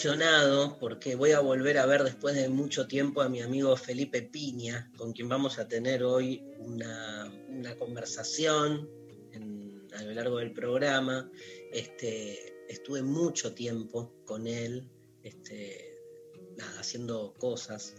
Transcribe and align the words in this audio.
emocionado 0.00 0.78
porque 0.78 1.14
voy 1.14 1.32
a 1.32 1.40
volver 1.40 1.76
a 1.76 1.84
ver 1.84 2.04
después 2.04 2.34
de 2.34 2.48
mucho 2.48 2.86
tiempo 2.86 3.20
a 3.20 3.28
mi 3.28 3.42
amigo 3.42 3.76
Felipe 3.76 4.22
Piña, 4.22 4.90
con 4.96 5.12
quien 5.12 5.28
vamos 5.28 5.58
a 5.58 5.68
tener 5.68 6.02
hoy 6.02 6.42
una, 6.58 7.30
una 7.48 7.76
conversación 7.76 8.88
a 9.94 10.02
lo 10.02 10.12
largo 10.12 10.38
del 10.38 10.52
programa. 10.52 11.30
Este, 11.70 12.64
estuve 12.72 13.02
mucho 13.02 13.52
tiempo 13.52 14.14
con 14.24 14.46
él, 14.46 14.88
este, 15.22 15.98
haciendo 16.78 17.34
cosas, 17.34 17.94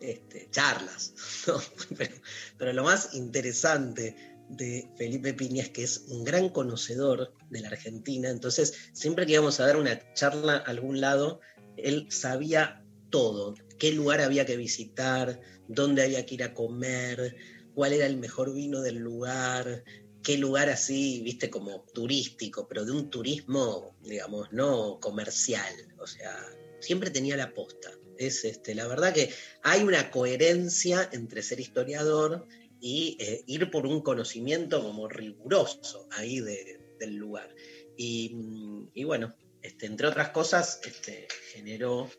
este, 0.00 0.48
charlas, 0.52 1.12
pero, 1.98 2.14
pero 2.56 2.72
lo 2.72 2.84
más 2.84 3.14
interesante 3.14 4.35
de 4.48 4.88
Felipe 4.96 5.34
Piña 5.34 5.62
es 5.62 5.70
que 5.70 5.82
es 5.82 6.04
un 6.08 6.24
gran 6.24 6.48
conocedor 6.48 7.32
de 7.50 7.60
la 7.60 7.68
Argentina, 7.68 8.30
entonces 8.30 8.74
siempre 8.92 9.26
que 9.26 9.32
íbamos 9.32 9.60
a 9.60 9.66
dar 9.66 9.76
una 9.76 10.12
charla 10.14 10.56
a 10.56 10.70
algún 10.70 11.00
lado, 11.00 11.40
él 11.76 12.06
sabía 12.10 12.84
todo, 13.10 13.54
qué 13.78 13.92
lugar 13.92 14.20
había 14.20 14.46
que 14.46 14.56
visitar, 14.56 15.40
dónde 15.68 16.02
había 16.02 16.24
que 16.26 16.34
ir 16.34 16.42
a 16.42 16.54
comer, 16.54 17.36
cuál 17.74 17.92
era 17.92 18.06
el 18.06 18.16
mejor 18.16 18.54
vino 18.54 18.80
del 18.80 18.96
lugar, 18.96 19.84
qué 20.22 20.38
lugar 20.38 20.68
así, 20.70 21.20
viste, 21.22 21.50
como 21.50 21.82
turístico, 21.92 22.66
pero 22.68 22.84
de 22.84 22.92
un 22.92 23.10
turismo, 23.10 23.96
digamos, 24.02 24.52
no 24.52 24.98
comercial, 25.00 25.72
o 25.98 26.06
sea, 26.06 26.36
siempre 26.80 27.10
tenía 27.10 27.36
la 27.36 27.54
posta. 27.54 27.92
Es 28.18 28.44
este, 28.44 28.74
la 28.74 28.88
verdad 28.88 29.12
que 29.12 29.30
hay 29.62 29.82
una 29.82 30.10
coherencia 30.10 31.08
entre 31.12 31.42
ser 31.42 31.60
historiador 31.60 32.46
y 32.80 33.16
eh, 33.20 33.42
ir 33.46 33.70
por 33.70 33.86
un 33.86 34.00
conocimiento 34.02 34.82
como 34.82 35.08
riguroso 35.08 36.08
ahí 36.10 36.40
de- 36.40 36.80
del 36.98 37.16
lugar. 37.16 37.54
Y, 37.96 38.34
mm, 38.34 39.06
bueno, 39.06 39.34
este, 39.62 39.86
entre 39.86 40.06
otras 40.08 40.30
cosas, 40.30 40.80
este, 40.84 41.28
generó 41.52 42.10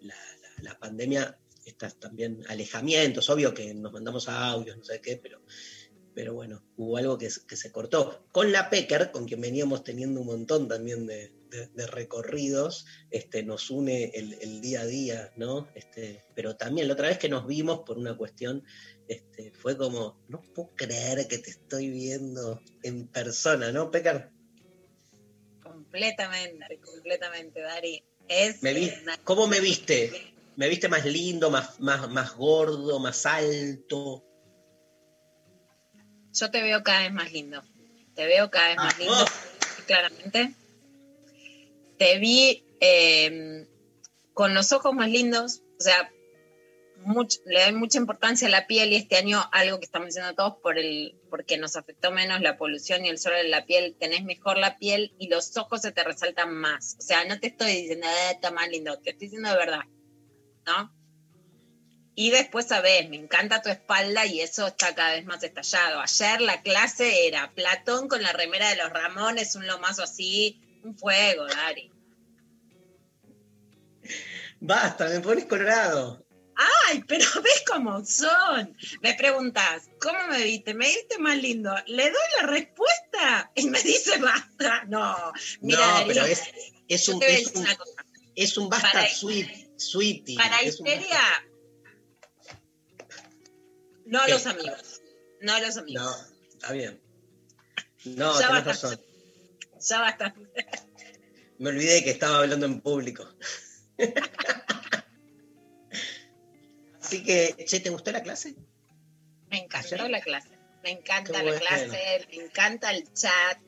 la, 0.00 0.14
pandemia 0.78 1.38
estas 1.64 1.98
también 1.98 2.42
alejamientos, 2.48 3.28
obvio 3.30 3.54
que 3.54 3.72
nos 3.74 3.92
mandamos 3.92 4.28
a 4.28 4.46
audios, 4.48 4.76
no 4.76 4.84
sé 4.84 5.00
qué, 5.00 5.16
pero, 5.16 5.40
pero 6.14 6.34
bueno, 6.34 6.64
hubo 6.76 6.96
algo 6.96 7.18
que, 7.18 7.28
que 7.46 7.56
se 7.56 7.70
cortó. 7.72 8.26
Con 8.32 8.52
la 8.52 8.68
Pecker, 8.68 9.10
con 9.10 9.26
quien 9.26 9.40
veníamos 9.40 9.84
teniendo 9.84 10.20
un 10.20 10.26
montón 10.26 10.68
también 10.68 11.06
de, 11.06 11.32
de- 11.52 11.66
de 11.68 11.86
recorridos, 11.86 12.86
este, 13.10 13.42
nos 13.42 13.70
une 13.70 14.06
el, 14.14 14.32
el 14.40 14.60
día 14.60 14.80
a 14.80 14.86
día, 14.86 15.32
¿no? 15.36 15.68
Este, 15.74 16.24
pero 16.34 16.56
también 16.56 16.88
la 16.88 16.94
otra 16.94 17.08
vez 17.08 17.18
que 17.18 17.28
nos 17.28 17.46
vimos 17.46 17.80
por 17.86 17.98
una 17.98 18.16
cuestión, 18.16 18.64
este, 19.06 19.52
fue 19.52 19.76
como, 19.76 20.18
no 20.28 20.40
puedo 20.54 20.70
creer 20.74 21.28
que 21.28 21.38
te 21.38 21.50
estoy 21.50 21.90
viendo 21.90 22.60
en 22.82 23.06
persona, 23.08 23.70
¿no, 23.70 23.90
Pecker? 23.90 24.30
Completamente, 25.62 26.80
completamente, 26.80 27.60
Dari. 27.60 28.02
Es 28.28 28.62
Me 28.62 28.72
vi- 28.72 28.92
una- 29.02 29.18
¿Cómo 29.18 29.46
me 29.46 29.60
viste? 29.60 30.32
¿Me 30.56 30.68
viste 30.68 30.88
más 30.88 31.04
lindo, 31.04 31.50
más, 31.50 31.78
más, 31.80 32.08
más 32.10 32.34
gordo, 32.34 32.98
más 32.98 33.26
alto? 33.26 34.24
Yo 36.34 36.50
te 36.50 36.62
veo 36.62 36.82
cada 36.82 37.00
vez 37.02 37.12
más 37.12 37.30
lindo. 37.32 37.62
Te 38.14 38.26
veo 38.26 38.50
cada 38.50 38.68
vez 38.68 38.76
más 38.76 38.94
Ah, 38.94 38.98
lindo, 38.98 39.14
oh. 39.24 39.84
claramente. 39.86 40.54
Te 42.02 42.18
vi 42.18 42.64
eh, 42.80 43.68
con 44.34 44.54
los 44.54 44.72
ojos 44.72 44.92
más 44.92 45.08
lindos. 45.08 45.62
O 45.78 45.82
sea, 45.84 46.10
le 47.46 47.62
doy 47.62 47.72
mucha 47.74 47.98
importancia 47.98 48.48
a 48.48 48.50
la 48.50 48.66
piel 48.66 48.92
y 48.92 48.96
este 48.96 49.18
año 49.18 49.40
algo 49.52 49.78
que 49.78 49.84
estamos 49.84 50.08
diciendo 50.08 50.34
todos 50.34 50.56
por 50.60 50.80
el, 50.80 51.14
porque 51.30 51.58
nos 51.58 51.76
afectó 51.76 52.10
menos 52.10 52.40
la 52.40 52.56
polución 52.56 53.06
y 53.06 53.08
el 53.08 53.18
sol 53.18 53.34
en 53.34 53.52
la 53.52 53.66
piel, 53.66 53.94
tenés 54.00 54.24
mejor 54.24 54.58
la 54.58 54.78
piel 54.78 55.14
y 55.20 55.28
los 55.28 55.56
ojos 55.56 55.82
se 55.82 55.92
te 55.92 56.02
resaltan 56.02 56.52
más. 56.52 56.96
O 56.98 57.02
sea, 57.02 57.24
no 57.24 57.38
te 57.38 57.46
estoy 57.46 57.70
diciendo, 57.70 58.08
"Ah, 58.10 58.32
está 58.32 58.50
más 58.50 58.68
lindo, 58.68 58.98
te 58.98 59.10
estoy 59.10 59.28
diciendo 59.28 59.50
de 59.50 59.56
verdad. 59.58 59.82
¿No? 60.66 60.92
Y 62.16 62.30
después, 62.30 62.66
sabes, 62.66 63.08
me 63.10 63.16
encanta 63.16 63.62
tu 63.62 63.68
espalda 63.68 64.26
y 64.26 64.40
eso 64.40 64.66
está 64.66 64.92
cada 64.96 65.12
vez 65.12 65.24
más 65.24 65.44
estallado. 65.44 66.00
Ayer 66.00 66.40
la 66.40 66.62
clase 66.62 67.28
era 67.28 67.52
Platón 67.54 68.08
con 68.08 68.22
la 68.22 68.32
remera 68.32 68.70
de 68.70 68.76
los 68.76 68.90
Ramones, 68.90 69.54
un 69.54 69.68
lomazo 69.68 70.02
así, 70.02 70.58
un 70.82 70.96
fuego, 70.96 71.46
Dari. 71.46 71.90
Basta, 74.60 75.08
me 75.08 75.20
pones 75.20 75.44
colorado. 75.46 76.24
Ay, 76.88 77.02
pero 77.08 77.24
ves 77.42 77.64
cómo 77.66 78.04
son. 78.04 78.76
Me 79.00 79.14
preguntas, 79.14 79.88
¿cómo 80.00 80.18
me 80.28 80.42
viste? 80.44 80.74
¿Me 80.74 80.86
viste 80.86 81.18
más 81.18 81.36
lindo? 81.38 81.74
Le 81.86 82.04
doy 82.04 82.20
la 82.40 82.46
respuesta 82.46 83.50
y 83.54 83.68
me 83.70 83.82
dice 83.82 84.18
basta. 84.18 84.84
No, 84.84 85.32
mira, 85.60 85.80
no, 85.80 85.92
Darío, 85.92 86.06
pero 86.08 86.26
es, 86.26 86.42
es 86.88 87.08
un, 87.08 87.22
es 87.22 87.46
un, 87.54 87.66
es 88.36 88.56
basta 88.68 88.92
Para- 88.92 89.08
sweet, 89.08 89.48
sweetie. 89.78 90.36
Para 90.36 90.62
histeria, 90.62 91.20
no 94.06 94.20
a 94.20 94.26
¿Qué? 94.26 94.32
los 94.32 94.46
amigos. 94.46 95.00
No 95.40 95.54
a 95.54 95.60
los 95.60 95.76
amigos. 95.76 96.04
No, 96.04 96.48
está 96.52 96.72
bien. 96.72 97.00
No, 98.04 98.38
Ya 98.40 98.48
tenés 98.48 98.64
basta. 98.64 98.88
razón. 98.88 99.00
Ya 99.88 100.00
basta. 100.00 100.34
Me 101.58 101.68
olvidé 101.70 102.02
que 102.04 102.10
estaba 102.10 102.38
hablando 102.38 102.66
en 102.66 102.80
público. 102.80 103.28
Así 107.00 107.22
que, 107.24 107.54
che, 107.66 107.80
¿te 107.80 107.90
gustó 107.90 108.12
la 108.12 108.22
clase? 108.22 108.54
Me 109.50 109.58
encantó 109.58 110.08
la 110.08 110.20
clase. 110.20 110.48
Me 110.82 110.90
encanta 110.90 111.30
Qué 111.32 111.38
la 111.38 111.42
bueno. 111.44 111.58
clase, 111.60 112.26
me 112.30 112.44
encanta 112.44 112.90
el 112.90 113.12
chat. 113.12 113.58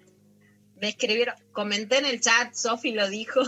Me 0.77 0.89
escribieron, 0.89 1.35
comenté 1.53 1.99
en 1.99 2.07
el 2.07 2.21
chat, 2.21 2.53
Sofi 2.55 2.91
lo 2.93 3.09
dijo, 3.09 3.41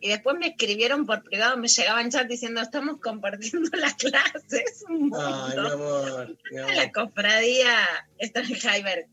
y 0.00 0.08
después 0.08 0.36
me 0.38 0.46
escribieron 0.48 1.04
por 1.04 1.24
privado, 1.24 1.56
me 1.56 1.66
llegaban 1.66 2.10
chat 2.10 2.28
diciendo, 2.28 2.60
estamos 2.60 3.00
compartiendo 3.00 3.70
la 3.76 3.92
clase, 3.96 4.62
es 4.64 4.84
un 4.88 5.08
mundo. 5.08 5.18
Ay, 5.20 5.58
mi 5.58 5.66
amor, 5.70 6.28
mi 6.28 6.36
Mira 6.50 6.64
amor. 6.64 6.76
la 6.76 6.92
cofradía 6.92 7.76
está 8.18 8.40
en 8.40 8.54
Hyber. 8.54 9.08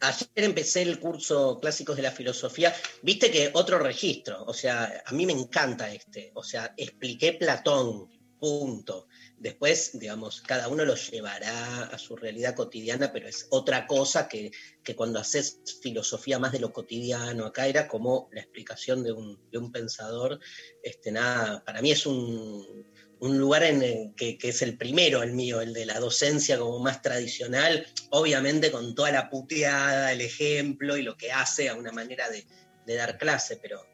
Ayer 0.00 0.28
empecé 0.36 0.82
el 0.82 1.00
curso 1.00 1.58
Clásicos 1.60 1.96
de 1.96 2.02
la 2.02 2.12
Filosofía. 2.12 2.74
Viste 3.02 3.30
que 3.30 3.50
otro 3.54 3.78
registro, 3.78 4.44
o 4.44 4.54
sea, 4.54 5.02
a 5.04 5.12
mí 5.12 5.26
me 5.26 5.32
encanta 5.32 5.92
este. 5.92 6.30
O 6.34 6.42
sea, 6.42 6.72
expliqué 6.76 7.32
Platón, 7.32 8.08
punto. 8.38 9.08
Después, 9.36 9.98
digamos, 9.98 10.40
cada 10.40 10.68
uno 10.68 10.84
lo 10.84 10.94
llevará 10.94 11.84
a 11.84 11.98
su 11.98 12.16
realidad 12.16 12.54
cotidiana, 12.54 13.12
pero 13.12 13.28
es 13.28 13.46
otra 13.50 13.86
cosa 13.86 14.28
que, 14.28 14.52
que 14.82 14.94
cuando 14.94 15.18
haces 15.18 15.60
filosofía 15.82 16.38
más 16.38 16.52
de 16.52 16.60
lo 16.60 16.72
cotidiano. 16.72 17.46
Acá 17.46 17.66
era 17.66 17.88
como 17.88 18.28
la 18.32 18.40
explicación 18.40 19.02
de 19.02 19.12
un, 19.12 19.50
de 19.50 19.58
un 19.58 19.72
pensador. 19.72 20.38
Este, 20.82 21.10
nada, 21.10 21.64
para 21.64 21.82
mí 21.82 21.90
es 21.90 22.06
un, 22.06 22.86
un 23.20 23.38
lugar 23.38 23.62
en 23.64 23.82
el 23.82 24.14
que, 24.16 24.38
es 24.40 24.62
el 24.62 24.76
primero, 24.76 25.22
el 25.22 25.32
mío, 25.32 25.60
el 25.60 25.72
de 25.72 25.86
la 25.86 25.98
docencia 26.00 26.58
como 26.58 26.78
más 26.78 27.02
tradicional, 27.02 27.86
obviamente 28.10 28.70
con 28.70 28.94
toda 28.94 29.10
la 29.10 29.28
puteada, 29.30 30.12
el 30.12 30.20
ejemplo 30.20 30.96
y 30.96 31.02
lo 31.02 31.16
que 31.16 31.32
hace 31.32 31.68
a 31.68 31.74
una 31.74 31.92
manera 31.92 32.28
de, 32.30 32.46
de 32.86 32.94
dar 32.94 33.18
clase, 33.18 33.58
pero 33.60 33.84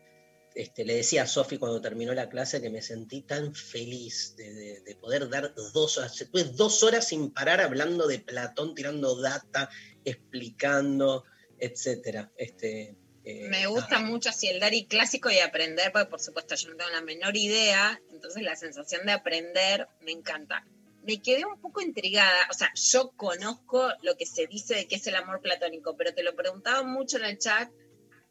este, 0.54 0.84
le 0.84 0.94
decía 0.96 1.24
a 1.24 1.26
Sofi 1.26 1.58
cuando 1.58 1.80
terminó 1.80 2.14
la 2.14 2.28
clase 2.28 2.60
que 2.62 2.70
me 2.70 2.80
sentí 2.82 3.22
tan 3.22 3.54
feliz 3.54 4.34
de, 4.36 4.52
de- 4.54 4.80
de 4.82 4.96
poder 4.96 5.28
dar 5.28 5.52
dos 5.72 5.98
horas, 5.98 6.20
estuve 6.20 6.44
dos 6.44 6.82
horas 6.82 7.08
sin 7.08 7.32
parar 7.32 7.60
hablando 7.60 8.06
de 8.06 8.20
Platón, 8.20 8.74
tirando 8.74 9.20
data, 9.20 9.68
explicando, 10.04 11.24
etcétera. 11.58 12.30
Este, 12.36 12.96
eh, 13.24 13.48
Me 13.48 13.66
gusta 13.66 13.96
nada. 13.98 14.06
mucho 14.06 14.28
así 14.30 14.48
el 14.48 14.60
Dari 14.60 14.86
clásico 14.86 15.30
y 15.30 15.38
aprender, 15.38 15.92
porque 15.92 16.10
por 16.10 16.20
supuesto 16.20 16.54
yo 16.54 16.70
no 16.70 16.76
tengo 16.76 16.90
la 16.90 17.00
menor 17.00 17.36
idea, 17.36 18.00
entonces 18.10 18.42
la 18.42 18.56
sensación 18.56 19.06
de 19.06 19.12
aprender 19.12 19.88
me 20.00 20.12
encanta. 20.12 20.64
me 21.02 21.20
quedé 21.20 21.44
un 21.44 21.60
poco 21.60 21.80
intrigada. 21.82 22.48
O 22.50 22.54
sea, 22.54 22.70
yo 22.74 23.12
conozco 23.16 23.90
lo 24.02 24.16
que 24.16 24.26
se 24.26 24.46
dice 24.46 24.74
de 24.74 24.86
qué 24.88 24.96
es 24.96 25.06
el 25.06 25.16
amor 25.16 25.40
platónico, 25.42 25.96
pero 25.96 26.14
te 26.14 26.22
lo 26.22 26.34
preguntaba 26.34 26.82
mucho 26.82 27.18
en 27.18 27.24
el 27.26 27.38
chat. 27.38 27.70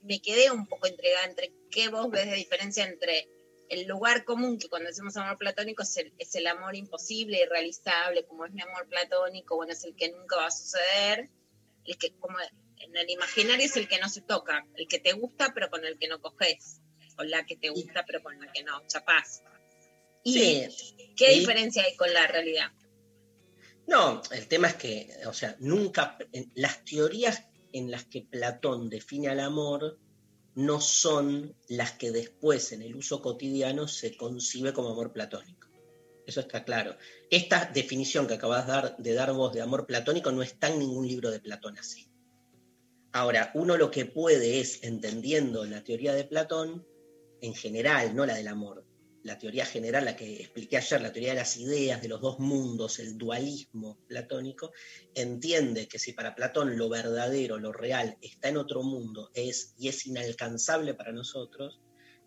Me 0.01 0.19
quedé 0.22 0.51
un 0.51 0.66
poco 0.68 0.88
intrigada 0.88 1.25
entre 1.25 1.54
qué 1.69 1.89
vos 1.89 2.10
ves 2.10 2.25
de 2.30 2.36
diferencia 2.36 2.86
entre 2.86 3.30
el 3.69 3.88
lugar 3.88 4.24
común 4.25 4.57
que 4.60 4.69
cuando 4.69 4.89
decimos 4.89 5.16
amor 5.18 5.38
platónico 5.38 5.84
es 5.84 5.98
el, 5.98 6.13
es 6.18 6.36
el 6.36 6.48
amor 6.48 6.75
imposible, 6.75 7.42
irrealizable, 7.42 8.25
como 8.25 8.46
es 8.46 8.51
mi 8.54 8.62
amor 8.62 8.88
platónico, 8.88 9.56
bueno, 9.56 9.74
es 9.74 9.84
el 9.84 9.96
que 9.96 10.12
nunca 10.12 10.36
va 10.36 10.48
a 10.48 10.51
suceder, 10.51 11.30
el 11.86 11.98
que 11.98 12.13
como 12.18 12.38
en 12.84 12.96
el 12.96 13.10
imaginario 13.10 13.66
es 13.66 13.76
el 13.78 13.88
que 13.88 14.00
no 14.00 14.10
se 14.10 14.22
toca, 14.22 14.66
el 14.76 14.88
que 14.88 15.00
te 15.00 15.14
gusta 15.14 15.52
pero 15.54 15.70
con 15.70 15.86
el 15.86 15.98
que 15.98 16.08
no 16.08 16.22
coges, 16.22 16.82
o 17.18 17.24
la 17.24 17.46
que 17.46 17.56
te 17.56 17.70
gusta 17.70 18.04
pero 18.06 18.22
con 18.22 18.40
la 18.40 18.52
que 18.52 18.64
no 18.64 18.86
chapás. 18.88 19.44
¿Y 20.24 20.34
Sí, 20.34 21.14
qué 21.16 21.32
diferencia 21.32 21.84
hay 21.84 21.96
con 21.96 22.14
la 22.14 22.28
realidad? 22.28 22.72
No, 23.88 24.22
el 24.32 24.48
tema 24.48 24.70
es 24.70 24.76
que, 24.76 25.10
o 25.26 25.34
sea, 25.34 25.58
nunca, 25.60 26.18
las 26.56 26.86
teorías 26.86 27.44
en 27.74 27.92
las 27.92 28.06
que 28.06 28.22
Platón 28.22 28.90
define 28.90 29.28
al 29.28 29.42
amor 29.42 30.00
no 30.56 30.80
son 30.80 31.56
las 31.68 31.94
que 31.94 32.12
después 32.12 32.72
en 32.72 32.82
el 32.82 32.96
uso 32.96 33.22
cotidiano 33.22 33.88
se 33.88 34.16
concibe 34.16 34.72
como 34.72 34.90
amor 34.90 35.12
platónico. 35.12 35.68
Eso 36.26 36.40
está 36.40 36.64
claro. 36.64 36.96
Esta 37.30 37.66
definición 37.74 38.28
que 38.28 38.36
acabas 38.36 38.66
de 38.66 38.72
dar, 38.72 38.98
de 38.98 39.14
dar 39.14 39.34
vos 39.34 39.54
de 39.54 39.62
amor 39.62 39.86
platónico 39.86 40.32
no 40.32 40.42
está 40.42 40.70
en 40.70 40.80
ningún 40.80 41.08
libro 41.08 41.32
de 41.32 41.42
Platón 41.42 41.78
así. 41.78 42.08
Ahora, 43.13 43.51
uno 43.54 43.77
lo 43.77 43.92
que 43.92 44.06
puede 44.06 44.60
es, 44.60 44.83
entendiendo 44.83 45.65
la 45.65 45.83
teoría 45.83 46.13
de 46.13 46.24
Platón, 46.24 46.83
en 47.42 47.54
general, 47.54 48.15
no 48.15 48.25
la 48.25 48.33
del 48.33 48.48
amor, 48.48 48.88
la 49.21 49.38
teoría 49.38 49.65
general, 49.65 50.06
la 50.06 50.15
que 50.15 50.42
expliqué 50.42 50.77
ayer, 50.77 51.00
la 51.00 51.13
teoría 51.13 51.30
de 51.30 51.39
las 51.39 51.56
ideas, 51.57 52.01
de 52.01 52.07
los 52.07 52.21
dos 52.21 52.39
mundos, 52.39 52.98
el 52.98 53.18
dualismo 53.19 54.00
platónico, 54.07 54.71
entiende 55.13 55.88
que 55.88 56.00
si 56.00 56.13
para 56.13 56.33
Platón 56.33 56.75
lo 56.75 56.89
verdadero, 56.89 57.60
lo 57.60 57.71
real, 57.71 58.18
está 58.19 58.50
en 58.50 58.57
otro 58.57 58.81
mundo 58.81 59.30
es, 59.36 59.75
y 59.77 59.89
es 59.89 60.07
inalcanzable 60.07 60.95
para 60.95 61.12
nosotros, 61.12 61.81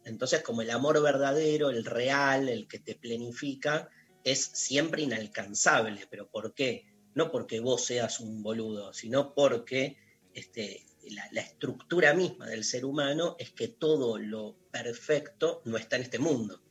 entonces 0.04 0.42
como 0.42 0.62
el 0.62 0.70
amor 0.70 1.02
verdadero, 1.02 1.70
el 1.70 1.84
real, 1.84 2.48
el 2.48 2.68
que 2.68 2.78
te 2.78 2.94
plenifica, 2.94 3.90
es 4.22 4.40
siempre 4.40 5.02
inalcanzable. 5.02 6.06
¿Pero 6.08 6.30
por 6.30 6.54
qué? 6.54 6.84
No 7.16 7.32
porque 7.32 7.58
vos 7.58 7.84
seas 7.84 8.20
un 8.20 8.40
boludo, 8.40 8.92
sino 8.92 9.34
porque 9.34 9.96
este, 10.36 10.84
la, 11.32 11.40
estructura 11.40 12.12
misma 12.12 12.46
del 12.46 12.62
ser 12.62 12.84
humano 12.84 13.36
es 13.38 13.50
que 13.52 13.68
todo 13.68 14.18
lo 14.18 14.58
perfecto 14.70 15.62
no 15.64 15.78
está 15.78 15.96
en 15.96 16.02
este 16.02 16.18
mundo. 16.18 16.62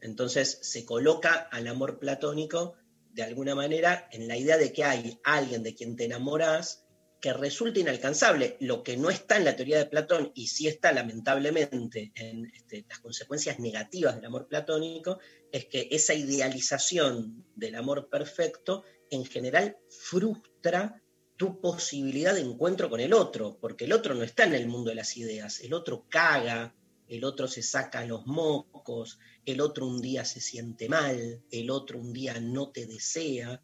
Entonces 0.00 0.58
se 0.62 0.86
coloca 0.86 1.34
al 1.34 1.66
amor 1.66 1.98
platónico 1.98 2.74
de 3.12 3.22
alguna 3.22 3.54
manera 3.54 4.08
en 4.12 4.26
la 4.28 4.36
idea 4.38 4.56
de 4.56 4.72
que 4.72 4.84
hay 4.84 5.20
alguien 5.24 5.62
de 5.62 5.74
quien 5.74 5.94
te 5.94 6.06
enamoras 6.06 6.86
que 7.20 7.32
resulta 7.34 7.80
inalcanzable, 7.80 8.56
lo 8.60 8.82
que 8.82 8.96
no 8.96 9.10
está 9.10 9.36
en 9.36 9.44
la 9.44 9.56
teoría 9.56 9.78
de 9.78 9.86
Platón 9.86 10.32
y 10.34 10.48
sí 10.48 10.68
está 10.68 10.92
lamentablemente 10.92 12.12
en 12.14 12.46
este, 12.54 12.86
las 12.88 13.00
consecuencias 13.00 13.58
negativas 13.58 14.16
del 14.16 14.26
amor 14.26 14.48
platónico, 14.48 15.18
es 15.52 15.66
que 15.66 15.88
esa 15.90 16.14
idealización 16.14 17.44
del 17.54 17.74
amor 17.74 18.08
perfecto 18.08 18.84
en 19.10 19.24
general 19.24 19.76
frustra 19.88 21.02
tu 21.36 21.60
posibilidad 21.60 22.34
de 22.34 22.40
encuentro 22.40 22.88
con 22.88 23.00
el 23.00 23.12
otro, 23.12 23.58
porque 23.60 23.84
el 23.84 23.92
otro 23.92 24.14
no 24.14 24.22
está 24.22 24.44
en 24.44 24.54
el 24.54 24.66
mundo 24.66 24.90
de 24.90 24.96
las 24.96 25.16
ideas, 25.16 25.60
el 25.60 25.74
otro 25.74 26.06
caga, 26.08 26.74
el 27.08 27.24
otro 27.24 27.46
se 27.46 27.62
saca 27.62 28.04
los 28.04 28.26
mocos, 28.26 29.18
el 29.44 29.60
otro 29.60 29.86
un 29.86 30.00
día 30.00 30.24
se 30.24 30.40
siente 30.40 30.88
mal, 30.88 31.42
el 31.50 31.70
otro 31.70 31.98
un 31.98 32.12
día 32.12 32.40
no 32.40 32.70
te 32.70 32.86
desea 32.86 33.62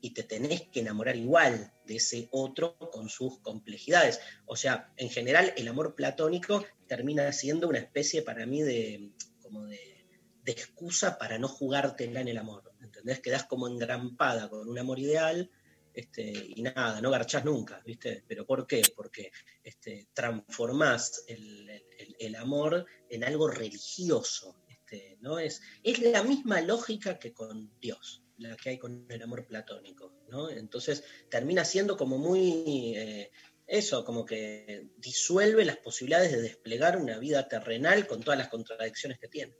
y 0.00 0.10
te 0.10 0.22
tenés 0.22 0.62
que 0.68 0.80
enamorar 0.80 1.14
igual 1.16 1.72
de 1.86 1.96
ese 1.96 2.28
otro 2.32 2.78
con 2.78 3.08
sus 3.10 3.38
complejidades. 3.40 4.18
O 4.46 4.56
sea, 4.56 4.92
en 4.96 5.10
general 5.10 5.52
el 5.56 5.68
amor 5.68 5.94
platónico 5.94 6.64
termina 6.88 7.30
siendo 7.32 7.68
una 7.68 7.78
especie 7.78 8.22
para 8.22 8.46
mí 8.46 8.62
de, 8.62 9.12
como 9.42 9.66
de, 9.66 10.06
de 10.42 10.52
excusa 10.52 11.18
para 11.18 11.38
no 11.38 11.48
jugártela 11.48 12.22
en 12.22 12.28
el 12.28 12.38
amor. 12.38 12.72
¿Entendés? 12.80 13.20
Quedás 13.20 13.44
como 13.44 13.68
engrampada 13.68 14.48
con 14.48 14.68
un 14.68 14.78
amor 14.78 14.98
ideal 14.98 15.50
este, 15.92 16.32
y 16.56 16.62
nada, 16.62 17.00
no 17.00 17.10
garchás 17.10 17.44
nunca, 17.44 17.82
¿viste? 17.84 18.24
¿Pero 18.26 18.46
por 18.46 18.66
qué? 18.66 18.82
Porque 18.94 19.32
este, 19.62 20.08
transformás 20.12 21.24
el, 21.26 22.34
amor 22.36 22.86
en 23.08 23.24
algo 23.24 23.48
religioso, 23.48 24.62
este, 24.68 25.18
¿no? 25.20 25.38
Es, 25.38 25.60
es 25.82 25.98
la 26.00 26.22
misma 26.22 26.60
lógica 26.60 27.18
que 27.18 27.32
con 27.32 27.78
Dios, 27.80 28.22
la 28.38 28.56
que 28.56 28.70
hay 28.70 28.78
con 28.78 29.06
el 29.10 29.22
amor 29.22 29.46
platónico, 29.46 30.12
¿no? 30.28 30.48
Entonces 30.48 31.04
termina 31.28 31.64
siendo 31.64 31.96
como 31.96 32.18
muy... 32.18 32.94
eh, 32.96 33.30
eso, 33.70 34.04
como 34.04 34.24
que 34.24 34.88
disuelve 34.96 35.64
las 35.64 35.76
posibilidades 35.76 36.32
de 36.32 36.42
desplegar 36.42 36.96
una 36.96 37.18
vida 37.18 37.46
terrenal 37.46 38.04
con 38.08 38.20
todas 38.20 38.36
las 38.36 38.48
contradicciones 38.48 39.20
que 39.20 39.28
tiene. 39.28 39.54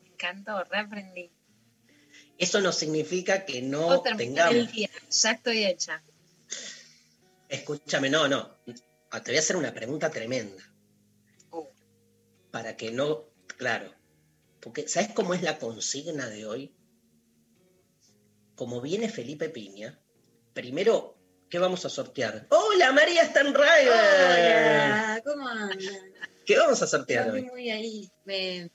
Me 0.00 0.08
encantó, 0.08 0.64
reaprendí. 0.64 1.30
Eso 2.38 2.60
no 2.60 2.72
significa 2.72 3.44
que 3.44 3.62
no 3.62 4.02
terminar 4.02 4.48
tengamos... 4.50 4.54
el 4.68 4.72
día, 4.72 4.90
ya 5.10 5.30
estoy 5.32 5.64
hecha. 5.64 6.02
Escúchame, 7.48 8.08
no, 8.10 8.28
no. 8.28 8.58
Ah, 9.10 9.22
Te 9.22 9.30
voy 9.30 9.36
a 9.36 9.40
hacer 9.40 9.56
una 9.56 9.72
pregunta 9.74 10.10
tremenda. 10.10 10.62
Uh. 11.50 11.64
Para 12.50 12.76
que 12.76 12.90
no. 12.90 13.26
Claro. 13.58 13.94
Porque, 14.60 14.88
¿sabes 14.88 15.10
cómo 15.12 15.34
es 15.34 15.42
la 15.42 15.58
consigna 15.58 16.28
de 16.28 16.46
hoy? 16.46 16.74
Como 18.54 18.80
viene 18.80 19.08
Felipe 19.08 19.48
Piña, 19.50 19.98
primero, 20.54 21.18
¿qué 21.50 21.58
vamos 21.58 21.84
a 21.84 21.88
sortear? 21.90 22.46
¡Hola, 22.50 22.92
María 22.92 23.24
Stanriver! 23.26 23.88
Hola, 23.88 25.22
¿cómo 25.24 25.48
andan? 25.48 25.78
¿Qué 26.46 26.58
vamos 26.58 26.80
a 26.82 26.86
sortear 26.86 27.26
Estoy 27.26 27.42
hoy? 27.42 27.46
muy 27.48 27.70
ahí. 27.70 28.10
me- 28.24 28.70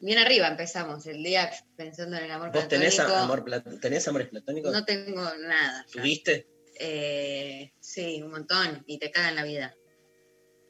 Bien 0.00 0.18
arriba 0.18 0.48
empezamos 0.48 1.06
el 1.06 1.22
día 1.22 1.50
pensando 1.76 2.16
en 2.16 2.24
el 2.24 2.30
amor 2.30 2.50
¿Vos 2.52 2.68
tenés, 2.68 2.94
platónico. 2.94 3.22
amor, 3.22 3.44
plat- 3.44 3.80
tenés 3.80 4.08
amores 4.08 4.28
platónicos? 4.28 4.72
No 4.72 4.84
tengo 4.84 5.22
nada. 5.36 5.84
¿Tuviste? 5.92 6.46
Eh, 6.78 7.72
sí, 7.80 8.22
un 8.22 8.30
montón. 8.30 8.82
Y 8.86 8.98
te 8.98 9.10
cagan 9.10 9.36
la 9.36 9.44
vida. 9.44 9.74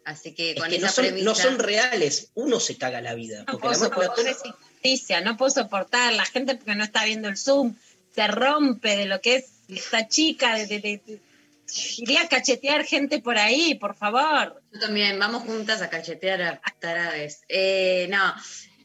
Así 0.05 0.35
que 0.35 0.53
Es 0.53 0.61
con 0.61 0.69
que 0.69 0.77
esa 0.77 0.87
no 0.87 0.93
son, 0.93 1.05
premisa. 1.05 1.25
no 1.25 1.35
son 1.37 1.59
reales. 1.59 2.31
Uno 2.35 2.59
se 2.59 2.77
caga 2.77 3.01
la 3.01 3.15
vida. 3.15 3.41
No 3.41 3.45
Porque 3.47 3.61
puedo 3.69 3.75
el 3.75 3.93
amor 3.93 4.05
soportar 4.05 4.25
platónico. 4.25 5.25
no 5.25 5.37
puedo 5.37 5.51
soportar 5.51 6.13
la 6.15 6.25
gente 6.25 6.57
porque 6.57 6.75
no 6.75 6.83
está 6.85 7.05
viendo 7.05 7.29
el 7.29 7.37
Zoom, 7.37 7.77
se 8.15 8.27
rompe 8.27 8.97
de 8.97 9.05
lo 9.07 9.21
que 9.21 9.37
es 9.37 9.45
esta 9.69 10.09
chica, 10.09 10.57
de, 10.57 10.67
de- 10.67 10.81
de- 10.81 11.03
de- 11.07 11.21
iría 11.99 12.23
a 12.23 12.29
cachetear 12.29 12.85
gente 12.85 13.21
por 13.21 13.39
ahí, 13.39 13.77
por 13.77 13.95
favor. 13.95 14.61
Yo 14.73 14.81
también, 14.81 15.17
vamos 15.21 15.45
juntas 15.45 15.81
a 15.83 15.89
cachetear 15.91 16.43
a 16.43 16.75
tarades. 16.81 17.43
Eh, 17.49 18.09
no, 18.11 18.35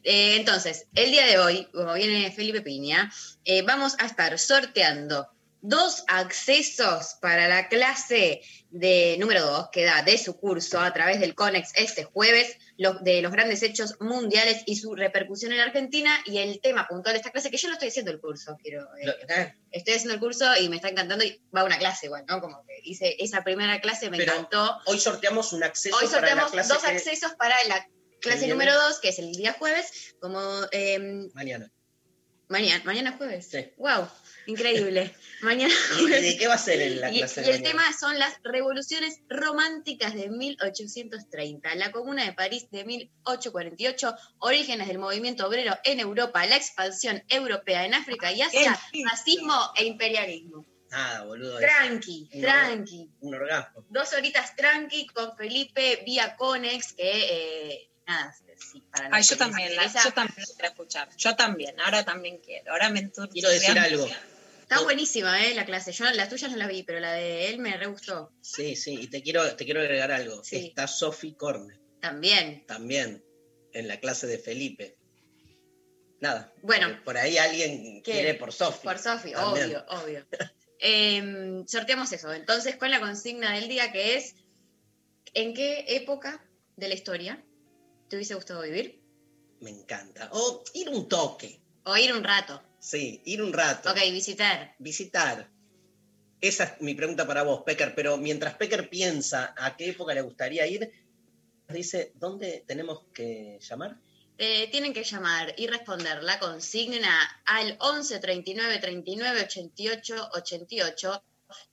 eh, 0.06 0.36
entonces, 0.36 0.86
el 0.94 1.10
día 1.10 1.26
de 1.26 1.38
hoy, 1.38 1.68
como 1.72 1.92
viene 1.94 2.30
Felipe 2.30 2.62
Piña, 2.62 3.12
eh, 3.44 3.62
vamos 3.62 3.96
a 3.98 4.06
estar 4.06 4.38
sorteando 4.38 5.28
dos 5.62 6.04
accesos 6.06 7.16
para 7.20 7.48
la 7.48 7.68
clase 7.68 8.40
de 8.70 9.16
número 9.18 9.42
2 9.44 9.70
que 9.72 9.84
da 9.84 10.02
de 10.02 10.16
su 10.16 10.38
curso 10.38 10.78
a 10.80 10.92
través 10.92 11.18
del 11.18 11.34
CONEX 11.34 11.72
este 11.74 12.04
jueves, 12.04 12.56
los, 12.76 13.02
de 13.02 13.20
los 13.22 13.32
grandes 13.32 13.62
hechos 13.64 13.96
mundiales 14.00 14.62
y 14.66 14.76
su 14.76 14.94
repercusión 14.94 15.52
en 15.52 15.60
Argentina 15.60 16.16
y 16.24 16.38
el 16.38 16.60
tema 16.60 16.86
puntual 16.86 17.14
de 17.14 17.18
esta 17.18 17.30
clase, 17.32 17.50
que 17.50 17.56
yo 17.56 17.66
no 17.68 17.74
estoy 17.74 17.88
haciendo 17.88 18.12
el 18.12 18.20
curso, 18.20 18.56
quiero... 18.62 18.86
eh, 19.02 19.54
estoy 19.72 19.94
haciendo 19.94 20.14
el 20.14 20.20
curso 20.20 20.44
y 20.60 20.68
me 20.68 20.76
está 20.76 20.88
encantando 20.88 21.24
y 21.24 21.40
va 21.56 21.64
una 21.64 21.78
clase 21.78 22.06
igual, 22.06 22.24
¿no? 22.28 22.40
Como 22.40 22.64
que 22.64 22.74
hice 22.84 23.16
esa 23.18 23.42
primera 23.42 23.80
clase, 23.80 24.08
me 24.10 24.18
Pero 24.18 24.34
encantó. 24.34 24.78
Hoy 24.86 25.00
sorteamos 25.00 25.52
un 25.52 25.64
acceso 25.64 25.96
Hoy 25.96 26.06
para 26.06 26.12
la 26.12 26.18
sorteamos 26.20 26.52
clase 26.52 26.72
dos 26.74 26.82
que- 26.84 26.90
accesos 26.90 27.32
para 27.34 27.56
la 27.66 27.88
clase 28.26 28.48
número 28.48 28.74
2, 28.74 29.00
que 29.00 29.08
es 29.08 29.18
el 29.18 29.32
día 29.32 29.52
jueves, 29.52 30.14
como 30.20 30.40
eh, 30.72 31.28
Mañana. 31.34 31.70
mañana, 32.48 32.82
mañana 32.84 33.12
jueves. 33.16 33.48
Sí. 33.50 33.72
Wow, 33.76 34.08
increíble. 34.46 35.14
mañana 35.42 35.72
¿Y 35.98 36.02
jueves. 36.02 36.22
de 36.22 36.36
qué 36.36 36.46
va 36.48 36.54
a 36.54 36.58
ser 36.58 36.80
en 36.80 37.00
la 37.00 37.10
clase 37.10 37.40
y 37.40 37.44
de 37.44 37.50
el 37.52 37.62
tema 37.62 37.84
son 37.98 38.18
las 38.18 38.34
revoluciones 38.42 39.20
románticas 39.28 40.14
de 40.14 40.28
1830, 40.28 41.74
la 41.76 41.92
Comuna 41.92 42.24
de 42.24 42.32
París 42.32 42.66
de 42.70 42.84
1848, 42.84 44.14
orígenes 44.38 44.88
del 44.88 44.98
movimiento 44.98 45.46
obrero 45.46 45.76
en 45.84 46.00
Europa, 46.00 46.44
la 46.46 46.56
expansión 46.56 47.22
europea 47.28 47.84
en 47.84 47.94
África 47.94 48.32
y 48.32 48.42
Asia, 48.42 48.78
racismo 49.04 49.72
e 49.76 49.84
imperialismo. 49.84 50.66
Nada, 50.90 51.24
boludo. 51.24 51.58
Tranqui, 51.58 52.28
tranqui. 52.40 53.10
un 53.20 53.34
orgasmo. 53.34 53.84
Dos 53.90 54.12
horitas 54.12 54.54
tranqui 54.54 55.06
con 55.08 55.36
Felipe 55.36 56.02
vía 56.06 56.36
Conex, 56.36 56.92
que 56.94 57.10
eh, 57.10 57.90
nada, 58.06 58.34
sí, 58.58 58.82
para 58.90 59.08
Ay, 59.12 59.22
yo 59.22 59.36
también, 59.36 59.74
la- 59.76 59.86
yo 59.86 60.12
también 60.12 60.46
quiero 60.54 60.68
escuchar. 60.68 61.08
Yo 61.16 61.36
también, 61.36 61.78
ahora 61.80 62.04
también 62.04 62.38
quiero. 62.38 62.72
Ahora 62.72 62.90
me 62.90 63.00
entusiasmo. 63.00 63.32
Quiero 63.32 63.48
decir 63.50 63.78
algo. 63.78 64.06
Está 64.62 64.82
buenísima, 64.82 65.44
¿eh? 65.44 65.54
La 65.54 65.64
clase. 65.64 65.92
Yo 65.92 66.04
las 66.10 66.28
tuyas 66.28 66.50
no 66.50 66.56
las 66.56 66.68
vi, 66.68 66.82
pero 66.82 66.98
la 66.98 67.12
de 67.12 67.48
él 67.48 67.58
me 67.58 67.76
re 67.76 67.86
gustó. 67.86 68.32
Sí, 68.40 68.74
sí, 68.74 68.98
y 69.02 69.06
te 69.08 69.22
quiero, 69.22 69.54
te 69.54 69.64
quiero 69.64 69.80
agregar 69.80 70.10
algo. 70.10 70.42
Sí. 70.42 70.56
Está 70.68 70.88
Sophie 70.88 71.36
Corne 71.36 71.78
También. 72.00 72.64
también 72.66 73.24
en 73.72 73.86
la 73.88 74.00
clase 74.00 74.26
de 74.26 74.38
Felipe. 74.38 74.96
nada. 76.20 76.52
Bueno. 76.62 76.98
Por 77.04 77.16
ahí 77.16 77.36
alguien 77.38 78.02
¿Qué? 78.02 78.12
quiere 78.12 78.34
por 78.34 78.52
Sofi. 78.52 78.82
Por 78.82 78.98
Sofi, 78.98 79.32
También. 79.32 79.66
obvio, 79.66 79.84
obvio. 79.88 80.26
Eh, 80.78 81.62
sorteamos 81.66 82.12
eso. 82.12 82.30
Entonces, 82.34 82.76
con 82.76 82.90
la 82.90 83.00
consigna 83.00 83.52
del 83.54 83.66
día 83.66 83.92
que 83.92 84.16
es: 84.16 84.34
¿en 85.32 85.54
qué 85.54 85.86
época 85.88 86.44
de 86.76 86.88
la 86.88 86.94
historia 86.94 87.42
te 88.08 88.16
hubiese 88.16 88.34
gustado 88.34 88.62
vivir? 88.62 89.00
Me 89.60 89.70
encanta. 89.70 90.28
O 90.32 90.62
ir 90.74 90.88
un 90.88 91.08
toque. 91.08 91.60
O 91.84 91.96
ir 91.96 92.12
un 92.12 92.24
rato. 92.24 92.62
Sí, 92.78 93.20
ir 93.24 93.42
un 93.42 93.52
rato. 93.52 93.90
Ok, 93.90 93.98
visitar. 94.12 94.74
Visitar. 94.78 95.48
Esa 96.40 96.64
es 96.64 96.80
mi 96.80 96.94
pregunta 96.94 97.26
para 97.26 97.42
vos, 97.42 97.62
Pecker. 97.64 97.94
Pero 97.94 98.16
mientras 98.16 98.54
Pecker 98.54 98.88
piensa 98.88 99.54
a 99.56 99.76
qué 99.76 99.90
época 99.90 100.14
le 100.14 100.20
gustaría 100.20 100.66
ir, 100.66 100.90
dice, 101.68 102.12
¿dónde 102.14 102.64
tenemos 102.66 103.04
que 103.12 103.58
llamar? 103.60 103.96
Eh, 104.38 104.68
tienen 104.70 104.92
que 104.92 105.02
llamar 105.02 105.54
y 105.56 105.66
responder 105.66 106.22
la 106.22 106.38
consigna 106.38 107.42
al 107.46 107.76
11 107.80 108.18
39 108.18 108.78
39 108.78 109.42
88 109.42 110.30
88. 110.34 111.22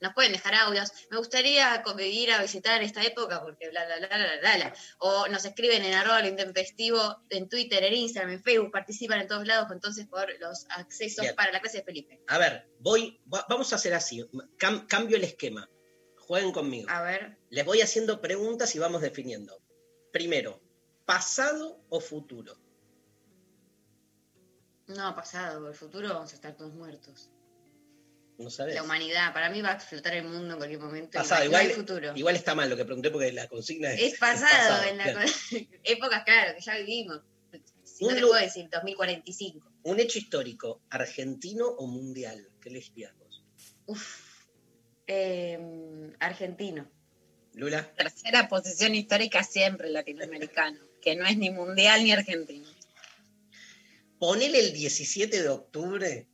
Nos 0.00 0.14
pueden 0.14 0.32
dejar 0.32 0.54
audios. 0.54 0.92
Me 1.10 1.16
gustaría 1.18 1.82
ir 2.06 2.32
a 2.32 2.42
visitar 2.42 2.82
esta 2.82 3.02
época 3.02 3.42
porque 3.42 3.70
bla, 3.70 3.84
bla, 3.86 3.98
bla, 3.98 4.06
bla, 4.08 4.16
bla, 4.40 4.56
bla. 4.56 4.74
O 4.98 5.26
nos 5.28 5.44
escriben 5.44 5.84
en 5.84 5.94
arroba 5.94 6.26
intempestivo, 6.26 7.22
en 7.30 7.48
Twitter, 7.48 7.82
en 7.84 7.94
Instagram, 7.94 8.32
en 8.34 8.42
Facebook. 8.42 8.70
Participan 8.72 9.20
en 9.20 9.28
todos 9.28 9.46
lados 9.46 9.68
entonces 9.72 10.06
por 10.06 10.28
los 10.40 10.66
accesos 10.70 11.22
Bien. 11.22 11.34
para 11.34 11.52
la 11.52 11.60
clase 11.60 11.78
de 11.78 11.84
Felipe. 11.84 12.22
A 12.28 12.38
ver, 12.38 12.68
voy, 12.78 13.20
va- 13.32 13.44
vamos 13.48 13.72
a 13.72 13.76
hacer 13.76 13.94
así. 13.94 14.22
Cam- 14.58 14.86
cambio 14.86 15.16
el 15.16 15.24
esquema. 15.24 15.68
Jueguen 16.18 16.52
conmigo. 16.52 16.88
A 16.90 17.02
ver. 17.02 17.38
Les 17.50 17.64
voy 17.66 17.80
haciendo 17.82 18.20
preguntas 18.20 18.74
y 18.74 18.78
vamos 18.78 19.02
definiendo. 19.02 19.60
Primero, 20.12 20.62
¿pasado 21.04 21.84
o 21.90 22.00
futuro? 22.00 22.56
No, 24.86 25.14
pasado. 25.14 25.68
El 25.68 25.74
futuro 25.74 26.08
vamos 26.08 26.32
a 26.32 26.34
estar 26.36 26.54
todos 26.56 26.72
muertos. 26.74 27.30
No 28.38 28.50
sabes. 28.50 28.74
La 28.74 28.82
humanidad. 28.82 29.32
Para 29.32 29.48
mí 29.50 29.62
va 29.62 29.70
a 29.70 29.74
explotar 29.74 30.14
el 30.14 30.24
mundo 30.24 30.54
en 30.54 30.56
cualquier 30.58 30.80
momento. 30.80 31.18
Pasado, 31.18 31.44
igual, 31.44 31.70
futuro. 31.70 32.12
igual 32.16 32.34
está 32.34 32.54
mal 32.54 32.68
lo 32.68 32.76
que 32.76 32.84
pregunté 32.84 33.10
porque 33.10 33.32
la 33.32 33.48
consigna 33.48 33.92
es. 33.92 34.14
Es 34.14 34.18
pasado, 34.18 34.50
pasado, 34.50 34.88
en 34.88 34.98
la 34.98 35.04
claro. 35.04 35.30
épocas, 35.84 36.24
claro, 36.24 36.54
que 36.56 36.60
ya 36.60 36.76
vivimos. 36.78 37.20
Si 37.84 38.04
no 38.04 38.14
te 38.14 38.20
puedo 38.20 38.34
decir, 38.34 38.68
2045. 38.70 39.72
Un 39.84 40.00
hecho 40.00 40.18
histórico, 40.18 40.82
argentino 40.90 41.66
o 41.66 41.86
mundial. 41.86 42.48
¿Qué 42.60 42.70
elegirías 42.70 43.16
vos? 43.18 43.44
Uf. 43.86 44.34
Eh, 45.06 45.58
argentino. 46.18 46.90
Lula. 47.52 47.88
Tercera 47.94 48.48
posición 48.48 48.94
histórica 48.94 49.44
siempre 49.44 49.90
latinoamericano, 49.90 50.80
que 51.02 51.14
no 51.14 51.24
es 51.24 51.36
ni 51.36 51.50
mundial 51.50 52.02
ni 52.02 52.10
argentino. 52.10 52.68
Ponele 54.18 54.58
el 54.58 54.72
17 54.72 55.42
de 55.42 55.48
octubre. 55.48 56.26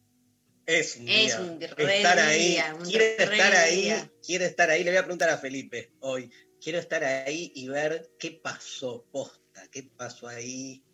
Es 0.70 0.96
un 0.96 1.08
Es 1.08 1.26
día. 1.36 1.40
un 1.40 1.60
re 1.60 1.96
estar 1.96 2.18
ahí. 2.20 2.48
día, 2.50 2.74
un 2.78 2.92
re 2.92 3.16
estar 3.22 3.54
ahí. 3.56 3.82
día. 3.82 4.10
Quiere 4.24 4.44
estar 4.46 4.70
ahí. 4.70 4.84
Le 4.84 4.90
voy 4.92 4.98
a 4.98 5.02
preguntar 5.02 5.30
a 5.30 5.38
Felipe 5.38 5.92
hoy. 5.98 6.30
Quiero 6.62 6.78
estar 6.78 7.02
ahí 7.02 7.50
y 7.56 7.68
ver 7.68 8.12
qué 8.20 8.30
pasó, 8.30 9.04
posta, 9.10 9.66
qué 9.72 9.82
pasó 9.82 10.28
ahí. 10.28 10.84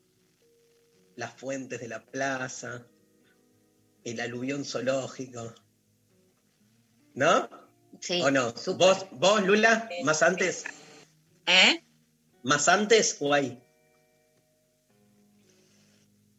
Las 1.16 1.35
fuentes 1.35 1.78
de 1.80 1.88
la 1.88 2.04
plaza, 2.06 2.87
el 4.04 4.21
aluvión 4.21 4.64
zoológico. 4.64 5.54
¿No? 7.14 7.49
Sí. 8.00 8.23
¿O 8.23 8.30
no? 8.30 8.54
¿Vos, 8.78 9.06
vos, 9.11 9.42
Lula, 9.45 9.90
más 10.04 10.23
antes? 10.23 10.64
¿Eh? 11.47 11.83
¿Más 12.42 12.66
antes 12.68 13.16
o 13.21 13.35
ahí? 13.35 13.61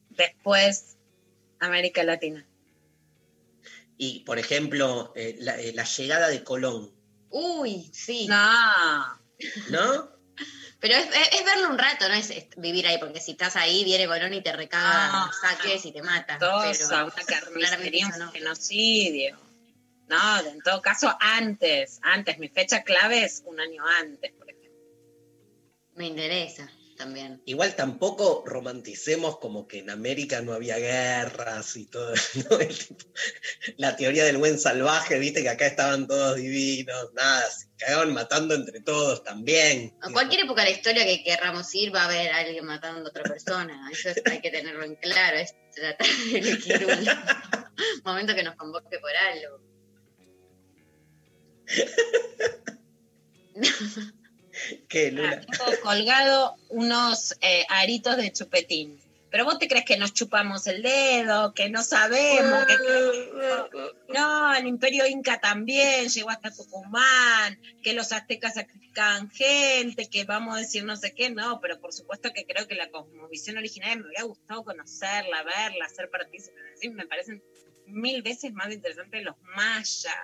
Después, 0.09 0.97
América 1.59 2.03
Latina. 2.03 2.46
Y, 3.97 4.19
por 4.21 4.37
ejemplo, 4.39 5.11
eh, 5.15 5.35
la, 5.39 5.59
eh, 5.59 5.73
la 5.73 5.83
llegada 5.83 6.27
de 6.29 6.43
Colón, 6.43 6.93
Uy, 7.29 7.89
sí. 7.93 8.25
No, 8.27 9.19
¿no? 9.69 10.09
Pero 10.79 10.93
es, 10.93 11.07
es- 11.07 11.39
es 11.39 11.43
verlo 11.45 11.69
un 11.69 11.77
rato, 11.77 12.07
no 12.07 12.13
es 12.13 12.29
es 12.29 12.45
vivir 12.57 12.85
ahí, 12.87 12.99
porque 12.99 13.19
si 13.19 13.31
estás 13.31 13.55
ahí, 13.55 13.83
viene 13.83 14.07
Colón 14.07 14.33
y 14.33 14.41
te 14.41 14.53
recaga 14.53 15.23
Ah, 15.25 15.31
saques 15.41 15.83
y 15.85 15.91
te 15.91 16.01
mata. 16.03 16.37
Pero 16.39 17.05
una 17.05 17.11
carnicería, 17.27 18.07
un 18.07 18.19
no. 18.19 18.31
genocidio. 18.31 19.37
No, 20.07 20.39
en 20.39 20.61
todo 20.61 20.81
caso, 20.81 21.13
antes, 21.19 21.99
antes. 22.03 22.37
Mi 22.39 22.47
fecha 22.47 22.83
clave 22.83 23.23
es 23.25 23.41
un 23.45 23.59
año 23.59 23.83
antes, 23.99 24.31
por 24.33 24.49
ejemplo. 24.49 24.71
Me 25.95 26.05
interesa 26.07 26.71
también. 26.97 27.41
Igual 27.45 27.75
tampoco 27.75 28.43
romanticemos 28.45 29.37
como 29.39 29.67
que 29.67 29.79
en 29.79 29.89
América 29.89 30.41
no 30.41 30.53
había 30.53 30.77
guerras 30.77 31.75
y 31.77 31.85
todo. 31.85 32.13
la 33.77 33.95
teoría 33.95 34.25
del 34.25 34.37
buen 34.37 34.59
salvaje, 34.59 35.17
viste 35.19 35.41
que 35.43 35.49
acá 35.49 35.67
estaban 35.67 36.07
todos 36.07 36.35
divinos, 36.35 37.13
nada, 37.13 37.49
se 37.49 37.67
cagaban 37.77 38.13
matando 38.13 38.55
entre 38.55 38.81
todos 38.81 39.23
también. 39.23 39.95
A 40.01 40.11
cualquier 40.11 40.45
época 40.45 40.63
de 40.63 40.71
la 40.71 40.75
historia 40.75 41.05
que 41.05 41.23
querramos 41.23 41.73
ir, 41.75 41.95
va 41.95 42.01
a 42.01 42.05
haber 42.05 42.31
alguien 42.31 42.65
matando 42.65 43.07
a 43.07 43.09
otra 43.09 43.23
persona. 43.23 43.89
Eso 43.91 44.09
es- 44.09 44.21
hay 44.25 44.41
que 44.41 44.51
tenerlo 44.51 44.83
en 44.83 44.95
claro. 44.95 45.37
Es 45.37 45.53
tratar 45.73 46.07
de 46.07 46.39
elegir 46.39 46.85
un 46.85 47.07
momento 48.03 48.35
que 48.35 48.43
nos 48.43 48.55
convoque 48.55 48.97
por 48.99 49.15
algo. 49.15 49.61
¿Qué, 54.89 55.07
Ah, 55.07 55.11
Lula? 55.11 55.41
tengo 55.41 55.79
colgado 55.81 56.55
unos 56.69 57.35
eh, 57.41 57.65
aritos 57.69 58.17
de 58.17 58.31
chupetín. 58.31 58.99
Pero 59.29 59.43
vos 59.43 59.59
te 59.59 59.67
crees 59.67 59.83
que 59.83 59.97
nos 59.97 60.13
chupamos 60.13 60.67
el 60.67 60.81
dedo, 60.81 61.53
que 61.53 61.69
no 61.69 61.83
sabemos, 61.83 62.65
que 62.65 62.75
no, 64.13 64.55
el 64.55 64.65
imperio 64.67 65.05
inca 65.05 65.39
también 65.41 66.07
llegó 66.07 66.29
hasta 66.29 66.49
Tucumán, 66.49 67.59
que 67.83 67.91
los 67.93 68.13
aztecas 68.13 68.53
sacrificaban 68.53 69.29
gente, 69.29 70.09
que 70.09 70.23
vamos 70.23 70.55
a 70.55 70.59
decir 70.61 70.85
no 70.85 70.95
sé 70.95 71.13
qué, 71.13 71.29
no, 71.29 71.59
pero 71.59 71.79
por 71.81 71.91
supuesto 71.91 72.31
que 72.33 72.45
creo 72.45 72.67
que 72.69 72.75
la 72.75 72.89
cosmovisión 72.89 73.57
originaria 73.57 73.97
me 73.97 74.03
hubiera 74.07 74.23
gustado 74.23 74.63
conocerla, 74.63 75.43
verla, 75.43 75.89
ser 75.89 76.09
partícipe, 76.09 76.55
me 76.93 77.05
parecen 77.05 77.43
mil 77.85 78.21
veces 78.21 78.53
más 78.53 78.71
interesantes 78.71 79.23
los 79.23 79.35
mayas, 79.55 80.15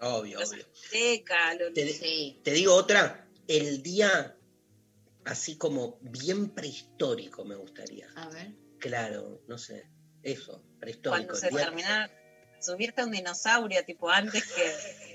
Obvio, 0.00 0.40
los 0.40 0.50
obvio. 0.52 0.66
aztecas, 0.84 1.56
los... 1.58 1.72
Te, 1.72 1.88
Sí. 1.88 2.38
te 2.44 2.50
digo 2.52 2.74
otra, 2.74 3.21
el 3.48 3.82
día 3.82 4.36
así 5.24 5.56
como 5.56 5.98
bien 6.00 6.50
prehistórico 6.50 7.44
me 7.44 7.56
gustaría. 7.56 8.08
A 8.16 8.28
ver. 8.28 8.52
Claro, 8.78 9.40
no 9.46 9.58
sé, 9.58 9.86
eso, 10.22 10.64
prehistórico. 10.80 11.28
cuando 11.28 11.34
se 11.34 11.48
día- 11.50 11.64
termina 11.66 12.10
subirte 12.60 13.00
a 13.02 13.04
un 13.04 13.12
dinosaurio, 13.12 13.84
tipo 13.84 14.08
antes 14.10 14.44
que. 14.52 14.72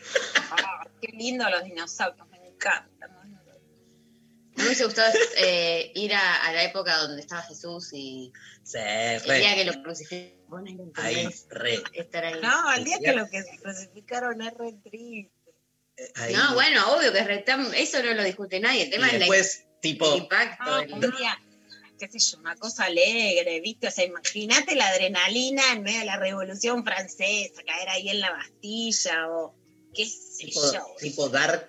Ah, 0.50 0.88
qué 1.02 1.12
lindo 1.12 1.50
los 1.50 1.64
dinosaurios, 1.66 2.26
me 2.30 2.38
encantan. 2.48 3.12
¿no? 3.12 3.24
Me 4.56 4.64
hubiese 4.66 4.86
gustado 4.86 5.14
eh, 5.38 5.92
ir 5.94 6.14
a, 6.14 6.46
a 6.48 6.54
la 6.54 6.64
época 6.64 6.98
donde 7.00 7.22
estaba 7.22 7.42
Jesús 7.44 7.92
y 7.94 8.32
Sí, 8.64 8.78
el 8.80 9.22
día 9.24 9.56
que 9.56 9.66
lo 9.66 9.84
crucificaron. 9.84 10.38
Vos 10.48 10.62
no 10.64 10.86
lo 10.86 10.92
ahí, 10.96 11.28
re. 11.50 11.84
Estar 11.94 12.24
ahí. 12.26 12.40
No, 12.42 12.74
el 12.74 12.86
día 12.86 12.96
Sí, 12.98 13.04
que 13.04 13.10
ya. 13.12 13.16
lo 13.22 13.28
que 13.30 13.44
crucificaron 13.62 14.42
es 14.42 14.54
re 14.54 14.74
triste. 14.84 15.32
Ahí. 16.16 16.34
No, 16.34 16.54
bueno, 16.54 16.96
obvio 16.96 17.12
que 17.12 17.20
es 17.20 17.28
eso 17.74 18.04
no 18.04 18.14
lo 18.14 18.24
discute 18.24 18.60
nadie. 18.60 18.84
El 18.84 18.88
Y 18.88 18.92
tema 18.92 19.08
es 19.08 19.14
la- 19.14 19.20
después, 19.20 19.66
el 19.84 20.18
impacto. 20.18 20.80
El- 20.80 21.02
día, 21.18 21.40
qué 22.00 22.08
sé 22.08 22.20
yo, 22.20 22.38
una 22.40 22.56
cosa 22.56 22.86
alegre, 22.86 23.60
¿viste? 23.62 23.88
O 23.88 23.92
sea, 23.92 24.06
imagínate 24.06 24.76
la 24.76 24.88
adrenalina 24.90 25.64
en 25.74 25.84
medio 25.84 26.00
de 26.00 26.06
la 26.06 26.18
Revolución 26.18 26.84
Francesa, 26.84 27.64
caer 27.66 27.90
ahí 27.90 28.10
en 28.10 28.20
la 28.22 28.32
Bastilla 28.32 29.30
o 29.30 29.56
qué 29.94 30.06
sé 30.06 30.46
tipo, 30.46 30.62
yo. 30.74 30.86
tipo 31.00 31.30
Dark. 31.30 31.68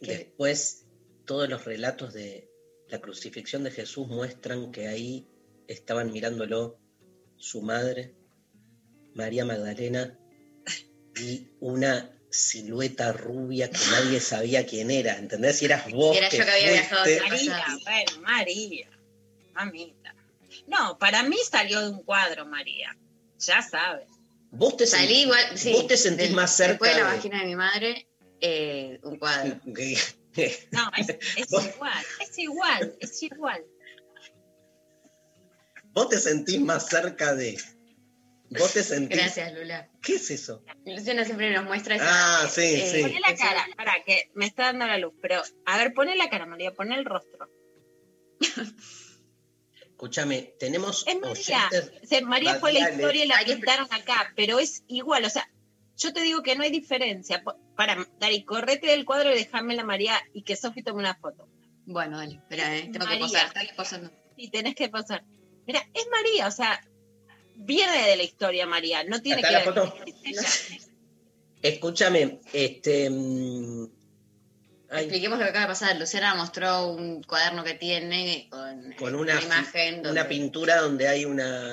¿Qué? 0.00 0.06
Después, 0.18 0.84
todos 1.24 1.48
los 1.48 1.64
relatos 1.64 2.12
de 2.12 2.48
la 2.88 3.00
crucifixión 3.00 3.62
de 3.62 3.70
Jesús 3.70 4.08
muestran 4.08 4.72
que 4.72 4.88
ahí 4.88 5.28
estaban 5.68 6.10
mirándolo 6.12 6.78
su 7.36 7.62
madre, 7.62 8.14
María 9.14 9.44
Magdalena, 9.44 10.18
y 11.20 11.48
una 11.60 12.10
silueta 12.32 13.12
rubia 13.12 13.70
que 13.70 13.78
nadie 13.90 14.20
sabía 14.20 14.66
quién 14.66 14.90
era. 14.90 15.16
¿Entendés? 15.18 15.58
Si 15.58 15.66
eras 15.66 15.90
vos. 15.90 16.16
Era 16.16 16.28
yo 16.30 16.44
que 16.44 16.50
había 16.50 16.70
viajado 16.72 17.04
fuiste- 17.04 17.20
hacia- 17.20 17.52
María, 17.58 17.78
bueno, 17.84 18.20
María, 18.22 18.88
mamita. 19.54 20.14
No, 20.66 20.98
para 20.98 21.22
mí 21.22 21.36
salió 21.50 21.80
de 21.82 21.90
un 21.90 22.02
cuadro, 22.02 22.46
María. 22.46 22.96
Ya 23.38 23.60
sabes. 23.62 24.06
Vos 24.50 24.76
te 24.76 24.86
Salí 24.86 25.06
sentís, 25.06 25.22
igual, 25.24 25.58
sí. 25.58 25.72
vos 25.72 25.86
te 25.86 25.96
sentís 25.96 26.26
del- 26.28 26.36
más 26.36 26.54
cerca 26.56 26.72
Después 26.72 26.94
de 26.94 27.00
la 27.02 27.06
vagina 27.08 27.38
de 27.40 27.46
mi 27.46 27.56
madre, 27.56 28.06
eh, 28.40 28.98
un 29.02 29.18
cuadro. 29.18 29.58
No, 30.72 30.90
es, 30.96 31.08
igual, 31.36 32.04
es 32.20 32.38
igual, 32.38 32.96
es 33.00 33.22
igual. 33.22 33.64
Vos 35.92 36.08
te 36.08 36.18
sentís 36.18 36.58
más 36.60 36.88
cerca 36.88 37.34
de. 37.34 37.58
Vos 38.58 38.72
te 38.72 38.82
sentís. 38.82 39.16
Gracias, 39.18 39.52
Lula. 39.54 39.88
¿Qué 40.02 40.14
es 40.16 40.30
eso? 40.30 40.62
Luciana 40.84 41.24
siempre 41.24 41.50
nos 41.52 41.64
muestra 41.64 41.96
esa- 41.96 42.42
Ah, 42.42 42.48
sí, 42.48 42.60
eh, 42.62 42.90
sí. 42.96 43.02
Poné 43.02 43.20
la 43.20 43.28
eso- 43.30 43.44
cara, 43.44 43.66
para 43.76 44.02
que 44.04 44.30
me 44.34 44.46
está 44.46 44.64
dando 44.64 44.86
la 44.86 44.98
luz, 44.98 45.14
pero 45.22 45.42
a 45.66 45.78
ver, 45.78 45.92
poné 45.94 46.16
la 46.16 46.28
cara, 46.30 46.46
María, 46.46 46.72
poné 46.72 46.94
el 46.96 47.04
rostro. 47.04 47.48
Escúchame, 49.80 50.54
tenemos 50.58 51.04
Es 51.06 51.14
María. 51.20 51.68
oyentes 51.68 51.92
O 52.02 52.06
sea, 52.06 52.20
María 52.22 52.54
fue 52.56 52.72
la 52.72 52.90
historia 52.90 53.24
y 53.24 53.28
la 53.28 53.44
que- 53.44 53.54
pintaron 53.54 53.86
acá, 53.92 54.32
pero 54.36 54.58
es 54.58 54.82
igual. 54.88 55.24
O 55.24 55.30
sea, 55.30 55.48
yo 55.96 56.12
te 56.12 56.20
digo 56.22 56.42
que 56.42 56.56
no 56.56 56.64
hay 56.64 56.70
diferencia. 56.70 57.42
Para, 57.76 58.06
Dari, 58.18 58.44
correte 58.44 58.88
del 58.88 59.04
cuadro 59.04 59.30
y 59.30 59.34
dejame 59.34 59.74
la 59.76 59.84
María 59.84 60.20
y 60.34 60.42
que 60.42 60.56
Sofi 60.56 60.82
tome 60.82 60.98
una 61.00 61.14
foto. 61.14 61.48
Bueno, 61.86 62.18
dale, 62.18 62.34
espera, 62.34 62.76
eh, 62.76 62.82
tengo 62.92 62.98
que 63.06 63.18
María. 63.18 63.18
posar, 63.20 63.46
está 63.46 63.60
que 63.60 63.74
posando. 63.74 64.10
Y 64.36 64.50
tenés 64.50 64.74
que 64.74 64.88
pasar. 64.88 65.24
Mira, 65.66 65.80
es 65.94 66.06
María, 66.10 66.48
o 66.48 66.50
sea, 66.50 66.80
viene 67.56 68.08
de 68.08 68.16
la 68.16 68.22
historia 68.22 68.66
María, 68.66 69.04
no 69.04 69.20
tiene 69.22 69.40
¿Acá 69.40 69.62
que 69.62 69.70
la 69.70 69.82
ver. 69.82 69.92
ella. 70.24 70.40
Escúchame, 71.62 72.40
este. 72.52 73.08
mm, 73.08 73.84
ay, 74.90 75.04
Expliquemos 75.04 75.38
lo 75.38 75.44
que 75.44 75.50
acaba 75.50 75.66
de 75.66 75.72
pasar. 75.72 75.96
Luciana 75.98 76.34
mostró 76.34 76.88
un 76.88 77.22
cuaderno 77.22 77.62
que 77.62 77.74
tiene 77.74 78.48
con, 78.50 78.92
con 78.98 79.14
una, 79.14 79.40
imagen 79.40 80.04
una 80.06 80.26
pintura 80.26 80.80
donde 80.80 81.06
hay 81.08 81.24
una. 81.24 81.72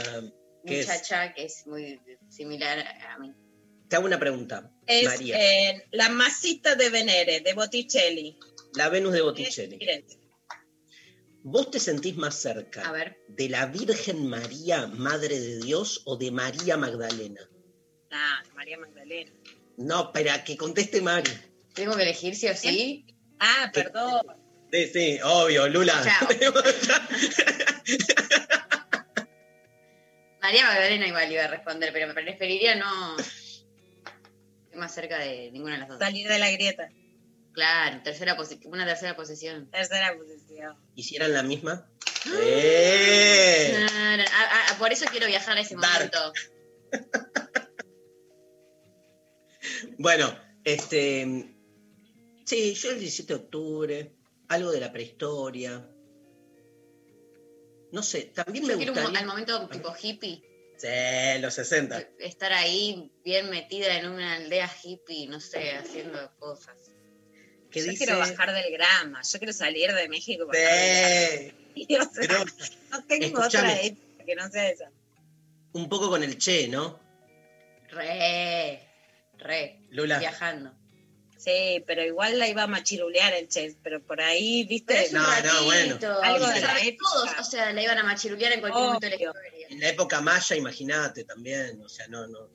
muchacha 0.63 1.33
que 1.33 1.45
es 1.45 1.65
muy 1.65 1.99
similar 2.29 2.79
a 2.79 3.17
mí. 3.19 3.33
Te 3.87 3.95
hago 3.95 4.05
una 4.05 4.19
pregunta, 4.19 4.71
Es 4.85 5.05
María. 5.05 5.35
eh, 5.71 5.87
la 5.91 6.09
masita 6.09 6.75
de 6.75 6.91
Venere, 6.91 7.39
de 7.39 7.53
Botticelli. 7.53 8.37
La 8.75 8.89
Venus 8.89 9.13
de 9.13 9.17
Es 9.19 9.23
Botticelli. 9.25 9.79
¿Vos 11.43 11.71
te 11.71 11.79
sentís 11.79 12.17
más 12.17 12.35
A 12.35 12.39
cerca 12.53 12.91
ver, 12.91 13.17
de 13.27 13.49
la 13.49 13.65
Virgen 13.67 14.27
María, 14.27 14.87
Madre 14.87 15.39
de 15.39 15.59
Dios, 15.59 16.01
o 16.05 16.17
de 16.17 16.31
María 16.31 16.77
Magdalena? 16.77 17.41
Ah, 18.11 18.43
María 18.55 18.77
Magdalena. 18.77 19.31
No, 19.77 20.03
espera, 20.05 20.43
que 20.43 20.57
conteste 20.57 21.01
Mari. 21.01 21.31
tengo 21.73 21.95
que 21.95 22.03
elegir 22.03 22.35
sí 22.35 22.47
o 22.47 22.55
sí. 22.55 23.05
Ah, 23.39 23.71
perdón. 23.73 24.21
Sí, 24.71 24.87
sí, 24.87 25.19
obvio, 25.23 25.67
Lula. 25.69 25.93
Chao. 26.03 26.27
María 30.41 30.65
Magdalena 30.65 31.07
igual 31.07 31.31
iba 31.31 31.43
a 31.43 31.47
responder, 31.47 31.91
pero 31.93 32.07
me 32.07 32.13
preferiría 32.13 32.75
no. 32.75 33.17
Estoy 33.17 34.79
más 34.79 34.93
cerca 34.93 35.17
de 35.19 35.51
ninguna 35.51 35.73
de 35.75 35.79
las 35.79 35.89
dos. 35.89 35.99
Salir 35.99 36.27
de 36.27 36.39
la 36.39 36.51
grieta. 36.51 36.89
Claro, 37.59 38.01
tercera 38.03 38.37
una 38.67 38.85
tercera 38.85 39.17
posición. 39.17 39.69
Tercera 39.69 40.15
posición. 40.17 40.77
¿Hicieran 40.95 41.33
la 41.33 41.43
misma? 41.43 41.85
¡Eh! 42.41 43.85
Ah, 43.91 44.17
ah, 44.31 44.65
ah, 44.69 44.75
por 44.79 44.93
eso 44.93 45.05
quiero 45.11 45.27
viajar 45.27 45.57
a 45.57 45.59
ese 45.59 45.75
Dark. 45.75 46.09
momento. 46.13 46.33
Bueno, 49.97 50.33
este. 50.63 51.53
Sí, 52.45 52.73
yo 52.73 52.91
el 52.91 52.99
17 52.99 53.33
de 53.33 53.39
octubre, 53.39 54.13
algo 54.47 54.71
de 54.71 54.79
la 54.79 54.91
prehistoria. 54.93 55.85
No 57.91 58.01
sé, 58.01 58.31
también 58.33 58.65
me 58.65 58.73
Yo 58.73 58.77
quiero 58.77 58.93
un 58.93 58.99
gustaría. 58.99 59.19
al 59.19 59.25
momento 59.27 59.67
tipo 59.67 59.93
hippie. 60.01 60.41
Sí, 60.77 61.41
los 61.41 61.53
60. 61.55 61.99
Estar 62.19 62.53
ahí 62.53 63.11
bien 63.25 63.49
metida 63.49 63.97
en 63.97 64.07
una 64.07 64.35
aldea 64.35 64.71
hippie, 64.81 65.27
no 65.27 65.41
sé, 65.41 65.71
haciendo 65.73 66.31
cosas. 66.39 66.88
¿Qué 67.71 67.79
yo 67.81 67.91
dice? 67.91 68.05
quiero 68.05 68.19
bajar 68.19 68.53
del 68.53 68.71
grama, 68.73 69.21
yo 69.21 69.37
quiero 69.39 69.53
salir 69.53 69.91
de 69.93 70.07
México. 70.09 70.45
O 71.79 72.03
sea, 72.03 72.09
pero 72.15 72.43
no 72.91 73.03
tengo 73.05 73.25
escúchame. 73.25 73.69
otra 73.73 73.81
época 73.83 74.25
que 74.25 74.35
no 74.35 74.49
sea 74.49 74.69
esa. 74.69 74.91
un 75.73 75.87
poco 75.87 76.09
con 76.09 76.23
el 76.23 76.37
Che, 76.37 76.67
¿no? 76.67 76.99
Re, 77.89 78.85
re, 79.37 79.79
Lula. 79.91 80.19
viajando. 80.19 80.73
Sí, 81.37 81.81
pero 81.87 82.03
igual 82.03 82.37
la 82.37 82.49
iba 82.49 82.63
a 82.63 82.67
machirulear 82.67 83.33
el 83.33 83.47
Chess, 83.47 83.77
pero 83.81 84.01
por 84.01 84.19
ahí, 84.19 84.65
viste, 84.65 84.93
Pero 84.93 85.05
es 85.05 85.13
un 85.13 85.19
No, 85.19 85.53
no, 85.53 85.63
bueno. 85.63 85.97
Algo 86.21 86.47
de 86.47 86.59
la 86.59 86.79
época. 86.81 87.09
Todos, 87.13 87.29
o 87.39 87.43
sea, 87.45 87.71
la 87.71 87.81
iban 87.81 87.97
a 87.97 88.03
machirulear 88.03 88.51
en 88.51 88.59
cualquier 88.59 88.83
momento 88.83 89.05
de 89.05 89.09
la 89.11 89.15
historia. 89.15 89.67
En 89.69 89.79
la 89.79 89.87
época 89.87 90.19
maya, 90.19 90.55
imagínate 90.57 91.23
también. 91.23 91.81
O 91.81 91.87
sea, 91.87 92.07
no, 92.09 92.27
no. 92.27 92.49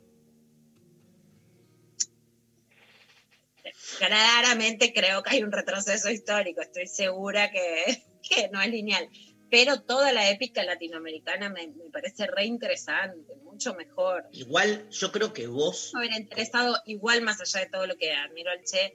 Claramente 3.98 4.92
creo 4.92 5.22
que 5.22 5.36
hay 5.36 5.42
un 5.42 5.52
retroceso 5.52 6.10
histórico, 6.10 6.60
estoy 6.60 6.86
segura 6.86 7.50
que, 7.50 8.02
que 8.28 8.48
no 8.50 8.60
es 8.60 8.70
lineal. 8.70 9.08
Pero 9.50 9.82
toda 9.82 10.12
la 10.12 10.30
épica 10.30 10.64
latinoamericana 10.64 11.48
me, 11.48 11.68
me 11.68 11.90
parece 11.90 12.26
re 12.26 12.44
interesante, 12.44 13.34
mucho 13.44 13.74
mejor. 13.74 14.26
Igual, 14.32 14.88
yo 14.90 15.12
creo 15.12 15.32
que 15.32 15.46
vos. 15.46 15.92
Me 15.94 16.00
hubiera 16.00 16.16
interesado 16.16 16.76
igual 16.86 17.22
más 17.22 17.40
allá 17.40 17.60
de 17.60 17.70
todo 17.70 17.86
lo 17.86 17.96
que 17.96 18.12
admiro 18.12 18.50
al 18.50 18.64
Che, 18.64 18.94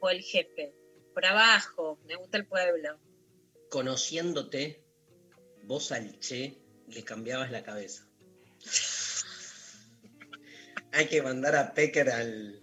fue 0.00 0.12
el 0.12 0.22
jefe. 0.22 0.74
Por 1.14 1.24
abajo, 1.24 1.98
me 2.06 2.16
gusta 2.16 2.36
el 2.36 2.46
pueblo. 2.46 2.98
conociéndote, 3.70 4.84
vos 5.62 5.90
al 5.92 6.18
Che 6.20 6.58
le 6.88 7.02
cambiabas 7.02 7.50
la 7.50 7.62
cabeza. 7.62 8.06
Hay 10.92 11.06
que 11.06 11.22
mandar 11.22 11.56
a 11.56 11.72
Pecker 11.72 12.10
al, 12.10 12.62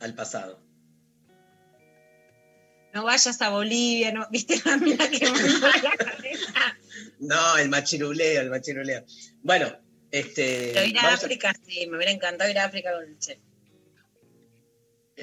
al 0.00 0.14
pasado. 0.14 0.60
No 2.94 3.04
vayas 3.04 3.40
a 3.42 3.50
Bolivia, 3.50 4.12
no, 4.12 4.26
viste 4.30 4.56
la 4.64 4.78
que 4.78 4.86
me 4.86 5.48
la 5.48 5.96
cabeza. 5.96 6.52
No, 7.18 7.58
el 7.58 7.68
machiruleo, 7.68 8.40
el 8.42 8.50
machiruleo. 8.50 9.04
Bueno, 9.42 9.70
este. 10.10 10.70
Pero 10.72 10.86
ir 10.86 10.98
a 10.98 11.12
África, 11.14 11.54
sí, 11.66 11.86
me 11.88 11.96
hubiera 11.96 12.12
encantado 12.12 12.50
ir 12.50 12.58
a 12.58 12.64
África 12.64 12.92
con 12.94 13.04
el 13.04 13.18
Che. 13.18 13.40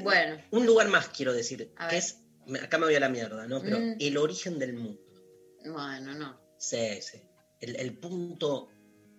Bueno, 0.01 0.41
un 0.51 0.65
lugar 0.65 0.87
más 0.89 1.09
quiero 1.09 1.33
decir, 1.33 1.71
A 1.77 1.87
que 1.87 1.95
ver. 1.95 2.03
es. 2.03 2.19
Acá 2.61 2.77
me 2.77 2.85
voy 2.85 2.95
a 2.95 2.99
la 2.99 3.09
mierda, 3.09 3.47
¿no? 3.47 3.61
Pero 3.61 3.79
Mm. 3.79 3.95
el 3.99 4.17
origen 4.17 4.59
del 4.59 4.73
mundo. 4.73 4.99
bueno, 5.65 6.13
no. 6.13 6.39
Sí, 6.57 7.01
sí. 7.01 7.21
El, 7.61 7.75
el 7.77 7.97
punto 7.97 8.69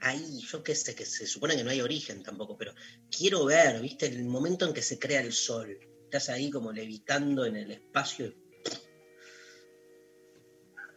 ahí, 0.04 0.40
yo 0.50 0.62
qué 0.62 0.74
sé, 0.74 0.94
que 0.94 1.04
se 1.06 1.26
supone 1.26 1.56
que 1.56 1.64
no 1.64 1.70
hay 1.70 1.80
origen 1.80 2.22
tampoco, 2.22 2.56
pero 2.56 2.74
quiero 3.10 3.44
ver, 3.44 3.80
¿viste? 3.80 4.06
El 4.06 4.24
momento 4.24 4.66
en 4.66 4.72
que 4.74 4.82
se 4.82 4.98
crea 4.98 5.20
el 5.20 5.32
sol. 5.32 5.78
Estás 6.04 6.28
ahí 6.28 6.50
como 6.50 6.72
levitando 6.72 7.44
en 7.44 7.56
el 7.56 7.70
espacio. 7.72 8.26
y- 8.26 8.36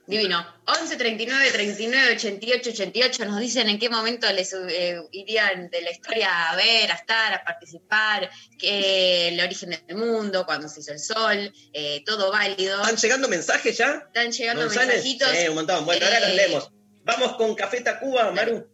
Divino. 0.10 0.46
11 0.66 0.96
39 0.96 1.52
39 1.52 2.14
88 2.16 2.70
88 2.70 3.26
nos 3.26 3.40
dicen 3.42 3.68
en 3.68 3.78
qué 3.78 3.90
momento 3.90 4.32
les 4.32 4.54
eh, 4.54 5.02
irían 5.12 5.70
de 5.70 5.82
la 5.82 5.92
historia 5.92 6.50
a 6.50 6.56
ver, 6.56 6.90
a 6.90 6.96
estar, 6.96 7.34
a 7.34 7.44
participar, 7.44 8.30
que 8.58 9.28
el 9.30 9.40
origen 9.42 9.72
del 9.86 9.98
mundo, 9.98 10.46
cuando 10.46 10.70
se 10.70 10.80
hizo 10.80 10.94
el 10.94 11.00
sol, 11.00 11.54
eh, 11.74 12.04
todo 12.06 12.32
válido. 12.32 12.80
¿Están 12.80 12.96
llegando 12.96 13.28
mensajes 13.28 13.78
ya? 13.78 14.04
Están 14.08 14.32
llegando 14.32 14.62
González? 14.64 14.88
mensajitos. 15.04 15.30
Sí, 15.30 15.48
un 15.50 15.56
montón. 15.56 15.86
Bueno, 15.86 16.06
ahora 16.06 16.20
los 16.22 16.30
Eh, 16.30 16.36
leemos. 16.36 16.72
Vamos 17.04 17.36
con 17.36 17.54
Café 17.56 17.82
Tacuba, 17.82 18.32
Maru. 18.32 18.66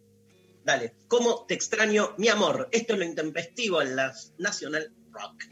Dale. 0.64 0.94
¿Cómo 1.08 1.44
te 1.46 1.54
extraño, 1.54 2.14
mi 2.16 2.28
amor? 2.28 2.68
Esto 2.72 2.94
es 2.94 2.98
lo 2.98 3.04
intempestivo 3.04 3.82
en 3.82 3.96
la 3.96 4.14
National 4.38 4.90
Rock. 5.10 5.44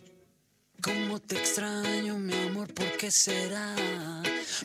Cómo 0.83 1.21
te 1.21 1.37
extraño, 1.37 2.19
mi 2.19 2.35
amor, 2.35 2.73
¿por 2.73 2.91
qué 2.97 3.11
será? 3.11 3.75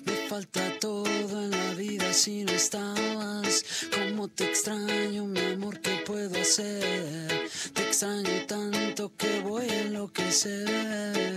Me 0.06 0.16
falta 0.30 0.80
todo 0.80 1.44
en 1.44 1.52
la 1.52 1.74
vida 1.74 2.12
si 2.14 2.44
no 2.44 2.54
estabas. 2.54 3.64
Cómo 3.94 4.30
te 4.30 4.46
extraño, 4.46 5.26
mi 5.26 5.42
amor, 5.42 5.82
¿qué 5.82 6.02
puedo 6.06 6.40
hacer? 6.40 7.50
Te 7.74 7.84
extraño 7.84 8.46
tanto 8.48 9.16
que 9.16 9.42
voy 9.42 9.70
a 9.70 9.82
enloquecer. 9.82 11.28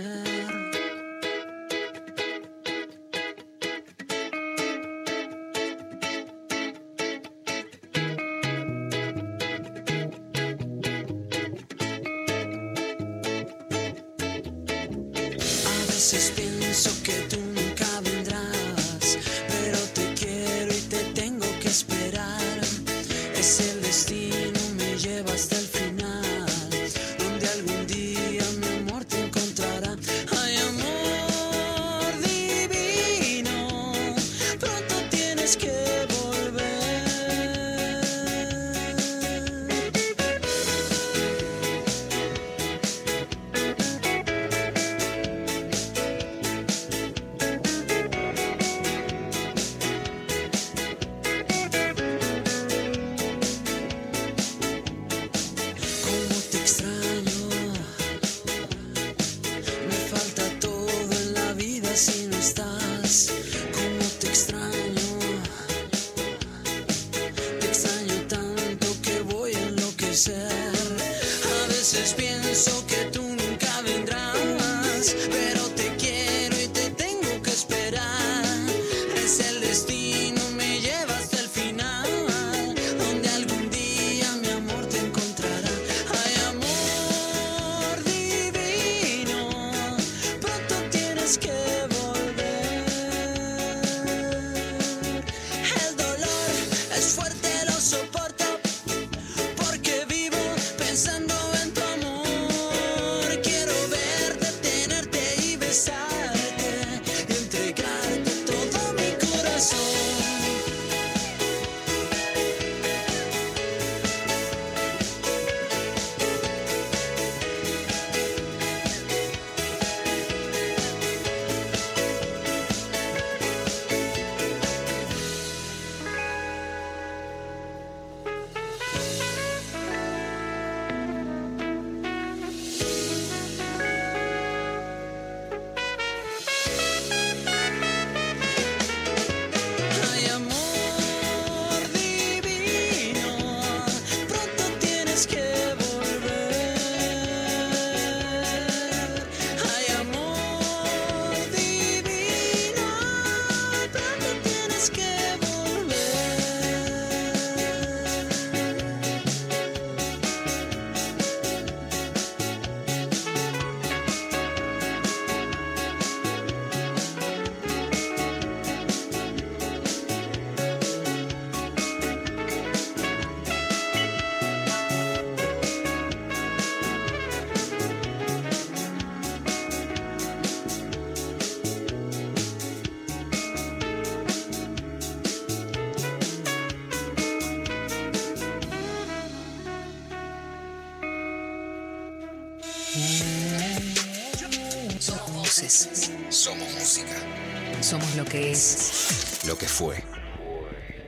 Somos 197.91 198.15
lo 198.15 198.23
que 198.23 198.51
es. 198.51 199.41
Lo 199.45 199.57
que 199.57 199.67
fue. 199.67 200.01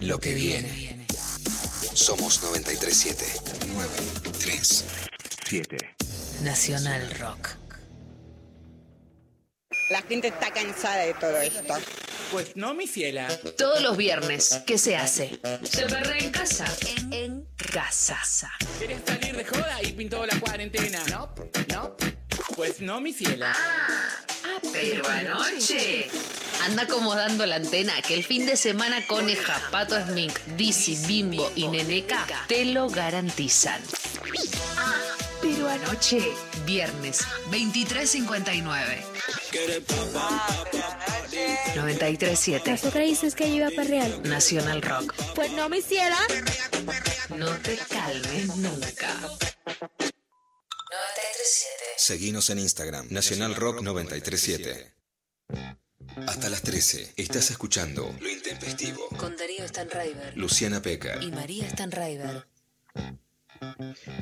Lo 0.02 0.20
que 0.20 0.34
viene. 0.34 1.06
Somos 1.94 2.44
937. 2.44 3.26
937. 3.74 5.78
Nacional 6.42 7.10
Rock. 7.22 7.52
La 9.92 10.02
gente 10.02 10.28
está 10.28 10.52
cansada 10.52 11.06
de 11.06 11.14
todo 11.14 11.38
esto. 11.38 11.74
Pues 12.34 12.58
no, 12.58 12.74
mi 12.74 12.86
ciela. 12.86 13.30
Todos 13.58 13.82
los 13.82 13.96
viernes, 13.96 14.62
¿qué 14.68 14.78
se 14.78 14.98
hace? 14.98 15.40
Se 15.64 15.86
perre 15.86 16.22
en 16.22 16.32
casa. 16.32 16.66
En, 16.98 17.14
en 17.14 17.48
casa. 17.72 18.20
¿Quieres 18.78 19.00
salir 19.08 19.38
de 19.38 19.46
joda 19.46 19.82
y 19.84 19.94
pintó 19.94 20.26
la 20.26 20.38
cuarentena? 20.38 21.02
No, 21.10 21.34
no. 21.70 21.96
Pues 22.58 22.82
no, 22.82 23.00
mi 23.00 23.14
ciela. 23.14 23.56
Pero 24.74 25.08
anoche. 25.08 26.10
Anda 26.64 26.84
acomodando 26.84 27.46
la 27.46 27.58
antena 27.58 28.02
que 28.02 28.14
el 28.14 28.24
fin 28.24 28.46
de 28.46 28.56
semana 28.56 29.06
Coneja, 29.06 29.62
Pato 29.70 30.00
Smink, 30.02 30.34
Dizzy, 30.56 30.96
Bimbo 31.08 31.52
y 31.58 31.68
Neneca 31.68 32.26
te 32.48 32.64
lo 32.64 32.88
garantizan. 32.88 33.82
Pero 35.42 35.68
anoche, 35.68 36.22
viernes, 36.66 37.28
23.59. 37.52 39.04
93.7 41.76 42.92
¿Tú 42.92 42.98
dices 42.98 43.36
que 43.36 43.50
yo 43.50 43.56
iba 43.56 43.68
a 43.68 43.72
perrear? 43.72 44.20
Nacional 44.26 44.82
Rock. 44.82 45.14
Pues 45.36 45.52
no 45.52 45.68
me 45.68 45.80
hiciera. 45.80 46.18
No 47.36 47.50
te 47.58 47.78
calmes 47.90 48.56
nunca. 48.56 49.10
93.7 49.20 49.44
Seguinos 51.98 52.50
en 52.50 52.60
Instagram. 52.60 53.08
Nacional 53.10 53.54
Rock 53.56 53.82
937. 53.82 54.94
Hasta 56.28 56.50
las 56.50 56.62
13. 56.62 57.14
Estás 57.18 57.52
escuchando 57.52 58.16
Lo 58.20 58.30
Intempestivo. 58.30 59.08
Con 59.18 59.36
Darío 59.36 59.68
Stanraiver 59.68 60.38
Luciana 60.38 60.82
Peca. 60.82 61.22
y 61.22 61.32
María 61.32 61.70
Stanraiver. 61.70 62.46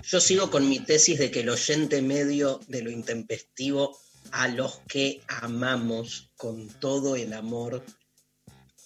Yo 0.04 0.22
sigo 0.22 0.52
con 0.52 0.70
mi 0.70 0.80
tesis 0.80 1.20
de 1.20 1.32
que 1.32 1.42
el 1.42 1.50
oyente 1.50 2.02
medio 2.02 2.60
de 2.68 2.82
lo 2.84 2.92
intempestivo 2.92 3.98
a 4.32 4.48
los 4.48 4.82
que 4.88 5.22
amamos 5.28 6.30
con 6.38 6.68
todo 6.80 7.16
el 7.16 7.34
amor 7.34 7.84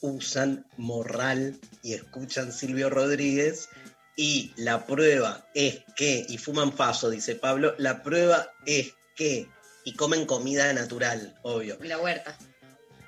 usan 0.01 0.65
morral 0.77 1.59
y 1.83 1.93
escuchan 1.93 2.51
Silvio 2.51 2.89
Rodríguez 2.89 3.69
y 4.15 4.53
la 4.55 4.85
prueba 4.85 5.45
es 5.53 5.81
que, 5.95 6.25
y 6.27 6.37
fuman 6.37 6.71
faso, 6.71 7.09
dice 7.09 7.35
Pablo, 7.35 7.75
la 7.77 8.01
prueba 8.01 8.49
es 8.65 8.93
que, 9.15 9.49
y 9.83 9.93
comen 9.93 10.25
comida 10.25 10.71
natural, 10.73 11.37
obvio. 11.43 11.77
La 11.81 11.97
huerta. 11.97 12.37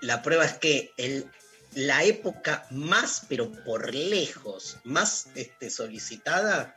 La 0.02 0.22
prueba 0.22 0.46
es 0.46 0.54
que 0.54 0.92
el, 0.98 1.30
la 1.74 2.04
época 2.04 2.66
más, 2.72 3.24
pero 3.28 3.52
por 3.64 3.94
lejos, 3.94 4.78
más 4.84 5.28
este, 5.36 5.70
solicitada 5.70 6.76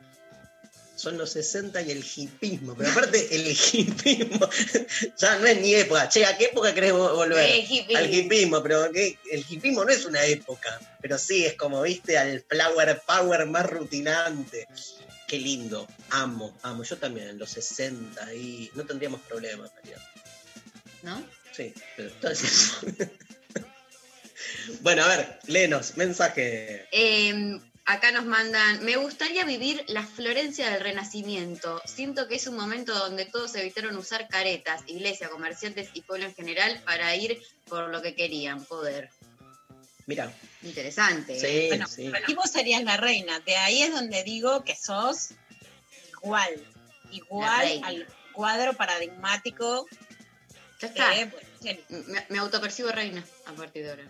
son 0.95 1.17
los 1.17 1.31
60 1.31 1.81
y 1.81 1.91
el 1.91 2.05
hipismo. 2.15 2.75
Pero 2.75 2.91
aparte, 2.91 3.27
el 3.35 3.47
hipismo 3.47 4.47
ya 5.17 5.39
no 5.39 5.47
es 5.47 5.59
ni 5.59 5.73
época. 5.73 6.07
Che, 6.09 6.25
¿a 6.25 6.37
qué 6.37 6.45
época 6.45 6.73
querés 6.75 6.93
vo- 6.93 7.15
volver? 7.15 7.63
Hippie. 7.67 7.97
Al 7.97 8.13
hipismo, 8.13 8.61
pero 8.61 8.91
¿qué? 8.91 9.17
el 9.31 9.43
hipismo 9.49 9.83
no 9.83 9.89
es 9.89 10.05
una 10.05 10.23
época. 10.25 10.79
Pero 11.01 11.17
sí, 11.17 11.45
es 11.45 11.55
como, 11.55 11.81
viste, 11.81 12.17
al 12.19 12.41
flower 12.47 13.01
power 13.07 13.45
más 13.47 13.67
rutinante. 13.67 14.67
Qué 15.27 15.39
lindo. 15.39 15.87
Amo, 16.11 16.55
amo. 16.61 16.83
Yo 16.83 16.97
también, 16.97 17.29
en 17.29 17.39
los 17.39 17.49
60 17.51 18.33
y 18.35 18.69
no 18.75 18.85
tendríamos 18.85 19.21
problemas, 19.21 19.71
María. 19.73 19.97
¿No? 21.01 21.23
Sí, 21.51 21.73
pero 21.95 22.09
entonces. 22.09 22.77
bueno, 24.81 25.03
a 25.03 25.07
ver, 25.07 25.39
léenos, 25.47 25.97
mensaje. 25.97 26.87
Eh, 26.91 27.59
acá 27.85 28.11
nos 28.11 28.25
mandan, 28.25 28.83
me 28.83 28.95
gustaría 28.95 29.43
vivir 29.43 29.83
la 29.87 30.05
Florencia 30.05 30.69
del 30.69 30.81
Renacimiento. 30.81 31.81
Siento 31.85 32.27
que 32.27 32.35
es 32.35 32.47
un 32.47 32.55
momento 32.55 32.97
donde 32.97 33.25
todos 33.25 33.55
evitaron 33.55 33.95
usar 33.97 34.27
caretas, 34.27 34.83
iglesia, 34.87 35.29
comerciantes 35.29 35.89
y 35.93 36.01
pueblo 36.01 36.25
en 36.25 36.35
general 36.35 36.81
para 36.85 37.15
ir 37.15 37.41
por 37.67 37.89
lo 37.89 38.01
que 38.01 38.15
querían, 38.15 38.63
poder. 38.65 39.09
Mira, 40.07 40.31
Interesante. 40.63 41.39
sí, 41.39 41.47
¿eh? 41.47 41.67
Bueno, 41.69 41.87
sí. 41.87 42.11
y 42.27 42.33
vos 42.33 42.49
serías 42.49 42.83
la 42.83 42.97
reina. 42.97 43.39
De 43.41 43.55
ahí 43.55 43.83
es 43.83 43.91
donde 43.91 44.23
digo 44.23 44.63
que 44.63 44.75
sos 44.75 45.29
igual, 46.23 46.63
igual 47.11 47.81
al 47.83 48.07
cuadro 48.33 48.73
paradigmático 48.73 49.87
Ya 50.81 50.87
está. 50.87 51.11
Jenny, 51.61 51.79
Me, 51.89 52.25
me 52.29 52.37
autopercibo 52.39 52.89
reina 52.91 53.23
a 53.45 53.51
partir 53.53 53.83
de 53.83 53.91
ahora. 53.91 54.03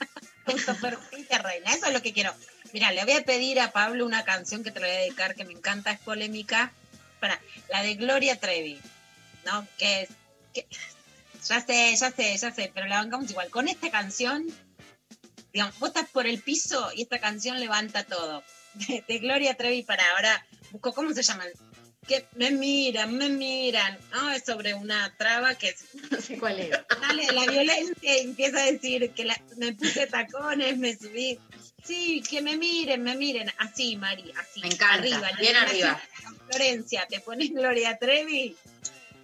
autopercibirte 0.46 1.38
reina. 1.38 1.72
Eso 1.72 1.86
es 1.86 1.92
lo 1.92 2.02
que 2.02 2.12
quiero. 2.12 2.34
Mira, 2.72 2.92
le 2.92 3.04
voy 3.04 3.12
a 3.14 3.24
pedir 3.24 3.60
a 3.60 3.72
Pablo 3.72 4.06
una 4.06 4.24
canción 4.24 4.64
que 4.64 4.70
te 4.70 4.80
la 4.80 4.86
voy 4.86 4.96
a 4.96 5.00
dedicar 5.00 5.34
que 5.34 5.44
me 5.44 5.52
encanta, 5.52 5.92
es 5.92 6.00
polémica. 6.00 6.72
Para, 7.20 7.40
la 7.70 7.82
de 7.82 7.94
Gloria 7.94 8.38
Trevi, 8.38 8.80
¿no? 9.44 9.66
Que 9.78 10.02
es. 10.02 10.08
que- 10.52 10.66
ya 11.46 11.60
sé, 11.60 11.94
ya 11.94 12.10
sé, 12.10 12.36
ya 12.38 12.50
sé, 12.52 12.70
pero 12.74 12.86
la 12.86 12.96
bancamos 12.96 13.30
igual. 13.30 13.50
Con 13.50 13.68
esta 13.68 13.90
canción, 13.90 14.46
digamos, 15.52 15.78
vos 15.78 15.88
estás 15.90 16.08
por 16.08 16.26
el 16.26 16.40
piso 16.40 16.90
y 16.94 17.02
esta 17.02 17.18
canción 17.18 17.60
levanta 17.60 18.04
todo. 18.04 18.42
De, 18.74 19.04
de 19.06 19.18
Gloria 19.18 19.54
Trevi 19.54 19.82
para 19.82 20.02
ahora. 20.12 20.44
Busco, 20.72 20.92
¿cómo 20.94 21.12
se 21.12 21.22
llama? 21.22 21.44
Que 22.06 22.26
me 22.36 22.50
miran, 22.50 23.16
me 23.16 23.28
miran. 23.28 23.98
No, 24.12 24.30
es 24.30 24.44
sobre 24.44 24.74
una 24.74 25.14
traba 25.16 25.54
que 25.54 25.68
es- 25.70 25.84
No 26.10 26.20
sé 26.20 26.38
cuál 26.38 26.60
es. 26.60 26.70
sale 27.00 27.26
de 27.26 27.32
la 27.32 27.46
violencia 27.46 28.16
y 28.18 28.24
empieza 28.24 28.62
a 28.62 28.66
decir 28.70 29.10
que 29.10 29.24
la- 29.24 29.40
me 29.56 29.72
puse 29.72 30.06
tacones, 30.06 30.78
me 30.78 30.96
subí. 30.96 31.38
Sí, 31.84 32.22
que 32.28 32.40
me 32.40 32.56
miren, 32.56 33.02
me 33.02 33.14
miren. 33.14 33.52
Así, 33.58 33.96
Mari, 33.96 34.32
así. 34.40 34.60
Me 34.60 34.68
encanta, 34.68 34.94
Arriba, 34.94 35.30
bien 35.38 35.56
arriba. 35.56 36.00
Florencia, 36.48 37.06
te 37.08 37.20
pones 37.20 37.50
Gloria 37.50 37.98
Trevi, 37.98 38.56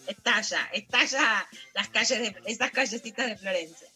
estalla, 0.07 0.69
estalla 0.73 1.49
las 1.75 1.89
calles 1.89 2.19
de 2.21 2.35
esas 2.47 2.71
callecitas 2.71 3.27
de 3.29 3.37
Florencia. 3.37 3.89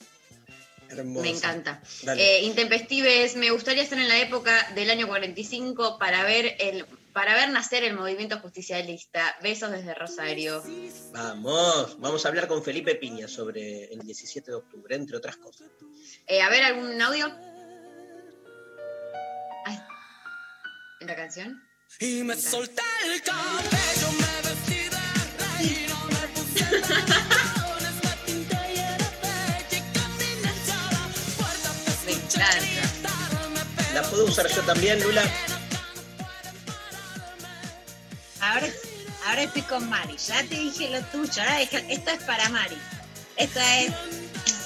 Hermoso. 0.88 1.22
Me 1.22 1.30
encanta. 1.30 1.82
Dale. 2.02 2.22
Eh, 2.38 2.42
Intempestives, 2.44 3.36
me 3.36 3.50
gustaría 3.50 3.82
estar 3.82 3.98
en 3.98 4.08
la 4.08 4.18
época 4.18 4.70
del 4.74 4.90
año 4.90 5.08
45 5.08 5.98
para 5.98 6.22
ver 6.24 6.56
el 6.60 6.86
para 7.14 7.34
ver 7.34 7.48
nacer 7.50 7.84
el 7.84 7.94
movimiento 7.94 8.38
justicialista. 8.40 9.36
Besos 9.40 9.70
desde 9.70 9.94
Rosario. 9.94 10.62
Vamos, 11.12 11.98
vamos 12.00 12.26
a 12.26 12.28
hablar 12.28 12.48
con 12.48 12.62
Felipe 12.62 12.96
Piña 12.96 13.28
sobre 13.28 13.84
el 13.84 14.00
17 14.00 14.50
de 14.50 14.56
octubre, 14.56 14.96
entre 14.96 15.16
otras 15.16 15.36
cosas. 15.36 15.68
Eh, 16.26 16.42
a 16.42 16.50
ver, 16.50 16.64
¿algún 16.64 17.00
audio? 17.00 17.32
Ay. 19.64 19.78
¿La 21.00 21.14
canción? 21.14 21.62
Y 22.00 22.24
me 22.24 22.36
solté 22.36 22.82
el 23.04 23.22
cabello, 23.22 24.12
me 24.18 24.48
vestí 24.48 24.88
de 24.90 24.98
reina, 25.38 25.96
me 26.08 26.28
puse 26.34 26.64
¿La 33.94 34.02
puedo 34.02 34.24
usar 34.24 34.48
yo 34.48 34.60
también, 34.62 35.00
Lula? 35.00 35.22
Ahora, 38.44 38.68
ahora 39.26 39.42
estoy 39.44 39.62
con 39.62 39.88
Mari, 39.88 40.16
ya 40.18 40.42
te 40.42 40.54
dije 40.54 40.90
lo 40.90 41.00
tuyo, 41.06 41.42
ahora 41.42 41.56
deja- 41.58 41.78
esto 41.88 42.10
es 42.10 42.22
para 42.24 42.48
Mari. 42.50 42.76
Esta 43.36 43.80
es 43.80 43.92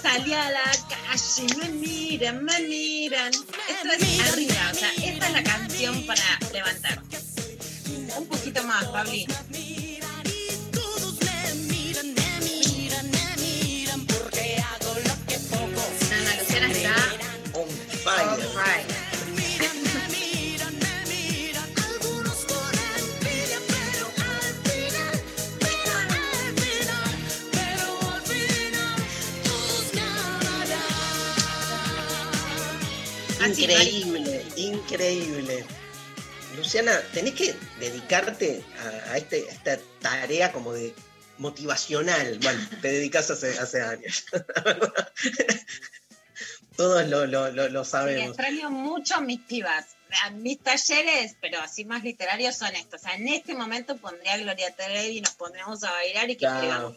salí 0.03 0.33
a 0.35 0.51
la 0.51 0.65
calle, 0.89 1.55
me 1.57 1.69
miran, 1.71 2.45
me 2.45 2.59
miran. 2.61 3.33
Esto 3.33 3.89
es 3.99 4.33
arriba, 4.33 4.71
o 4.73 4.75
sea, 4.75 4.91
esta 4.95 5.27
es 5.29 5.33
la 5.33 5.43
canción 5.43 6.07
para 6.07 6.39
levantar. 6.53 7.01
Un 8.17 8.27
poquito 8.27 8.63
más, 8.65 8.85
Pablito. 8.87 9.35
Increíble, 33.49 34.45
increíble. 34.57 35.65
Luciana, 36.57 37.01
tenés 37.13 37.35
que 37.35 37.55
dedicarte 37.79 38.65
a, 39.07 39.13
a 39.13 39.17
este- 39.19 39.47
a 39.49 39.53
esta 39.53 39.79
tarea 40.01 40.53
como 40.53 40.73
de 40.73 40.93
motivacional. 41.39 42.39
Bueno, 42.43 42.61
te 42.83 42.89
dedicas 42.93 43.31
hace, 43.31 43.59
hace 43.59 43.81
años. 43.83 44.25
Todos 46.77 47.07
lo, 47.09 47.27
lo- 47.27 47.51
lo- 47.51 47.69
lo 47.69 47.85
Sí, 47.85 47.91
sabemos. 47.91 48.29
extraño 48.29 48.71
mucho 48.71 49.17
a 49.17 49.21
mis 49.21 49.41
pibas. 49.41 49.87
A 50.25 50.31
Mis 50.31 50.59
talleres, 50.61 51.37
pero 51.41 51.61
así 51.61 51.85
más 51.85 52.03
literarios, 52.03 52.57
son 52.57 52.75
estos. 52.75 53.01
O 53.03 53.05
sea, 53.05 53.15
en 53.17 53.29
este 53.29 53.55
momento 53.55 53.97
pondría 53.99 54.35
a 54.35 54.39
Gloria 54.39 54.75
Trevi 54.75 55.19
y 55.19 55.21
nos 55.21 55.35
pondríamos 55.35 55.85
a 55.85 55.91
bailar 55.91 56.31
y 56.31 56.35
que 56.35 56.39
Claro. 56.39 56.57
escribamos. 56.59 56.97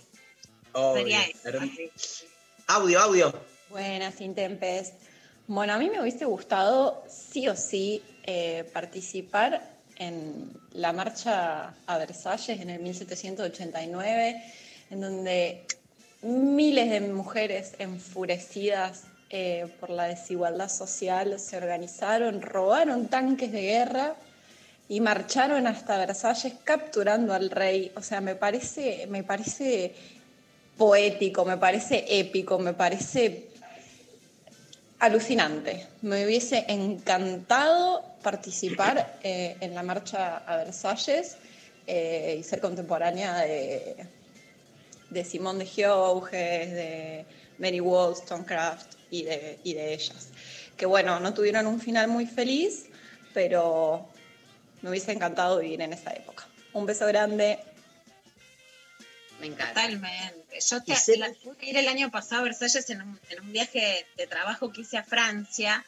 Obvio. 0.74 0.96
Sería 0.96 1.24
eso. 1.26 2.26
Audio, 2.68 3.00
audio. 3.02 3.46
Buenas, 3.70 4.22
Intempes. 4.22 4.94
Bueno, 5.54 5.74
a 5.74 5.78
mí 5.78 5.90
me 5.90 6.00
hubiese 6.00 6.24
gustado 6.24 7.04
sí 7.10 7.50
o 7.50 7.58
sí 7.58 8.02
eh, 8.24 8.64
participar 8.72 9.62
en 9.98 10.50
la 10.72 10.94
marcha 10.94 11.74
a 11.86 11.98
Versalles 11.98 12.62
en 12.62 12.70
el 12.70 12.80
1789, 12.80 14.44
en 14.92 15.02
donde 15.02 15.66
miles 16.22 16.90
de 16.90 17.02
mujeres 17.02 17.74
enfurecidas 17.80 19.04
eh, 19.30 19.68
por 19.82 19.90
la 19.90 20.06
desigualdad 20.06 20.70
social 20.70 21.38
se 21.38 21.58
organizaron, 21.58 22.42
robaron 22.42 23.10
tanques 23.10 23.52
de 23.52 23.64
guerra 23.64 24.16
y 24.88 25.02
marcharon 25.02 25.68
hasta 25.68 25.98
Versalles 25.98 26.54
capturando 26.64 27.34
al 27.34 27.50
rey. 27.50 27.92
O 27.98 28.02
sea, 28.02 28.22
me 28.22 28.36
parece, 28.36 29.06
me 29.08 29.26
parece 29.26 29.96
poético, 30.78 31.44
me 31.44 31.58
parece 31.58 32.06
épico, 32.08 32.58
me 32.58 32.74
parece 32.74 33.51
alucinante. 35.02 35.88
Me 36.04 36.26
hubiese 36.26 36.64
encantado 36.68 38.06
participar 38.22 39.18
eh, 39.24 39.58
en 39.60 39.74
la 39.74 39.82
marcha 39.82 40.38
a 40.38 40.58
Versalles 40.58 41.38
eh, 41.88 42.38
y 42.40 42.44
ser 42.44 42.62
contemporánea 42.62 43.40
de, 43.40 43.96
de 45.10 45.24
de 45.24 45.66
Gioges, 45.66 46.72
de 46.72 47.26
Mary 47.58 47.80
Wollstonecraft 47.80 48.94
y 49.10 49.24
de, 49.24 49.58
y 49.64 49.74
de 49.74 49.96
ellas. 49.96 50.30
Que 50.78 50.86
bueno, 50.86 51.20
no 51.20 51.34
tuvieron 51.34 51.66
un 51.66 51.82
final 51.82 52.08
muy 52.08 52.28
feliz, 52.28 52.86
pero 53.34 54.08
me 54.84 54.92
hubiese 54.92 55.14
encantado 55.14 55.60
vivir 55.60 55.82
en 55.82 55.94
esa 55.94 56.12
época. 56.12 56.48
Un 56.74 56.86
beso 56.86 57.08
grande. 57.08 57.58
Me 59.42 59.48
encanta. 59.48 59.74
Totalmente. 59.74 60.60
Yo 60.70 60.84
te, 60.84 60.96
sé- 60.96 61.18
la- 61.18 61.32
pude 61.34 61.66
ir 61.66 61.78
el 61.78 61.88
año 61.88 62.10
pasado 62.12 62.42
a 62.42 62.46
Versalles 62.46 62.90
en 62.92 63.02
un, 63.02 63.20
en 63.30 63.42
un 63.42 63.52
viaje 63.52 64.06
de 64.16 64.28
trabajo 64.28 64.72
que 64.72 64.82
hice 64.82 64.98
a 64.98 65.04
Francia. 65.04 65.84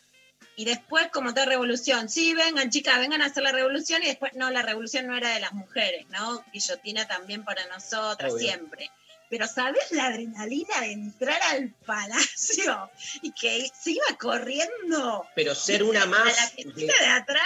Y 0.55 0.65
después, 0.65 1.07
como 1.11 1.33
toda 1.33 1.45
revolución, 1.45 2.09
sí, 2.09 2.33
vengan 2.35 2.69
chicas, 2.69 2.99
vengan 2.99 3.21
a 3.21 3.27
hacer 3.27 3.41
la 3.43 3.51
revolución. 3.51 4.03
Y 4.03 4.07
después, 4.07 4.33
no, 4.35 4.49
la 4.51 4.61
revolución 4.61 5.07
no 5.07 5.15
era 5.15 5.29
de 5.29 5.39
las 5.39 5.53
mujeres, 5.53 6.05
¿no? 6.09 6.43
Guillotina 6.51 7.07
también 7.07 7.43
para 7.45 7.65
nosotras, 7.67 8.33
Obvio. 8.33 8.47
siempre. 8.49 8.91
Pero 9.29 9.47
¿sabes 9.47 9.91
la 9.91 10.07
adrenalina 10.07 10.81
de 10.81 10.91
entrar 10.91 11.41
al 11.53 11.69
palacio 11.87 12.91
y 13.23 13.31
que 13.31 13.67
se 13.81 13.91
iba 13.91 14.05
corriendo? 14.19 15.25
Pero 15.35 15.55
ser 15.55 15.81
una 15.83 16.03
a 16.03 16.05
más. 16.05 16.25
la 16.25 16.49
de- 16.55 16.65
mesita 16.65 16.93
de 16.99 17.07
atrás 17.07 17.43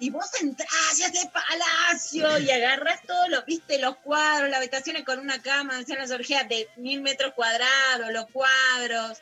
y 0.00 0.10
vos 0.10 0.26
entrás 0.40 0.68
a 0.72 1.06
ese 1.06 1.30
palacio 1.30 2.38
y 2.38 2.50
agarrás 2.50 3.02
todos 3.06 3.28
los, 3.28 3.44
viste, 3.44 3.78
los 3.78 3.96
cuadros, 3.98 4.48
las 4.48 4.58
habitaciones 4.58 5.04
con 5.04 5.18
una 5.18 5.40
cama, 5.42 5.78
decían 5.78 5.98
las 5.98 6.10
orgías 6.10 6.48
de 6.48 6.68
mil 6.76 7.02
metros 7.02 7.34
cuadrados, 7.34 8.10
los 8.10 8.26
cuadros. 8.30 9.18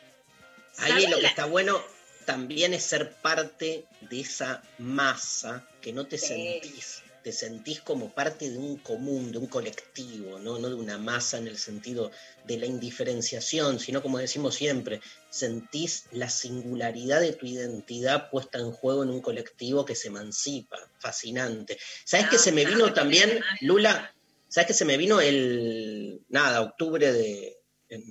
Ahí 0.78 0.92
¿Sabés 0.92 1.10
lo 1.10 1.18
que 1.18 1.26
está 1.26 1.46
bueno 1.46 1.82
también 2.24 2.74
es 2.74 2.84
ser 2.84 3.12
parte 3.14 3.86
de 4.02 4.20
esa 4.20 4.62
masa 4.78 5.66
que 5.80 5.92
no 5.92 6.06
te 6.06 6.16
Sí. 6.16 6.26
sentís. 6.26 7.02
Te 7.28 7.32
sentís 7.32 7.82
como 7.82 8.14
parte 8.14 8.48
de 8.48 8.56
un 8.56 8.78
común, 8.78 9.30
de 9.30 9.36
un 9.36 9.48
colectivo, 9.48 10.38
¿no? 10.38 10.58
no 10.58 10.70
de 10.70 10.74
una 10.74 10.96
masa 10.96 11.36
en 11.36 11.46
el 11.46 11.58
sentido 11.58 12.10
de 12.46 12.56
la 12.56 12.64
indiferenciación, 12.64 13.80
sino 13.80 14.00
como 14.00 14.16
decimos 14.16 14.54
siempre, 14.54 15.02
sentís 15.28 16.06
la 16.12 16.30
singularidad 16.30 17.20
de 17.20 17.34
tu 17.34 17.44
identidad 17.44 18.30
puesta 18.30 18.56
en 18.56 18.72
juego 18.72 19.02
en 19.02 19.10
un 19.10 19.20
colectivo 19.20 19.84
que 19.84 19.94
se 19.94 20.08
emancipa. 20.08 20.78
Fascinante. 21.00 21.76
¿Sabes 22.06 22.24
No, 22.24 22.32
que 22.32 22.38
se 22.38 22.50
me 22.50 22.64
no, 22.64 22.70
vino 22.70 22.86
no, 22.86 22.94
también. 22.94 23.42
Lula? 23.60 24.14
¿Sabes 24.48 24.68
que 24.68 24.72
se 24.72 24.86
me 24.86 24.96
vino 24.96 25.20
el, 25.20 26.22
nada, 26.30 26.62
octubre 26.62 27.12
de, 27.12 27.58
en 27.90 28.02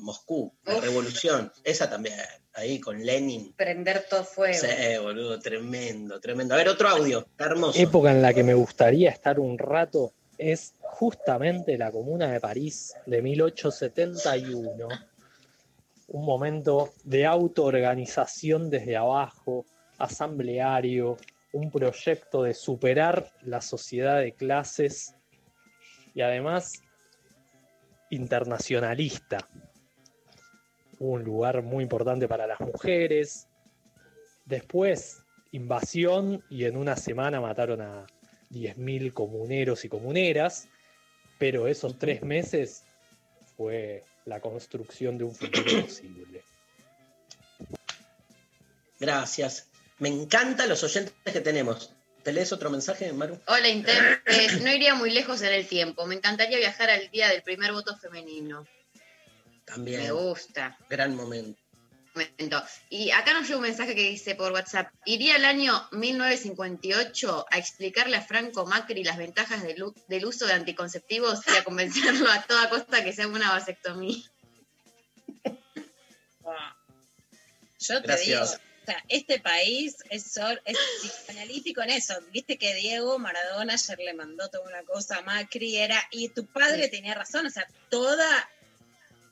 Moscú, 0.00 0.52
la 0.64 0.76
Uf. 0.76 0.84
revolución? 0.84 1.52
Esa 1.64 1.88
también, 1.88 2.14
ahí 2.54 2.80
con 2.80 3.04
Lenin. 3.04 3.52
Prender 3.54 4.04
todo 4.08 4.24
fuego. 4.24 4.58
Sí, 4.58 4.66
boludo, 5.00 5.38
tremendo, 5.38 6.20
tremendo. 6.20 6.54
A 6.54 6.58
ver, 6.58 6.68
otro 6.68 6.88
audio, 6.88 7.20
está 7.20 7.44
hermoso. 7.46 7.78
época 7.78 8.10
en 8.10 8.22
la 8.22 8.34
que 8.34 8.42
me 8.42 8.54
gustaría 8.54 9.10
estar 9.10 9.38
un 9.38 9.58
rato 9.58 10.12
es 10.38 10.74
justamente 10.80 11.76
la 11.76 11.92
Comuna 11.92 12.32
de 12.32 12.40
París 12.40 12.94
de 13.06 13.20
1871. 13.22 14.88
Un 16.08 16.24
momento 16.24 16.92
de 17.04 17.26
autoorganización 17.26 18.70
desde 18.70 18.96
abajo, 18.96 19.64
asambleario, 19.98 21.16
un 21.52 21.70
proyecto 21.70 22.42
de 22.42 22.54
superar 22.54 23.32
la 23.42 23.60
sociedad 23.60 24.18
de 24.18 24.32
clases 24.32 25.14
y 26.14 26.22
además 26.22 26.82
internacionalista. 28.10 29.48
Un 31.00 31.24
lugar 31.24 31.62
muy 31.62 31.82
importante 31.82 32.28
para 32.28 32.46
las 32.46 32.60
mujeres, 32.60 33.48
Después, 34.50 35.22
invasión 35.52 36.44
y 36.50 36.64
en 36.64 36.76
una 36.76 36.96
semana 36.96 37.40
mataron 37.40 37.80
a 37.80 38.04
10.000 38.50 39.12
comuneros 39.12 39.84
y 39.84 39.88
comuneras, 39.88 40.66
pero 41.38 41.68
esos 41.68 41.96
tres 42.00 42.22
meses 42.22 42.82
fue 43.56 44.02
la 44.24 44.40
construcción 44.40 45.18
de 45.18 45.24
un 45.24 45.34
futuro 45.36 45.82
posible. 45.82 46.42
Gracias. 48.98 49.68
Me 50.00 50.08
encantan 50.08 50.68
los 50.68 50.82
oyentes 50.82 51.14
que 51.24 51.40
tenemos. 51.40 51.94
¿Te 52.24 52.32
lees 52.32 52.52
otro 52.52 52.68
mensaje, 52.68 53.12
Maru? 53.12 53.38
Hola, 53.46 53.68
Intempes. 53.68 54.60
No 54.62 54.74
iría 54.74 54.96
muy 54.96 55.12
lejos 55.12 55.42
en 55.42 55.52
el 55.52 55.68
tiempo. 55.68 56.06
Me 56.06 56.16
encantaría 56.16 56.58
viajar 56.58 56.90
al 56.90 57.08
día 57.12 57.28
del 57.28 57.42
primer 57.42 57.72
voto 57.72 57.96
femenino. 57.96 58.66
También. 59.70 60.02
Me 60.02 60.12
gusta. 60.12 60.76
Gran 60.88 61.14
momento. 61.14 61.60
Momento. 62.14 62.62
Y 62.88 63.10
acá 63.12 63.32
nos 63.32 63.44
llega 63.44 63.56
un 63.56 63.62
mensaje 63.62 63.94
que 63.94 64.10
dice 64.10 64.34
por 64.34 64.52
WhatsApp, 64.52 64.92
iría 65.04 65.36
al 65.36 65.44
año 65.44 65.88
1958 65.92 67.46
a 67.48 67.58
explicarle 67.58 68.16
a 68.16 68.22
Franco 68.22 68.66
Macri 68.66 69.04
las 69.04 69.16
ventajas 69.16 69.62
del, 69.62 70.24
uso 70.24 70.46
de 70.46 70.52
anticonceptivos 70.52 71.40
y 71.46 71.56
a 71.56 71.64
convencerlo 71.64 72.28
a 72.30 72.42
toda 72.42 72.68
costa 72.68 73.04
que 73.04 73.12
se 73.12 73.22
haga 73.22 73.32
una 73.32 73.50
vasectomía. 73.52 74.24
Yo 77.78 78.00
te 78.02 78.08
Gracias. 78.08 78.26
digo, 78.26 78.42
o 78.82 78.86
sea, 78.86 79.04
este 79.08 79.40
país 79.40 79.96
es, 80.10 80.38
es 80.64 80.78
psicoanalítico 81.00 81.82
en 81.82 81.90
eso. 81.90 82.14
Viste 82.30 82.58
que 82.58 82.74
Diego 82.74 83.18
Maradona 83.18 83.74
ayer 83.74 83.98
le 83.98 84.14
mandó 84.14 84.48
toda 84.48 84.64
una 84.68 84.82
cosa 84.82 85.18
a 85.18 85.22
Macri, 85.22 85.76
era, 85.76 86.02
y 86.10 86.28
tu 86.30 86.46
padre 86.46 86.88
tenía 86.88 87.14
razón, 87.14 87.46
o 87.46 87.50
sea, 87.50 87.66
toda, 87.88 88.50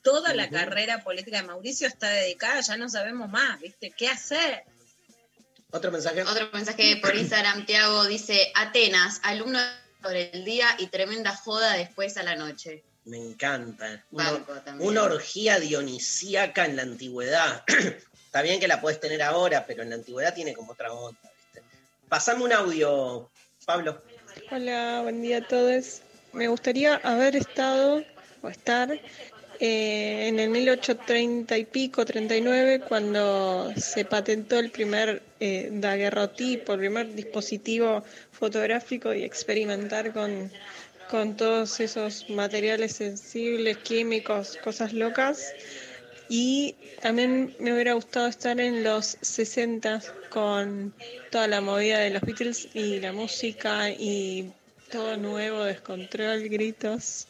toda 0.03 0.35
la 0.35 0.49
carrera 0.49 1.03
política 1.03 1.41
de 1.41 1.47
Mauricio 1.47 1.87
está 1.87 2.09
dedicada, 2.09 2.61
ya 2.61 2.77
no 2.77 2.89
sabemos 2.89 3.29
más, 3.31 3.61
¿viste? 3.61 3.91
¿Qué 3.91 4.09
hacer? 4.09 4.65
Otro 5.71 5.93
mensaje. 5.93 6.23
Otro 6.23 6.49
mensaje 6.53 6.97
por 6.97 7.15
Instagram, 7.15 7.67
Tiago 7.67 8.05
dice, 8.07 8.51
Atenas, 8.55 9.21
alumno 9.23 9.59
sobre 10.03 10.31
el 10.31 10.45
día 10.45 10.67
y 10.79 10.87
tremenda 10.87 11.37
joda 11.37 11.75
después 11.75 12.17
a 12.17 12.23
la 12.23 12.37
noche. 12.37 12.83
Me 13.05 13.19
encanta. 13.19 14.05
Una 14.79 15.03
orgía 15.03 15.59
dionisíaca 15.59 16.65
en 16.65 16.77
la 16.77 16.83
antigüedad. 16.83 17.65
Está 18.27 18.43
bien 18.43 18.61
que 18.61 18.69
la 18.69 18.81
puedes 18.81 19.01
tener 19.01 19.23
ahora, 19.23 19.65
pero 19.67 19.83
en 19.83 19.91
la 19.91 19.97
antigüedad 19.97 20.35
tiene 20.35 20.53
como 20.53 20.73
otra 20.73 20.93
onda, 20.93 21.19
¿viste? 21.23 21.63
Pasame 22.09 22.45
un 22.45 22.53
audio, 22.53 23.31
Pablo. 23.65 24.03
Hola, 24.51 25.01
buen 25.03 25.23
día 25.23 25.39
a 25.39 25.49
todos. 25.49 26.03
Me 26.33 26.49
gustaría 26.49 26.97
haber 26.97 27.37
estado 27.37 28.05
o 28.43 28.49
estar 28.49 29.01
eh, 29.61 30.29
en 30.29 30.39
el 30.39 30.51
1830 30.51 31.59
y 31.59 31.65
pico, 31.65 32.05
39, 32.05 32.81
cuando 32.89 33.73
se 33.77 34.05
patentó 34.05 34.59
el 34.59 34.71
primer 34.71 35.23
eh, 35.41 35.71
daguerrotipo, 35.73 36.75
el 36.75 36.79
primer 36.79 37.15
dispositivo 37.15 38.05
fotográfico 38.31 39.13
y 39.13 39.25
experimentar 39.25 40.13
con, 40.13 40.53
con 41.11 41.37
todos 41.37 41.81
esos 41.81 42.31
materiales 42.31 42.93
sensibles, 42.93 43.79
químicos, 43.79 44.57
cosas 44.63 44.93
locas. 44.93 45.53
Y 46.29 46.77
también 47.01 47.57
me 47.59 47.73
hubiera 47.73 47.95
gustado 47.95 48.29
estar 48.29 48.61
en 48.61 48.85
los 48.85 49.17
60 49.23 50.03
con 50.29 50.95
toda 51.31 51.49
la 51.49 51.61
movida 51.61 51.99
de 51.99 52.11
los 52.11 52.23
Beatles 52.23 52.69
y 52.75 53.01
la 53.01 53.13
música 53.13 53.91
y 53.91 54.53
todo 54.91 55.17
nuevo, 55.17 55.65
descontrol, 55.65 56.49
gritos. 56.49 57.27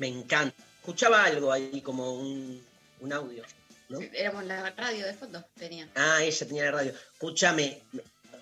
Me 0.00 0.08
encanta. 0.08 0.56
Escuchaba 0.80 1.24
algo 1.24 1.52
ahí, 1.52 1.82
como 1.82 2.14
un, 2.14 2.64
un 3.00 3.12
audio. 3.12 3.44
¿no? 3.90 4.00
Éramos 4.00 4.44
la 4.46 4.70
radio 4.70 5.04
de 5.04 5.12
fondo, 5.12 5.44
tenía. 5.58 5.88
Ah, 5.94 6.22
ella 6.22 6.46
tenía 6.46 6.64
la 6.64 6.70
radio. 6.70 6.94
Escúchame, 7.12 7.82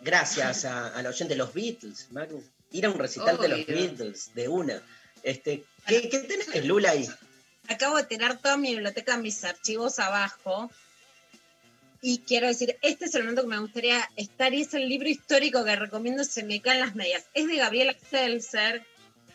gracias 0.00 0.64
a, 0.64 0.94
a 0.94 1.02
la 1.02 1.08
oyente 1.08 1.34
de 1.34 1.38
los 1.38 1.52
Beatles, 1.52 2.06
Maru. 2.12 2.44
Ir 2.70 2.86
a 2.86 2.90
un 2.90 2.98
recital 2.98 3.38
de 3.38 3.48
los. 3.48 3.66
Beatles, 3.66 4.34
de 4.34 4.46
una. 4.46 4.80
Este, 5.24 5.64
¿qué, 5.86 6.08
qué 6.08 6.20
tenés, 6.20 6.64
Lula, 6.64 6.92
ahí? 6.92 7.08
Acabo 7.68 7.96
de 7.96 8.04
tener 8.04 8.38
toda 8.38 8.56
mi 8.56 8.70
biblioteca, 8.74 9.16
mis 9.18 9.42
archivos 9.42 9.98
abajo. 9.98 10.70
Y 12.00 12.18
quiero 12.18 12.46
decir, 12.46 12.78
este 12.82 13.06
es 13.06 13.14
el 13.16 13.22
momento 13.22 13.42
que 13.42 13.48
me 13.48 13.58
gustaría 13.58 14.08
estar 14.14 14.54
y 14.54 14.62
es 14.62 14.74
el 14.74 14.88
libro 14.88 15.08
histórico 15.08 15.64
que 15.64 15.74
recomiendo 15.74 16.22
Se 16.22 16.44
me 16.44 16.62
caen 16.62 16.80
las 16.80 16.94
medias. 16.94 17.24
Es 17.34 17.48
de 17.48 17.56
Gabriela 17.56 17.96
Seltzer, 18.08 18.86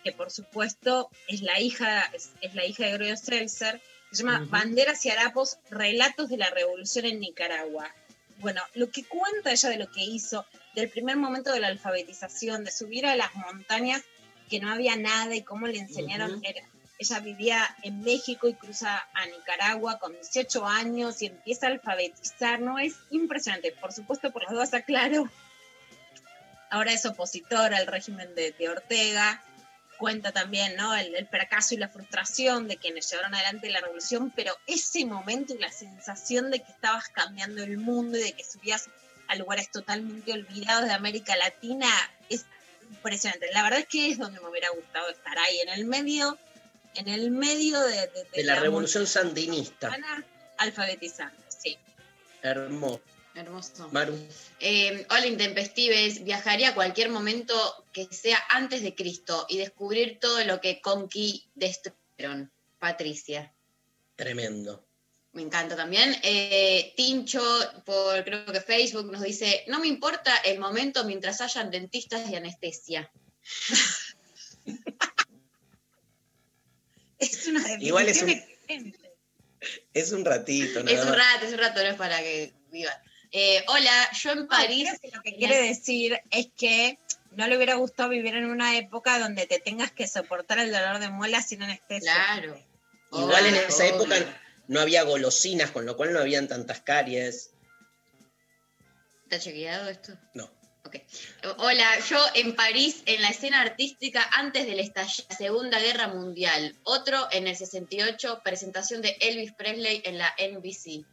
que 0.03 0.11
por 0.11 0.31
supuesto 0.31 1.09
es 1.27 1.41
la 1.41 1.59
hija, 1.59 2.03
es, 2.13 2.31
es 2.41 2.53
la 2.55 2.65
hija 2.65 2.83
de 2.85 2.91
Gregorio 2.91 3.17
Seltzer. 3.17 3.81
Se 4.11 4.23
llama. 4.23 4.39
Banderas 4.49 5.05
y 5.05 5.09
Harapos, 5.09 5.57
Relatos 5.71 6.29
de 6.29 6.37
la 6.37 6.49
Revolución 6.49 7.05
en 7.05 7.19
Nicaragua. 7.19 7.89
Bueno, 8.37 8.61
lo 8.75 8.91
que 8.91 9.05
cuenta 9.05 9.51
ella 9.51 9.69
de 9.69 9.77
lo 9.77 9.89
que 9.91 10.01
hizo, 10.03 10.45
del 10.75 10.89
primer 10.89 11.15
momento 11.17 11.51
de 11.51 11.59
la 11.59 11.67
alfabetización, 11.67 12.63
de 12.63 12.71
subir 12.71 13.05
a 13.05 13.15
las 13.15 13.33
montañas 13.35 14.01
que 14.49 14.59
no 14.59 14.71
había 14.71 14.95
nada 14.97 15.33
y 15.33 15.41
cómo 15.43 15.65
le 15.67 15.79
enseñaron. 15.79 16.41
Era- 16.45 16.61
ella 16.99 17.19
vivía 17.21 17.75
en 17.81 18.01
México 18.01 18.47
y 18.47 18.53
cruza 18.53 19.03
a 19.13 19.25
Nicaragua 19.25 19.97
con 19.99 20.13
18 20.13 20.65
años 20.67 21.21
y 21.21 21.25
empieza 21.25 21.67
a 21.67 21.71
alfabetizar, 21.71 22.59
¿no? 22.61 22.77
Es 22.79 22.93
impresionante. 23.09 23.71
Por 23.71 23.91
supuesto, 23.93 24.31
por 24.31 24.43
las 24.43 24.51
dudas 24.51 24.73
aclaro, 24.73 25.27
ahora 26.69 26.93
es 26.93 27.05
opositora 27.05 27.77
al 27.77 27.87
régimen 27.87 28.33
de, 28.35 28.51
de 28.51 28.69
Ortega. 28.69 29.43
Cuenta 30.03 30.33
también, 30.33 30.75
¿no? 30.75 30.93
El, 30.93 31.15
el 31.15 31.27
fracaso 31.29 31.75
y 31.75 31.77
la 31.77 31.87
frustración 31.87 32.67
de 32.67 32.75
quienes 32.75 33.09
llevaron 33.09 33.33
adelante 33.35 33.69
la 33.69 33.79
revolución, 33.79 34.33
pero 34.35 34.53
ese 34.67 35.05
momento 35.05 35.53
y 35.53 35.59
la 35.59 35.71
sensación 35.71 36.51
de 36.51 36.59
que 36.59 36.69
estabas 36.73 37.07
cambiando 37.07 37.63
el 37.63 37.77
mundo 37.77 38.17
y 38.17 38.21
de 38.23 38.33
que 38.33 38.43
subías 38.43 38.89
a 39.29 39.35
lugares 39.37 39.71
totalmente 39.71 40.33
olvidados 40.33 40.83
de 40.89 40.91
América 40.91 41.37
Latina 41.37 41.87
es 42.29 42.45
impresionante. 42.89 43.49
La 43.53 43.63
verdad 43.63 43.79
es 43.79 43.87
que 43.87 44.09
es 44.11 44.17
donde 44.17 44.41
me 44.41 44.49
hubiera 44.49 44.67
gustado 44.71 45.09
estar 45.09 45.39
ahí, 45.39 45.57
en 45.61 45.69
el 45.69 45.85
medio, 45.85 46.37
en 46.95 47.07
el 47.07 47.31
medio 47.31 47.79
de, 47.79 47.95
de- 47.95 48.07
de 48.25 48.29
De 48.33 48.43
la 48.43 48.55
revolución 48.59 49.07
sandinista. 49.07 49.89
alfabetizando, 50.57 51.41
sí. 51.47 51.77
Hermoso. 52.41 53.01
Hermoso. 53.35 53.89
Maru. 53.91 54.15
Eh, 54.59 55.05
hola 55.09 55.25
Intempestives, 55.25 56.23
viajaría 56.23 56.69
a 56.69 56.75
cualquier 56.75 57.09
momento 57.09 57.53
que 57.91 58.05
sea 58.11 58.37
antes 58.49 58.83
de 58.83 58.93
Cristo 58.93 59.45
y 59.49 59.57
descubrir 59.57 60.19
todo 60.19 60.43
lo 60.45 60.61
que 60.61 60.81
Conqui 60.81 61.49
destruyeron. 61.55 62.51
Patricia. 62.77 63.51
Tremendo. 64.15 64.85
Me 65.31 65.41
encanta 65.41 65.75
también. 65.75 66.15
Eh, 66.21 66.93
Tincho, 66.95 67.41
por 67.85 68.23
creo 68.23 68.45
que 68.45 68.61
Facebook, 68.61 69.11
nos 69.11 69.21
dice, 69.23 69.63
no 69.67 69.79
me 69.79 69.87
importa 69.87 70.35
el 70.37 70.59
momento 70.59 71.03
mientras 71.05 71.41
hayan 71.41 71.71
dentistas 71.71 72.29
y 72.29 72.35
anestesia. 72.35 73.11
Es 77.19 77.47
una 77.47 77.63
Igual 77.79 78.09
es 78.09 78.21
un- 78.21 78.43
Es 79.93 80.11
un 80.11 80.25
ratito, 80.25 80.83
nada 80.83 80.91
Es 80.97 81.05
un 81.05 81.13
rato, 81.13 81.45
es 81.45 81.53
un 81.53 81.57
rato, 81.59 81.81
no 81.81 81.87
es 81.89 81.95
para 81.95 82.19
que 82.19 82.51
vivan. 82.69 82.93
Eh, 83.35 83.65
hola, 83.67 84.09
yo 84.13 84.31
en 84.31 84.47
París... 84.47 84.87
creo 84.87 85.11
que 85.11 85.17
lo 85.17 85.23
que 85.23 85.35
quiere 85.35 85.61
decir 85.63 86.21
es 86.29 86.47
que 86.55 86.99
no 87.31 87.47
le 87.47 87.57
hubiera 87.57 87.73
gustado 87.75 88.09
vivir 88.09 88.35
en 88.35 88.45
una 88.45 88.77
época 88.77 89.17
donde 89.17 89.47
te 89.47 89.59
tengas 89.59 89.91
que 89.91 90.07
soportar 90.07 90.59
el 90.59 90.71
dolor 90.71 90.99
de 90.99 91.09
muelas 91.09 91.47
sin 91.47 91.63
anestesia. 91.63 92.13
Claro. 92.13 92.63
Igual 93.11 93.47
en 93.47 93.55
esa 93.55 93.85
Obvio. 93.85 93.95
época 93.95 94.41
no 94.67 94.79
había 94.79 95.01
golosinas, 95.01 95.71
con 95.71 95.87
lo 95.87 95.97
cual 95.97 96.13
no 96.13 96.19
habían 96.19 96.47
tantas 96.47 96.81
caries. 96.81 97.49
¿Está 99.23 99.39
chequeado 99.39 99.89
esto? 99.89 100.13
No. 100.35 100.51
Ok. 100.85 100.97
Hola, 101.57 101.87
yo 102.07 102.23
en 102.35 102.55
París, 102.55 103.01
en 103.07 103.21
la 103.23 103.29
escena 103.29 103.61
artística 103.61 104.29
antes 104.33 104.67
del 104.67 104.79
estallido 104.79 105.27
de 105.27 105.33
la 105.33 105.37
Segunda 105.37 105.79
Guerra 105.79 106.07
Mundial. 106.07 106.75
Otro 106.83 107.27
en 107.31 107.47
el 107.47 107.55
68, 107.55 108.41
presentación 108.43 109.01
de 109.01 109.17
Elvis 109.21 109.53
Presley 109.53 110.03
en 110.05 110.19
la 110.19 110.31
NBC. 110.37 111.03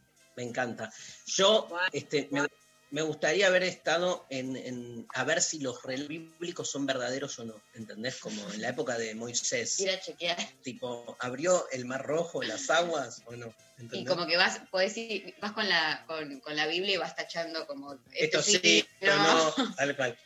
Me 0.40 0.46
encanta. 0.48 0.90
Yo 1.26 1.68
este, 1.92 2.29
me, 2.31 2.46
me 2.90 3.03
gustaría 3.03 3.46
haber 3.48 3.62
estado 3.62 4.24
en, 4.31 4.57
en- 4.57 5.07
a 5.12 5.22
ver 5.24 5.42
si 5.42 5.59
los 5.61 5.83
relatos 5.83 6.09
bíblicos 6.09 6.70
son 6.70 6.87
verdaderos 6.87 7.38
o 7.40 7.44
no. 7.44 7.61
¿Entendés? 7.74 8.16
Como 8.16 8.50
en 8.55 8.62
la 8.62 8.70
época 8.70 8.96
de 8.96 9.14
Moisés. 9.14 9.79
Ir 9.81 9.90
a 9.90 10.00
chequear. 10.00 10.38
Tipo, 10.62 11.14
¿abrió 11.20 11.66
el 11.72 11.85
mar 11.85 12.07
rojo, 12.07 12.42
las 12.42 12.70
aguas 12.70 13.22
o 13.26 13.37
no? 13.37 13.55
Y 13.92 14.07
como 14.07 14.26
que 14.26 14.38
vas, 14.38 14.62
podés 14.70 14.96
ir, 14.96 15.35
vas 15.42 15.53
con 15.53 15.68
la, 15.68 16.05
con, 16.07 16.40
con 16.40 16.56
la 16.56 16.67
Biblia 16.67 16.94
y 16.94 16.96
vas 16.96 17.15
tachando 17.15 17.67
como... 17.67 17.98
Esto 18.12 18.38
este 18.38 18.58
sí, 18.60 18.88
esto 18.98 19.15
no, 19.15 19.75
tal 19.77 19.94
cual. 19.94 20.19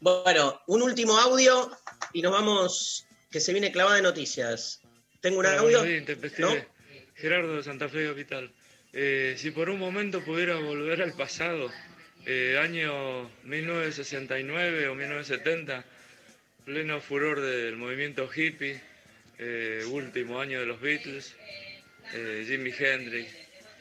Bueno, 0.00 0.60
un 0.66 0.82
último 0.82 1.18
audio 1.18 1.70
y 2.12 2.20
nos 2.20 2.32
vamos, 2.32 3.06
que 3.30 3.40
se 3.40 3.54
viene 3.54 3.72
clavada 3.72 3.96
de 3.96 4.02
noticias. 4.02 4.82
Tengo 5.22 5.38
un 5.38 5.46
audio. 5.46 5.96
Intempestives. 5.96 6.66
Gerardo 7.14 7.56
de 7.56 7.64
Santa 7.64 7.88
Fe 7.88 8.06
Capital. 8.06 8.54
Eh, 8.98 9.34
si 9.36 9.50
por 9.50 9.68
un 9.68 9.78
momento 9.78 10.24
pudiera 10.24 10.56
volver 10.56 11.02
al 11.02 11.12
pasado, 11.12 11.70
eh, 12.24 12.56
año 12.58 13.28
1969 13.44 14.88
o 14.88 14.94
1970, 14.94 15.84
pleno 16.64 16.98
furor 17.02 17.42
del 17.42 17.76
movimiento 17.76 18.26
hippie, 18.34 18.80
eh, 19.36 19.84
último 19.90 20.40
año 20.40 20.60
de 20.60 20.64
los 20.64 20.80
Beatles, 20.80 21.36
Jimi 22.10 22.72
Hendrix, 22.72 23.28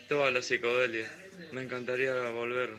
toda 0.10 0.32
la 0.32 0.42
psicodelia. 0.42 1.10
Me 1.54 1.62
encantaría 1.62 2.14
volver 2.32 2.72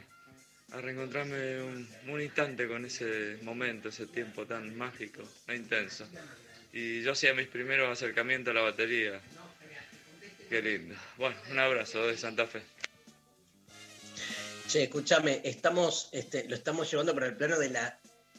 a 0.72 0.80
reencontrarme 0.82 1.62
un, 1.62 1.89
un 2.07 2.20
instante 2.20 2.68
con 2.68 2.84
ese 2.84 3.39
momento, 3.45 3.89
ese 3.89 4.09
tiempo 4.09 4.45
tan 4.45 4.76
mágico 4.76 5.26
e 5.49 5.57
intenso. 5.57 6.07
Y 6.70 7.01
yo 7.01 7.12
hacía 7.12 7.32
mis 7.32 7.49
primeros 7.49 7.91
acercamientos 7.91 8.51
a 8.51 8.57
la 8.57 8.61
batería. 8.61 9.22
Qué 10.49 10.63
lindo. 10.63 10.95
Bueno, 11.17 11.37
un 11.51 11.59
abrazo 11.59 12.07
de 12.07 12.17
Santa 12.17 12.47
Fe. 12.47 12.63
Che, 14.69 14.85
escúchame, 14.85 15.41
estamos, 15.45 16.09
este, 16.13 16.49
lo 16.49 16.55
estamos 16.55 16.91
llevando 16.91 17.15
para 17.15 17.27
el 17.27 17.37
plano 17.37 17.59
de 17.59 17.71
la 17.71 17.99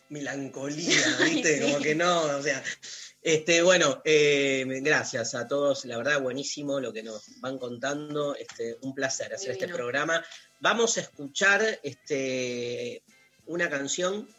melancolía, 0.09 0.97
¿viste? 1.25 1.57
Sí. 1.57 1.63
Como 1.63 1.79
que 1.83 1.95
no, 1.95 2.21
o 2.37 2.41
sea. 2.41 2.63
Este, 3.21 3.61
bueno, 3.61 4.01
eh, 4.05 4.63
gracias 4.81 5.35
a 5.35 5.47
todos, 5.49 5.83
la 5.83 5.97
verdad, 5.97 6.21
buenísimo 6.21 6.79
lo 6.79 6.93
que 6.93 7.03
nos 7.03 7.41
van 7.41 7.57
contando. 7.57 8.35
Este, 8.35 8.77
un 8.81 8.95
placer 8.95 9.33
hacer 9.33 9.51
este 9.51 9.67
programa. 9.67 10.23
Vamos 10.61 10.97
a 10.97 11.01
escuchar 11.01 11.79
este, 11.83 13.01
una 13.47 13.69
canción. 13.69 14.29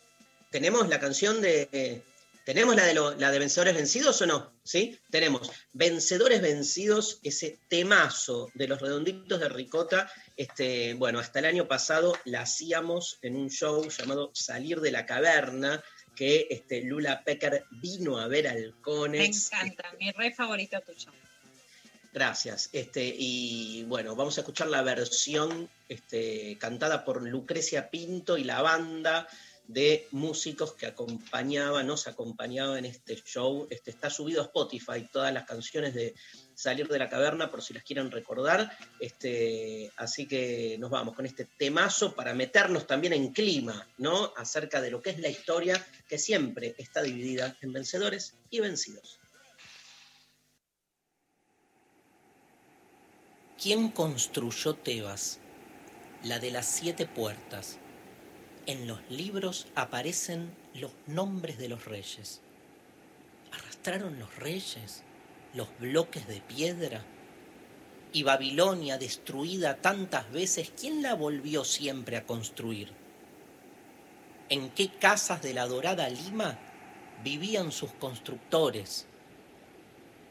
¿Tenemos 0.51 0.89
la 0.89 0.99
canción 0.99 1.43
de. 1.43 2.03
¿Tenemos 2.49 2.75
la 2.77 2.87
de, 2.87 2.95
lo- 2.95 3.15
la 3.17 3.31
de 3.31 3.41
Vencedores 3.41 3.75
Vencidos 3.75 4.23
o 4.23 4.27
no? 4.27 4.55
¿Sí? 4.65 4.99
Tenemos 5.11 5.51
Vencedores 5.75 6.41
Vencidos, 6.41 7.21
ese 7.23 7.59
temazo 7.69 8.49
de 8.55 8.67
los 8.67 8.81
redonditos 8.81 9.39
de 9.39 9.51
Ricota. 9.51 10.11
Este, 10.35 10.95
bueno, 10.95 11.19
hasta 11.19 11.41
el 11.41 11.45
año 11.45 11.69
pasado 11.69 12.17
la 12.25 12.41
hacíamos 12.41 13.19
en 13.21 13.37
un 13.37 13.51
show 13.51 13.87
llamado 13.91 14.31
Salir 14.33 14.81
de 14.81 14.91
la 14.93 15.05
Caverna, 15.05 15.85
que 16.17 16.47
este, 16.49 16.81
Lula 16.81 17.23
Pecker 17.23 17.65
vino 17.71 18.17
a 18.19 18.29
ver 18.29 18.49
al 18.49 18.69
Me 18.73 18.81
Conex. 18.81 19.53
encanta, 19.53 19.93
mi 20.01 20.11
re 20.13 20.33
favorito 20.33 20.81
tuyo. 20.81 21.13
Gracias. 22.15 22.71
Este, 22.73 23.15
y 23.15 23.85
bueno, 23.85 24.17
vamos 24.17 24.39
a 24.39 24.41
escuchar 24.41 24.69
la 24.69 24.81
versión 24.81 25.69
este, 25.87 26.57
cantada 26.59 27.05
por 27.05 27.21
Lucrecia 27.23 27.91
Pinto 27.91 28.39
y 28.39 28.45
la 28.45 28.63
banda 28.63 29.29
de 29.69 30.09
músicos 30.13 30.73
que 30.73 30.87
acompañaban, 30.87 31.87
nos 31.87 32.09
acompañaban 32.09 32.79
en 32.79 32.87
este 32.87 33.17
show. 33.17 33.69
Este, 33.71 33.91
está 33.91 34.09
subido 34.09 34.41
a 34.41 34.47
Spotify 34.47 35.07
todas 35.13 35.33
las 35.33 35.45
canciones 35.45 35.95
de 35.95 36.15
Salir 36.55 36.89
de 36.89 36.99
la 36.99 37.09
Caverna, 37.09 37.51
por 37.51 37.63
si 37.63 37.75
las 37.75 37.85
quieren 37.85 38.11
recordar. 38.11 38.77
Este, 38.99 39.93
así 39.97 40.27
que 40.27 40.77
nos 40.81 40.91
vamos 40.91 41.15
con 41.15 41.27
este 41.27 41.45
temazo 41.45 42.15
para 42.15 42.35
meternos 42.35 42.87
también 42.87 43.13
en 43.13 43.33
clima, 43.33 43.87
¿no? 43.99 44.33
Acerca 44.37 44.81
de 44.81 44.91
lo 44.91 45.03
que 45.03 45.11
es 45.11 45.19
la 45.19 45.29
historia, 45.29 45.87
que 46.09 46.19
siempre 46.19 46.75
está 46.79 47.03
dividida 47.03 47.55
en 47.61 47.73
vencedores 47.73 48.35
y 48.51 48.61
vencidos. 48.61 49.21
¿Quién 53.61 53.91
construyó 53.91 54.75
Tebas? 54.77 55.41
La 56.25 56.39
de 56.39 56.53
las 56.53 56.67
siete 56.67 57.07
puertas. 57.07 57.79
En 58.69 58.87
los 58.87 59.01
libros 59.09 59.67
aparecen 59.75 60.55
los 60.75 60.93
nombres 61.07 61.57
de 61.57 61.71
los 61.71 61.87
reyes. 61.87 62.43
¿Arrastraron 63.51 64.19
los 64.19 64.37
reyes 64.37 65.05
los 65.55 65.69
bloques 65.79 66.29
de 66.29 66.43
piedra? 66.43 67.03
Y 68.13 68.25
Babilonia, 68.25 68.99
destruida 68.99 69.79
tantas 69.79 70.31
veces, 70.31 70.71
¿quién 70.79 71.01
la 71.01 71.15
volvió 71.15 71.65
siempre 71.65 72.19
a 72.19 72.27
construir? 72.27 72.93
¿En 74.51 74.69
qué 74.69 74.91
casas 74.91 75.41
de 75.41 75.55
la 75.55 75.67
dorada 75.67 76.07
Lima 76.11 76.59
vivían 77.25 77.73
sus 77.73 77.93
constructores? 77.93 79.07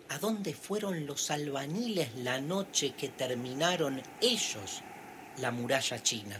¿A 0.09 0.19
dónde 0.19 0.53
fueron 0.53 1.07
los 1.07 1.31
albañiles 1.31 2.13
la 2.17 2.39
noche 2.39 2.93
que 2.93 3.09
terminaron 3.09 4.03
ellos 4.21 4.83
la 5.39 5.49
muralla 5.49 6.03
china? 6.03 6.39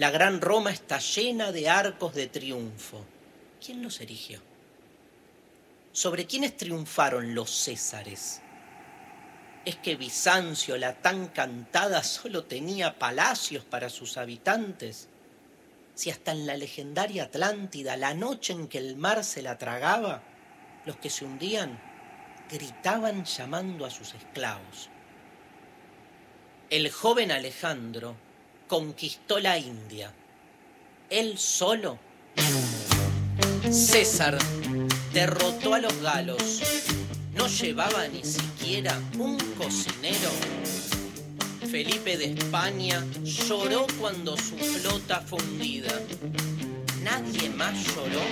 La 0.00 0.10
gran 0.10 0.40
Roma 0.40 0.70
está 0.70 0.98
llena 0.98 1.52
de 1.52 1.68
arcos 1.68 2.14
de 2.14 2.26
triunfo. 2.26 3.04
¿Quién 3.62 3.82
los 3.82 4.00
erigió? 4.00 4.40
¿Sobre 5.92 6.24
quiénes 6.24 6.56
triunfaron 6.56 7.34
los 7.34 7.50
Césares? 7.50 8.40
¿Es 9.66 9.76
que 9.76 9.96
Bizancio, 9.96 10.78
la 10.78 10.94
tan 10.94 11.28
cantada, 11.28 12.02
solo 12.02 12.44
tenía 12.44 12.98
palacios 12.98 13.62
para 13.62 13.90
sus 13.90 14.16
habitantes? 14.16 15.08
Si 15.94 16.08
hasta 16.08 16.32
en 16.32 16.46
la 16.46 16.56
legendaria 16.56 17.24
Atlántida, 17.24 17.98
la 17.98 18.14
noche 18.14 18.54
en 18.54 18.68
que 18.68 18.78
el 18.78 18.96
mar 18.96 19.22
se 19.22 19.42
la 19.42 19.58
tragaba, 19.58 20.22
los 20.86 20.96
que 20.96 21.10
se 21.10 21.26
hundían 21.26 21.78
gritaban 22.50 23.26
llamando 23.26 23.84
a 23.84 23.90
sus 23.90 24.14
esclavos. 24.14 24.88
El 26.70 26.90
joven 26.90 27.30
Alejandro 27.30 28.16
conquistó 28.70 29.40
la 29.40 29.58
India. 29.58 30.14
Él 31.10 31.36
solo. 31.38 31.98
César 33.68 34.38
derrotó 35.12 35.74
a 35.74 35.80
los 35.80 36.00
galos. 36.00 36.62
No 37.34 37.48
llevaba 37.48 38.06
ni 38.06 38.22
siquiera 38.22 38.96
un 39.18 39.36
cocinero. 39.58 40.30
Felipe 41.68 42.16
de 42.16 42.26
España 42.26 43.04
lloró 43.24 43.88
cuando 43.98 44.36
su 44.36 44.56
flota 44.56 45.20
fue 45.20 45.42
hundida. 45.42 45.92
¿Nadie 47.02 47.50
más 47.50 47.74
lloró? 47.88 48.22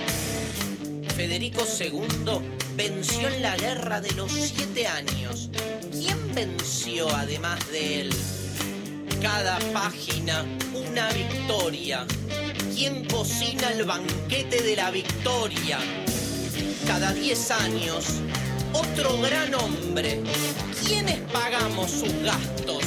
Federico 1.17 1.65
II 1.77 2.77
venció 2.77 3.27
en 3.27 3.41
la 3.41 3.57
guerra 3.57 3.99
de 3.99 4.13
los 4.13 4.31
siete 4.31 4.87
años. 4.87 5.49
¿Quién 5.91 6.33
venció 6.33 7.09
además 7.13 7.59
de 7.71 8.01
él? 8.03 8.09
Cada 9.21 9.59
página 9.73 10.45
una 10.73 11.11
victoria. 11.11 12.05
¿Quién 12.73 13.03
cocina 13.05 13.71
el 13.71 13.83
banquete 13.83 14.61
de 14.61 14.75
la 14.77 14.91
victoria? 14.91 15.77
Cada 16.87 17.13
diez 17.13 17.51
años, 17.51 18.21
otro 18.71 19.19
gran 19.19 19.53
hombre. 19.55 20.23
¿Quiénes 20.85 21.19
pagamos 21.33 21.91
sus 21.91 22.13
gastos? 22.23 22.83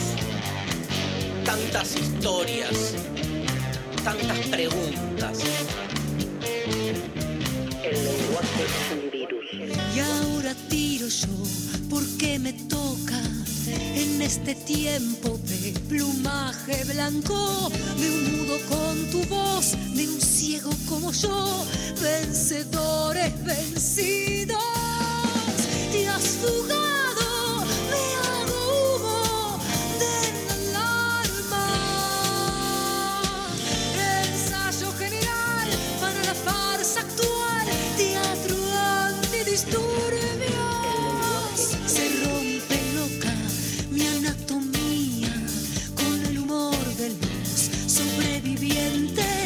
Tantas 1.45 1.97
historias, 1.97 2.95
tantas 4.03 4.39
preguntas. 4.49 5.39
El 7.85 8.05
lenguaje 8.05 8.62
es 8.64 8.93
un 8.93 9.11
virus. 9.11 9.45
Y 9.95 10.01
ahora 10.01 10.55
tiro 10.70 11.09
yo 11.09 11.28
porque 11.91 12.39
me 12.39 12.55
toca 12.55 13.20
en 13.73 14.23
este 14.23 14.55
tiempo 14.55 15.39
de 15.45 15.73
plumaje 15.89 16.85
blanco, 16.85 17.70
de 17.99 18.11
un 18.11 18.39
mudo 18.39 18.59
con 18.68 19.11
tu 19.11 19.23
voz, 19.29 19.73
de 19.95 20.09
un 20.09 20.20
ciego 20.20 20.70
como 20.89 21.12
yo, 21.12 21.64
vencedores 22.01 23.33
vencidos. 23.45 24.59
Te 25.93 26.09
has 26.09 26.23
fugado, 26.23 26.82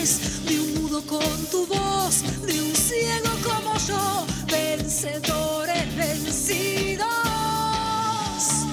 de 0.06 0.60
un 0.60 0.74
mudo 0.74 1.02
con 1.04 1.46
tu 1.50 1.66
voz, 1.66 2.22
de 2.46 2.60
un 2.62 2.76
ciego 2.76 3.28
como 3.42 3.76
yo, 3.88 4.26
vencedores 4.46 5.96
vencidos. 5.96 7.06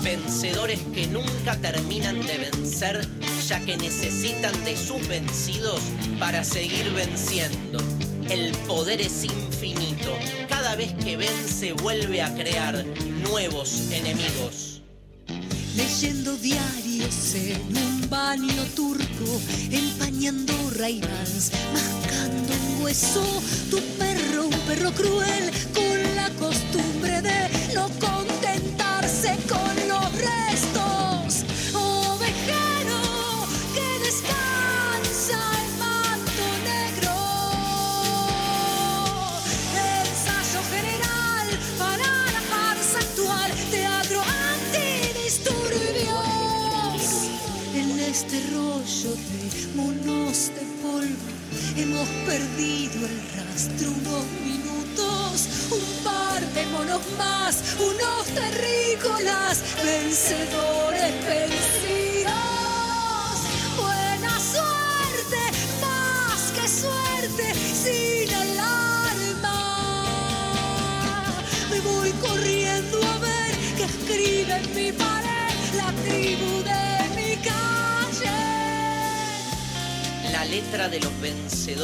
Vencedores 0.03 0.79
que 0.93 1.07
nunca 1.07 1.55
terminan 1.59 2.21
de 2.21 2.37
vencer, 2.37 3.07
ya 3.47 3.59
que 3.61 3.77
necesitan 3.77 4.63
de 4.63 4.77
sus 4.77 5.07
vencidos 5.07 5.81
para 6.19 6.43
seguir 6.43 6.91
venciendo. 6.91 7.79
El 8.29 8.51
poder 8.67 9.01
es 9.01 9.23
infinito. 9.23 10.15
Cada 10.47 10.75
vez 10.75 10.93
que 11.03 11.17
vence 11.17 11.73
vuelve 11.73 12.21
a 12.21 12.31
crear 12.35 12.85
nuevos 13.23 13.91
enemigos. 13.91 14.72
Leyendo 15.75 16.37
diarios 16.37 17.33
en 17.35 17.77
un 17.77 18.09
baño 18.09 18.63
turco, 18.75 19.41
empañando 19.71 20.53
raivans, 20.75 21.51
mascando 21.73 22.53
un 22.53 22.83
hueso. 22.83 23.23
Tu 23.71 23.79
perro, 23.97 24.45
un 24.45 24.59
perro 24.67 24.91
cruel, 24.91 25.51
con 25.73 26.15
la 26.15 26.29
costumbre 26.31 27.21
de 27.21 27.73
no 27.73 27.87
contentarse 27.99 28.22
hemos 51.77 52.07
perdido 52.25 53.07
el 53.07 53.21
rastro 53.35 53.89
unos 53.89 54.25
minutos, 54.43 55.47
un 55.71 56.03
par 56.03 56.41
de 56.53 56.65
monos 56.67 57.01
más, 57.17 57.75
unos 57.79 58.25
terrícolas, 58.27 59.63
vencedores 59.83 61.13
vencidos. 61.25 61.92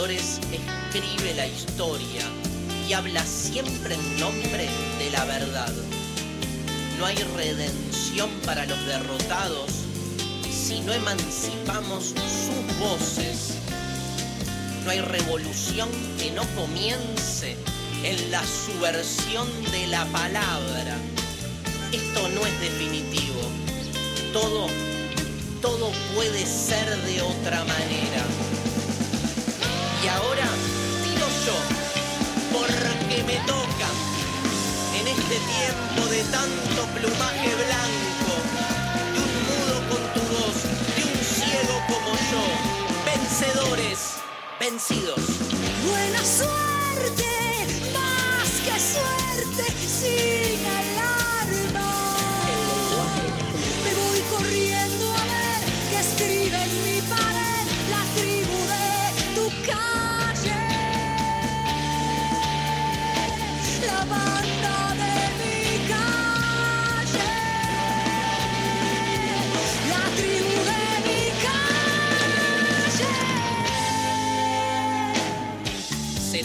Escribe 0.09 1.33
la 1.35 1.47
historia 1.47 2.23
y 2.87 2.93
habla 2.93 3.23
siempre 3.23 3.95
en 3.95 4.19
nombre 4.19 4.67
de 4.97 5.09
la 5.11 5.25
verdad. 5.25 5.73
No 6.97 7.05
hay 7.05 7.15
redención 7.35 8.29
para 8.45 8.65
los 8.65 8.85
derrotados 8.85 9.71
si 10.51 10.81
no 10.81 10.93
emancipamos 10.93 12.05
sus 12.05 12.79
voces. 12.79 13.53
No 14.85 14.91
hay 14.91 15.01
revolución 15.01 15.89
que 16.17 16.31
no 16.31 16.43
comience 16.55 17.55
en 18.03 18.31
la 18.31 18.43
subversión 18.43 19.47
de 19.71 19.87
la 19.87 20.05
palabra. 20.05 20.97
Esto 21.91 22.29
no 22.29 22.45
es 22.45 22.61
definitivo. 22.61 23.41
Todo, 24.33 24.67
todo 25.61 25.91
puede 26.15 26.45
ser 26.45 26.87
de 27.03 27.21
otra 27.21 27.63
manera. 27.65 28.58
Y 30.01 30.07
ahora 30.07 30.47
tiro 31.03 31.27
yo, 31.45 31.57
porque 32.53 33.23
me 33.23 33.35
toca 33.45 33.89
en 34.97 35.07
este 35.07 35.35
tiempo 35.35 36.07
de 36.09 36.23
tanto 36.31 36.85
plumaje 36.95 37.53
blanco, 37.55 38.33
de 39.13 39.19
un 39.19 39.33
mudo 39.47 39.77
con 39.89 40.01
tu 40.13 40.21
voz, 40.33 40.57
de 40.95 41.03
un 41.03 41.19
ciego 41.19 41.75
como 41.87 42.11
yo, 42.31 42.43
vencedores, 43.05 43.99
vencidos. 44.59 45.19
Buena 45.85 46.23
suerte, 46.23 47.27
más 47.93 48.49
que 48.63 48.75
suerte, 48.79 49.63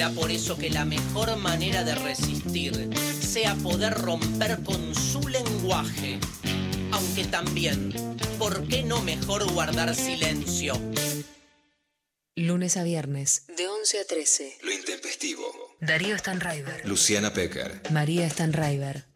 Será 0.04 0.16
por 0.16 0.30
eso 0.30 0.58
que 0.58 0.68
la 0.68 0.84
mejor 0.84 1.34
manera 1.38 1.82
de 1.82 1.94
resistir 1.94 2.90
sea 3.22 3.54
poder 3.54 3.94
romper 3.94 4.62
con 4.62 4.94
su 4.94 5.26
lenguaje. 5.28 6.20
Aunque 6.92 7.24
también, 7.24 7.90
¿por 8.38 8.68
qué 8.68 8.82
no 8.82 9.00
mejor 9.00 9.50
guardar 9.50 9.94
silencio? 9.94 10.78
Lunes 12.36 12.76
a 12.76 12.82
viernes, 12.82 13.46
de 13.56 13.66
11 13.66 14.00
a 14.00 14.04
13. 14.04 14.58
Lo 14.60 14.72
intempestivo. 14.72 15.74
Darío 15.80 16.18
Stanraiver. 16.18 16.86
Luciana 16.86 17.32
Pecker. 17.32 17.80
María 17.90 18.28
Stanraiver. 18.28 19.06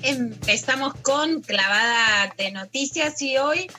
Empezamos 0.00 0.94
con 1.02 1.42
clavada 1.42 2.32
de 2.38 2.52
noticias 2.52 3.20
y 3.20 3.36
hoy 3.36 3.70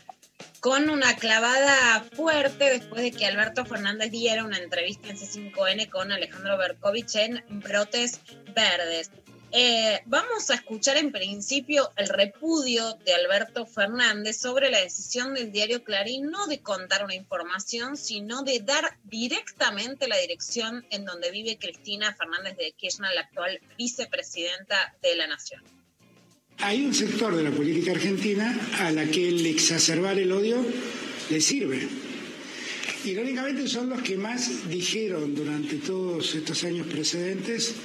con 0.66 0.90
una 0.90 1.16
clavada 1.16 2.04
fuerte 2.16 2.72
después 2.72 3.04
de 3.04 3.12
que 3.12 3.28
Alberto 3.28 3.66
Fernández 3.66 4.10
diera 4.10 4.44
una 4.44 4.58
entrevista 4.58 5.10
en 5.10 5.16
C5N 5.16 5.92
con 5.92 6.12
Alejandro 6.12 6.58
Berkovich 6.58 7.18
en 7.18 7.44
Brotes 7.60 8.20
Verdes. 8.56 9.12
Eh, 9.52 10.02
vamos 10.08 10.50
a 10.50 10.56
escuchar 10.56 10.98
en 10.98 11.12
principio 11.12 11.92
el 11.98 12.10
repudio 12.10 12.96
de 13.06 13.14
Alberto 13.14 13.68
Fernández 13.68 14.40
sobre 14.40 14.72
la 14.72 14.80
decisión 14.80 15.36
del 15.36 15.52
diario 15.52 15.84
Clarín 15.84 16.32
no 16.32 16.48
de 16.48 16.60
contar 16.64 17.06
una 17.06 17.14
información, 17.14 17.96
sino 17.96 18.42
de 18.42 18.60
dar 18.62 18.98
directamente 19.04 20.08
la 20.08 20.18
dirección 20.18 20.84
en 20.90 21.06
donde 21.06 21.30
vive 21.30 21.60
Cristina 21.60 22.16
Fernández 22.16 22.58
de 22.58 22.72
Kirchner, 22.72 23.14
la 23.14 23.22
actual 23.22 23.62
vicepresidenta 23.78 24.96
de 25.04 25.16
la 25.16 25.28
Nación. 25.28 25.62
Hay 26.60 26.86
un 26.86 26.94
sector 26.94 27.36
de 27.36 27.44
la 27.44 27.52
política 27.52 27.92
argentina 27.92 28.58
a 28.80 28.92
la 28.92 29.06
que 29.06 29.28
el 29.28 29.46
exacerbar 29.46 30.18
el 30.18 30.32
odio 30.32 30.66
le 31.30 31.42
sirve. 31.42 31.88
Irónicamente 33.04 33.68
son 33.68 33.90
los 33.90 34.02
que 34.02 34.18
más 34.18 34.70
dijeron 34.70 35.36
durante 35.36 35.76
todos 35.76 36.34
estos 36.34 36.64
años 36.64 36.88
precedentes 36.88 37.76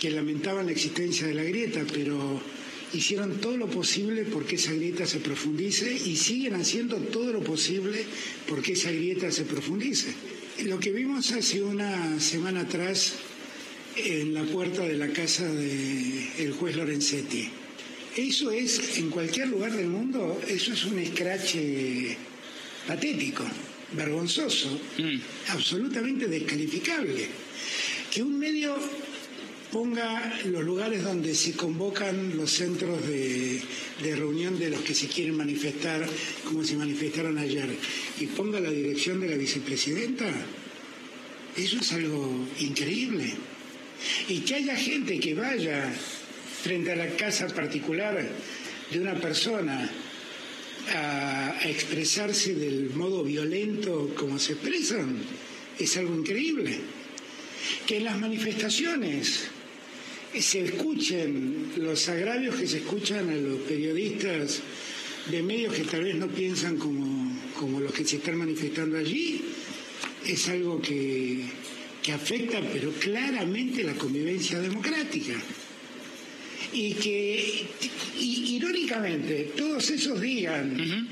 que 0.00 0.10
lamentaban 0.10 0.66
la 0.66 0.72
existencia 0.72 1.26
de 1.26 1.34
la 1.34 1.44
grieta, 1.44 1.84
pero 1.92 2.40
hicieron 2.92 3.40
todo 3.40 3.56
lo 3.56 3.68
posible 3.68 4.24
porque 4.24 4.56
esa 4.56 4.72
grieta 4.72 5.06
se 5.06 5.20
profundice 5.20 5.92
y 5.92 6.16
siguen 6.16 6.54
haciendo 6.54 6.96
todo 6.96 7.32
lo 7.32 7.44
posible 7.44 8.04
porque 8.48 8.72
esa 8.72 8.90
grieta 8.90 9.30
se 9.30 9.44
profundice. 9.44 10.08
Lo 10.64 10.80
que 10.80 10.90
vimos 10.90 11.30
hace 11.32 11.62
una 11.62 12.18
semana 12.18 12.62
atrás 12.62 13.12
en 13.96 14.34
la 14.34 14.42
puerta 14.44 14.82
de 14.82 14.96
la 14.96 15.08
casa 15.08 15.46
del 15.46 16.52
juez 16.58 16.76
Lorenzetti, 16.76 17.48
eso 18.16 18.50
es, 18.50 18.98
en 18.98 19.10
cualquier 19.10 19.48
lugar 19.48 19.72
del 19.72 19.88
mundo, 19.88 20.40
eso 20.48 20.72
es 20.72 20.84
un 20.84 20.98
escrache 20.98 22.16
patético, 22.86 23.44
vergonzoso, 23.92 24.80
absolutamente 25.48 26.26
descalificable. 26.26 27.26
Que 28.10 28.22
un 28.22 28.38
medio 28.38 28.76
ponga 29.70 30.40
los 30.46 30.64
lugares 30.64 31.02
donde 31.02 31.34
se 31.34 31.52
convocan 31.52 32.36
los 32.36 32.50
centros 32.50 33.06
de, 33.06 33.60
de 34.02 34.16
reunión 34.16 34.58
de 34.58 34.70
los 34.70 34.80
que 34.80 34.94
se 34.94 35.08
quieren 35.08 35.36
manifestar, 35.36 36.08
como 36.44 36.64
se 36.64 36.76
manifestaron 36.76 37.36
ayer, 37.36 37.68
y 38.18 38.26
ponga 38.26 38.60
la 38.60 38.70
dirección 38.70 39.20
de 39.20 39.28
la 39.28 39.36
vicepresidenta, 39.36 40.24
eso 41.56 41.78
es 41.80 41.92
algo 41.92 42.46
increíble. 42.60 43.34
Y 44.28 44.40
que 44.40 44.56
haya 44.56 44.76
gente 44.76 45.18
que 45.18 45.34
vaya 45.34 45.92
frente 46.66 46.90
a 46.90 46.96
la 46.96 47.08
casa 47.14 47.46
particular 47.46 48.18
de 48.90 49.00
una 49.00 49.14
persona 49.14 49.88
a, 50.92 51.60
expresarse 51.62 52.54
del 52.54 52.90
modo 52.90 53.22
violento 53.22 54.12
como 54.16 54.38
se 54.38 54.54
expresan, 54.54 55.16
es 55.78 55.96
algo 55.96 56.14
increíble. 56.16 56.78
Que 57.86 57.98
en 57.98 58.04
las 58.04 58.18
manifestaciones 58.18 59.44
se 60.38 60.64
escuchen 60.64 61.72
los 61.76 62.08
agravios 62.08 62.56
que 62.56 62.66
se 62.66 62.78
escuchan 62.78 63.30
a 63.30 63.36
los 63.36 63.60
periodistas 63.60 64.60
de 65.30 65.42
medios 65.42 65.72
que 65.72 65.84
tal 65.84 66.02
vez 66.02 66.16
no 66.16 66.26
piensan 66.28 66.76
como, 66.76 67.40
como 67.58 67.80
los 67.80 67.92
que 67.92 68.04
se 68.04 68.16
están 68.16 68.36
manifestando 68.36 68.98
allí, 68.98 69.40
es 70.26 70.48
algo 70.48 70.80
que, 70.80 71.42
que 72.02 72.12
afecta 72.12 72.60
pero 72.72 72.90
claramente 72.92 73.84
la 73.84 73.94
convivencia 73.94 74.58
democrática. 74.58 75.34
Y 76.72 76.94
que, 76.94 77.66
y- 78.18 78.56
irónicamente, 78.56 79.52
todos 79.56 79.88
esos 79.90 80.20
digan 80.20 81.08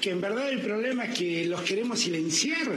que 0.00 0.10
en 0.10 0.20
verdad 0.20 0.50
el 0.52 0.60
problema 0.60 1.04
es 1.06 1.18
que 1.18 1.44
los 1.46 1.62
queremos 1.62 2.00
silenciar. 2.00 2.72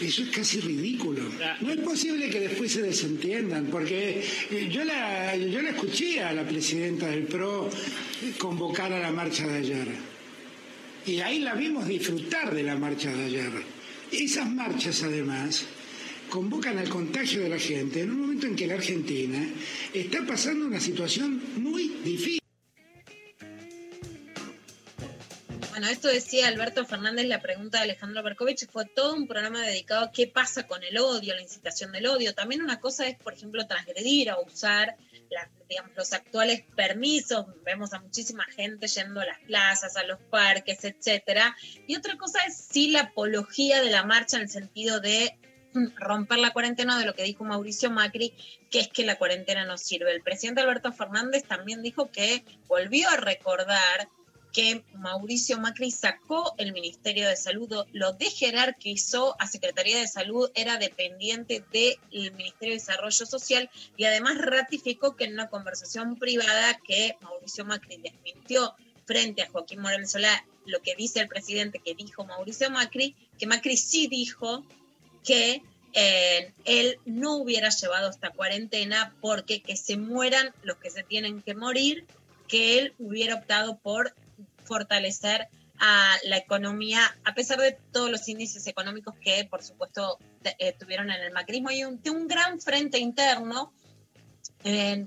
Eso 0.00 0.22
es 0.24 0.28
casi 0.28 0.60
ridículo. 0.60 1.22
No 1.62 1.72
es 1.72 1.78
posible 1.78 2.28
que 2.28 2.40
después 2.40 2.70
se 2.70 2.82
desentiendan, 2.82 3.66
porque 3.66 4.22
eh, 4.50 4.68
yo 4.70 4.84
la, 4.84 5.34
yo 5.36 5.62
la 5.62 5.70
escuché 5.70 6.20
a 6.20 6.32
la 6.34 6.46
presidenta 6.46 7.06
del 7.08 7.22
PRO 7.24 7.70
convocar 8.38 8.92
a 8.92 9.00
la 9.00 9.10
marcha 9.10 9.46
de 9.46 9.58
ayer. 9.58 9.88
Y 11.06 11.20
ahí 11.20 11.38
la 11.38 11.54
vimos 11.54 11.86
disfrutar 11.88 12.54
de 12.54 12.62
la 12.62 12.76
marcha 12.76 13.10
de 13.10 13.24
ayer. 13.24 13.50
Esas 14.12 14.50
marchas, 14.50 15.02
además, 15.02 15.64
convocan 16.28 16.78
al 16.78 16.88
contagio 16.88 17.42
de 17.42 17.48
la 17.48 17.58
gente 17.58 18.02
en 18.02 18.10
un 18.10 18.20
momento 18.20 18.46
en 18.46 18.56
que 18.56 18.66
la 18.66 18.74
Argentina 18.74 19.46
está 19.92 20.24
pasando 20.26 20.66
una 20.66 20.80
situación 20.80 21.42
muy 21.56 21.88
difícil. 22.04 22.40
Bueno, 25.70 25.88
esto 25.88 26.08
decía 26.08 26.48
Alberto 26.48 26.86
Fernández, 26.86 27.26
la 27.26 27.42
pregunta 27.42 27.78
de 27.78 27.84
Alejandro 27.84 28.22
Berkovich, 28.22 28.66
fue 28.66 28.86
todo 28.86 29.14
un 29.14 29.28
programa 29.28 29.60
dedicado 29.60 30.06
a 30.06 30.10
qué 30.10 30.26
pasa 30.26 30.66
con 30.66 30.82
el 30.82 30.96
odio, 30.96 31.34
la 31.34 31.42
incitación 31.42 31.92
del 31.92 32.06
odio. 32.06 32.34
También 32.34 32.62
una 32.62 32.80
cosa 32.80 33.06
es, 33.06 33.18
por 33.18 33.34
ejemplo, 33.34 33.66
transgredir 33.66 34.30
o 34.30 34.42
usar 34.42 34.96
los 35.94 36.12
actuales 36.14 36.62
permisos. 36.74 37.44
Vemos 37.62 37.92
a 37.92 38.00
muchísima 38.00 38.44
gente 38.44 38.86
yendo 38.86 39.20
a 39.20 39.26
las 39.26 39.38
plazas, 39.40 39.96
a 39.96 40.04
los 40.04 40.18
parques, 40.30 40.82
etcétera. 40.82 41.54
Y 41.86 41.96
otra 41.96 42.16
cosa 42.16 42.38
es 42.46 42.56
sí 42.56 42.88
la 42.88 43.00
apología 43.00 43.82
de 43.82 43.90
la 43.90 44.02
marcha 44.02 44.38
en 44.38 44.44
el 44.44 44.48
sentido 44.48 45.00
de 45.00 45.36
romper 45.96 46.38
la 46.38 46.52
cuarentena 46.52 46.98
de 46.98 47.06
lo 47.06 47.14
que 47.14 47.22
dijo 47.22 47.44
Mauricio 47.44 47.90
Macri, 47.90 48.32
que 48.70 48.80
es 48.80 48.88
que 48.88 49.04
la 49.04 49.16
cuarentena 49.16 49.64
no 49.64 49.78
sirve. 49.78 50.12
El 50.12 50.22
presidente 50.22 50.60
Alberto 50.60 50.92
Fernández 50.92 51.44
también 51.44 51.82
dijo 51.82 52.10
que 52.10 52.44
volvió 52.66 53.08
a 53.08 53.16
recordar 53.16 54.08
que 54.52 54.82
Mauricio 54.94 55.58
Macri 55.58 55.90
sacó 55.90 56.54
el 56.56 56.72
Ministerio 56.72 57.28
de 57.28 57.36
Salud, 57.36 57.84
lo 57.92 58.12
dejerarquizó 58.14 59.36
a 59.38 59.46
Secretaría 59.46 59.98
de 59.98 60.08
Salud, 60.08 60.50
era 60.54 60.78
dependiente 60.78 61.62
del 61.70 62.32
Ministerio 62.32 62.72
de 62.74 62.80
Desarrollo 62.80 63.26
Social 63.26 63.68
y 63.98 64.04
además 64.04 64.38
ratificó 64.38 65.14
que 65.14 65.24
en 65.24 65.34
una 65.34 65.50
conversación 65.50 66.16
privada 66.16 66.80
que 66.86 67.18
Mauricio 67.20 67.66
Macri 67.66 67.98
desmintió 67.98 68.74
frente 69.04 69.42
a 69.42 69.50
Joaquín 69.50 69.82
Morel 69.82 70.08
Solá 70.08 70.42
lo 70.64 70.80
que 70.80 70.94
dice 70.96 71.20
el 71.20 71.28
presidente 71.28 71.78
que 71.78 71.94
dijo 71.94 72.24
Mauricio 72.24 72.70
Macri, 72.70 73.14
que 73.38 73.46
Macri 73.46 73.76
sí 73.76 74.08
dijo 74.08 74.64
que 75.26 75.62
eh, 75.92 76.52
él 76.64 76.98
no 77.04 77.36
hubiera 77.36 77.68
llevado 77.68 78.08
esta 78.08 78.30
cuarentena 78.30 79.14
porque 79.20 79.60
que 79.60 79.76
se 79.76 79.96
mueran 79.96 80.54
los 80.62 80.76
que 80.76 80.90
se 80.90 81.02
tienen 81.02 81.42
que 81.42 81.54
morir, 81.54 82.06
que 82.48 82.78
él 82.78 82.94
hubiera 82.98 83.34
optado 83.34 83.78
por 83.78 84.14
fortalecer 84.64 85.48
a 85.78 86.16
la 86.24 86.38
economía, 86.38 87.00
a 87.24 87.34
pesar 87.34 87.58
de 87.58 87.76
todos 87.92 88.10
los 88.10 88.26
índices 88.28 88.66
económicos 88.66 89.14
que, 89.20 89.44
por 89.44 89.62
supuesto, 89.62 90.18
eh, 90.58 90.72
tuvieron 90.78 91.10
en 91.10 91.22
el 91.22 91.32
macrismo. 91.32 91.70
Y 91.70 91.84
un, 91.84 92.00
un 92.10 92.28
gran 92.28 92.60
frente 92.60 92.98
interno 92.98 93.72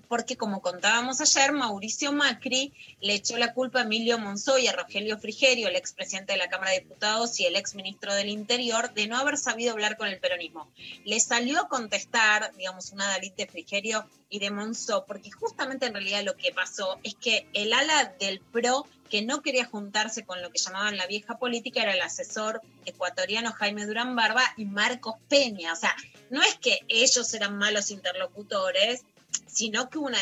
porque 0.08 0.38
como 0.38 0.62
contábamos 0.62 1.20
ayer, 1.20 1.52
Mauricio 1.52 2.14
Macri 2.14 2.74
le 3.02 3.16
echó 3.16 3.38
la 3.38 3.54
culpa 3.54 3.80
a 3.80 3.84
Emilio 3.84 4.18
y 4.60 4.68
a 4.68 4.74
Rogelio 4.74 5.18
Frigerio, 5.18 5.68
el 5.68 5.76
expresidente 5.76 6.34
de 6.34 6.40
la 6.40 6.48
Cámara 6.48 6.72
de 6.72 6.80
Diputados 6.80 7.40
y 7.40 7.46
el 7.46 7.56
exministro 7.56 8.14
del 8.14 8.30
Interior, 8.30 8.94
de 8.94 9.08
no 9.08 9.18
haber 9.18 9.38
sabido 9.38 9.74
hablar 9.74 9.98
con 9.98 10.08
el 10.08 10.20
peronismo. 10.20 10.70
Le 11.04 11.20
salió 11.20 11.62
a 11.62 11.68
contestar, 11.68 12.54
digamos, 12.56 12.92
una 12.92 13.08
Dalit 13.08 13.36
de 13.36 13.48
Frigerio 13.48 14.06
y 14.30 14.40
de 14.40 14.52
Monzó, 14.52 15.06
porque 15.06 15.32
justamente 15.32 15.88
en 15.88 15.94
realidad 15.94 16.24
lo 16.24 16.38
que 16.38 16.54
pasó 16.54 17.00
es 17.04 17.16
que 17.16 17.48
el 17.54 17.74
ala 17.74 18.14
del 18.20 18.40
PRO 18.40 18.86
que 19.10 19.22
no 19.24 19.42
quería 19.42 19.66
juntarse 19.66 20.24
con 20.24 20.42
lo 20.42 20.52
que 20.52 20.60
llamaban 20.60 20.96
la 20.96 21.08
vieja 21.08 21.38
política 21.38 21.82
era 21.82 21.94
el 21.94 22.02
asesor 22.02 22.62
ecuatoriano 22.86 23.52
Jaime 23.52 23.86
Durán 23.86 24.16
Barba 24.16 24.44
y 24.56 24.66
Marcos 24.66 25.16
Peña. 25.28 25.74
O 25.74 25.76
sea, 25.76 25.96
no 26.30 26.42
es 26.44 26.56
que 26.60 26.80
ellos 26.88 27.34
eran 27.34 27.58
malos 27.58 27.92
interlocutores, 27.92 29.04
sino 29.48 29.90
que 29.90 29.98
una, 29.98 30.18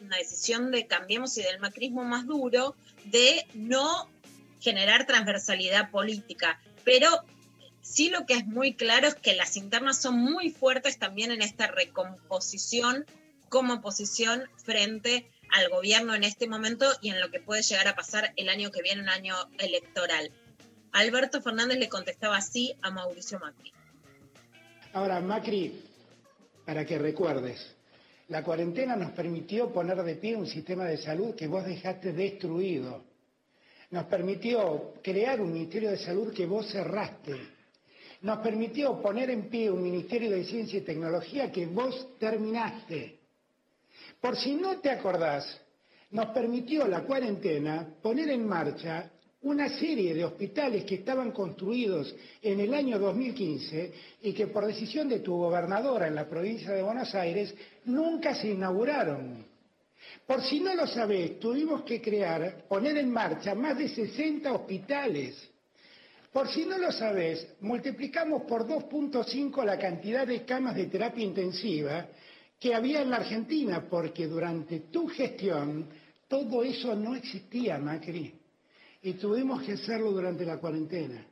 una 0.00 0.16
decisión 0.16 0.70
de 0.70 0.86
Cambiemos 0.86 1.36
y 1.38 1.42
del 1.42 1.60
macrismo 1.60 2.04
más 2.04 2.26
duro 2.26 2.74
de 3.04 3.46
no 3.54 4.08
generar 4.60 5.06
transversalidad 5.06 5.90
política. 5.90 6.60
Pero 6.84 7.08
sí 7.82 8.10
lo 8.10 8.26
que 8.26 8.34
es 8.34 8.46
muy 8.46 8.74
claro 8.74 9.06
es 9.06 9.14
que 9.14 9.34
las 9.34 9.56
internas 9.56 10.00
son 10.00 10.18
muy 10.18 10.50
fuertes 10.50 10.98
también 10.98 11.30
en 11.30 11.42
esta 11.42 11.66
recomposición 11.66 13.06
como 13.48 13.74
oposición 13.74 14.48
frente 14.64 15.30
al 15.52 15.68
gobierno 15.68 16.14
en 16.14 16.24
este 16.24 16.48
momento 16.48 16.86
y 17.00 17.10
en 17.10 17.20
lo 17.20 17.30
que 17.30 17.40
puede 17.40 17.62
llegar 17.62 17.86
a 17.86 17.94
pasar 17.94 18.32
el 18.36 18.48
año 18.48 18.70
que 18.70 18.82
viene, 18.82 19.02
un 19.02 19.08
año 19.08 19.36
electoral. 19.58 20.32
Alberto 20.92 21.40
Fernández 21.40 21.78
le 21.78 21.88
contestaba 21.88 22.36
así 22.36 22.74
a 22.82 22.90
Mauricio 22.90 23.38
Macri. 23.38 23.72
Ahora, 24.92 25.20
Macri, 25.20 25.82
para 26.64 26.84
que 26.84 26.98
recuerdes, 26.98 27.74
la 28.28 28.42
cuarentena 28.42 28.96
nos 28.96 29.12
permitió 29.12 29.72
poner 29.72 30.02
de 30.02 30.16
pie 30.16 30.36
un 30.36 30.46
sistema 30.46 30.84
de 30.84 30.96
salud 30.96 31.34
que 31.34 31.46
vos 31.46 31.64
dejaste 31.64 32.12
destruido. 32.12 33.02
Nos 33.90 34.04
permitió 34.06 34.94
crear 35.02 35.40
un 35.40 35.52
Ministerio 35.52 35.90
de 35.90 35.98
Salud 35.98 36.32
que 36.32 36.46
vos 36.46 36.70
cerraste. 36.70 37.36
Nos 38.22 38.38
permitió 38.38 39.00
poner 39.00 39.30
en 39.30 39.48
pie 39.50 39.70
un 39.70 39.82
Ministerio 39.82 40.30
de 40.30 40.44
Ciencia 40.44 40.78
y 40.78 40.82
Tecnología 40.82 41.52
que 41.52 41.66
vos 41.66 42.18
terminaste. 42.18 43.18
Por 44.20 44.36
si 44.36 44.54
no 44.54 44.80
te 44.80 44.90
acordás, 44.90 45.60
nos 46.10 46.26
permitió 46.30 46.88
la 46.88 47.02
cuarentena 47.02 47.86
poner 48.00 48.30
en 48.30 48.46
marcha 48.46 49.10
una 49.44 49.68
serie 49.68 50.14
de 50.14 50.24
hospitales 50.24 50.84
que 50.84 50.96
estaban 50.96 51.30
construidos 51.30 52.14
en 52.40 52.60
el 52.60 52.72
año 52.72 52.98
2015 52.98 53.92
y 54.22 54.32
que 54.32 54.46
por 54.46 54.66
decisión 54.66 55.08
de 55.08 55.20
tu 55.20 55.36
gobernadora 55.36 56.08
en 56.08 56.14
la 56.14 56.28
provincia 56.28 56.72
de 56.72 56.82
Buenos 56.82 57.14
Aires 57.14 57.54
nunca 57.84 58.34
se 58.34 58.48
inauguraron. 58.48 59.44
Por 60.26 60.42
si 60.42 60.60
no 60.60 60.74
lo 60.74 60.86
sabés, 60.86 61.38
tuvimos 61.38 61.82
que 61.82 62.00
crear, 62.00 62.64
poner 62.68 62.96
en 62.96 63.10
marcha 63.10 63.54
más 63.54 63.76
de 63.76 63.88
60 63.88 64.50
hospitales. 64.50 65.36
Por 66.32 66.48
si 66.48 66.64
no 66.64 66.78
lo 66.78 66.90
sabés, 66.90 67.46
multiplicamos 67.60 68.42
por 68.42 68.66
2.5 68.66 69.62
la 69.62 69.78
cantidad 69.78 70.26
de 70.26 70.44
camas 70.44 70.74
de 70.74 70.86
terapia 70.86 71.24
intensiva 71.24 72.08
que 72.58 72.74
había 72.74 73.02
en 73.02 73.10
la 73.10 73.18
Argentina, 73.18 73.84
porque 73.90 74.26
durante 74.26 74.80
tu 74.80 75.06
gestión 75.06 75.86
todo 76.28 76.64
eso 76.64 76.94
no 76.94 77.14
existía, 77.14 77.76
Macri 77.76 78.43
y 79.04 79.12
tuvimos 79.14 79.62
que 79.62 79.72
hacerlo 79.72 80.10
durante 80.10 80.46
la 80.46 80.56
cuarentena. 80.56 81.22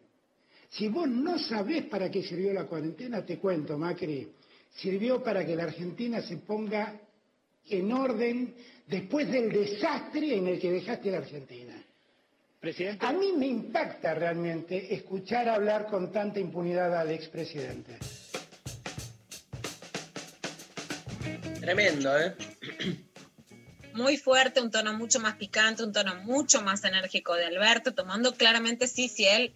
Si 0.69 0.89
vos 0.89 1.09
no 1.09 1.39
sabés 1.39 1.87
para 1.87 2.11
qué 2.11 2.23
sirvió 2.23 2.53
la 2.53 2.65
cuarentena, 2.65 3.25
te 3.25 3.39
cuento, 3.39 3.79
Macri, 3.79 4.29
sirvió 4.77 5.23
para 5.23 5.45
que 5.45 5.57
la 5.57 5.65
Argentina 5.65 6.21
se 6.21 6.37
ponga 6.37 7.01
en 7.69 7.93
orden 7.93 8.55
después 8.87 9.31
del 9.31 9.51
desastre 9.51 10.37
en 10.37 10.49
el 10.49 10.61
que 10.61 10.71
dejaste 10.71 11.11
la 11.11 11.19
Argentina. 11.19 11.83
Presidente. 12.61 13.05
A 13.07 13.13
mí 13.13 13.33
me 13.37 13.47
impacta 13.47 14.15
realmente 14.15 14.95
escuchar 14.95 15.49
hablar 15.49 15.87
con 15.87 16.13
tanta 16.13 16.39
impunidad 16.41 16.95
al 16.95 17.11
expresidente. 17.11 17.97
Tremendo, 21.59 22.19
¿eh? 22.19 22.35
Muy 23.95 24.17
fuerte, 24.17 24.61
un 24.61 24.71
tono 24.71 24.93
mucho 24.95 25.21
más 25.21 25.37
picante, 25.37 25.83
un 25.83 25.93
tono 25.93 26.17
mucho 26.17 26.63
más 26.63 26.85
enérgico 26.85 27.35
de 27.35 27.47
Alberto, 27.47 27.95
tomando 27.95 28.35
claramente 28.35 28.87
sí, 28.87 29.09
si 29.09 29.25
él 29.25 29.53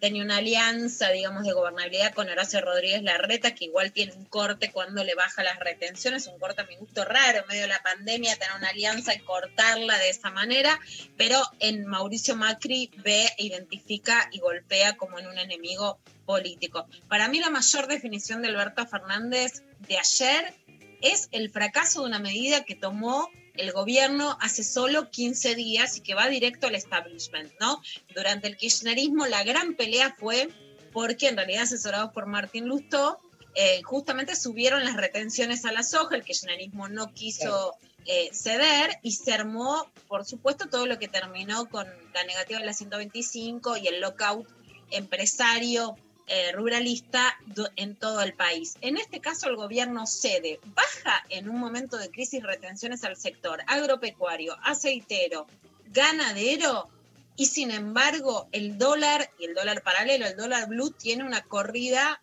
tenía 0.00 0.24
una 0.24 0.38
alianza, 0.38 1.10
digamos, 1.10 1.44
de 1.44 1.52
gobernabilidad 1.52 2.14
con 2.14 2.28
Horacio 2.28 2.60
Rodríguez 2.62 3.02
Larreta, 3.02 3.54
que 3.54 3.66
igual 3.66 3.92
tiene 3.92 4.14
un 4.14 4.24
corte 4.24 4.72
cuando 4.72 5.04
le 5.04 5.14
baja 5.14 5.42
las 5.42 5.60
retenciones, 5.60 6.26
un 6.26 6.38
corte 6.38 6.62
a 6.62 6.64
mi 6.64 6.76
gusto 6.76 7.04
raro, 7.04 7.40
en 7.40 7.46
medio 7.46 7.62
de 7.62 7.68
la 7.68 7.82
pandemia, 7.82 8.34
tener 8.36 8.56
una 8.56 8.70
alianza 8.70 9.14
y 9.14 9.20
cortarla 9.20 9.98
de 9.98 10.08
esa 10.08 10.30
manera, 10.30 10.80
pero 11.16 11.38
en 11.60 11.84
Mauricio 11.84 12.34
Macri 12.34 12.90
ve, 13.04 13.28
identifica 13.36 14.28
y 14.32 14.40
golpea 14.40 14.96
como 14.96 15.18
en 15.18 15.26
un 15.26 15.38
enemigo 15.38 15.98
político. 16.24 16.86
Para 17.08 17.28
mí 17.28 17.38
la 17.38 17.50
mayor 17.50 17.86
definición 17.86 18.40
de 18.40 18.48
Alberto 18.48 18.86
Fernández 18.86 19.62
de 19.80 19.98
ayer 19.98 20.54
es 21.02 21.28
el 21.32 21.50
fracaso 21.50 22.00
de 22.00 22.06
una 22.06 22.18
medida 22.18 22.64
que 22.64 22.74
tomó 22.74 23.28
el 23.60 23.72
gobierno 23.72 24.36
hace 24.40 24.64
solo 24.64 25.10
15 25.10 25.54
días 25.54 25.96
y 25.96 26.00
que 26.00 26.14
va 26.14 26.28
directo 26.28 26.66
al 26.66 26.74
establishment, 26.74 27.52
¿no? 27.60 27.80
Durante 28.14 28.48
el 28.48 28.56
kirchnerismo 28.56 29.26
la 29.26 29.44
gran 29.44 29.74
pelea 29.74 30.14
fue 30.18 30.48
porque 30.92 31.28
en 31.28 31.36
realidad 31.36 31.62
asesorados 31.62 32.12
por 32.12 32.26
Martín 32.26 32.66
Lustó, 32.66 33.20
eh, 33.54 33.82
justamente 33.82 34.34
subieron 34.34 34.84
las 34.84 34.96
retenciones 34.96 35.64
a 35.64 35.72
la 35.72 35.82
soja, 35.82 36.16
el 36.16 36.24
kirchnerismo 36.24 36.88
no 36.88 37.12
quiso 37.12 37.74
eh, 38.06 38.30
ceder 38.32 38.98
y 39.02 39.12
se 39.12 39.32
armó, 39.32 39.86
por 40.08 40.24
supuesto, 40.24 40.68
todo 40.68 40.86
lo 40.86 40.98
que 40.98 41.08
terminó 41.08 41.68
con 41.68 41.86
la 42.14 42.24
negativa 42.24 42.60
de 42.60 42.66
la 42.66 42.72
125 42.72 43.76
y 43.76 43.88
el 43.88 44.00
lockout 44.00 44.48
empresario 44.90 45.96
eh, 46.26 46.52
ruralista 46.52 47.38
en 47.76 47.96
todo 47.96 48.22
el 48.22 48.34
país. 48.34 48.76
En 48.80 48.96
este 48.96 49.20
caso, 49.20 49.48
el 49.48 49.56
gobierno 49.56 50.06
cede, 50.06 50.60
baja 50.64 51.24
en 51.28 51.48
un 51.48 51.58
momento 51.58 51.96
de 51.96 52.10
crisis 52.10 52.42
retenciones 52.42 53.04
al 53.04 53.16
sector 53.16 53.60
agropecuario, 53.66 54.56
aceitero, 54.62 55.46
ganadero, 55.86 56.88
y 57.36 57.46
sin 57.46 57.70
embargo, 57.70 58.48
el 58.52 58.76
dólar 58.76 59.30
y 59.38 59.46
el 59.46 59.54
dólar 59.54 59.82
paralelo, 59.82 60.26
el 60.26 60.36
dólar 60.36 60.68
blue, 60.68 60.90
tiene 60.90 61.24
una 61.24 61.42
corrida 61.42 62.20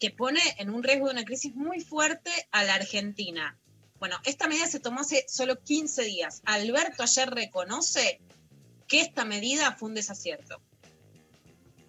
que 0.00 0.10
pone 0.10 0.40
en 0.58 0.70
un 0.70 0.82
riesgo 0.82 1.06
de 1.06 1.12
una 1.12 1.24
crisis 1.24 1.54
muy 1.54 1.80
fuerte 1.80 2.30
a 2.50 2.64
la 2.64 2.74
Argentina. 2.74 3.56
Bueno, 3.98 4.16
esta 4.24 4.48
medida 4.48 4.66
se 4.66 4.80
tomó 4.80 5.00
hace 5.00 5.24
solo 5.28 5.60
15 5.60 6.02
días. 6.02 6.42
Alberto 6.44 7.02
ayer 7.02 7.30
reconoce 7.30 8.20
que 8.86 9.00
esta 9.00 9.24
medida 9.24 9.76
fue 9.76 9.90
un 9.90 9.94
desacierto. 9.94 10.60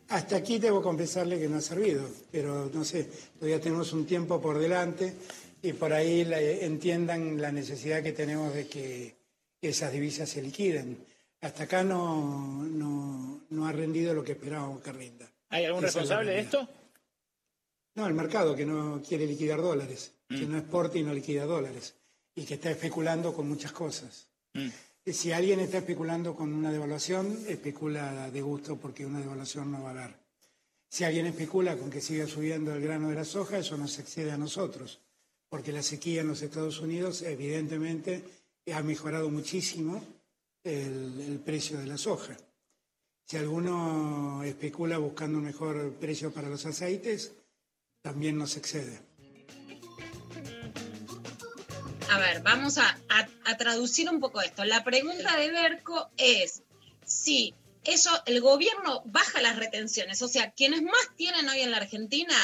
Hasta 0.10 0.38
aquí 0.38 0.58
debo 0.58 0.82
confesarle 0.82 1.40
que 1.40 1.48
no 1.48 1.58
ha 1.58 1.62
servido, 1.62 2.10
pero 2.32 2.70
no 2.74 2.84
sé, 2.84 3.08
todavía 3.38 3.62
tenemos 3.62 3.94
un 3.94 4.06
tiempo 4.06 4.42
por 4.42 4.58
delante 4.58 5.14
y 5.62 5.74
por 5.74 5.94
ahí 5.94 6.28
entiendan 6.62 7.40
la 7.40 7.52
necesidad 7.52 8.02
que 8.02 8.12
tenemos 8.12 8.54
de 8.54 8.68
que 8.68 9.16
esas 9.62 9.92
divisas 9.92 10.28
se 10.28 10.42
liquiden. 10.42 10.98
Hasta 11.42 11.64
acá 11.64 11.84
no, 11.84 12.64
no, 13.50 13.68
ha 13.68 13.72
rendido 13.72 14.14
lo 14.16 14.24
que 14.24 14.32
esperábamos 14.32 14.82
que 14.82 14.92
rinda. 14.92 15.32
¿Hay 15.50 15.66
algún 15.66 15.84
responsable 15.84 16.32
de 16.32 16.40
esto? 16.40 16.68
No, 17.96 18.08
el 18.08 18.14
mercado 18.14 18.56
que 18.56 18.66
no 18.66 19.02
quiere 19.08 19.28
liquidar 19.28 19.62
dólares, 19.62 20.14
que 20.28 20.46
mm. 20.46 20.52
no 20.52 20.58
exporta 20.58 20.98
y 20.98 21.04
no 21.04 21.14
liquida 21.14 21.46
dólares, 21.46 21.94
y 22.34 22.46
que 22.46 22.56
está 22.56 22.72
especulando 22.72 23.34
con 23.34 23.48
muchas 23.48 23.72
cosas. 23.72 24.28
Mm. 24.54 24.70
Si 25.12 25.32
alguien 25.32 25.60
está 25.60 25.80
especulando 25.80 26.36
con 26.36 26.54
una 26.54 26.72
devaluación, 26.72 27.46
especula 27.48 28.30
de 28.30 28.42
gusto 28.42 28.78
porque 28.78 29.06
una 29.06 29.20
devaluación 29.20 29.72
no 29.72 29.84
va 29.84 29.92
a 29.92 29.96
dar. 29.96 30.20
Si 30.88 31.04
alguien 31.04 31.26
especula 31.26 31.78
con 31.78 31.90
que 31.90 32.02
siga 32.02 32.28
subiendo 32.28 32.74
el 32.74 32.82
grano 32.82 33.10
de 33.10 33.16
la 33.16 33.26
soja, 33.26 33.60
eso 33.60 33.78
nos 33.78 33.98
excede 33.98 34.32
a 34.32 34.38
nosotros, 34.38 35.00
porque 35.48 35.72
la 35.72 35.84
sequía 35.84 36.22
en 36.22 36.28
los 36.28 36.42
Estados 36.42 36.80
Unidos 36.80 37.22
evidentemente 37.24 38.24
ha 38.74 38.84
mejorado 38.84 39.30
muchísimo 39.30 40.04
el, 40.64 41.42
precio 41.44 41.80
de 41.80 41.88
la 41.88 41.98
soja. 41.98 42.38
Si 43.26 43.38
alguno 43.38 44.44
especula 44.44 44.98
buscando 44.98 45.38
un 45.38 45.46
mejor 45.46 45.94
precio 45.94 46.32
para 46.32 46.50
los 46.50 46.66
aceites, 46.66 47.32
también 48.02 48.38
nos 48.38 48.58
excede. 48.58 49.00
A 52.12 52.18
ver, 52.18 52.42
vamos 52.42 52.78
a, 52.80 52.98
traducir 53.58 54.10
un 54.10 54.20
poco 54.20 54.42
esto. 54.42 54.66
La 54.66 54.84
pregunta 54.84 55.38
de 55.38 55.52
Berco 55.52 56.10
es 56.18 56.64
si 57.06 57.54
eso, 57.84 58.10
el 58.26 58.42
gobierno 58.42 59.02
baja 59.06 59.42
las 59.42 59.58
retenciones, 59.58 60.22
o 60.22 60.28
sea, 60.28 60.52
quienes 60.52 60.82
más 60.82 61.16
tienen 61.16 61.48
hoy 61.50 61.62
en 61.62 61.72
la 61.72 61.78
Argentina, 61.78 62.36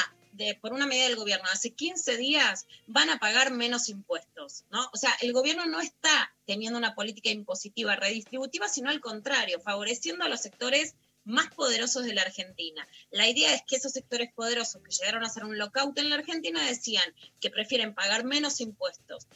por 0.60 0.72
una 0.72 0.86
medida 0.86 1.04
del 1.04 1.16
gobierno, 1.16 1.48
hace 1.52 1.72
15 1.72 2.16
días 2.16 2.66
van 2.86 3.10
a 3.10 3.18
pagar 3.18 3.50
menos 3.50 3.88
impuestos, 3.88 4.64
¿no? 4.70 4.88
O 4.92 4.96
sea, 4.96 5.10
el 5.20 5.32
gobierno 5.32 5.66
no 5.66 5.80
está 5.80 6.32
teniendo 6.44 6.78
una 6.78 6.94
política 6.94 7.30
impositiva 7.30 7.96
redistributiva, 7.96 8.68
sino 8.68 8.90
al 8.90 9.00
contrario, 9.00 9.60
favoreciendo 9.60 10.24
a 10.24 10.28
los 10.28 10.42
sectores 10.42 10.94
más 11.26 11.48
poderosos 11.48 12.04
de 12.04 12.14
la 12.14 12.22
Argentina. 12.22 12.86
La 13.10 13.28
idea 13.28 13.52
es 13.52 13.62
que 13.66 13.76
esos 13.76 13.92
sectores 13.92 14.32
poderosos 14.32 14.80
que 14.80 14.92
llegaron 14.92 15.24
a 15.24 15.26
hacer 15.26 15.44
un 15.44 15.58
lockout 15.58 15.98
en 15.98 16.08
la 16.08 16.16
Argentina 16.16 16.64
decían 16.64 17.04
que 17.40 17.50
prefieren 17.50 17.94
pagar 17.94 18.24
menos 18.24 18.60
impuestos. 18.60 19.26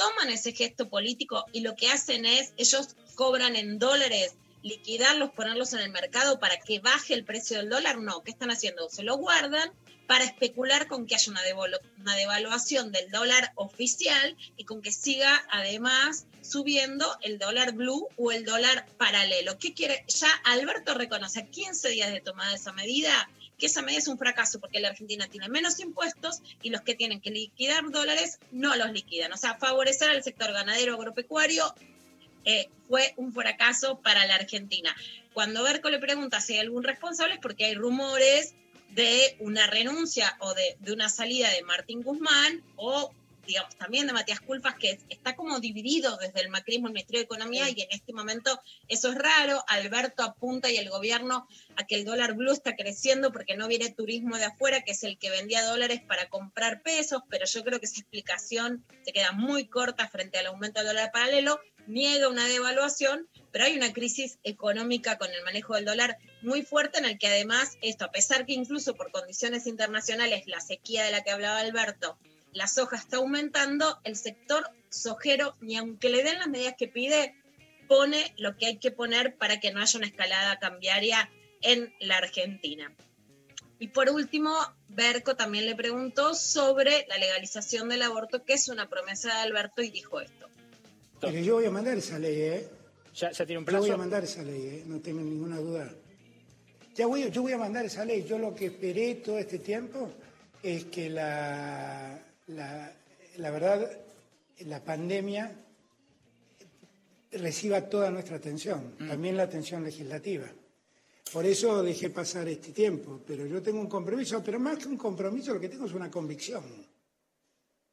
Toman 0.00 0.30
ese 0.30 0.52
gesto 0.52 0.88
político 0.88 1.44
y 1.52 1.60
lo 1.60 1.76
que 1.76 1.90
hacen 1.90 2.24
es, 2.24 2.54
ellos 2.56 2.96
cobran 3.16 3.54
en 3.54 3.78
dólares, 3.78 4.34
liquidarlos, 4.62 5.30
ponerlos 5.32 5.74
en 5.74 5.80
el 5.80 5.90
mercado 5.90 6.40
para 6.40 6.58
que 6.58 6.78
baje 6.80 7.12
el 7.12 7.24
precio 7.26 7.58
del 7.58 7.68
dólar. 7.68 7.98
No, 7.98 8.22
¿qué 8.22 8.30
están 8.30 8.50
haciendo? 8.50 8.88
Se 8.88 9.02
lo 9.02 9.16
guardan 9.18 9.70
para 10.06 10.24
especular 10.24 10.88
con 10.88 11.06
que 11.06 11.16
haya 11.16 11.30
una, 11.30 11.42
devolu- 11.42 11.78
una 11.98 12.16
devaluación 12.16 12.92
del 12.92 13.10
dólar 13.10 13.52
oficial 13.56 14.36
y 14.56 14.64
con 14.64 14.80
que 14.80 14.90
siga 14.90 15.44
además 15.50 16.26
subiendo 16.42 17.06
el 17.20 17.38
dólar 17.38 17.72
blue 17.74 18.08
o 18.16 18.32
el 18.32 18.44
dólar 18.46 18.86
paralelo. 18.96 19.58
¿Qué 19.58 19.74
quiere? 19.74 20.04
Ya 20.08 20.30
Alberto 20.44 20.94
reconoce 20.94 21.40
a 21.40 21.46
15 21.46 21.90
días 21.90 22.10
de 22.10 22.20
tomada 22.22 22.54
esa 22.54 22.72
medida 22.72 23.28
que 23.60 23.66
esa 23.66 23.82
medida 23.82 24.00
es 24.00 24.08
un 24.08 24.18
fracaso 24.18 24.58
porque 24.58 24.80
la 24.80 24.88
Argentina 24.88 25.28
tiene 25.28 25.48
menos 25.48 25.78
impuestos 25.78 26.42
y 26.62 26.70
los 26.70 26.80
que 26.80 26.96
tienen 26.96 27.20
que 27.20 27.30
liquidar 27.30 27.88
dólares 27.90 28.40
no 28.50 28.74
los 28.74 28.90
liquidan. 28.90 29.32
O 29.32 29.36
sea, 29.36 29.56
favorecer 29.58 30.10
al 30.10 30.24
sector 30.24 30.52
ganadero 30.52 30.94
agropecuario 30.94 31.72
eh, 32.44 32.68
fue 32.88 33.14
un 33.16 33.32
fracaso 33.32 34.00
para 34.00 34.26
la 34.26 34.34
Argentina. 34.34 34.96
Cuando 35.34 35.62
Berco 35.62 35.90
le 35.90 35.98
pregunta 35.98 36.40
si 36.40 36.54
hay 36.54 36.60
algún 36.60 36.82
responsable 36.82 37.34
es 37.34 37.40
porque 37.40 37.66
hay 37.66 37.74
rumores 37.74 38.54
de 38.90 39.36
una 39.38 39.68
renuncia 39.68 40.36
o 40.40 40.54
de, 40.54 40.76
de 40.80 40.92
una 40.92 41.08
salida 41.08 41.48
de 41.50 41.62
Martín 41.62 42.02
Guzmán 42.02 42.64
o 42.74 43.12
digamos 43.50 43.76
también 43.76 44.06
de 44.06 44.12
Matías 44.12 44.40
Culfas 44.40 44.76
que 44.76 44.98
está 45.08 45.34
como 45.34 45.58
dividido 45.58 46.16
desde 46.18 46.40
el 46.40 46.50
macrismo 46.50 46.86
el 46.86 46.94
Ministerio 46.94 47.20
de 47.20 47.24
Economía 47.24 47.68
y 47.68 47.80
en 47.80 47.88
este 47.90 48.12
momento 48.12 48.60
eso 48.88 49.10
es 49.10 49.16
raro. 49.16 49.64
Alberto 49.66 50.22
apunta 50.22 50.70
y 50.70 50.76
el 50.76 50.88
gobierno 50.88 51.48
a 51.76 51.84
que 51.84 51.96
el 51.96 52.04
dólar 52.04 52.34
blue 52.34 52.52
está 52.52 52.76
creciendo 52.76 53.32
porque 53.32 53.56
no 53.56 53.66
viene 53.66 53.90
turismo 53.92 54.36
de 54.36 54.44
afuera, 54.44 54.82
que 54.82 54.92
es 54.92 55.02
el 55.02 55.18
que 55.18 55.30
vendía 55.30 55.64
dólares 55.64 56.00
para 56.06 56.28
comprar 56.28 56.82
pesos, 56.82 57.22
pero 57.28 57.44
yo 57.44 57.64
creo 57.64 57.80
que 57.80 57.86
esa 57.86 58.00
explicación 58.00 58.84
se 59.04 59.12
queda 59.12 59.32
muy 59.32 59.66
corta 59.66 60.08
frente 60.08 60.38
al 60.38 60.46
aumento 60.46 60.80
del 60.80 60.88
dólar 60.88 61.10
paralelo, 61.10 61.60
niega 61.88 62.28
una 62.28 62.46
devaluación, 62.46 63.28
pero 63.50 63.64
hay 63.64 63.76
una 63.76 63.92
crisis 63.92 64.38
económica 64.44 65.18
con 65.18 65.30
el 65.30 65.42
manejo 65.42 65.74
del 65.74 65.86
dólar 65.86 66.18
muy 66.42 66.62
fuerte 66.62 66.98
en 66.98 67.04
el 67.04 67.18
que 67.18 67.26
además 67.26 67.76
esto, 67.82 68.04
a 68.04 68.12
pesar 68.12 68.46
que 68.46 68.52
incluso 68.52 68.94
por 68.94 69.10
condiciones 69.10 69.66
internacionales, 69.66 70.44
la 70.46 70.60
sequía 70.60 71.02
de 71.02 71.10
la 71.10 71.22
que 71.22 71.32
hablaba 71.32 71.58
Alberto, 71.58 72.16
la 72.52 72.66
soja 72.66 72.96
está 72.96 73.18
aumentando, 73.18 74.00
el 74.04 74.16
sector 74.16 74.70
sojero, 74.88 75.56
ni 75.60 75.76
aunque 75.76 76.10
le 76.10 76.22
den 76.22 76.38
las 76.38 76.48
medidas 76.48 76.74
que 76.76 76.88
pide, 76.88 77.34
pone 77.88 78.34
lo 78.36 78.56
que 78.56 78.66
hay 78.66 78.78
que 78.78 78.90
poner 78.90 79.36
para 79.36 79.60
que 79.60 79.72
no 79.72 79.80
haya 79.80 79.98
una 79.98 80.06
escalada 80.06 80.58
cambiaria 80.58 81.30
en 81.62 81.92
la 82.00 82.18
Argentina. 82.18 82.92
Y 83.78 83.88
por 83.88 84.10
último, 84.10 84.54
Berco 84.88 85.36
también 85.36 85.66
le 85.66 85.74
preguntó 85.74 86.34
sobre 86.34 87.06
la 87.08 87.16
legalización 87.16 87.88
del 87.88 88.02
aborto, 88.02 88.44
que 88.44 88.52
es 88.52 88.68
una 88.68 88.88
promesa 88.88 89.28
de 89.28 89.40
Alberto, 89.40 89.82
y 89.82 89.90
dijo 89.90 90.20
esto. 90.20 90.48
Pero 91.20 91.38
yo 91.38 91.54
voy 91.54 91.64
a 91.64 91.70
mandar 91.70 91.96
esa 91.96 92.18
ley, 92.18 92.40
¿eh? 92.40 92.68
¿Ya, 93.14 93.30
ya 93.30 93.46
tiene 93.46 93.58
un 93.60 93.66
Yo 93.66 93.78
voy 93.78 93.88
plazo? 93.88 93.94
a 93.94 93.96
mandar 93.96 94.24
esa 94.24 94.42
ley, 94.42 94.66
¿eh? 94.66 94.82
no 94.86 95.00
tengo 95.00 95.20
ninguna 95.20 95.56
duda. 95.58 95.90
Ya 96.94 97.06
voy, 97.06 97.30
yo 97.30 97.42
voy 97.42 97.52
a 97.52 97.58
mandar 97.58 97.84
esa 97.84 98.04
ley. 98.04 98.24
Yo 98.28 98.38
lo 98.38 98.54
que 98.54 98.66
esperé 98.66 99.16
todo 99.16 99.38
este 99.38 99.58
tiempo 99.58 100.12
es 100.62 100.84
que 100.84 101.08
la, 101.08 102.20
la, 102.54 102.92
la 103.36 103.50
verdad, 103.50 103.90
la 104.60 104.82
pandemia 104.82 105.54
reciba 107.32 107.88
toda 107.88 108.10
nuestra 108.10 108.36
atención, 108.36 108.96
también 108.98 109.36
la 109.36 109.44
atención 109.44 109.84
legislativa. 109.84 110.46
Por 111.32 111.46
eso 111.46 111.82
dejé 111.82 112.10
pasar 112.10 112.48
este 112.48 112.72
tiempo, 112.72 113.20
pero 113.24 113.46
yo 113.46 113.62
tengo 113.62 113.80
un 113.80 113.88
compromiso, 113.88 114.42
pero 114.42 114.58
más 114.58 114.78
que 114.78 114.88
un 114.88 114.96
compromiso 114.96 115.54
lo 115.54 115.60
que 115.60 115.68
tengo 115.68 115.86
es 115.86 115.92
una 115.92 116.10
convicción. 116.10 116.64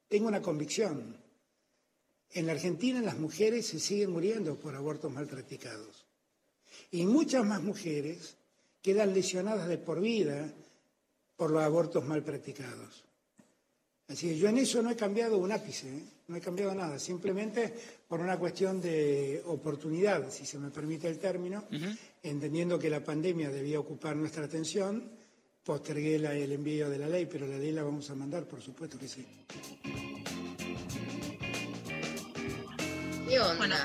Tengo 0.07 0.27
una 0.27 0.41
convicción. 0.41 1.15
En 2.31 2.45
la 2.47 2.53
Argentina 2.53 2.99
las 3.01 3.17
mujeres 3.17 3.67
se 3.67 3.79
siguen 3.79 4.11
muriendo 4.11 4.55
por 4.55 4.75
abortos 4.75 5.11
mal 5.11 5.27
practicados. 5.27 6.05
Y 6.91 7.05
muchas 7.05 7.45
más 7.45 7.61
mujeres 7.61 8.37
quedan 8.81 9.13
lesionadas 9.13 9.67
de 9.67 9.77
por 9.77 10.01
vida 10.01 10.51
por 11.35 11.51
los 11.51 11.61
abortos 11.61 12.03
mal 12.05 12.23
practicados. 12.23 13.06
Así 14.09 14.29
que 14.29 14.37
yo 14.37 14.47
en 14.47 14.57
eso 14.59 14.81
no 14.81 14.89
he 14.89 14.95
cambiado 14.95 15.37
un 15.37 15.51
ápice, 15.51 15.89
¿eh? 15.89 16.03
no 16.29 16.35
he 16.37 16.41
cambiado 16.41 16.73
nada, 16.73 16.97
simplemente 16.97 17.73
por 18.07 18.19
una 18.21 18.37
cuestión 18.39 18.79
de 18.81 19.41
oportunidad, 19.47 20.29
si 20.31 20.45
se 20.45 20.57
me 20.59 20.69
permite 20.69 21.07
el 21.09 21.19
término, 21.19 21.65
entendiendo 22.23 22.79
que 22.79 22.89
la 22.89 23.03
pandemia 23.03 23.49
debía 23.49 23.79
ocupar 23.79 24.15
nuestra 24.15 24.45
atención, 24.45 25.11
postergué 25.63 26.19
la- 26.19 26.33
el 26.33 26.51
envío 26.53 26.89
de 26.89 26.99
la 26.99 27.07
ley, 27.09 27.25
pero 27.25 27.45
la 27.47 27.57
ley 27.57 27.71
la 27.73 27.83
vamos 27.83 28.09
a 28.09 28.15
mandar, 28.15 28.45
por 28.45 28.61
supuesto 28.61 28.97
que 28.97 29.07
sí. 29.09 29.25
¿Qué 33.27 33.39
onda? 33.41 33.57
Bueno, 33.57 33.75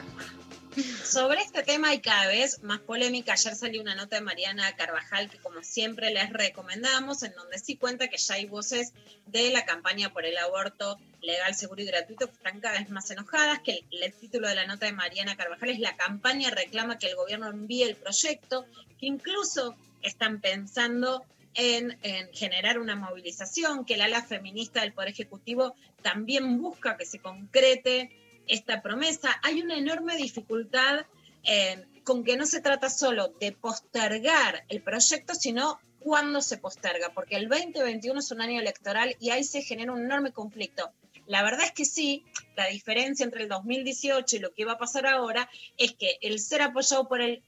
sobre 1.04 1.42
este 1.42 1.62
tema 1.62 1.88
hay 1.90 2.00
cada 2.00 2.28
vez 2.28 2.62
más 2.62 2.80
polémica. 2.80 3.32
Ayer 3.32 3.54
salió 3.54 3.82
una 3.82 3.94
nota 3.94 4.16
de 4.16 4.22
Mariana 4.22 4.74
Carvajal 4.76 5.28
que 5.30 5.38
como 5.38 5.62
siempre 5.62 6.12
les 6.12 6.30
recomendamos, 6.30 7.22
en 7.22 7.34
donde 7.34 7.58
sí 7.58 7.76
cuenta 7.76 8.08
que 8.08 8.16
ya 8.16 8.34
hay 8.34 8.46
voces 8.46 8.92
de 9.26 9.50
la 9.50 9.64
campaña 9.64 10.12
por 10.12 10.24
el 10.24 10.36
aborto 10.38 10.98
legal, 11.20 11.54
seguro 11.54 11.82
y 11.82 11.86
gratuito 11.86 12.26
que 12.26 12.32
están 12.32 12.60
cada 12.60 12.78
vez 12.78 12.90
más 12.90 13.10
enojadas, 13.10 13.60
que 13.60 13.84
el, 13.90 14.12
título 14.14 14.48
de 14.48 14.54
la 14.54 14.66
nota 14.66 14.86
de 14.86 14.92
Mariana 14.92 15.36
Carvajal 15.36 15.70
es 15.70 15.78
La 15.78 15.96
campaña 15.96 16.50
reclama 16.50 16.98
que 16.98 17.08
el 17.08 17.16
gobierno 17.16 17.48
envíe 17.48 17.82
el 17.82 17.96
proyecto, 17.96 18.66
que 18.98 19.06
incluso 19.06 19.76
están 20.02 20.40
pensando 20.40 21.24
en, 21.54 21.98
en 22.02 22.32
generar 22.32 22.78
una 22.78 22.96
movilización, 22.96 23.84
que 23.84 23.94
el 23.94 24.00
ala 24.00 24.22
feminista 24.22 24.80
del 24.80 24.92
Poder 24.92 25.10
Ejecutivo 25.10 25.74
también 26.02 26.60
busca 26.60 26.96
que 26.96 27.04
se 27.04 27.18
concrete 27.18 28.10
esta 28.46 28.82
promesa. 28.82 29.30
Hay 29.42 29.60
una 29.60 29.76
enorme 29.76 30.16
dificultad 30.16 31.06
eh, 31.44 31.84
con 32.04 32.24
que 32.24 32.36
no 32.36 32.46
se 32.46 32.60
trata 32.60 32.90
solo 32.90 33.28
de 33.40 33.52
postergar 33.52 34.64
el 34.68 34.82
proyecto, 34.82 35.34
sino 35.34 35.80
cuándo 36.00 36.40
se 36.40 36.58
posterga, 36.58 37.12
porque 37.14 37.36
el 37.36 37.48
2021 37.48 38.18
es 38.18 38.30
un 38.30 38.40
año 38.40 38.60
electoral 38.60 39.16
y 39.20 39.30
ahí 39.30 39.44
se 39.44 39.62
genera 39.62 39.92
un 39.92 40.04
enorme 40.04 40.32
conflicto. 40.32 40.92
La 41.26 41.42
verdad 41.42 41.64
es 41.64 41.72
que 41.72 41.84
sí, 41.84 42.24
la 42.56 42.66
diferencia 42.66 43.24
entre 43.24 43.44
el 43.44 43.48
2018 43.48 44.36
y 44.36 44.38
lo 44.40 44.52
que 44.52 44.64
va 44.64 44.72
a 44.72 44.78
pasar 44.78 45.06
ahora 45.06 45.48
es 45.78 45.92
que 45.92 46.18
el 46.20 46.40
ser 46.40 46.62
apoyado 46.62 47.06
por 47.06 47.20
el, 47.20 47.42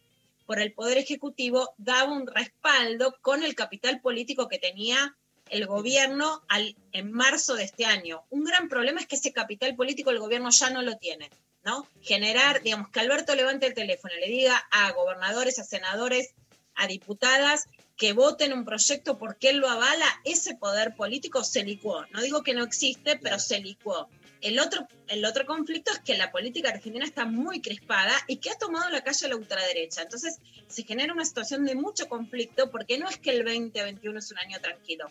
por 0.47 0.61
el 0.61 0.73
Poder 0.73 0.99
Ejecutivo 0.99 1.75
daba 1.77 2.13
un 2.13 2.27
respaldo 2.27 3.17
con 3.21 3.43
el 3.43 3.55
capital 3.57 4.01
político 4.01 4.49
que 4.49 4.59
tenía 4.59 5.17
el 5.51 5.67
gobierno 5.67 6.43
al, 6.49 6.77
en 6.93 7.13
marzo 7.13 7.55
de 7.55 7.65
este 7.65 7.85
año. 7.85 8.25
Un 8.31 8.45
gran 8.45 8.69
problema 8.69 9.01
es 9.01 9.07
que 9.07 9.17
ese 9.17 9.33
capital 9.33 9.75
político 9.77 10.11
el 10.11 10.19
gobierno 10.19 10.51
ya 10.51 10.71
no 10.71 10.83
lo 10.83 10.97
tiene, 10.97 11.31
¿no? 11.65 11.87
Generar, 12.01 12.63
digamos, 12.63 12.89
que 12.89 13.01
Alberto 13.01 13.35
levante 13.35 13.67
el 13.67 13.75
teléfono 13.75 14.15
le 14.15 14.29
diga 14.29 14.67
a 14.71 14.93
gobernadores, 14.93 15.59
a 15.59 15.65
senadores, 15.65 16.35
a 16.75 16.87
diputadas 16.87 17.69
que 17.97 18.13
voten 18.13 18.53
un 18.53 18.65
proyecto 18.65 19.19
porque 19.19 19.51
él 19.51 19.59
lo 19.59 19.69
avala, 19.69 20.07
ese 20.25 20.57
poder 20.57 20.97
político 20.97 21.45
se 21.45 21.63
licuó. 21.63 22.05
No 22.11 22.23
digo 22.23 22.43
que 22.43 22.55
no 22.55 22.65
existe, 22.65 23.19
pero 23.19 23.39
se 23.39 23.61
licuó. 23.61 24.09
El 24.41 24.59
otro, 24.59 24.87
el 25.09 25.25
otro 25.25 25.47
conflicto 25.47 25.93
es 25.93 26.01
que 26.01 26.19
la 26.19 26.31
política 26.31 26.69
argentina 26.69 27.05
está 27.05 27.25
muy 27.25 27.63
crispada 27.63 28.13
y 28.27 28.39
que 28.39 28.51
ha 28.51 28.59
tomado 28.59 28.91
la 28.91 29.03
calle 29.03 29.27
a 29.27 29.29
la 29.31 29.37
ultraderecha. 29.37 30.03
Entonces 30.03 30.39
se 30.67 30.83
genera 30.83 31.15
una 31.15 31.25
situación 31.25 31.65
de 31.65 31.75
mucho 31.77 32.09
conflicto 32.09 32.71
porque 32.71 32.99
no 32.99 33.09
es 33.09 33.17
que 33.17 33.31
el 33.31 33.45
2021 33.45 34.19
es 34.19 34.33
un 34.33 34.39
año 34.39 34.61
tranquilo. 34.61 35.11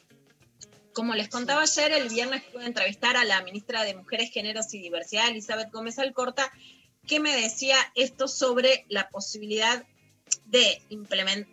Como 0.93 1.15
les 1.15 1.29
contaba 1.29 1.63
ayer, 1.63 1.91
el 1.91 2.09
viernes 2.09 2.43
pude 2.43 2.65
entrevistar 2.65 3.17
a 3.17 3.23
la 3.23 3.41
ministra 3.41 3.83
de 3.83 3.95
Mujeres, 3.95 4.31
Géneros 4.31 4.73
y 4.73 4.79
Diversidad, 4.79 5.29
Elizabeth 5.29 5.71
Gómez 5.71 5.97
Alcorta, 5.99 6.51
que 7.07 7.19
me 7.19 7.35
decía 7.35 7.77
esto 7.95 8.27
sobre 8.27 8.85
la 8.89 9.09
posibilidad 9.09 9.85
de, 10.45 10.81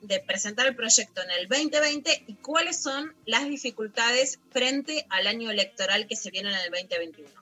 de 0.03 0.21
presentar 0.21 0.67
el 0.67 0.77
proyecto 0.77 1.23
en 1.23 1.31
el 1.31 1.49
2020 1.49 2.25
y 2.27 2.35
cuáles 2.35 2.81
son 2.83 3.15
las 3.27 3.49
dificultades 3.49 4.39
frente 4.51 5.07
al 5.11 5.27
año 5.27 5.51
electoral 5.51 6.07
que 6.07 6.17
se 6.17 6.31
viene 6.31 6.51
en 6.51 6.57
el 6.57 6.71
2021. 6.71 7.40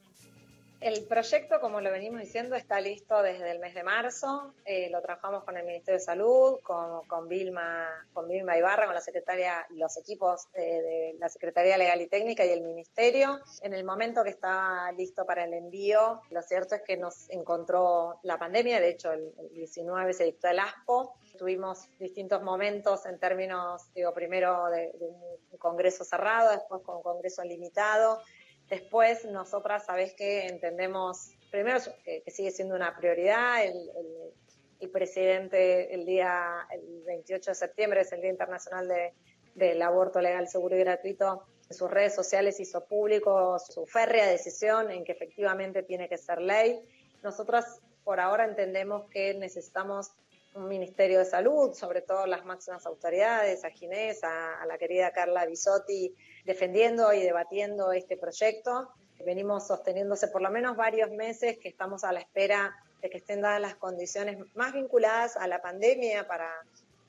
El 0.81 1.07
proyecto, 1.07 1.61
como 1.61 1.81
lo 1.81 1.91
venimos 1.91 2.21
diciendo, 2.21 2.55
está 2.55 2.81
listo 2.81 3.21
desde 3.21 3.51
el 3.51 3.59
mes 3.59 3.75
de 3.75 3.83
marzo. 3.83 4.55
Eh, 4.65 4.89
lo 4.91 5.03
trabajamos 5.03 5.43
con 5.43 5.57
el 5.57 5.67
Ministerio 5.67 5.99
de 5.99 6.05
Salud, 6.05 6.61
con, 6.63 7.05
con, 7.09 7.27
Vilma, 7.27 7.89
con 8.13 8.29
Vilma 8.29 8.57
Ibarra, 8.57 8.87
con 8.87 8.95
la 8.95 9.01
secretaria, 9.01 9.67
los 9.71 9.97
equipos 9.97 10.47
eh, 10.55 10.61
de 10.61 11.17
la 11.19 11.29
Secretaría 11.29 11.77
Legal 11.77 12.01
y 12.01 12.07
Técnica 12.07 12.47
y 12.47 12.51
el 12.51 12.63
Ministerio. 12.63 13.41
En 13.63 13.75
el 13.75 13.83
momento 13.83 14.23
que 14.23 14.31
estaba 14.31 14.93
listo 14.93 15.27
para 15.27 15.45
el 15.45 15.53
envío, 15.53 16.23
lo 16.31 16.43
cierto 16.43 16.77
es 16.77 16.83
que 16.83 16.97
nos 16.97 17.29
encontró 17.31 18.21
la 18.23 18.39
pandemia. 18.39 18.81
De 18.81 18.91
hecho, 18.91 19.11
el, 19.11 19.33
el 19.37 19.49
19 19.49 20.13
se 20.13 20.25
dictó 20.25 20.47
el 20.47 20.61
ASPO. 20.61 21.17
Tuvimos 21.37 21.89
distintos 21.99 22.41
momentos 22.41 23.05
en 23.05 23.19
términos, 23.19 23.93
digo, 23.95 24.15
primero 24.15 24.67
de, 24.67 24.93
de 24.93 25.07
un 25.09 25.59
congreso 25.59 26.05
cerrado, 26.05 26.53
después 26.53 26.83
con 26.83 26.99
un 26.99 27.03
congreso 27.03 27.43
limitado 27.43 28.21
Después, 28.69 29.25
nosotras, 29.25 29.87
sabés 29.87 30.13
que 30.15 30.47
entendemos, 30.47 31.31
primero 31.51 31.79
que, 32.05 32.23
sigue 32.31 32.51
siendo 32.51 32.75
una 32.75 32.97
prioridad, 32.97 33.65
el, 33.65 34.91
presidente 34.91 35.93
el 35.93 36.05
día, 36.05 36.67
el 36.73 37.03
28 37.05 37.51
de 37.51 37.55
septiembre 37.55 38.01
es 38.03 38.13
el 38.13 38.21
Día 38.21 38.31
Internacional 38.31 38.87
de, 38.87 39.13
del 39.55 39.83
Aborto 39.83 40.21
Legal, 40.21 40.49
Seguro 40.49 40.77
y 40.77 40.81
Gratuito, 40.81 41.45
en 41.69 41.77
sus 41.77 41.91
redes 41.91 42.15
sociales 42.15 42.61
hizo 42.61 42.85
público 42.87 43.59
su 43.59 43.87
férrea 43.87 44.27
decisión 44.27 44.91
en 44.91 45.05
que 45.05 45.13
efectivamente 45.13 45.83
tiene 45.83 46.09
que 46.09 46.17
ser 46.17 46.41
ley. 46.41 46.81
Nosotras 47.23 47.81
por 48.05 48.21
ahora 48.21 48.45
entendemos 48.45 49.09
que 49.11 49.35
necesitamos 49.35 50.13
Ministerio 50.55 51.19
de 51.19 51.25
Salud, 51.25 51.73
sobre 51.75 52.03
todo 52.03 52.27
las 52.27 52.45
máximas 52.45 52.87
autoridades, 52.87 53.65
a 53.65 53.71
Ginés, 53.71 54.25
a, 54.25 54.65
la 54.67 54.79
querida 54.79 55.13
Carla 55.13 55.47
Bisotti, 55.47 56.15
defendiendo 56.45 57.13
y 57.13 57.23
debatiendo 57.23 57.93
este 57.93 58.17
proyecto. 58.17 58.91
Venimos 59.25 59.67
sosteniéndose 59.67 60.29
por 60.29 60.43
lo 60.43 60.51
menos 60.51 60.77
varios 60.77 61.11
meses 61.11 61.59
que 61.59 61.69
estamos 61.69 62.05
a 62.05 62.13
la 62.13 62.21
espera 62.21 62.75
de 63.03 63.11
que 63.11 63.19
estén 63.19 63.43
dadas 63.43 63.61
las 63.61 63.77
condiciones 63.77 64.39
más 64.55 64.73
vinculadas 64.73 65.37
a 65.37 65.47
la 65.47 65.61
pandemia 65.61 66.27
para, 66.27 66.51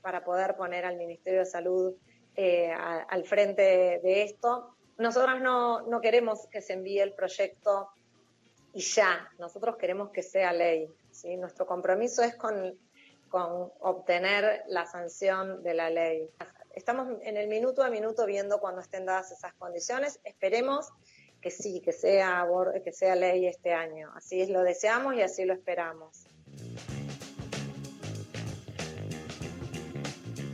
para 0.01 0.23
poder 0.23 0.55
poner 0.55 0.85
al 0.85 0.97
Ministerio 0.97 1.39
de 1.39 1.45
Salud 1.45 1.95
eh, 2.35 2.71
al 2.71 3.23
frente 3.25 3.61
de, 3.61 3.99
de 3.99 4.23
esto. 4.23 4.75
Nosotros 4.97 5.41
no, 5.41 5.81
no 5.81 6.01
queremos 6.01 6.47
que 6.47 6.61
se 6.61 6.73
envíe 6.73 6.99
el 6.99 7.13
proyecto 7.13 7.89
y 8.73 8.81
ya, 8.81 9.29
nosotros 9.39 9.77
queremos 9.77 10.11
que 10.11 10.21
sea 10.21 10.53
ley. 10.53 10.87
¿sí? 11.11 11.37
Nuestro 11.37 11.65
compromiso 11.65 12.21
es 12.21 12.35
con 12.35 12.77
con 13.29 13.71
obtener 13.79 14.63
la 14.67 14.85
sanción 14.85 15.63
de 15.63 15.73
la 15.73 15.89
ley. 15.89 16.29
Estamos 16.73 17.07
en 17.21 17.37
el 17.37 17.47
minuto 17.47 17.83
a 17.83 17.89
minuto 17.89 18.25
viendo 18.25 18.59
cuando 18.59 18.81
estén 18.81 19.05
dadas 19.05 19.31
esas 19.31 19.53
condiciones. 19.53 20.19
Esperemos 20.23 20.89
que 21.41 21.51
sí, 21.51 21.81
que 21.81 21.93
sea, 21.93 22.45
que 22.83 22.91
sea 22.91 23.15
ley 23.15 23.47
este 23.47 23.73
año. 23.73 24.11
Así 24.15 24.45
lo 24.47 24.63
deseamos 24.63 25.15
y 25.15 25.21
así 25.21 25.45
lo 25.45 25.53
esperamos. 25.53 26.25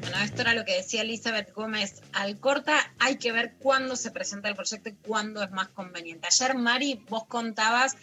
Bueno, 0.01 0.17
esto 0.23 0.41
era 0.41 0.53
lo 0.53 0.63
que 0.65 0.75
decía 0.75 1.01
Elizabeth 1.01 1.53
Gómez 1.53 2.01
Alcorta. 2.13 2.77
Hay 2.99 3.17
que 3.17 3.31
ver 3.31 3.55
cuándo 3.59 3.95
se 3.95 4.11
presenta 4.11 4.49
el 4.49 4.55
proyecto 4.55 4.89
y 4.89 4.93
cuándo 4.93 5.41
es 5.43 5.51
más 5.51 5.69
conveniente. 5.69 6.27
Ayer, 6.27 6.55
Mari, 6.55 7.03
vos 7.09 7.25
contabas 7.25 7.95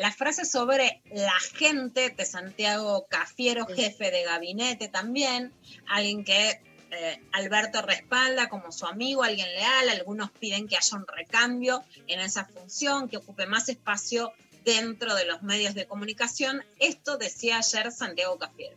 la 0.00 0.10
frase 0.10 0.46
sobre 0.46 1.02
la 1.12 1.38
gente 1.54 2.08
de 2.08 2.24
Santiago 2.24 3.06
Cafiero, 3.10 3.66
jefe 3.66 4.10
de 4.10 4.24
gabinete 4.24 4.88
también, 4.88 5.52
alguien 5.86 6.24
que 6.24 6.58
eh, 6.90 7.20
Alberto 7.32 7.82
respalda 7.82 8.48
como 8.48 8.72
su 8.72 8.86
amigo, 8.86 9.22
alguien 9.22 9.48
leal, 9.48 9.90
algunos 9.90 10.30
piden 10.30 10.68
que 10.68 10.78
haya 10.78 10.96
un 10.96 11.06
recambio 11.06 11.82
en 12.06 12.20
esa 12.20 12.46
función, 12.46 13.10
que 13.10 13.18
ocupe 13.18 13.46
más 13.46 13.68
espacio 13.68 14.32
dentro 14.64 15.14
de 15.14 15.26
los 15.26 15.42
medios 15.42 15.74
de 15.74 15.84
comunicación. 15.84 16.62
Esto 16.78 17.18
decía 17.18 17.58
ayer 17.58 17.92
Santiago 17.92 18.38
Cafiero. 18.38 18.76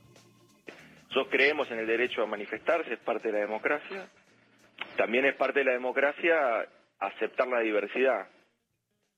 Nosotros 1.08 1.28
creemos 1.32 1.72
en 1.72 1.80
el 1.80 1.88
derecho 1.88 2.24
a 2.24 2.26
manifestarse, 2.26 2.96
es 2.96 3.00
parte 3.00 3.30
de 3.30 3.36
la 3.36 3.46
democracia. 3.46 4.10
También 4.98 5.24
es 5.24 5.36
parte 5.38 5.60
de 5.60 5.66
la 5.68 5.72
democracia 5.72 6.68
aceptar 7.00 7.48
la 7.48 7.62
diversidad. 7.62 8.28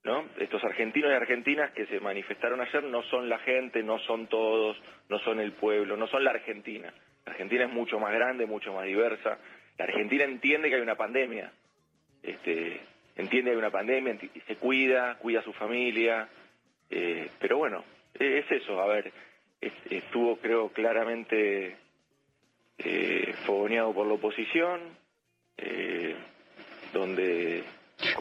¿No? 0.05 0.23
Estos 0.37 0.63
argentinos 0.63 1.11
y 1.11 1.15
argentinas 1.15 1.71
que 1.71 1.87
se 1.87 1.99
manifestaron 1.99 2.61
ayer 2.61 2.83
no 2.83 3.01
son 3.03 3.27
la 3.27 3.39
gente, 3.39 3.81
no 3.81 3.97
son 3.99 4.27
todos, 4.27 4.79
no 5.09 5.17
son 5.19 5.39
el 5.39 5.53
pueblo, 5.53 5.97
no 5.97 6.07
son 6.07 6.23
la 6.23 6.29
Argentina. 6.29 6.93
La 7.25 7.31
Argentina 7.31 7.65
es 7.65 7.73
mucho 7.73 7.99
más 7.99 8.13
grande, 8.13 8.45
mucho 8.45 8.71
más 8.71 8.85
diversa. 8.85 9.39
La 9.79 9.85
Argentina 9.85 10.23
entiende 10.23 10.69
que 10.69 10.75
hay 10.75 10.81
una 10.81 10.95
pandemia, 10.95 11.51
este, 12.21 12.81
entiende 13.15 13.49
que 13.49 13.55
hay 13.55 13.57
una 13.57 13.71
pandemia, 13.71 14.15
se 14.47 14.55
cuida, 14.57 15.17
cuida 15.17 15.39
a 15.39 15.43
su 15.43 15.53
familia, 15.53 16.29
eh, 16.91 17.27
pero 17.39 17.57
bueno, 17.57 17.83
es 18.13 18.49
eso, 18.51 18.79
a 18.79 18.85
ver, 18.85 19.11
es, 19.59 19.73
estuvo 19.89 20.37
creo 20.37 20.69
claramente 20.69 21.77
eh, 22.77 23.33
fogoneado 23.47 23.91
por 23.91 24.05
la 24.05 24.13
oposición, 24.13 24.81
eh, 25.57 26.15
donde 26.93 27.63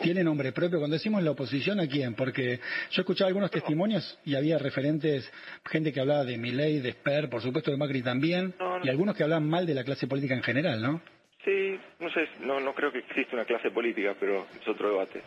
¿Tiene 0.03 0.22
nombre 0.22 0.53
propio? 0.53 0.79
Cuando 0.79 0.95
decimos 0.95 1.22
la 1.22 1.33
oposición, 1.33 1.81
¿a 1.81 1.87
quién? 1.87 2.14
Porque 2.14 2.61
yo 2.91 3.03
escuchaba 3.03 3.29
algunos 3.29 3.51
testimonios 3.51 4.18
y 4.25 4.37
había 4.37 4.59
referentes, 4.59 5.31
gente 5.64 5.93
que 5.93 6.01
hablaba 6.01 6.25
de 6.25 6.39
Milei, 6.39 6.81
de 6.81 6.93
Sper, 6.93 7.29
por 7.29 7.43
supuesto 7.43 7.70
de 7.70 7.77
Macri 7.77 8.03
también, 8.03 8.55
no, 8.59 8.79
no. 8.79 8.87
y 8.87 8.89
algunos 8.89 9.16
que 9.16 9.25
hablaban 9.25 9.49
mal 9.49 9.66
de 9.66 9.75
la 9.75 9.85
clase 9.85 10.07
política 10.07 10.35
en 10.35 10.43
general, 10.43 10.81
¿no? 10.81 11.01
Sí, 11.45 11.79
no 12.01 12.11
sé, 12.11 12.27
no, 12.41 12.59
no 12.59 12.75
creo 12.75 12.91
que 12.91 13.01
exista 13.01 13.37
una 13.37 13.45
clase 13.45 13.70
política, 13.70 14.14
pero 14.18 14.47
es 14.59 14.66
otro 14.66 14.89
debate. 14.91 15.20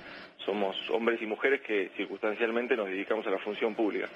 Somos 0.46 0.76
hombres 0.90 1.22
y 1.22 1.28
mujeres 1.28 1.62
que 1.62 1.92
circunstancialmente 1.96 2.76
nos 2.76 2.88
dedicamos 2.88 3.28
a 3.28 3.30
la 3.30 3.38
función 3.38 3.76
pública. 3.76 4.10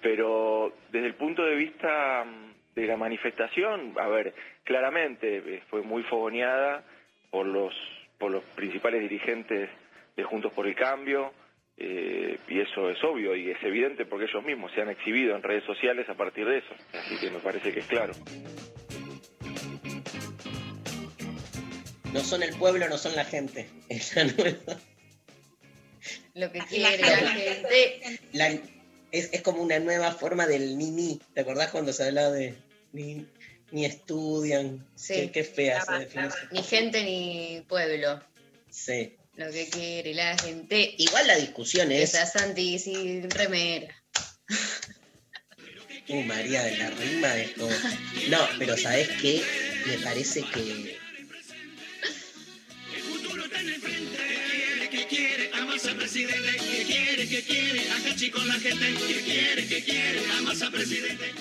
Pero 0.00 0.72
desde 0.92 1.08
el 1.08 1.14
punto 1.14 1.44
de 1.44 1.56
vista 1.56 2.24
de 2.76 2.86
la 2.86 2.96
manifestación, 2.96 3.94
a 3.98 4.06
ver, 4.06 4.34
claramente 4.62 5.38
eh, 5.38 5.62
fue 5.68 5.82
muy 5.82 6.04
fogoneada 6.04 6.84
por 7.30 7.46
los 7.46 7.74
por 8.22 8.30
los 8.30 8.44
principales 8.54 9.00
dirigentes 9.00 9.68
de 10.16 10.22
Juntos 10.22 10.52
por 10.52 10.68
el 10.68 10.76
Cambio, 10.76 11.32
eh, 11.76 12.38
y 12.46 12.60
eso 12.60 12.88
es 12.88 13.02
obvio 13.02 13.34
y 13.34 13.50
es 13.50 13.60
evidente 13.64 14.06
porque 14.06 14.26
ellos 14.26 14.44
mismos 14.44 14.70
se 14.72 14.80
han 14.80 14.90
exhibido 14.90 15.34
en 15.34 15.42
redes 15.42 15.64
sociales 15.64 16.08
a 16.08 16.14
partir 16.14 16.46
de 16.46 16.58
eso, 16.58 16.72
así 16.92 17.18
que 17.18 17.32
me 17.32 17.40
parece 17.40 17.72
que 17.72 17.80
es 17.80 17.86
claro. 17.86 18.12
No 22.12 22.20
son 22.20 22.44
el 22.44 22.54
pueblo, 22.56 22.88
no 22.88 22.96
son 22.96 23.16
la 23.16 23.24
gente. 23.24 23.68
Lo 26.34 26.52
que 26.52 26.60
quiere 26.60 26.98
la, 26.98 27.08
gente. 27.08 28.20
La, 28.34 28.50
es, 29.10 29.32
es, 29.32 29.42
como 29.42 29.62
una 29.62 29.80
nueva 29.80 30.12
forma 30.12 30.46
del 30.46 30.78
ni 30.78 30.92
ni. 30.92 31.20
¿Te 31.34 31.40
acordás 31.40 31.72
cuando 31.72 31.92
se 31.92 32.04
hablaba 32.04 32.30
de 32.30 32.54
ni, 32.92 33.26
ni 33.72 33.84
estudian. 33.84 34.86
Sí. 34.94 35.14
Qué, 35.14 35.30
qué 35.32 35.44
fea 35.44 35.78
esa 35.78 35.98
definición. 35.98 36.48
Ni 36.52 36.62
gente 36.62 37.02
ni 37.02 37.64
pueblo. 37.68 38.20
Sí. 38.70 39.16
Lo 39.34 39.50
que 39.50 39.68
quiere 39.68 40.14
la 40.14 40.36
gente. 40.38 40.94
Igual 40.98 41.26
la 41.26 41.36
discusión 41.36 41.90
es. 41.90 42.14
Esa 42.14 42.26
Santi 42.26 42.78
sin 42.78 43.28
remera. 43.30 43.88
Uh, 46.08 46.22
María 46.22 46.62
de 46.64 46.76
la 46.76 46.90
rima 46.90 47.36
es 47.38 47.52
como. 47.52 47.70
No, 48.28 48.38
pero 48.58 48.76
¿sabes 48.76 49.08
qué? 49.20 49.42
Me 49.86 49.98
parece 49.98 50.42
que. 50.42 51.00
que 59.68 59.84
quiere, 59.84 60.20
a 60.30 60.42
masa 60.42 60.70
presidente, 60.70 61.32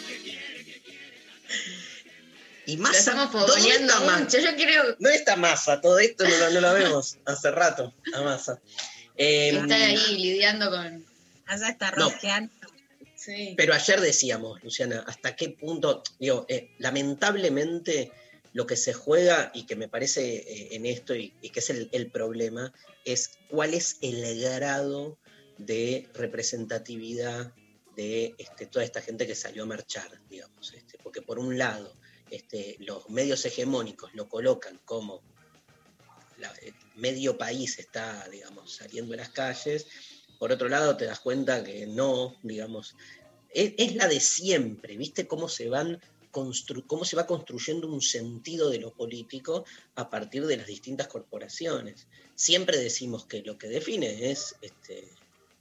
Y 2.71 2.77
masa, 2.77 2.99
estamos 2.99 3.31
fogoneando 3.31 3.93
mucho. 3.99 4.39
Yo 4.39 4.55
creo. 4.55 4.95
No 4.99 5.09
está 5.09 5.35
masa, 5.35 5.81
todo 5.81 5.99
esto 5.99 6.23
no, 6.23 6.49
no 6.51 6.61
lo 6.61 6.73
vemos 6.73 7.17
hace 7.25 7.51
rato, 7.51 7.93
a 8.13 8.21
masa. 8.21 8.61
Eh, 9.17 9.49
Están 9.49 9.73
ahí 9.73 10.15
lidiando 10.15 10.69
con. 10.69 11.05
Allá 11.47 11.67
está 11.67 11.91
rosqueando. 11.91 12.53
No. 12.61 12.69
Sí. 13.17 13.55
Pero 13.57 13.73
ayer 13.73 13.99
decíamos, 13.99 14.63
Luciana, 14.63 15.03
hasta 15.05 15.35
qué 15.35 15.49
punto, 15.49 16.01
digo, 16.17 16.45
eh, 16.47 16.71
lamentablemente 16.77 18.13
lo 18.53 18.65
que 18.65 18.77
se 18.77 18.93
juega 18.93 19.51
y 19.53 19.65
que 19.65 19.75
me 19.75 19.89
parece 19.89 20.37
eh, 20.37 20.69
en 20.71 20.85
esto 20.85 21.13
y, 21.13 21.33
y 21.41 21.49
que 21.49 21.59
es 21.59 21.69
el, 21.69 21.89
el, 21.91 22.09
problema 22.09 22.73
es 23.03 23.31
cuál 23.49 23.73
es 23.73 23.97
el 24.01 24.41
grado 24.41 25.19
de 25.57 26.07
representatividad 26.13 27.53
de 27.97 28.33
este, 28.37 28.65
toda 28.65 28.85
esta 28.85 29.01
gente 29.01 29.27
que 29.27 29.35
salió 29.35 29.63
a 29.63 29.67
marchar, 29.67 30.09
digamos, 30.29 30.73
este, 30.73 30.97
porque 31.03 31.21
por 31.21 31.37
un 31.37 31.57
lado 31.57 31.93
este, 32.31 32.77
los 32.79 33.09
medios 33.09 33.45
hegemónicos 33.45 34.13
lo 34.15 34.27
colocan 34.29 34.79
como 34.85 35.21
medio 36.95 37.37
país 37.37 37.77
está, 37.77 38.27
digamos, 38.29 38.75
saliendo 38.75 39.11
de 39.11 39.17
las 39.17 39.29
calles, 39.29 39.85
por 40.39 40.51
otro 40.51 40.69
lado 40.69 40.97
te 40.97 41.05
das 41.05 41.19
cuenta 41.19 41.63
que 41.63 41.85
no, 41.85 42.35
digamos, 42.41 42.95
es, 43.53 43.95
la 43.95 44.07
de 44.07 44.19
siempre, 44.19 44.97
¿viste 44.97 45.27
cómo 45.27 45.49
se 45.49 45.69
van 45.69 46.01
cómo 46.31 47.03
se 47.03 47.17
va 47.17 47.27
construyendo 47.27 47.89
un 47.89 48.01
sentido 48.01 48.69
de 48.69 48.79
lo 48.79 48.93
político 48.93 49.65
a 49.95 50.09
partir 50.09 50.45
de 50.45 50.55
las 50.55 50.65
distintas 50.65 51.09
corporaciones. 51.09 52.07
Siempre 52.35 52.77
decimos 52.77 53.25
que 53.25 53.41
lo 53.41 53.57
que 53.57 53.67
define 53.67 54.31
es 54.31 54.55
este, 54.61 55.09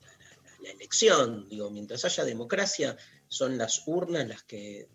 la, 0.01 0.13
la, 0.13 0.61
la 0.63 0.71
elección. 0.71 1.49
Digo, 1.49 1.71
mientras 1.71 2.05
haya 2.05 2.25
democracia, 2.25 2.97
son 3.27 3.59
las 3.59 3.83
urnas 3.89 4.29
las 4.29 4.45
que 4.45 4.87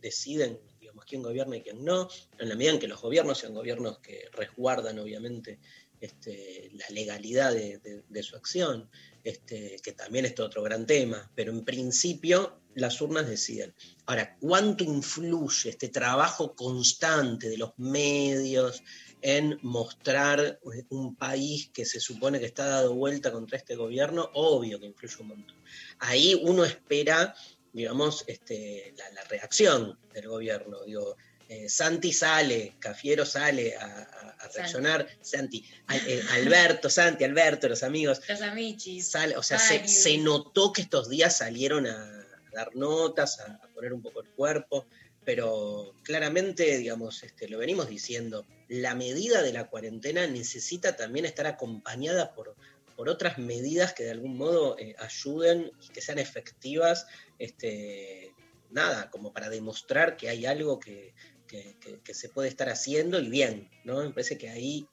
deciden 0.00 0.58
quién 1.04 1.22
gobierna 1.22 1.56
y 1.56 1.62
quién 1.62 1.84
no, 1.84 2.08
en 2.38 2.48
la 2.48 2.54
medida 2.54 2.72
en 2.72 2.78
que 2.78 2.88
los 2.88 3.00
gobiernos 3.00 3.38
sean 3.38 3.54
gobiernos 3.54 3.98
que 3.98 4.28
resguardan, 4.32 4.98
obviamente, 4.98 5.58
este, 6.00 6.70
la 6.74 6.88
legalidad 6.90 7.52
de 7.54 8.22
su 8.22 8.34
acción, 8.34 8.90
este, 9.24 9.76
que 9.82 9.92
también 9.92 10.24
es 10.24 10.38
otro 10.40 10.62
gran 10.62 10.84
tema, 10.84 11.30
pero 11.36 11.52
en 11.52 11.64
principio 11.64 12.58
las 12.74 13.00
urnas 13.00 13.28
deciden. 13.28 13.72
Ahora, 14.06 14.36
¿cuánto 14.40 14.82
influye 14.82 15.70
este 15.70 15.88
trabajo 15.88 16.56
constante 16.56 17.48
de 17.48 17.56
los 17.56 17.72
medios 17.78 18.82
en 19.20 19.60
mostrar 19.62 20.58
un 20.88 21.14
país 21.14 21.70
que 21.72 21.84
se 21.84 22.00
supone 22.00 22.40
que 22.40 22.46
está 22.46 22.66
dado 22.66 22.94
vuelta 22.94 23.30
contra 23.30 23.58
este 23.58 23.76
gobierno? 23.76 24.28
Obvio 24.34 24.80
que 24.80 24.86
influye 24.86 25.16
un 25.20 25.28
montón. 25.28 25.56
Ahí 26.00 26.34
uno 26.42 26.64
espera, 26.64 27.34
digamos, 27.72 28.24
este, 28.26 28.94
la, 28.96 29.10
la 29.10 29.24
reacción 29.24 29.98
del 30.12 30.28
gobierno. 30.28 30.82
Digo, 30.84 31.16
eh, 31.48 31.68
Santi 31.68 32.12
sale, 32.12 32.76
Cafiero 32.78 33.24
sale 33.26 33.76
a, 33.76 33.84
a- 33.86 34.36
a 34.42 34.48
reaccionar, 34.48 35.06
Santi, 35.20 35.64
eh, 36.06 36.22
Alberto, 36.32 36.88
Santi, 36.90 37.24
Alberto, 37.24 37.68
los 37.68 37.82
amigos, 37.82 38.20
Los 38.28 38.42
amichis. 38.42 39.08
sale, 39.08 39.36
o 39.36 39.42
sea, 39.42 39.58
se, 39.58 40.18
notó 40.18 40.72
que 40.72 40.82
estos 40.82 41.08
días 41.08 41.36
salieron 41.36 41.86
a, 41.86 41.92
a 41.92 42.50
dar 42.52 42.74
notas, 42.74 43.38
a, 43.40 43.52
a 43.62 43.68
poner 43.74 43.92
un 43.92 44.02
poco 44.02 44.20
el 44.22 44.28
cuerpo, 44.30 44.86
pero 45.24 45.94
claramente, 46.02 46.76
digamos, 46.78 47.22
este, 47.22 47.48
lo 47.48 47.58
venimos 47.58 47.88
diciendo, 47.88 48.44
la 48.68 48.94
medida 48.96 49.42
de 49.42 49.52
la 49.52 49.68
cuarentena 49.68 50.26
necesita 50.26 50.96
también 50.96 51.24
estar 51.26 51.46
acompañada 51.46 52.34
por, 52.34 52.56
por 52.96 53.08
otras 53.08 53.38
medidas 53.38 53.92
que 53.92 54.02
de 54.04 54.10
algún 54.10 54.36
modo 54.36 54.76
eh, 54.78 54.96
ayuden 54.98 55.70
y 55.80 55.88
que 55.92 56.00
sean 56.00 56.18
efectivas, 56.18 57.06
este, 57.42 58.34
nada, 58.70 59.10
como 59.10 59.32
para 59.32 59.48
demostrar 59.50 60.16
que 60.16 60.28
hay 60.28 60.46
algo 60.46 60.78
que, 60.78 61.14
que- 61.46 61.76
que- 61.80 62.00
que 62.02 62.14
se 62.14 62.28
puede 62.28 62.48
estar 62.48 62.68
haciendo 62.68 63.18
y 63.20 63.28
bien, 63.28 63.70
¿no? 63.84 64.02
Me 64.02 64.10
parece 64.10 64.38
que 64.38 64.48
ahí 64.48 64.86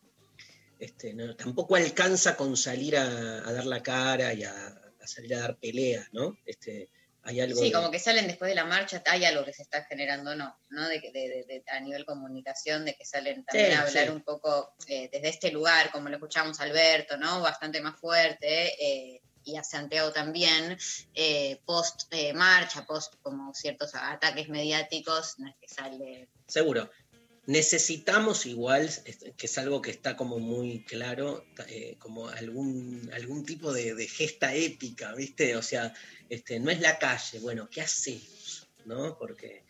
este, 0.80 1.14
no, 1.14 1.36
tampoco 1.36 1.76
alcanza 1.76 2.36
con 2.38 2.56
salir 2.58 2.98
a, 2.98 3.48
a 3.48 3.52
dar 3.54 3.66
la 3.66 3.84
cara 3.84 4.34
y 4.34 4.44
a, 4.44 4.68
a 4.68 5.08
salir 5.08 5.36
a 5.36 5.40
dar 5.40 5.58
pelea, 5.58 6.08
¿no? 6.14 6.38
Este, 6.46 6.90
hay 7.24 7.42
algo 7.42 7.60
Sí, 7.60 7.68
de- 7.68 7.74
como 7.74 7.92
que 7.92 8.00
salen 8.00 8.28
después 8.28 8.48
de 8.50 8.56
la 8.56 8.64
marcha, 8.66 9.04
hay 9.06 9.26
algo 9.26 9.44
que 9.44 9.54
se 9.54 9.62
está 9.62 9.84
generando, 9.84 10.36
¿no? 10.36 10.58
¿no? 10.70 10.88
De, 10.88 11.64
a 11.68 11.80
nivel 11.82 12.06
comunicación, 12.06 12.86
de 12.86 12.96
que 12.96 13.06
salen 13.06 13.44
también 13.44 13.72
Sí, 13.72 13.76
a 13.76 13.82
hablar 13.82 14.06
sí. 14.06 14.12
un 14.12 14.24
poco 14.24 14.74
eh, 14.88 15.10
desde 15.12 15.30
este 15.30 15.52
lugar, 15.52 15.92
como 15.92 16.08
lo 16.10 16.16
escuchamos 16.16 16.60
Alberto, 16.62 17.18
¿no? 17.18 17.42
Bastante 17.42 17.82
más 17.82 18.00
fuerte, 18.00 18.74
eh, 18.84 19.22
y 19.44 19.58
a 19.58 19.64
Santiago 19.64 20.12
también, 20.12 20.78
eh, 21.14 21.60
post 21.66 22.04
eh, 22.12 22.34
marcha, 22.34 22.86
post 22.86 23.16
como 23.22 23.54
ciertos 23.54 23.96
ataques 23.96 24.50
mediáticos, 24.50 25.36
que 25.60 25.68
sale 25.68 26.30
Seguro. 26.48 26.90
Necesitamos 27.46 28.46
igual, 28.46 28.90
que 29.36 29.46
es 29.48 29.58
algo 29.58 29.82
que 29.82 29.90
está 29.90 30.16
como 30.16 30.38
muy 30.38 30.84
claro, 30.84 31.46
eh, 31.68 31.96
como 31.98 32.28
algún, 32.30 33.10
algún 33.14 33.44
tipo 33.44 33.74
de, 33.74 33.96
de 33.96 34.08
gesta 34.08 34.54
épica, 34.54 35.16
¿viste? 35.16 35.56
O 35.56 35.64
sea, 35.64 35.92
este, 36.30 36.60
no 36.60 36.70
es 36.70 36.80
la 36.80 37.00
calle, 37.00 37.40
bueno, 37.40 37.68
¿qué 37.72 37.82
hacemos? 37.82 38.68
¿No? 38.86 39.18
Porque 39.18 39.64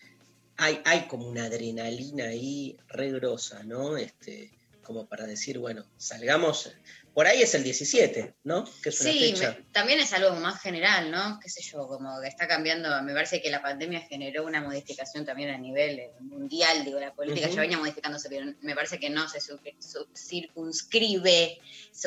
hay, 0.57 0.81
hay 0.83 1.07
como 1.07 1.27
una 1.29 1.45
adrenalina 1.45 2.25
ahí 2.25 2.77
re 2.89 3.11
grosa, 3.11 3.63
¿no? 3.63 3.95
Este, 3.95 4.51
como 4.83 5.07
para 5.07 5.25
decir, 5.25 5.57
bueno, 5.59 5.85
salgamos. 5.97 6.71
Por 7.19 7.27
ahí 7.27 7.41
es 7.41 7.53
el 7.53 7.63
17, 7.65 8.35
¿no? 8.45 8.63
Que 8.81 8.87
es 8.87 9.01
una 9.01 9.11
Sí, 9.11 9.33
fecha. 9.35 9.49
me- 9.59 9.65
también 9.73 9.99
es 9.99 10.13
algo 10.13 10.33
más 10.37 10.61
general, 10.61 11.11
¿no? 11.11 11.37
Qué 11.43 11.49
sé 11.49 11.61
yo, 11.61 11.85
como 11.85 12.21
que 12.21 12.29
está 12.29 12.47
cambiando, 12.47 12.87
me 13.03 13.11
parece 13.13 13.41
que 13.41 13.49
la 13.49 13.61
pandemia 13.61 13.99
generó 14.07 14.45
una 14.45 14.61
modificación 14.61 15.25
también 15.25 15.49
a 15.49 15.57
nivel 15.57 15.99
eh, 15.99 16.11
mundial, 16.21 16.85
digo, 16.85 16.97
la 16.97 17.13
política 17.13 17.47
Ujú. 17.47 17.57
ya 17.57 17.61
venía 17.63 17.77
modificándose, 17.77 18.29
pero 18.29 18.45
me 18.61 18.73
parece 18.73 19.01
que 19.01 19.09
no 19.09 19.27
se 19.27 19.39
circunscribe 20.15 21.59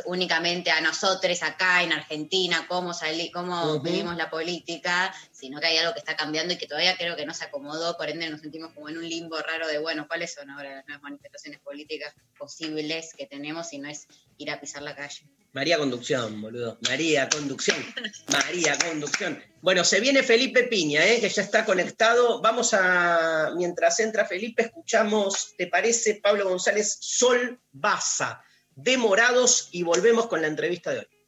únicamente 0.06 0.70
a 0.70 0.80
nosotros 0.80 1.42
acá 1.42 1.82
en 1.82 1.92
Argentina, 1.92 2.64
cómo 2.66 2.94
salí, 2.94 3.30
cómo 3.30 3.80
vivimos 3.80 4.16
la 4.16 4.30
política, 4.30 5.14
sino 5.42 5.58
que 5.58 5.66
hay 5.66 5.76
algo 5.78 5.92
que 5.92 5.98
está 5.98 6.14
cambiando 6.14 6.54
y 6.54 6.56
que 6.56 6.68
todavía 6.68 6.96
creo 6.96 7.16
que 7.16 7.26
no 7.26 7.34
se 7.34 7.42
acomodó, 7.42 7.96
por 7.96 8.08
ende 8.08 8.30
nos 8.30 8.42
sentimos 8.42 8.72
como 8.74 8.88
en 8.88 8.96
un 8.96 9.08
limbo 9.08 9.36
raro 9.38 9.66
de, 9.66 9.78
bueno, 9.78 10.06
¿cuáles 10.06 10.32
son 10.32 10.48
ahora 10.48 10.76
las 10.76 10.86
nuevas 10.86 11.02
manifestaciones 11.02 11.58
políticas 11.58 12.14
posibles 12.38 13.12
que 13.18 13.26
tenemos 13.26 13.68
si 13.68 13.78
no 13.78 13.88
es 13.88 14.06
ir 14.38 14.52
a 14.52 14.60
pisar 14.60 14.82
la 14.82 14.94
calle? 14.94 15.26
María 15.50 15.78
Conducción, 15.78 16.40
boludo. 16.40 16.78
María 16.88 17.28
Conducción. 17.28 17.76
María 18.28 18.78
Conducción. 18.78 19.42
Bueno, 19.62 19.82
se 19.82 19.98
viene 19.98 20.22
Felipe 20.22 20.62
Piña, 20.62 21.04
¿eh? 21.04 21.20
que 21.20 21.28
ya 21.28 21.42
está 21.42 21.64
conectado. 21.64 22.40
Vamos 22.40 22.72
a, 22.72 23.50
mientras 23.56 23.98
entra 23.98 24.24
Felipe, 24.24 24.62
escuchamos, 24.62 25.56
¿te 25.58 25.66
parece, 25.66 26.20
Pablo 26.22 26.48
González, 26.48 26.98
Sol 27.00 27.60
Baza, 27.72 28.44
Demorados, 28.76 29.70
y 29.72 29.82
volvemos 29.82 30.28
con 30.28 30.40
la 30.40 30.46
entrevista 30.46 30.92
de 30.92 31.00
hoy. 31.00 31.21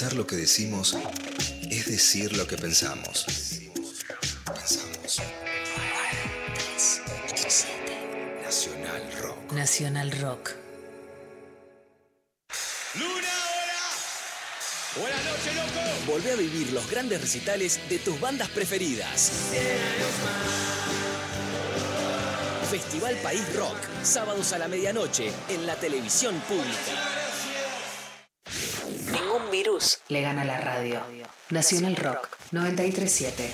Pensar 0.00 0.16
lo 0.16 0.26
que 0.26 0.36
decimos 0.36 0.96
es 1.70 1.84
decir 1.84 2.34
lo 2.34 2.46
que 2.46 2.56
pensamos. 2.56 3.26
Pensamos. 4.46 5.20
Nacional 8.42 9.12
Rock. 9.20 9.52
Nacional 9.52 10.10
Rock. 10.12 10.50
Buenas 14.96 15.24
noches, 15.26 15.54
loco. 15.54 15.80
Volvé 16.06 16.32
a 16.32 16.36
vivir 16.36 16.72
los 16.72 16.90
grandes 16.90 17.20
recitales 17.20 17.78
de 17.90 17.98
tus 17.98 18.18
bandas 18.18 18.48
preferidas. 18.48 19.32
Festival 22.70 23.16
País 23.16 23.54
Rock, 23.54 23.76
sábados 24.02 24.50
a 24.54 24.58
la 24.58 24.66
medianoche 24.66 25.30
en 25.50 25.66
la 25.66 25.76
televisión 25.76 26.40
pública. 26.48 27.20
Ningún 29.12 29.50
virus 29.50 29.99
le 30.10 30.22
gana 30.22 30.44
la 30.44 30.60
radio. 30.60 31.00
Nacional 31.50 31.96
Rock 31.96 32.28
937. 32.50 33.50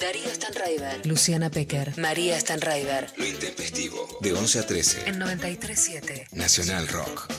Darío 0.00 0.34
Stanraiver. 0.34 1.06
Luciana 1.06 1.50
Pecker. 1.50 1.96
María 1.98 2.38
Stanraiver. 2.38 3.06
Lo 3.16 3.24
intempestivo. 3.24 4.18
De 4.20 4.32
11 4.32 4.58
a 4.58 4.66
13. 4.66 5.08
En 5.08 5.18
937. 5.18 6.26
Nacional 6.32 6.88
Rock. 6.88 7.32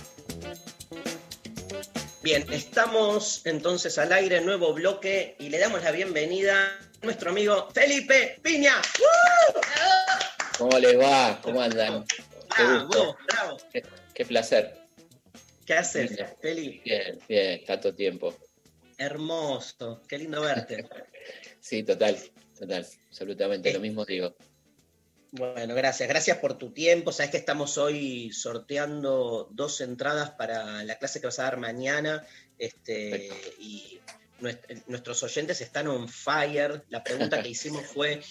Bien, 2.21 2.45
estamos 2.53 3.41
entonces 3.43 3.97
al 3.97 4.13
aire, 4.13 4.39
nuevo 4.39 4.73
bloque, 4.73 5.35
y 5.39 5.49
le 5.49 5.59
damos 5.59 5.83
la 5.83 5.91
bienvenida 5.91 6.55
a 6.55 7.05
nuestro 7.05 7.31
amigo 7.31 7.67
Felipe 7.73 8.39
Piña. 8.41 8.75
¡Uh! 8.99 9.59
¿Cómo 10.57 10.79
les 10.79 10.97
va? 10.97 11.41
¿Cómo 11.41 11.61
andan? 11.61 12.05
Bravo, 12.57 13.17
bravo. 13.27 13.57
Qué, 13.73 13.83
qué 14.13 14.25
placer. 14.25 14.82
¿Qué 15.65 15.73
haces, 15.73 16.15
Bien. 16.15 16.27
Feli? 16.41 16.81
Bien, 16.83 17.19
bien, 17.27 17.63
tanto 17.65 17.93
tiempo. 17.95 18.35
Hermoso, 18.97 20.01
qué 20.07 20.17
lindo 20.17 20.41
verte. 20.41 20.87
Sí, 21.59 21.81
total, 21.83 22.17
total, 22.59 22.85
absolutamente, 23.07 23.71
lo 23.71 23.79
mismo 23.79 24.03
digo. 24.03 24.35
Bueno, 25.31 25.73
gracias. 25.73 26.09
Gracias 26.09 26.37
por 26.39 26.57
tu 26.57 26.71
tiempo. 26.73 27.13
Sabes 27.13 27.31
que 27.31 27.37
estamos 27.37 27.77
hoy 27.77 28.33
sorteando 28.33 29.47
dos 29.51 29.79
entradas 29.79 30.31
para 30.31 30.83
la 30.83 30.97
clase 30.99 31.21
que 31.21 31.27
vas 31.27 31.39
a 31.39 31.43
dar 31.43 31.57
mañana. 31.57 32.27
Este, 32.59 33.29
y 33.59 33.97
nuest- 34.41 34.83
nuestros 34.87 35.23
oyentes 35.23 35.61
están 35.61 35.87
on 35.87 36.09
fire. 36.09 36.83
La 36.89 37.01
pregunta 37.01 37.41
que 37.41 37.49
hicimos 37.49 37.85
fue: 37.85 38.21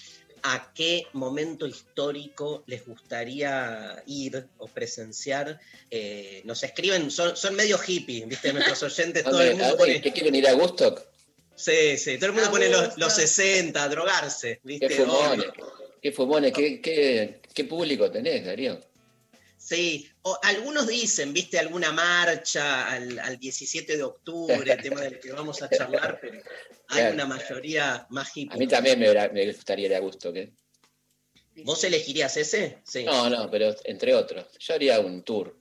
¿a 0.44 0.72
qué 0.74 1.06
momento 1.12 1.66
histórico 1.66 2.64
les 2.66 2.84
gustaría 2.86 4.02
ir 4.06 4.46
o 4.58 4.66
presenciar? 4.68 5.60
Eh, 5.90 6.42
nos 6.44 6.62
escriben, 6.62 7.10
son, 7.10 7.36
son 7.36 7.54
medio 7.54 7.78
hippies, 7.78 8.26
¿viste? 8.28 8.52
Nuestros 8.52 8.82
oyentes, 8.98 9.22
todo 9.24 9.32
¿Dónde- 9.34 9.50
el 9.50 9.56
mundo 9.56 9.68
dónde- 9.76 9.78
pone. 9.94 10.00
¿Qué 10.02 10.12
quieren 10.12 10.34
ir 10.34 10.48
a 10.48 10.54
Woodstock? 10.56 11.02
Sí, 11.54 11.96
sí, 11.98 12.16
todo 12.16 12.26
el 12.26 12.32
mundo 12.32 12.48
A 12.48 12.52
pone 12.52 12.68
los, 12.68 12.96
los 12.98 13.12
60, 13.14 13.82
a 13.84 13.88
drogarse, 13.88 14.60
¿viste? 14.64 14.88
¿Qué 14.88 14.94
fumones? 14.96 15.46
¿Qué 16.00 16.10
fumones? 16.12 16.52
¿Qué, 16.52 16.80
qué, 16.80 17.40
qué 17.54 17.64
público 17.64 18.10
tenés, 18.10 18.44
Darío? 18.44 18.80
Sí, 19.64 20.10
o 20.22 20.36
algunos 20.42 20.88
dicen, 20.88 21.32
viste, 21.32 21.56
alguna 21.56 21.92
marcha 21.92 22.90
al, 22.90 23.16
al 23.20 23.38
17 23.38 23.96
de 23.96 24.02
octubre, 24.02 24.76
tema 24.78 25.02
del 25.02 25.20
que 25.20 25.30
vamos 25.30 25.62
a 25.62 25.70
charlar, 25.70 26.18
pero 26.20 26.42
hay 26.88 26.98
Claro. 26.98 27.14
una 27.14 27.26
mayoría 27.26 28.06
más 28.10 28.28
A 28.28 28.32
hippie. 28.34 28.58
mí 28.58 28.66
también 28.66 28.98
me, 28.98 29.06
me 29.30 29.46
gustaría 29.52 29.86
ir 29.86 29.94
a 29.94 30.00
Woodstock, 30.00 30.34
¿eh? 30.36 30.52
¿Vos 31.64 31.84
elegirías 31.84 32.36
ese? 32.36 32.78
Sí. 32.84 33.04
No, 33.04 33.30
no, 33.30 33.48
pero 33.50 33.72
entre 33.84 34.14
otros. 34.14 34.46
Yo 34.58 34.74
haría 34.74 34.98
un 34.98 35.22
tour. 35.22 35.56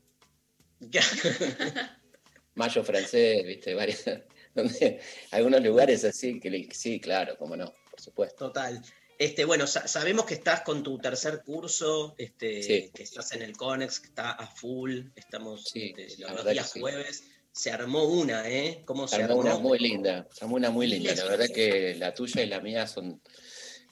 Mayo 2.56 2.84
francés, 2.84 3.44
viste, 3.46 3.76
varios, 3.76 4.04
donde, 4.56 5.00
algunos 5.30 5.62
lugares 5.62 6.04
así 6.06 6.40
que 6.40 6.68
sí, 6.72 7.00
claro, 7.00 7.38
cómo 7.38 7.56
no, 7.56 7.72
por 7.92 8.02
supuesto. 8.02 8.48
Total. 8.48 8.82
Este, 9.22 9.46
bueno, 9.46 9.68
sa- 9.68 9.88
sabemos 9.88 10.26
que 10.26 10.34
estás 10.34 10.62
con 10.62 10.82
tu 10.82 10.98
tercer 10.98 11.44
curso, 11.44 12.16
este, 12.18 12.64
Sí. 12.64 12.92
que 12.92 13.04
estás 13.04 13.32
en 13.34 13.44
el 13.44 13.56
CONEX, 13.56 14.00
que 14.00 14.08
está 14.08 14.32
a 14.32 14.48
full, 14.48 15.02
estamos 15.16 15.72
este, 15.76 16.08
los, 16.18 16.44
días 16.50 16.72
sí. 16.72 16.80
jueves. 16.80 17.24
Se 17.52 17.70
armó 17.70 18.06
una, 18.06 18.50
¿eh? 18.50 18.82
¿Cómo 18.84 19.08
se 19.08 19.18
Se 19.18 19.22
armó 19.24 19.42
armó? 19.42 19.50
una 19.52 19.60
muy 19.60 19.78
linda, 19.78 20.28
se 20.32 20.44
armó 20.44 20.56
una 20.56 20.72
muy 20.72 20.88
linda. 20.88 21.14
La 21.14 21.26
verdad 21.26 21.46
que 21.54 21.94
la 22.00 22.16
tuya 22.16 22.42
y 22.42 22.48
la 22.48 22.62
mía 22.62 22.88
son 22.88 23.22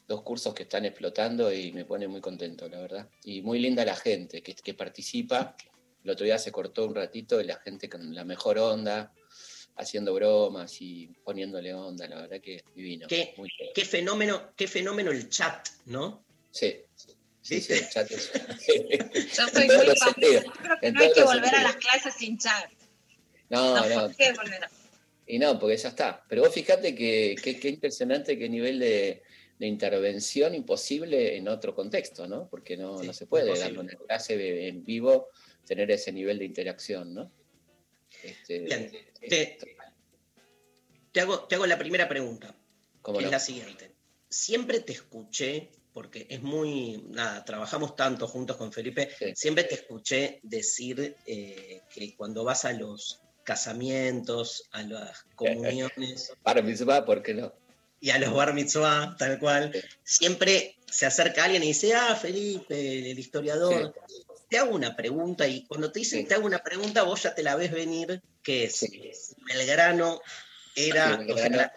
dos 0.07 0.23
cursos 0.23 0.55
que 0.55 0.63
están 0.63 0.85
explotando 0.85 1.53
y 1.53 1.73
me 1.73 1.85
pone 1.85 2.07
muy 2.07 2.21
contento, 2.21 2.67
la 2.67 2.79
verdad. 2.79 3.07
Y 3.23 3.43
muy 3.43 3.59
linda 3.59 3.85
la 3.85 3.95
gente 3.95 4.41
que, 4.41 4.55
que 4.55 4.73
participa. 4.73 5.55
El 6.03 6.09
otro 6.09 6.25
día 6.25 6.39
se 6.39 6.51
cortó 6.51 6.87
un 6.87 6.95
ratito 6.95 7.39
y 7.39 7.43
la 7.43 7.57
gente 7.59 7.87
con 7.87 8.15
la 8.15 8.23
mejor 8.23 8.57
onda, 8.57 9.13
haciendo 9.79 10.13
bromas 10.13 10.75
y 10.81 11.07
poniéndole 11.23 11.73
onda, 11.73 12.07
la 12.07 12.21
verdad 12.21 12.41
que 12.41 12.63
divino. 12.75 13.07
¿Qué, 13.07 13.33
Muy 13.37 13.49
bien. 13.57 13.71
qué 13.73 13.85
fenómeno, 13.85 14.51
qué 14.55 14.67
fenómeno 14.67 15.11
el 15.11 15.29
chat, 15.29 15.67
¿no? 15.85 16.23
Sí, 16.51 16.75
sí, 17.41 17.61
sí, 17.61 17.73
el 17.73 17.89
chat 17.89 18.11
es- 18.11 18.31
Yo 19.37 19.47
soy 19.47 19.67
muy 19.67 19.95
fan. 19.95 20.13
creo 20.13 20.77
que 20.81 20.91
no 20.91 20.99
hay 21.01 21.11
que 21.13 21.23
volver 21.23 21.55
a 21.55 21.63
las 21.63 21.75
clases 21.77 22.13
sin 22.15 22.37
chat. 22.37 22.69
No, 23.49 23.75
No, 23.75 23.89
no, 23.89 24.01
¿por 24.07 24.15
qué 24.15 24.33
volver 24.33 24.63
a- 24.65 24.69
Y 25.25 25.39
no, 25.39 25.57
porque 25.57 25.77
ya 25.77 25.89
está. 25.89 26.23
Pero 26.27 26.41
vos 26.43 26.53
fíjate 26.53 26.93
que 26.93 27.35
impresionante 27.69 28.37
qué 28.37 28.49
nivel 28.49 28.79
de, 28.79 29.23
de 29.57 29.67
intervención 29.67 30.55
imposible 30.55 31.37
en 31.37 31.47
otro 31.47 31.73
contexto, 31.73 32.27
¿no? 32.27 32.47
Porque 32.49 32.75
no, 32.77 33.01
no 33.03 33.13
se 33.13 33.27
puede 33.27 33.57
dar 33.57 33.77
una 33.77 33.93
clase 34.07 34.67
en 34.67 34.83
vivo 34.83 35.29
tener 35.65 35.89
ese 35.91 36.11
nivel 36.11 36.39
de 36.39 36.45
interacción, 36.45 37.13
¿no? 37.13 37.31
Este, 38.23 38.59
Bien, 38.59 38.91
te, 39.19 39.57
te 41.11 41.21
hago, 41.21 41.39
te 41.41 41.55
hago 41.55 41.65
la 41.65 41.77
primera 41.77 42.07
pregunta, 42.07 42.55
¿Cómo 43.01 43.17
que 43.17 43.23
no? 43.23 43.27
es 43.29 43.31
la 43.31 43.39
siguiente. 43.39 43.95
Siempre 44.29 44.79
te 44.81 44.93
escuché, 44.93 45.71
porque 45.93 46.27
es 46.29 46.41
muy, 46.41 47.03
nada, 47.09 47.43
trabajamos 47.45 47.95
tanto 47.95 48.27
juntos 48.27 48.57
con 48.57 48.71
Felipe, 48.71 49.09
siempre 49.33 49.63
te 49.63 49.75
escuché 49.75 50.39
decir 50.43 51.15
eh, 51.25 51.81
que 51.93 52.15
cuando 52.15 52.43
vas 52.43 52.65
a 52.65 52.73
los 52.73 53.21
casamientos, 53.43 54.69
a 54.71 54.83
las 54.83 55.23
comuniones 55.35 56.33
Para 56.43 56.61
mitzvah, 56.61 57.05
¿por 57.05 57.23
qué 57.23 57.33
no? 57.33 57.53
y 58.01 58.11
a 58.11 58.19
los 58.19 58.33
bar 58.33 58.53
mitzvah, 58.53 59.15
tal 59.17 59.39
cual, 59.39 59.71
siempre 60.03 60.77
se 60.89 61.05
acerca 61.05 61.43
alguien 61.43 61.63
y 61.63 61.67
dice, 61.67 61.93
ah, 61.93 62.15
Felipe, 62.15 63.11
el 63.11 63.19
historiador. 63.19 63.93
Te 64.49 64.57
hago 64.57 64.73
una 64.75 64.95
pregunta 64.95 65.47
y 65.47 65.65
cuando 65.65 65.91
te 65.91 65.99
dicen 65.99 66.27
te 66.27 66.33
hago 66.33 66.45
una 66.45 66.59
pregunta, 66.63 67.03
vos 67.03 67.21
ya 67.23 67.35
te 67.35 67.43
la 67.43 67.55
ves 67.55 67.71
venir, 67.71 68.21
que 68.43 68.63
es, 68.65 68.85
Belgrano 69.47 70.21
era... 70.75 71.17
Sí, 71.17 71.31
o 71.31 71.37
sea, 71.37 71.47
Belgrano- 71.49 71.57
la- 71.57 71.73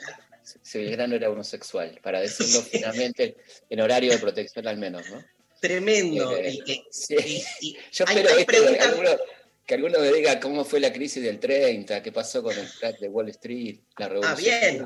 sí, 0.62 0.78
Belgrano 0.78 1.14
era 1.16 1.30
homosexual, 1.30 2.00
para 2.02 2.20
decirlo 2.20 2.60
finalmente 2.70 3.36
en 3.68 3.80
horario 3.80 4.12
de 4.12 4.18
protección 4.18 4.66
al 4.66 4.78
menos, 4.78 5.08
¿no? 5.10 5.22
tremendo. 5.60 6.36
Eh, 6.36 6.50
y 6.54 6.64
que- 6.64 6.82
sí. 6.90 7.14
y- 7.60 7.68
y 7.68 7.76
Yo 7.92 8.04
hay- 8.08 8.18
espero 8.18 8.66
hay 8.68 8.74
que 8.74 8.80
alguno, 8.80 9.10
que 9.66 9.74
alguno 9.74 9.98
me 10.00 10.12
diga 10.12 10.40
cómo 10.40 10.64
fue 10.64 10.80
la 10.80 10.92
crisis 10.92 11.22
del 11.22 11.38
30, 11.38 12.02
qué 12.02 12.10
pasó 12.10 12.42
con 12.42 12.58
el 12.58 12.68
crack 12.80 12.98
de 12.98 13.08
Wall 13.08 13.28
Street, 13.28 13.78
la 13.98 14.08
revolución. 14.08 14.38
bien. 14.38 14.84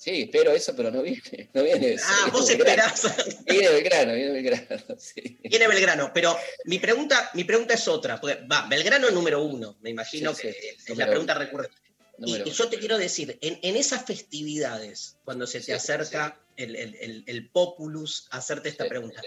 Sí, 0.00 0.22
espero 0.22 0.52
eso, 0.52 0.76
pero 0.76 0.92
no 0.92 1.02
viene. 1.02 1.50
No 1.54 1.64
viene 1.64 1.94
eso. 1.94 2.04
Ah, 2.08 2.30
vos 2.32 2.46
Belgrano. 2.46 2.84
esperás. 2.94 3.44
Viene 3.46 3.68
Belgrano, 3.68 4.14
viene 4.14 4.30
Belgrano. 4.32 4.84
sí. 4.96 5.38
Viene 5.42 5.66
Belgrano, 5.66 6.12
pero 6.14 6.36
mi 6.66 6.78
pregunta, 6.78 7.30
mi 7.34 7.42
pregunta 7.42 7.74
es 7.74 7.88
otra. 7.88 8.20
Porque, 8.20 8.46
va, 8.46 8.68
Belgrano 8.68 9.10
número 9.10 9.42
uno, 9.42 9.76
me 9.80 9.90
imagino 9.90 10.32
Sí, 10.34 10.42
que 10.42 10.52
sí, 10.52 10.92
es 10.92 10.96
la 10.96 11.06
pregunta 11.08 11.32
uno. 11.34 11.44
recurrente. 11.44 11.76
Y, 12.18 12.20
Número 12.22 12.46
y 12.46 12.50
yo 12.52 12.68
te 12.68 12.78
quiero 12.78 12.96
decir, 12.96 13.38
en, 13.40 13.58
en 13.62 13.76
esas 13.76 14.04
festividades, 14.04 15.16
cuando 15.24 15.46
se 15.48 15.60
te 15.60 15.74
acerca 15.74 16.38
El, 16.56 16.74
el, 16.76 16.94
el- 17.00 17.24
el 17.26 17.48
populus 17.50 18.26
hacerte 18.30 18.68
esta 18.68 18.88
pregunta, 18.88 19.20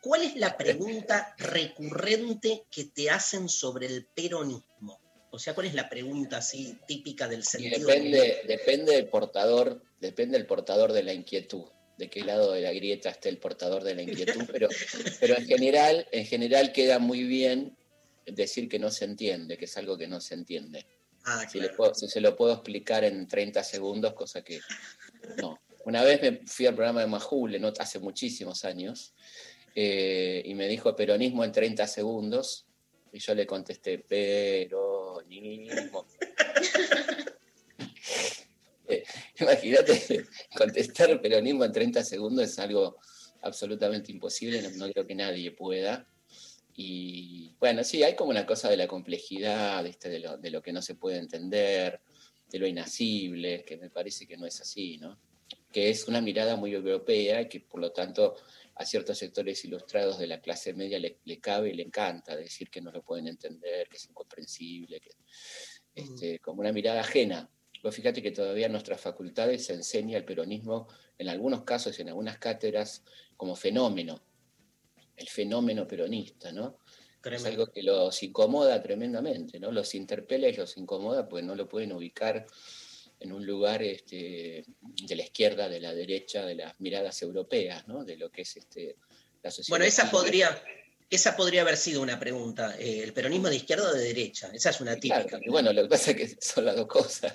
¿cuál 0.00 0.22
es 0.22 0.36
la 0.36 0.56
pregunta 0.56 1.34
recurrente 1.38 2.64
que 2.70 2.84
te 2.84 3.10
hacen 3.10 3.48
sobre 3.48 3.86
el 3.86 4.06
peronismo? 4.06 5.00
O 5.34 5.38
sea, 5.38 5.52
¿cuál 5.54 5.66
es 5.66 5.74
la 5.74 5.88
pregunta 5.88 6.36
así 6.38 6.78
típica 6.86 7.26
del 7.26 7.40
Y 7.40 7.44
sentido? 7.44 7.88
depende, 7.88 8.40
depende 8.46 8.92
del 8.92 9.08
portador, 9.08 9.82
depende 10.00 10.38
del 10.38 10.46
portador 10.46 10.92
de 10.92 11.02
la 11.02 11.12
inquietud, 11.12 11.64
de 11.98 12.08
qué 12.08 12.22
lado 12.22 12.52
de 12.52 12.60
la 12.60 12.72
grieta 12.72 13.10
esté 13.10 13.30
el 13.30 13.38
portador 13.38 13.82
de 13.82 13.96
la 13.96 14.02
inquietud, 14.02 14.42
pero, 14.52 14.68
pero 15.20 15.36
en 15.36 15.44
general, 15.46 16.06
en 16.12 16.24
general 16.26 16.72
queda 16.72 17.00
muy 17.00 17.24
bien 17.24 17.76
decir 18.26 18.68
que 18.68 18.78
no 18.78 18.90
se 18.92 19.06
entiende, 19.06 19.58
que 19.58 19.64
es 19.64 19.76
algo 19.76 19.98
que 19.98 20.06
no 20.06 20.20
se 20.20 20.34
entiende. 20.34 20.86
Ah, 21.24 21.48
si, 21.48 21.58
le 21.58 21.70
puedo- 21.70 21.94
si 21.94 22.06
se 22.06 22.20
lo 22.20 22.36
puedo 22.36 22.52
explicar 22.52 23.02
en 23.02 23.26
30 23.26 23.64
segundos, 23.64 24.14
cosa 24.14 24.42
que 24.42 24.60
no. 25.38 25.58
Una 25.84 26.04
vez 26.04 26.22
me 26.22 26.46
fui 26.46 26.66
al 26.66 26.74
programa 26.76 27.00
de 27.00 27.06
Majul, 27.08 27.56
en 27.56 27.64
ot- 27.64 27.80
hace 27.80 27.98
muchísimos 27.98 28.64
años, 28.64 29.14
eh, 29.74 30.42
y 30.44 30.54
me 30.54 30.68
dijo 30.68 30.94
peronismo 30.94 31.44
en 31.44 31.50
30 31.50 31.86
segundos, 31.88 32.66
y 33.12 33.18
yo 33.18 33.34
le 33.34 33.46
contesté 33.46 33.98
Eh, 38.86 39.02
Imagínate, 39.40 40.26
contestar 40.56 41.20
peronismo 41.20 41.64
en 41.64 41.72
30 41.72 42.04
segundos 42.04 42.44
es 42.44 42.58
algo 42.58 42.98
absolutamente 43.42 44.12
imposible, 44.12 44.62
no, 44.76 44.90
creo 44.90 45.06
que 45.06 45.14
nadie 45.14 45.50
pueda. 45.52 46.06
Y 46.76 47.54
bueno, 47.58 47.84
sí, 47.84 48.02
hay 48.02 48.14
como 48.14 48.30
una 48.30 48.44
cosa 48.44 48.68
de 48.68 48.76
la 48.76 48.88
complejidad, 48.88 49.82
¿viste? 49.84 50.08
De, 50.08 50.18
lo, 50.18 50.36
de 50.36 50.50
lo 50.50 50.60
que 50.60 50.72
no 50.72 50.82
se 50.82 50.96
puede 50.96 51.18
entender, 51.18 52.00
de 52.50 52.58
lo 52.58 52.66
inacible, 52.66 53.64
que 53.64 53.76
me 53.76 53.90
parece 53.90 54.26
que 54.26 54.36
no 54.36 54.46
es 54.46 54.60
así, 54.60 54.98
¿no? 54.98 55.18
Que 55.72 55.90
es 55.90 56.08
una 56.08 56.20
mirada 56.20 56.56
muy 56.56 56.72
europea 56.72 57.42
y 57.42 57.48
que 57.48 57.60
por 57.60 57.80
lo 57.80 57.92
tanto 57.92 58.34
a 58.76 58.84
ciertos 58.84 59.18
sectores 59.18 59.64
ilustrados 59.64 60.18
de 60.18 60.26
la 60.26 60.40
clase 60.40 60.74
media 60.74 60.98
le, 60.98 61.18
le 61.24 61.38
cabe 61.40 61.70
y 61.70 61.74
le 61.74 61.84
encanta 61.84 62.36
decir 62.36 62.70
que 62.70 62.80
no 62.80 62.90
lo 62.90 63.02
pueden 63.02 63.28
entender, 63.28 63.88
que 63.88 63.96
es 63.96 64.06
incomprensible, 64.06 65.00
que, 65.00 65.10
este, 65.94 66.38
como 66.40 66.60
una 66.60 66.72
mirada 66.72 67.00
ajena. 67.00 67.48
Vos 67.82 67.94
fíjate 67.94 68.22
que 68.22 68.30
todavía 68.30 68.66
en 68.66 68.72
nuestras 68.72 69.00
facultades 69.00 69.66
se 69.66 69.74
enseña 69.74 70.16
el 70.16 70.24
peronismo, 70.24 70.88
en 71.18 71.28
algunos 71.28 71.62
casos, 71.64 71.98
en 72.00 72.08
algunas 72.08 72.38
cátedras, 72.38 73.04
como 73.36 73.54
fenómeno, 73.54 74.22
el 75.16 75.28
fenómeno 75.28 75.86
peronista, 75.86 76.50
¿no? 76.50 76.78
Es 77.22 77.46
algo 77.46 77.68
que 77.68 77.82
los 77.82 78.22
incomoda 78.22 78.82
tremendamente, 78.82 79.58
¿no? 79.58 79.72
Los 79.72 79.94
interpela 79.94 80.48
y 80.48 80.56
los 80.56 80.76
incomoda, 80.76 81.26
pues 81.26 81.42
no 81.42 81.54
lo 81.54 81.66
pueden 81.66 81.92
ubicar 81.92 82.46
en 83.24 83.32
un 83.32 83.44
lugar 83.44 83.82
este, 83.82 84.64
de 85.06 85.16
la 85.16 85.22
izquierda, 85.24 85.68
de 85.68 85.80
la 85.80 85.92
derecha, 85.94 86.44
de 86.46 86.54
las 86.54 86.78
miradas 86.80 87.20
europeas, 87.22 87.86
¿no? 87.88 88.04
De 88.04 88.16
lo 88.16 88.30
que 88.30 88.42
es 88.42 88.56
este, 88.56 88.96
la 89.42 89.50
sociedad. 89.50 89.70
Bueno, 89.78 89.84
esa 89.84 90.10
podría, 90.10 90.62
esa 91.10 91.36
podría 91.36 91.62
haber 91.62 91.76
sido 91.76 92.00
una 92.02 92.18
pregunta. 92.20 92.76
eh, 92.78 93.00
¿El 93.02 93.12
peronismo 93.12 93.48
de 93.48 93.56
izquierda 93.56 93.90
o 93.90 93.92
de 93.94 94.02
derecha? 94.04 94.50
Esa 94.52 94.70
es 94.70 94.80
una 94.80 94.94
típica. 94.94 95.24
Claro, 95.24 95.42
bueno, 95.48 95.72
lo 95.72 95.82
que 95.82 95.88
pasa 95.88 96.10
es 96.12 96.16
que 96.16 96.28
son 96.40 96.64
las 96.66 96.76
dos 96.76 96.86
cosas. 96.86 97.34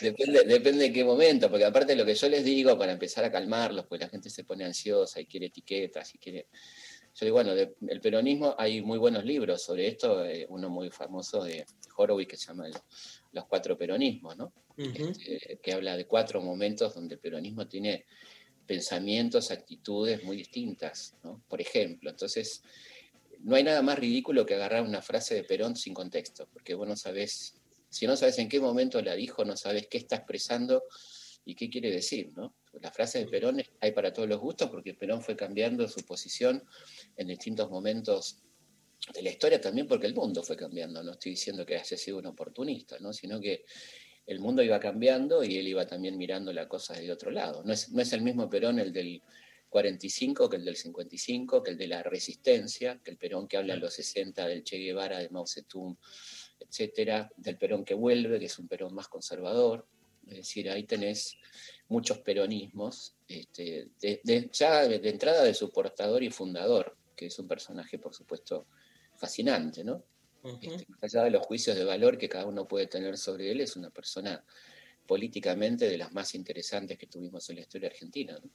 Depende, 0.00 0.44
depende 0.44 0.84
de 0.86 0.92
qué 0.92 1.04
momento, 1.04 1.48
porque 1.50 1.64
aparte 1.64 1.92
de 1.92 1.96
lo 1.98 2.04
que 2.06 2.14
yo 2.14 2.28
les 2.28 2.44
digo, 2.44 2.76
para 2.78 2.92
empezar 2.92 3.24
a 3.24 3.30
calmarlos, 3.30 3.86
pues 3.86 4.00
la 4.00 4.08
gente 4.08 4.30
se 4.30 4.44
pone 4.44 4.64
ansiosa 4.64 5.20
y 5.20 5.26
quiere 5.26 5.46
etiquetas 5.46 6.14
y 6.14 6.18
quiere... 6.18 6.48
Yo 7.18 7.24
digo, 7.24 7.34
bueno, 7.36 7.54
de- 7.54 7.74
el 7.88 8.00
peronismo, 8.02 8.54
hay 8.58 8.82
muy 8.82 8.98
buenos 8.98 9.24
libros 9.24 9.62
sobre 9.62 9.88
esto, 9.88 10.22
eh, 10.24 10.44
uno 10.50 10.68
muy 10.68 10.90
famoso 10.90 11.42
de 11.44 11.64
Horowitz 11.96 12.28
que 12.28 12.36
se 12.36 12.46
llama 12.48 12.66
el- 12.66 12.74
Los 13.36 13.44
Cuatro 13.44 13.76
Peronismos, 13.76 14.36
¿no? 14.36 14.52
Este, 14.78 15.58
que 15.62 15.72
habla 15.72 15.96
de 15.96 16.06
cuatro 16.06 16.40
momentos 16.40 16.94
donde 16.94 17.14
el 17.14 17.20
peronismo 17.20 17.68
tiene 17.68 18.04
pensamientos, 18.66 19.50
actitudes 19.50 20.24
muy 20.24 20.36
distintas, 20.38 21.14
¿no? 21.22 21.42
Por 21.48 21.60
ejemplo, 21.60 22.10
entonces, 22.10 22.62
no 23.40 23.54
hay 23.56 23.62
nada 23.62 23.82
más 23.82 23.98
ridículo 23.98 24.44
que 24.44 24.54
agarrar 24.54 24.82
una 24.82 25.02
frase 25.02 25.34
de 25.34 25.44
Perón 25.44 25.76
sin 25.76 25.94
contexto, 25.94 26.48
porque 26.52 26.74
vos 26.74 26.88
no 26.88 26.96
sabés, 26.96 27.54
si 27.90 28.06
no 28.06 28.16
sabes 28.16 28.38
en 28.38 28.48
qué 28.48 28.58
momento 28.58 29.00
la 29.02 29.14
dijo, 29.14 29.44
no 29.44 29.56
sabes 29.56 29.86
qué 29.86 29.98
está 29.98 30.16
expresando 30.16 30.82
y 31.44 31.54
qué 31.54 31.70
quiere 31.70 31.90
decir, 31.90 32.32
¿no? 32.34 32.54
La 32.80 32.90
frase 32.90 33.20
de 33.20 33.26
Perón 33.26 33.62
hay 33.80 33.92
para 33.92 34.12
todos 34.12 34.28
los 34.28 34.40
gustos 34.40 34.70
porque 34.70 34.94
Perón 34.94 35.22
fue 35.22 35.36
cambiando 35.36 35.86
su 35.88 36.04
posición 36.04 36.64
en 37.16 37.28
distintos 37.28 37.70
momentos 37.70 38.42
de 39.14 39.22
la 39.22 39.30
historia 39.30 39.60
también 39.60 39.86
porque 39.86 40.06
el 40.06 40.14
mundo 40.14 40.42
fue 40.42 40.56
cambiando, 40.56 41.02
no 41.02 41.12
estoy 41.12 41.32
diciendo 41.32 41.64
que 41.64 41.76
haya 41.76 41.96
sido 41.96 42.18
un 42.18 42.26
oportunista, 42.26 42.98
¿no? 42.98 43.12
sino 43.12 43.40
que 43.40 43.64
el 44.26 44.40
mundo 44.40 44.62
iba 44.62 44.80
cambiando 44.80 45.44
y 45.44 45.56
él 45.58 45.68
iba 45.68 45.86
también 45.86 46.16
mirando 46.18 46.52
la 46.52 46.66
cosa 46.66 46.94
de 46.94 47.12
otro 47.12 47.30
lado. 47.30 47.62
No 47.64 47.72
es, 47.72 47.90
no 47.90 48.02
es 48.02 48.12
el 48.12 48.22
mismo 48.22 48.50
Perón 48.50 48.80
el 48.80 48.92
del 48.92 49.22
45 49.68 50.48
que 50.48 50.56
el 50.56 50.64
del 50.64 50.76
55, 50.76 51.62
que 51.62 51.70
el 51.70 51.76
de 51.78 51.86
la 51.86 52.02
resistencia, 52.02 53.00
que 53.04 53.12
el 53.12 53.18
Perón 53.18 53.46
que 53.46 53.56
habla 53.56 53.74
en 53.74 53.80
los 53.80 53.94
60 53.94 54.46
del 54.48 54.64
Che 54.64 54.78
Guevara, 54.78 55.18
de 55.18 55.28
Mao 55.28 55.46
Zedong, 55.46 55.96
etcétera, 56.58 57.30
del 57.36 57.56
Perón 57.58 57.84
que 57.84 57.94
vuelve, 57.94 58.38
que 58.40 58.46
es 58.46 58.58
un 58.58 58.66
Perón 58.66 58.94
más 58.94 59.06
conservador. 59.08 59.86
Es 60.26 60.38
decir, 60.38 60.68
ahí 60.70 60.82
tenés 60.84 61.36
muchos 61.88 62.18
peronismos, 62.18 63.14
este, 63.28 63.90
de- 64.00 64.20
de- 64.24 64.50
ya 64.52 64.88
de 64.88 65.08
entrada 65.08 65.44
de 65.44 65.54
su 65.54 65.70
portador 65.70 66.24
y 66.24 66.30
fundador, 66.30 66.96
que 67.14 67.26
es 67.26 67.38
un 67.38 67.46
personaje, 67.46 67.98
por 68.00 68.12
supuesto, 68.14 68.66
fascinante, 69.16 69.82
¿no? 69.84 70.02
Este, 70.62 70.86
más 70.88 71.02
allá 71.02 71.24
de 71.24 71.30
los 71.30 71.44
juicios 71.44 71.76
de 71.76 71.84
valor 71.84 72.18
que 72.18 72.28
cada 72.28 72.46
uno 72.46 72.68
puede 72.68 72.86
tener 72.86 73.18
sobre 73.18 73.50
él, 73.50 73.60
es 73.60 73.74
una 73.74 73.90
persona 73.90 74.44
políticamente 75.04 75.88
de 75.88 75.98
las 75.98 76.12
más 76.12 76.34
interesantes 76.36 76.96
que 76.98 77.08
tuvimos 77.08 77.48
en 77.50 77.56
la 77.56 77.62
historia 77.62 77.88
argentina. 77.88 78.38
¿no? 78.40 78.50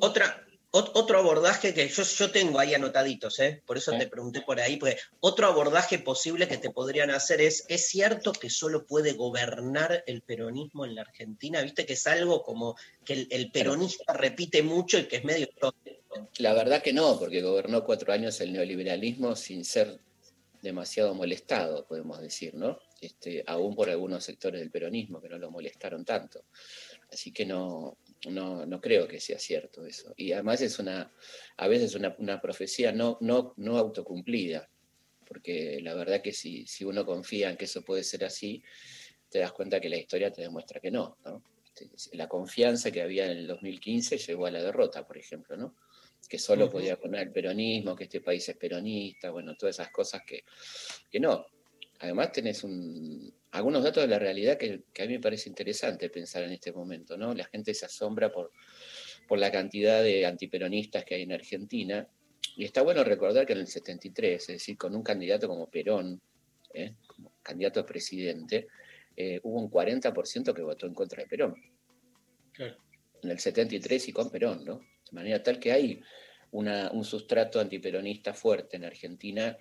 Otra, 0.00 0.46
ot- 0.70 0.90
otro 0.94 1.18
abordaje 1.18 1.72
que 1.72 1.88
yo, 1.88 2.02
yo 2.02 2.30
tengo 2.30 2.58
ahí 2.58 2.74
anotaditos, 2.74 3.38
¿eh? 3.40 3.62
por 3.64 3.78
eso 3.78 3.92
te 3.96 4.06
pregunté 4.06 4.42
por 4.42 4.60
ahí, 4.60 4.76
porque 4.76 4.98
otro 5.20 5.46
abordaje 5.46 5.98
posible 5.98 6.46
que 6.46 6.58
te 6.58 6.68
podrían 6.68 7.10
hacer 7.10 7.40
es, 7.40 7.64
¿es 7.68 7.86
cierto 7.88 8.32
que 8.32 8.50
solo 8.50 8.84
puede 8.84 9.14
gobernar 9.14 10.04
el 10.06 10.20
peronismo 10.20 10.84
en 10.84 10.94
la 10.94 11.02
Argentina? 11.02 11.62
Viste 11.62 11.86
que 11.86 11.94
es 11.94 12.06
algo 12.06 12.42
como 12.42 12.76
que 13.02 13.14
el, 13.14 13.28
el 13.30 13.50
peronista 13.50 14.12
repite 14.12 14.62
mucho 14.62 14.98
y 14.98 15.06
que 15.08 15.16
es 15.16 15.24
medio... 15.24 15.48
La 16.38 16.52
verdad 16.54 16.82
que 16.82 16.92
no, 16.92 17.18
porque 17.18 17.42
gobernó 17.42 17.84
cuatro 17.84 18.12
años 18.12 18.40
el 18.40 18.52
neoliberalismo 18.52 19.36
sin 19.36 19.64
ser 19.64 19.98
demasiado 20.62 21.14
molestado, 21.14 21.86
podemos 21.86 22.20
decir, 22.20 22.54
¿no? 22.54 22.78
Este, 23.00 23.44
aún 23.46 23.74
por 23.74 23.90
algunos 23.90 24.24
sectores 24.24 24.60
del 24.60 24.70
peronismo 24.70 25.20
que 25.20 25.28
no 25.28 25.38
lo 25.38 25.50
molestaron 25.50 26.04
tanto. 26.04 26.46
Así 27.12 27.32
que 27.32 27.44
no, 27.44 27.98
no, 28.30 28.64
no 28.64 28.80
creo 28.80 29.06
que 29.06 29.20
sea 29.20 29.38
cierto 29.38 29.84
eso. 29.84 30.14
Y 30.16 30.32
además 30.32 30.62
es 30.62 30.78
una, 30.78 31.12
a 31.58 31.68
veces 31.68 31.94
una, 31.94 32.16
una 32.18 32.40
profecía 32.40 32.92
no, 32.92 33.18
no, 33.20 33.52
no 33.58 33.76
autocumplida, 33.76 34.68
porque 35.26 35.80
la 35.82 35.94
verdad 35.94 36.22
que 36.22 36.32
si, 36.32 36.66
si 36.66 36.84
uno 36.84 37.04
confía 37.04 37.50
en 37.50 37.56
que 37.58 37.66
eso 37.66 37.82
puede 37.82 38.02
ser 38.02 38.24
así, 38.24 38.62
te 39.28 39.40
das 39.40 39.52
cuenta 39.52 39.80
que 39.80 39.90
la 39.90 39.98
historia 39.98 40.32
te 40.32 40.42
demuestra 40.42 40.80
que 40.80 40.90
no, 40.90 41.18
¿no? 41.24 41.42
Este, 41.64 42.16
La 42.16 42.28
confianza 42.28 42.90
que 42.90 43.02
había 43.02 43.26
en 43.26 43.38
el 43.38 43.46
2015 43.46 44.16
llegó 44.16 44.46
a 44.46 44.50
la 44.50 44.62
derrota, 44.62 45.06
por 45.06 45.18
ejemplo, 45.18 45.56
¿no? 45.56 45.74
Que 46.28 46.38
solo 46.38 46.70
podía 46.70 46.98
poner 46.98 47.22
el 47.22 47.32
peronismo, 47.32 47.94
que 47.94 48.04
este 48.04 48.20
país 48.20 48.48
es 48.48 48.56
peronista, 48.56 49.30
bueno, 49.30 49.56
todas 49.56 49.76
esas 49.76 49.90
cosas 49.90 50.22
que, 50.26 50.44
que 51.10 51.20
no. 51.20 51.46
Además 52.00 52.32
tenés 52.32 52.64
un, 52.64 53.32
algunos 53.52 53.82
datos 53.82 54.02
de 54.02 54.08
la 54.08 54.18
realidad 54.18 54.58
que, 54.58 54.82
que 54.92 55.02
a 55.02 55.06
mí 55.06 55.14
me 55.14 55.20
parece 55.20 55.48
interesante 55.48 56.10
pensar 56.10 56.42
en 56.42 56.52
este 56.52 56.72
momento, 56.72 57.16
¿no? 57.16 57.34
La 57.34 57.44
gente 57.44 57.72
se 57.72 57.86
asombra 57.86 58.30
por, 58.30 58.52
por 59.26 59.38
la 59.38 59.50
cantidad 59.50 60.02
de 60.02 60.26
antiperonistas 60.26 61.04
que 61.04 61.14
hay 61.14 61.22
en 61.22 61.32
Argentina, 61.32 62.08
y 62.56 62.64
está 62.64 62.82
bueno 62.82 63.02
recordar 63.04 63.46
que 63.46 63.54
en 63.54 63.60
el 63.60 63.66
73, 63.66 64.40
es 64.40 64.46
decir, 64.46 64.76
con 64.76 64.94
un 64.94 65.02
candidato 65.02 65.48
como 65.48 65.70
Perón, 65.70 66.20
¿eh? 66.72 66.94
como 67.06 67.32
candidato 67.42 67.80
a 67.80 67.86
presidente, 67.86 68.68
eh, 69.16 69.40
hubo 69.42 69.60
un 69.60 69.70
40% 69.70 70.52
que 70.52 70.62
votó 70.62 70.86
en 70.86 70.94
contra 70.94 71.22
de 71.22 71.28
Perón 71.28 71.54
en 73.24 73.30
el 73.30 73.38
73 73.38 74.08
y 74.08 74.12
con 74.12 74.30
Perón, 74.30 74.64
¿no? 74.64 74.80
De 75.14 75.20
manera 75.20 75.40
tal 75.44 75.60
que 75.60 75.70
hay 75.70 76.02
una- 76.50 76.90
un 76.90 77.04
sustrato 77.04 77.60
antiperonista 77.60 78.34
fuerte 78.34 78.76
en 78.76 78.84
Argentina 78.84 79.56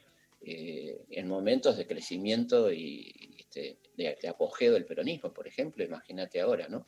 eh, 0.45 0.97
en 1.11 1.27
momentos 1.27 1.77
de 1.77 1.85
crecimiento 1.87 2.69
y 2.73 3.35
este, 3.39 3.77
de, 3.95 4.17
de 4.21 4.27
apogeo 4.27 4.73
del 4.73 4.83
peronismo, 4.83 5.31
por 5.31 5.47
ejemplo, 5.47 5.83
imagínate 5.85 6.41
ahora, 6.41 6.67
¿no? 6.67 6.85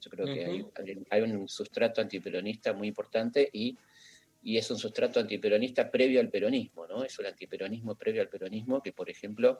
Yo 0.00 0.10
creo 0.10 0.26
que 0.32 0.44
hay- 0.46 1.04
hay 1.10 1.20
un 1.22 1.48
sustrato 1.48 2.00
antiperonista 2.00 2.72
muy 2.72 2.88
importante 2.88 3.50
y, 3.52 3.76
y 4.44 4.56
es 4.56 4.70
un 4.70 4.78
sustrato 4.78 5.18
antiperonista 5.20 5.90
previo 5.90 6.20
al 6.20 6.30
peronismo, 6.30 6.86
¿no? 6.86 7.02
Es 7.04 7.18
un 7.18 7.26
antiperonismo 7.26 7.94
previo 7.96 8.22
al 8.22 8.28
peronismo 8.30 8.80
que, 8.80 8.92
por 8.92 9.10
ejemplo, 9.10 9.58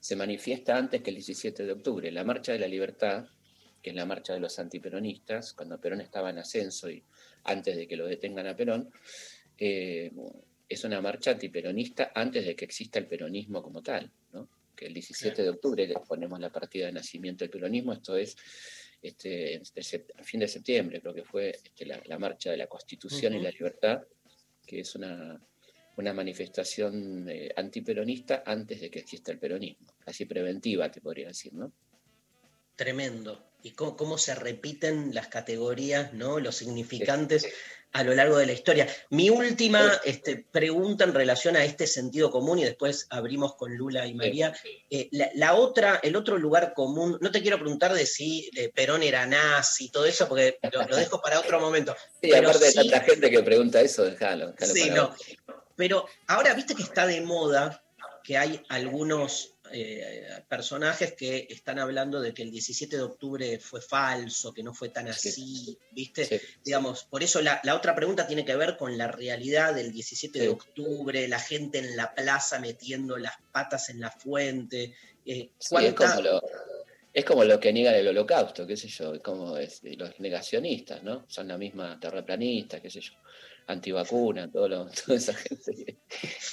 se 0.00 0.16
manifiesta 0.16 0.76
antes 0.76 1.00
que 1.02 1.10
el 1.10 1.16
17 1.16 1.64
de 1.64 1.72
octubre. 1.72 2.10
La 2.10 2.24
Marcha 2.24 2.52
de 2.52 2.58
la 2.58 2.68
Libertad, 2.68 3.26
que 3.82 3.90
es 3.90 3.96
la 3.96 4.06
marcha 4.06 4.34
de 4.34 4.40
los 4.40 4.58
antiperonistas, 4.58 5.52
cuando 5.54 5.80
Perón 5.80 6.00
estaba 6.00 6.30
en 6.30 6.38
ascenso 6.38 6.90
y 6.90 7.02
antes 7.44 7.76
de 7.76 7.88
que 7.88 7.96
lo 7.96 8.06
detengan 8.06 8.46
a 8.46 8.56
Perón, 8.56 8.90
eh, 9.58 10.10
es 10.68 10.84
una 10.84 11.00
marcha 11.00 11.32
antiperonista 11.32 12.12
antes 12.14 12.46
de 12.46 12.54
que 12.54 12.64
exista 12.64 12.98
el 12.98 13.06
peronismo 13.06 13.62
como 13.62 13.82
tal, 13.82 14.10
¿no? 14.32 14.48
que 14.76 14.86
el 14.86 14.94
17 14.94 15.42
de 15.42 15.48
octubre 15.50 15.86
le 15.86 15.94
ponemos 15.94 16.40
la 16.40 16.50
partida 16.50 16.86
de 16.86 16.92
nacimiento 16.92 17.44
del 17.44 17.50
peronismo, 17.50 17.92
esto 17.92 18.16
es 18.16 18.36
este, 19.02 19.60
fin 20.22 20.40
de 20.40 20.48
septiembre, 20.48 21.00
creo 21.00 21.14
que 21.14 21.24
fue 21.24 21.50
este, 21.50 21.86
la, 21.86 22.00
la 22.06 22.18
marcha 22.18 22.50
de 22.50 22.56
la 22.56 22.66
Constitución 22.66 23.34
y 23.34 23.40
la 23.40 23.50
Libertad, 23.50 24.02
que 24.66 24.80
es 24.80 24.94
una, 24.94 25.40
una 25.96 26.12
manifestación 26.12 27.28
eh, 27.28 27.50
antiperonista 27.56 28.42
antes 28.46 28.80
de 28.80 28.90
que 28.90 29.00
exista 29.00 29.32
el 29.32 29.38
peronismo, 29.38 29.86
así 30.06 30.24
preventiva, 30.24 30.90
te 30.90 31.00
podría 31.00 31.28
decir, 31.28 31.52
¿no? 31.52 31.72
Tremendo. 32.80 33.38
Y 33.62 33.72
cómo, 33.72 33.94
cómo 33.94 34.16
se 34.16 34.34
repiten 34.34 35.14
las 35.14 35.28
categorías, 35.28 36.14
¿no? 36.14 36.40
Los 36.40 36.56
significantes 36.56 37.46
a 37.92 38.02
lo 38.02 38.14
largo 38.14 38.38
de 38.38 38.46
la 38.46 38.54
historia. 38.54 38.88
Mi 39.10 39.28
última 39.28 40.00
este, 40.02 40.46
pregunta 40.50 41.04
en 41.04 41.12
relación 41.12 41.56
a 41.56 41.64
este 41.66 41.86
sentido 41.86 42.30
común, 42.30 42.58
y 42.58 42.64
después 42.64 43.06
abrimos 43.10 43.56
con 43.56 43.76
Lula 43.76 44.06
y 44.06 44.14
María. 44.14 44.54
Eh, 44.88 45.10
la, 45.12 45.28
la 45.34 45.54
otra, 45.56 46.00
el 46.02 46.16
otro 46.16 46.38
lugar 46.38 46.72
común, 46.72 47.18
no 47.20 47.30
te 47.30 47.42
quiero 47.42 47.58
preguntar 47.58 47.92
de 47.92 48.06
si 48.06 48.50
eh, 48.56 48.70
Perón 48.74 49.02
era 49.02 49.26
nazi 49.26 49.84
y 49.84 49.90
todo 49.90 50.06
eso, 50.06 50.26
porque 50.26 50.58
lo, 50.72 50.82
lo 50.86 50.96
dejo 50.96 51.20
para 51.20 51.38
otro 51.38 51.60
momento. 51.60 51.94
Sí, 52.22 52.30
Pero 52.30 52.48
aparte 52.48 52.64
de 52.64 52.70
sí- 52.72 52.78
tanta 52.78 53.00
gente 53.00 53.30
que 53.30 53.42
pregunta 53.42 53.82
eso, 53.82 54.04
déjalo. 54.04 54.54
Sí, 54.58 54.88
no. 54.88 55.14
Pero 55.76 56.06
ahora 56.28 56.54
viste 56.54 56.74
que 56.74 56.82
está 56.82 57.06
de 57.06 57.20
moda 57.20 57.84
que 58.24 58.38
hay 58.38 58.62
algunos, 58.70 59.54
eh, 59.72 60.26
personajes 60.48 61.14
que 61.14 61.46
están 61.50 61.78
hablando 61.78 62.20
de 62.20 62.32
que 62.34 62.42
el 62.42 62.50
17 62.50 62.96
de 62.96 63.02
octubre 63.02 63.58
fue 63.58 63.80
falso, 63.80 64.52
que 64.52 64.62
no 64.62 64.72
fue 64.74 64.88
tan 64.90 65.08
así, 65.08 65.78
¿viste? 65.92 66.22
Digamos, 66.64 67.04
por 67.04 67.22
eso 67.22 67.40
la, 67.40 67.60
la 67.64 67.74
otra 67.74 67.94
pregunta 67.94 68.26
tiene 68.26 68.44
que 68.44 68.56
ver 68.56 68.76
con 68.76 68.96
la 68.98 69.08
realidad 69.08 69.74
del 69.74 69.92
17 69.92 70.38
de 70.38 70.48
octubre, 70.48 71.28
la 71.28 71.38
gente 71.40 71.78
en 71.78 71.96
la 71.96 72.14
plaza 72.14 72.58
metiendo 72.58 73.16
las 73.16 73.34
patas 73.52 73.88
en 73.90 74.00
la 74.00 74.10
fuente. 74.10 74.94
eh, 75.26 75.50
cuánta- 75.96 76.20
lo, 76.20 76.42
es 77.12 77.24
como 77.24 77.44
lo 77.44 77.58
que 77.58 77.72
niegan 77.72 77.94
el 77.94 78.08
holocausto, 78.08 78.66
qué 78.66 78.76
sé 78.76 78.88
yo, 78.88 79.14
es 79.14 79.22
como 79.22 79.56
es- 79.56 79.80
los 79.82 80.18
negacionistas, 80.20 81.02
¿no? 81.02 81.24
Son 81.28 81.48
la 81.48 81.58
misma 81.58 81.98
terraplanista, 82.00 82.80
qué 82.80 82.88
sé 82.90 83.00
yo, 83.00 83.12
antivacuna, 83.66 84.50
todo 84.50 84.68
lo- 84.68 84.86
toda 85.06 85.16
esa 85.18 85.34
gente. 85.34 85.74
que- 85.74 85.98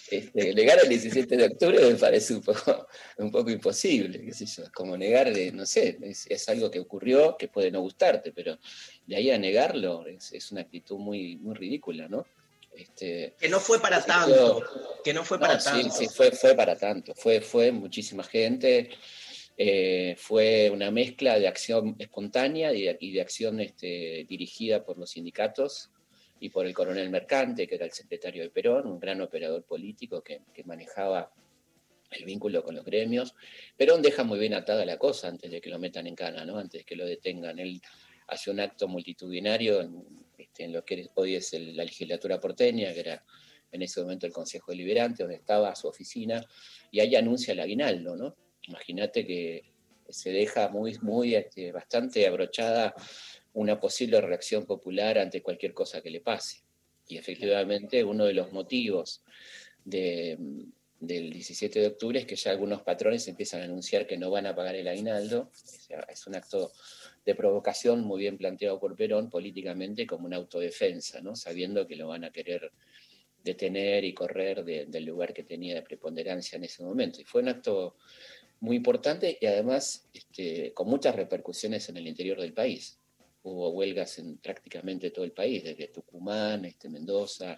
Este, 0.09 0.53
negar 0.53 0.79
el 0.83 0.89
17 0.89 1.35
de 1.37 1.45
octubre 1.45 1.79
me 1.79 1.95
parece 1.95 2.33
un 2.35 2.41
poco, 2.41 2.87
un 3.17 3.31
poco 3.31 3.49
imposible, 3.51 4.21
qué 4.23 4.33
sé 4.33 4.45
yo, 4.45 4.63
es 4.63 4.69
como 4.71 4.95
negar, 4.97 5.27
eh, 5.29 5.51
no 5.51 5.65
sé, 5.65 5.97
es, 6.01 6.25
es 6.29 6.47
algo 6.49 6.71
que 6.71 6.79
ocurrió 6.79 7.35
que 7.37 7.47
puede 7.49 7.69
no 7.71 7.81
gustarte, 7.81 8.31
pero 8.31 8.57
de 9.05 9.15
ahí 9.15 9.29
a 9.31 9.37
negarlo 9.37 10.05
es, 10.07 10.31
es 10.33 10.51
una 10.51 10.61
actitud 10.61 10.97
muy, 10.97 11.35
muy 11.37 11.55
ridícula, 11.55 12.07
¿no? 12.07 12.25
Este, 12.75 13.33
que 13.39 13.49
no 13.49 13.59
fue 13.59 13.79
para 13.81 13.99
Yo- 13.99 14.05
tanto, 14.05 14.63
que 15.03 15.11
no 15.13 15.23
fue 15.23 15.39
para 15.39 15.55
no, 15.55 15.59
sí, 15.59 15.65
tanto. 15.69 15.95
sí, 15.95 16.07
fue, 16.07 16.31
fue 16.31 16.53
para 16.55 16.75
tanto. 16.77 17.13
Fue, 17.15 17.41
fue 17.41 17.71
muchísima 17.71 18.23
gente. 18.23 18.91
Eh, 19.59 20.15
fue 20.19 20.69
una 20.69 20.91
mezcla 20.91 21.39
de 21.39 21.47
acción 21.47 21.95
espontánea 21.97 22.71
y 22.73 23.11
de, 23.11 23.21
acción 23.21 23.59
este, 23.59 24.23
dirigida 24.29 24.85
por 24.85 24.99
los 24.99 25.09
sindicatos 25.09 25.89
y 26.39 26.49
por 26.49 26.67
el 26.67 26.75
coronel 26.75 27.09
Mercante, 27.09 27.67
que 27.67 27.73
era 27.73 27.85
el 27.85 27.91
secretario 27.91 28.43
de 28.43 28.51
Perón, 28.51 28.85
un 28.85 28.99
gran 28.99 29.19
operador 29.19 29.63
político 29.63 30.21
que, 30.21 30.41
manejaba 30.65 31.31
el 32.11 32.23
vínculo 32.23 32.63
con 32.63 32.75
los 32.75 32.85
gremios. 32.85 33.33
Perón 33.75 34.03
deja 34.03 34.23
muy 34.23 34.37
bien 34.37 34.53
atada 34.53 34.85
la 34.85 34.99
cosa 34.99 35.27
antes 35.27 35.49
de 35.49 35.59
que 35.59 35.71
lo 35.71 35.79
metan 35.79 36.05
en 36.05 36.15
cana, 36.15 36.45
¿no? 36.45 36.59
antes 36.59 36.81
de 36.81 36.85
que 36.85 36.95
lo 36.95 37.07
detengan. 37.07 37.57
Él 37.57 37.81
hace 38.27 38.51
un 38.51 38.59
acto 38.59 38.87
multitudinario 38.87 39.81
en, 39.81 40.03
este, 40.37 40.67
lo 40.67 40.85
que 40.85 41.09
hoy 41.15 41.33
es 41.33 41.51
la 41.53 41.83
legislatura 41.83 42.39
porteña, 42.39 42.93
que 42.93 42.99
era 42.99 43.23
en 43.71 43.81
ese 43.81 44.01
momento 44.01 44.27
el 44.27 44.31
Consejo 44.31 44.71
Deliberante, 44.71 45.23
donde 45.23 45.37
estaba 45.37 45.75
su 45.75 45.87
oficina, 45.87 46.45
y 46.91 46.99
ahí 46.99 47.15
anuncia 47.15 47.53
el 47.53 47.59
aguinaldo, 47.59 48.15
¿no? 48.15 48.35
Imagínate 48.67 49.25
que 49.25 49.63
se 50.09 50.31
deja 50.31 50.69
muy, 50.69 50.97
muy, 51.01 51.35
este, 51.35 51.71
bastante 51.71 52.27
abrochada 52.27 52.93
una 53.53 53.79
posible 53.79 54.21
reacción 54.21 54.65
popular 54.65 55.17
ante 55.17 55.41
cualquier 55.41 55.73
cosa 55.73 56.01
que 56.01 56.09
le 56.11 56.21
pase. 56.21 56.63
Y 57.07 57.17
efectivamente 57.17 58.03
uno 58.03 58.25
de 58.25 58.33
los 58.33 58.51
motivos 58.51 59.23
de, 59.83 60.37
del 60.99 61.31
17 61.31 61.79
de 61.79 61.87
octubre 61.87 62.19
es 62.19 62.25
que 62.25 62.35
ya 62.35 62.51
algunos 62.51 62.81
patrones 62.81 63.27
empiezan 63.27 63.61
a 63.61 63.65
anunciar 63.65 64.05
que 64.05 64.17
no 64.17 64.29
van 64.29 64.45
a 64.45 64.55
pagar 64.55 64.75
el 64.75 64.87
aguinaldo. 64.87 65.51
Es 66.09 66.27
un 66.27 66.35
acto 66.35 66.71
de 67.25 67.35
provocación 67.35 68.01
muy 68.01 68.19
bien 68.21 68.37
planteado 68.37 68.79
por 68.79 68.95
Perón 68.95 69.29
políticamente 69.29 70.05
como 70.05 70.25
una 70.25 70.37
autodefensa, 70.37 71.21
¿no? 71.21 71.35
sabiendo 71.35 71.87
que 71.87 71.95
lo 71.95 72.07
van 72.09 72.23
a 72.25 72.31
querer 72.31 72.71
detener 73.43 74.03
y 74.03 74.13
correr 74.13 74.65
de- 74.65 74.85
del 74.87 75.05
lugar 75.05 75.33
que 75.33 75.43
tenía 75.43 75.75
de 75.75 75.81
preponderancia 75.81 76.57
en 76.57 76.65
ese 76.65 76.83
momento. 76.83 77.21
Y 77.21 77.23
fue 77.23 77.41
un 77.41 77.47
acto 77.49 77.95
muy 78.59 78.77
importante 78.77 79.37
y 79.39 79.45
además 79.45 80.07
este, 80.13 80.73
con 80.73 80.87
muchas 80.87 81.15
repercusiones 81.15 81.89
en 81.89 81.97
el 81.97 82.07
interior 82.07 82.39
del 82.39 82.53
país. 82.53 82.99
Hubo 83.43 83.69
huelgas 83.69 84.19
en 84.19 84.37
prácticamente 84.37 85.11
todo 85.11 85.23
el 85.23 85.31
país, 85.31 85.63
desde 85.63 85.87
Tucumán, 85.87 86.65
este, 86.65 86.89
Mendoza, 86.89 87.57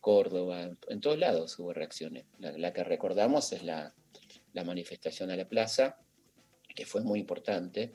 Córdoba, 0.00 0.70
en 0.88 1.00
todos 1.00 1.18
lados 1.18 1.58
hubo 1.58 1.72
reacciones. 1.72 2.26
La, 2.38 2.72
que 2.72 2.84
recordamos 2.84 3.52
es 3.52 3.62
la, 3.62 3.94
manifestación 4.64 5.30
a 5.30 5.36
la 5.36 5.48
plaza, 5.48 5.98
que 6.74 6.86
fue 6.86 7.02
muy 7.02 7.18
importante 7.20 7.92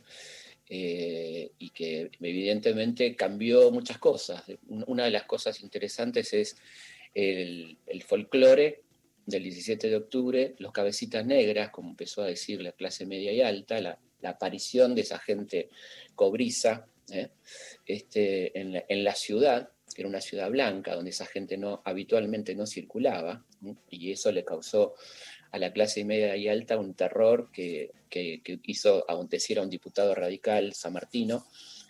eh, 0.68 1.52
y 1.58 1.70
que 1.70 2.12
evidentemente 2.20 3.16
cambió 3.16 3.72
muchas 3.72 3.98
cosas. 3.98 4.44
Una 4.68 5.06
de 5.06 5.12
las 5.12 5.24
cosas 5.24 5.62
interesantes 5.62 6.34
es 6.34 6.58
el 7.14 7.78
folclore 8.06 8.84
del 9.26 9.44
17 9.44 9.90
de 9.90 9.96
octubre, 9.96 10.56
los 10.58 10.72
cabecitas 10.72 11.26
negras, 11.26 11.70
como 11.70 11.90
empezó 11.90 12.24
a 12.24 12.28
decir 12.28 12.62
la 12.62 12.72
clase 12.72 13.06
media 13.06 13.32
y 13.32 13.42
alta, 13.42 13.80
la, 13.80 14.00
aparición 14.24 14.94
de 14.94 15.02
esa 15.02 15.18
gente 15.18 15.70
cobriza 16.14 16.86
¿eh? 17.10 17.30
este, 17.88 18.60
en, 18.60 19.04
la, 19.04 19.16
ciudad, 19.16 19.70
que 19.96 20.04
era 20.04 20.10
una 20.10 20.22
ciudad 20.22 20.52
blanca, 20.52 20.94
donde 20.94 21.10
esa 21.10 21.26
gente 21.26 21.58
no, 21.58 21.82
habitualmente 21.86 22.54
no 22.54 22.68
circulaba, 22.68 23.44
y 23.90 24.12
eso 24.12 24.32
le 24.32 24.46
causó 24.46 24.94
a 25.52 25.58
la 25.58 25.74
clase 25.74 26.06
media 26.06 26.36
y 26.38 26.48
alta 26.48 26.78
un 26.78 26.94
terror 26.94 27.50
que, 27.52 27.92
que, 28.10 28.42
que 28.44 28.60
hizo 28.64 29.04
acontecer 29.10 29.58
a 29.58 29.64
un 29.64 29.70
diputado 29.72 30.14
radical, 30.14 30.74
San 30.74 30.94
Martino, 30.94 31.46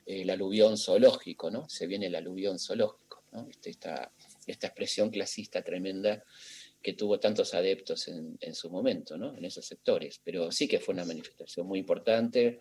eh, 0.06 0.22
el 0.22 0.30
aluvión 0.30 0.78
zoológico, 0.78 1.52
¿no? 1.52 1.68
Se 1.70 1.88
viene 1.88 2.08
el 2.08 2.16
aluvión 2.16 2.60
zoológico. 2.60 3.24
Este, 3.49 3.70
esta, 3.70 4.12
esta 4.45 4.68
expresión 4.68 5.10
clasista 5.10 5.62
tremenda 5.62 6.24
que 6.82 6.94
tuvo 6.94 7.20
tantos 7.20 7.53
adeptos 7.53 8.08
en, 8.08 8.38
en, 8.40 8.56
su 8.56 8.70
momento, 8.70 9.18
¿no? 9.18 9.36
en 9.36 9.45
esos 9.45 9.66
sectores. 9.66 10.20
Pero 10.24 10.52
sí 10.52 10.68
que 10.68 10.80
fue 10.80 10.94
una 10.94 11.06
manifestación 11.06 11.68
muy 11.68 11.80
importante, 11.80 12.60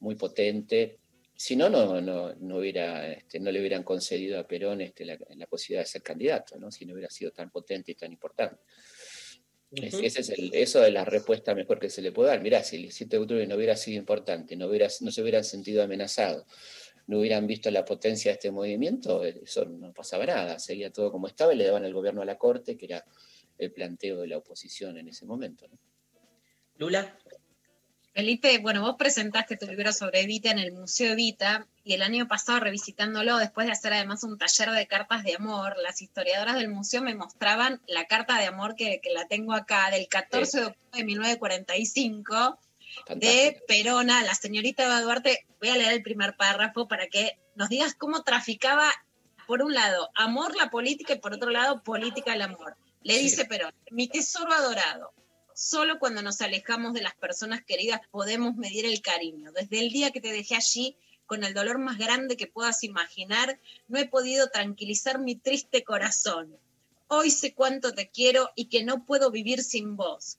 muy 0.00 0.14
potente. 0.14 0.98
Si 1.34 1.54
no, 1.54 1.68
no, 1.68 2.00
no, 2.00 2.34
no, 2.34 2.56
hubiera, 2.56 3.12
este, 3.12 3.38
no 3.38 3.50
le 3.52 3.60
hubieran 3.60 3.82
concedido 3.82 4.38
a 4.38 4.46
Perón 4.46 4.80
este, 4.80 5.04
la, 5.04 5.18
la, 5.36 5.46
posibilidad 5.46 5.82
de 5.82 5.88
ser 5.88 6.02
candidato, 6.02 6.58
¿no? 6.58 6.70
si 6.70 6.84
no 6.84 6.94
hubiera 6.94 7.10
sido 7.10 7.30
tan 7.30 7.50
potente 7.50 7.92
y 7.92 7.94
tan 7.94 8.10
importante. 8.10 8.60
Uh 9.70 9.76
-huh. 9.76 10.04
Ese 10.04 10.20
es 10.20 10.30
el, 10.30 10.50
eso 10.54 10.82
es 10.84 10.92
la 10.92 11.04
respuesta 11.04 11.54
mejor 11.54 11.78
que 11.78 11.90
se 11.90 12.00
le 12.00 12.10
puede 12.10 12.30
dar. 12.30 12.40
Mirá, 12.40 12.64
si 12.64 12.76
el 12.76 12.82
17 12.82 13.16
de 13.16 13.22
octubre 13.22 13.46
no 13.46 13.56
hubiera 13.56 13.76
sido 13.76 13.98
importante, 13.98 14.56
no, 14.56 14.66
hubiera, 14.66 14.88
no 15.00 15.10
se 15.10 15.22
hubieran 15.22 15.44
sentido 15.44 15.82
amenazados, 15.82 16.44
no 17.06 17.18
hubieran 17.20 17.46
visto 17.46 17.70
la 17.70 17.84
potencia 17.84 18.30
de 18.30 18.34
este 18.34 18.50
movimiento, 18.50 19.24
eso 19.24 19.64
no 19.66 19.92
pasaba 19.92 20.26
nada, 20.26 20.58
seguía 20.58 20.90
todo 20.90 21.10
como 21.10 21.26
estaba 21.26 21.54
y 21.54 21.56
le 21.56 21.64
daban 21.64 21.84
el 21.84 21.94
gobierno 21.94 22.22
a 22.22 22.24
la 22.24 22.36
corte, 22.36 22.76
que 22.76 22.86
era 22.86 23.04
el 23.58 23.72
planteo 23.72 24.20
de 24.20 24.28
la 24.28 24.38
oposición 24.38 24.96
en 24.96 25.08
ese 25.08 25.26
momento. 25.26 25.66
¿no? 25.68 25.78
Lula. 26.76 27.18
Felipe, 28.14 28.58
bueno, 28.58 28.82
vos 28.82 28.96
presentaste 28.98 29.56
tu 29.56 29.66
libro 29.66 29.92
sobre 29.92 30.22
Evita 30.22 30.50
en 30.50 30.58
el 30.58 30.72
Museo 30.72 31.12
Evita 31.12 31.68
y 31.84 31.94
el 31.94 32.02
año 32.02 32.26
pasado 32.26 32.58
revisitándolo, 32.58 33.38
después 33.38 33.66
de 33.66 33.72
hacer 33.72 33.92
además 33.92 34.24
un 34.24 34.38
taller 34.38 34.72
de 34.72 34.86
cartas 34.88 35.22
de 35.22 35.36
amor, 35.36 35.76
las 35.82 36.02
historiadoras 36.02 36.56
del 36.56 36.68
museo 36.68 37.00
me 37.00 37.14
mostraban 37.14 37.80
la 37.86 38.06
carta 38.06 38.36
de 38.38 38.46
amor 38.46 38.74
que, 38.74 39.00
que 39.00 39.12
la 39.12 39.28
tengo 39.28 39.52
acá, 39.52 39.90
del 39.90 40.08
14 40.08 40.50
sí. 40.50 40.58
de 40.58 40.66
octubre 40.66 40.98
de 40.98 41.04
1945, 41.04 42.58
Fantástico. 43.06 43.20
de 43.20 43.62
Perona, 43.68 44.24
la 44.24 44.34
señorita 44.34 44.84
Eva 44.84 45.00
Duarte. 45.00 45.46
Voy 45.60 45.68
a 45.68 45.76
leer 45.76 45.92
el 45.92 46.02
primer 46.02 46.36
párrafo 46.36 46.88
para 46.88 47.06
que 47.06 47.38
nos 47.54 47.68
digas 47.68 47.94
cómo 47.94 48.24
traficaba, 48.24 48.90
por 49.46 49.62
un 49.62 49.74
lado, 49.74 50.10
amor 50.14 50.56
la 50.56 50.70
política 50.70 51.14
y 51.14 51.20
por 51.20 51.34
otro 51.34 51.50
lado, 51.50 51.82
política 51.84 52.34
el 52.34 52.42
amor. 52.42 52.76
Le 53.02 53.14
sí. 53.14 53.22
dice 53.24 53.44
Perón, 53.44 53.74
mi 53.90 54.08
tesoro 54.08 54.52
adorado, 54.52 55.12
Solo 55.60 55.98
cuando 55.98 56.22
nos 56.22 56.40
alejamos 56.40 56.94
de 56.94 57.02
las 57.02 57.16
personas 57.16 57.64
queridas 57.64 58.00
podemos 58.12 58.54
medir 58.54 58.86
el 58.86 59.02
cariño. 59.02 59.50
Desde 59.50 59.80
el 59.80 59.90
día 59.90 60.12
que 60.12 60.20
te 60.20 60.30
dejé 60.30 60.54
allí, 60.54 60.96
con 61.26 61.42
el 61.42 61.52
dolor 61.52 61.78
más 61.78 61.98
grande 61.98 62.36
que 62.36 62.46
puedas 62.46 62.84
imaginar, 62.84 63.58
no 63.88 63.98
he 63.98 64.06
podido 64.06 64.50
tranquilizar 64.50 65.18
mi 65.18 65.34
triste 65.34 65.82
corazón. 65.82 66.56
Hoy 67.08 67.32
sé 67.32 67.54
cuánto 67.54 67.92
te 67.92 68.08
quiero 68.08 68.50
y 68.54 68.66
que 68.66 68.84
no 68.84 69.04
puedo 69.04 69.32
vivir 69.32 69.64
sin 69.64 69.96
vos. 69.96 70.38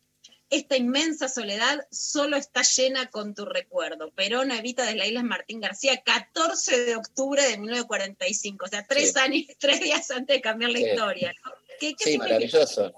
Esta 0.50 0.76
inmensa 0.76 1.30
soledad 1.30 1.86
solo 1.92 2.36
está 2.36 2.64
llena 2.64 3.10
con 3.12 3.36
tu 3.36 3.46
recuerdo. 3.46 4.12
Perón 4.12 4.52
Evita 4.52 4.84
de 4.84 4.96
la 4.96 5.06
Isla 5.06 5.22
Martín 5.22 5.60
García, 5.60 6.02
14 6.04 6.86
de 6.86 6.96
octubre 6.96 7.44
de 7.44 7.58
1945, 7.58 8.66
o 8.66 8.68
sea, 8.68 8.86
tres, 8.88 9.14
sí. 9.14 9.20
años, 9.20 9.44
tres 9.60 9.80
días 9.80 10.10
antes 10.10 10.38
de 10.38 10.42
cambiar 10.42 10.72
la 10.72 10.80
sí. 10.80 10.86
historia. 10.86 11.34
¿no? 11.46 11.52
¿Qué, 11.80 11.94
qué 11.96 12.04
sí, 12.04 12.18
maravilloso. 12.18 12.94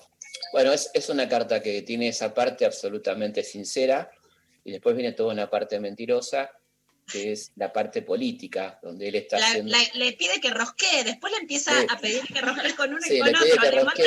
Bueno, 0.53 0.71
es, 0.71 0.89
es, 0.93 1.09
una 1.09 1.27
carta 1.27 1.61
que 1.61 1.81
tiene 1.81 2.07
esa 2.07 2.33
parte 2.33 2.65
absolutamente 2.65 3.43
sincera 3.43 4.09
y 4.63 4.71
después 4.71 4.95
viene 4.95 5.11
toda 5.11 5.33
una 5.33 5.49
parte 5.49 5.79
mentirosa, 5.79 6.51
que 7.11 7.33
es 7.33 7.51
la 7.55 7.73
parte 7.73 8.01
política, 8.01 8.79
donde 8.81 9.09
él 9.09 9.15
está 9.15 9.39
la, 9.39 9.47
haciendo... 9.47 9.71
la, 9.71 9.79
le 9.95 10.13
pide 10.13 10.39
que 10.39 10.49
rosquee, 10.51 11.03
después 11.03 11.33
le 11.33 11.39
empieza 11.39 11.79
sí. 11.79 11.87
a 11.89 11.97
pedir 11.97 12.21
que 12.21 12.41
rosquee 12.41 12.75
con 12.75 12.93
uno 12.93 13.01
y 13.05 13.19
con 13.19 13.35
otro, 13.35 13.71
le 13.71 13.83
manda 13.83 14.03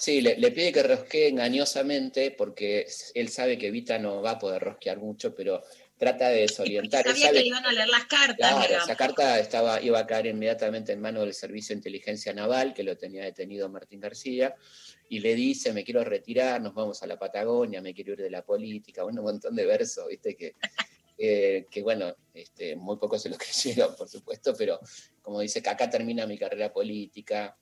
Sí, 0.00 0.22
le, 0.22 0.36
le, 0.38 0.50
pide 0.50 0.72
que 0.72 0.82
rosquee 0.82 1.28
engañosamente 1.28 2.30
porque 2.30 2.86
él 3.14 3.28
sabe 3.28 3.58
que 3.58 3.70
Vita 3.70 3.98
no 3.98 4.22
va 4.22 4.32
a 4.32 4.38
poder 4.38 4.62
rosquear 4.62 4.98
mucho, 4.98 5.34
pero 5.34 5.62
trata 6.00 6.30
de 6.30 6.40
desorientar. 6.40 7.04
Sabía 7.04 7.26
sabe, 7.26 7.36
que 7.36 7.40
le 7.42 7.48
iban 7.48 7.66
a 7.66 7.72
leer 7.72 7.88
las 7.88 8.06
cartas. 8.06 8.36
Claro, 8.38 8.62
digamos. 8.62 8.84
esa 8.84 8.96
carta 8.96 9.38
estaba, 9.38 9.82
iba 9.82 9.98
a 9.98 10.06
caer 10.06 10.26
inmediatamente 10.26 10.92
en 10.92 11.00
manos 11.00 11.24
del 11.24 11.34
Servicio 11.34 11.74
de 11.74 11.80
Inteligencia 11.80 12.32
Naval, 12.32 12.72
que 12.72 12.82
lo 12.82 12.96
tenía 12.96 13.24
detenido 13.24 13.68
Martín 13.68 14.00
García, 14.00 14.56
y 15.10 15.20
le 15.20 15.34
dice, 15.34 15.74
me 15.74 15.84
quiero 15.84 16.02
retirar, 16.02 16.62
nos 16.62 16.72
vamos 16.72 17.02
a 17.02 17.06
la 17.06 17.18
Patagonia, 17.18 17.82
me 17.82 17.92
quiero 17.92 18.14
ir 18.14 18.22
de 18.22 18.30
la 18.30 18.42
política, 18.42 19.02
bueno, 19.02 19.20
un 19.20 19.26
montón 19.26 19.54
de 19.54 19.66
versos, 19.66 20.08
viste, 20.08 20.34
que, 20.34 20.54
eh, 21.18 21.66
que 21.70 21.82
bueno, 21.82 22.16
este, 22.32 22.76
muy 22.76 22.96
pocos 22.96 23.20
se 23.20 23.28
lo 23.28 23.36
creyeron, 23.38 23.94
por 23.94 24.08
supuesto, 24.08 24.54
pero 24.56 24.80
como 25.20 25.40
dice 25.40 25.62
que 25.62 25.68
acá 25.68 25.90
termina 25.90 26.26
mi 26.26 26.38
carrera 26.38 26.72
política, 26.72 27.54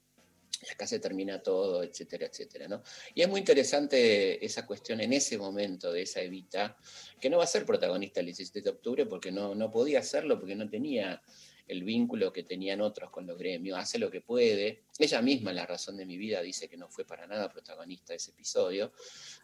y 0.66 0.70
acá 0.70 0.86
se 0.86 0.98
termina 0.98 1.42
todo, 1.42 1.82
etcétera, 1.82 2.26
etcétera, 2.26 2.68
¿no? 2.68 2.82
Y 3.14 3.22
es 3.22 3.28
muy 3.28 3.40
interesante 3.40 4.44
esa 4.44 4.66
cuestión 4.66 5.00
en 5.00 5.12
ese 5.12 5.38
momento 5.38 5.92
de 5.92 6.02
esa 6.02 6.20
Evita, 6.20 6.76
que 7.20 7.30
no 7.30 7.38
va 7.38 7.44
a 7.44 7.48
ser 7.48 7.64
protagonista 7.64 8.20
el 8.20 8.26
17 8.26 8.62
de 8.62 8.70
octubre 8.70 9.06
porque 9.06 9.30
no, 9.30 9.54
no 9.54 9.70
podía 9.70 10.00
hacerlo, 10.00 10.38
porque 10.38 10.56
no 10.56 10.68
tenía 10.68 11.22
el 11.68 11.84
vínculo 11.84 12.32
que 12.32 12.42
tenían 12.42 12.80
otros 12.80 13.10
con 13.10 13.26
los 13.26 13.38
gremios, 13.38 13.78
hace 13.78 13.98
lo 13.98 14.10
que 14.10 14.22
puede. 14.22 14.84
Ella 14.98 15.22
misma, 15.22 15.52
La 15.52 15.66
razón 15.66 15.96
de 15.98 16.06
mi 16.06 16.16
vida, 16.16 16.40
dice 16.40 16.68
que 16.68 16.76
no 16.76 16.88
fue 16.88 17.04
para 17.04 17.26
nada 17.26 17.48
protagonista 17.48 18.14
de 18.14 18.16
ese 18.16 18.30
episodio. 18.30 18.92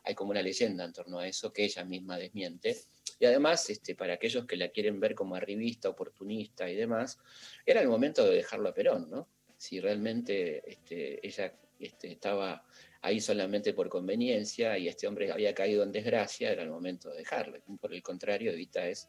Hay 0.05 0.15
como 0.15 0.31
una 0.31 0.43
leyenda 0.43 0.85
en 0.85 0.93
torno 0.93 1.19
a 1.19 1.29
eso 1.29 1.53
que 1.53 1.65
ella 1.65 1.85
misma 1.85 2.17
desmiente. 2.17 2.77
Y 3.21 3.27
además, 3.27 3.69
este, 3.71 3.95
para 3.95 4.15
aquellos 4.15 4.47
que 4.47 4.57
la 4.57 4.69
quieren 4.71 4.99
ver 4.99 5.15
como 5.15 5.37
arribista, 5.37 5.91
oportunista 5.91 6.69
y 6.69 6.75
demás, 6.75 7.19
era 7.65 7.81
el 7.83 7.89
momento 7.89 8.25
de 8.25 8.37
dejarlo 8.37 8.71
a 8.71 8.75
Perón, 8.75 9.11
¿no? 9.11 9.29
Si 9.65 9.81
realmente 9.81 10.63
este, 10.71 11.27
ella 11.27 11.55
este, 11.81 12.13
estaba 12.13 12.67
ahí 13.01 13.19
solamente 13.19 13.73
por 13.73 13.89
conveniencia 13.89 14.77
y 14.77 14.89
este 14.89 15.07
hombre 15.07 15.33
había 15.33 15.55
caído 15.55 15.83
en 15.83 15.91
desgracia, 15.91 16.53
era 16.53 16.63
el 16.63 16.69
momento 16.69 17.09
de 17.09 17.17
dejarlo. 17.17 17.59
Por 17.81 17.95
el 17.95 18.03
contrario, 18.03 18.53
Evita 18.53 18.87
es 18.87 19.09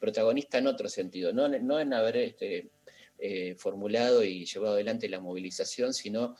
protagonista 0.00 0.58
en 0.58 0.66
otro 0.66 0.88
sentido, 0.88 1.32
no, 1.32 1.46
en 1.46 1.92
haber 1.92 2.16
este, 2.16 2.70
eh, 3.16 3.54
formulado 3.54 4.24
y 4.24 4.44
llevado 4.44 4.74
adelante 4.74 5.08
la 5.08 5.20
movilización, 5.20 5.94
sino 5.94 6.36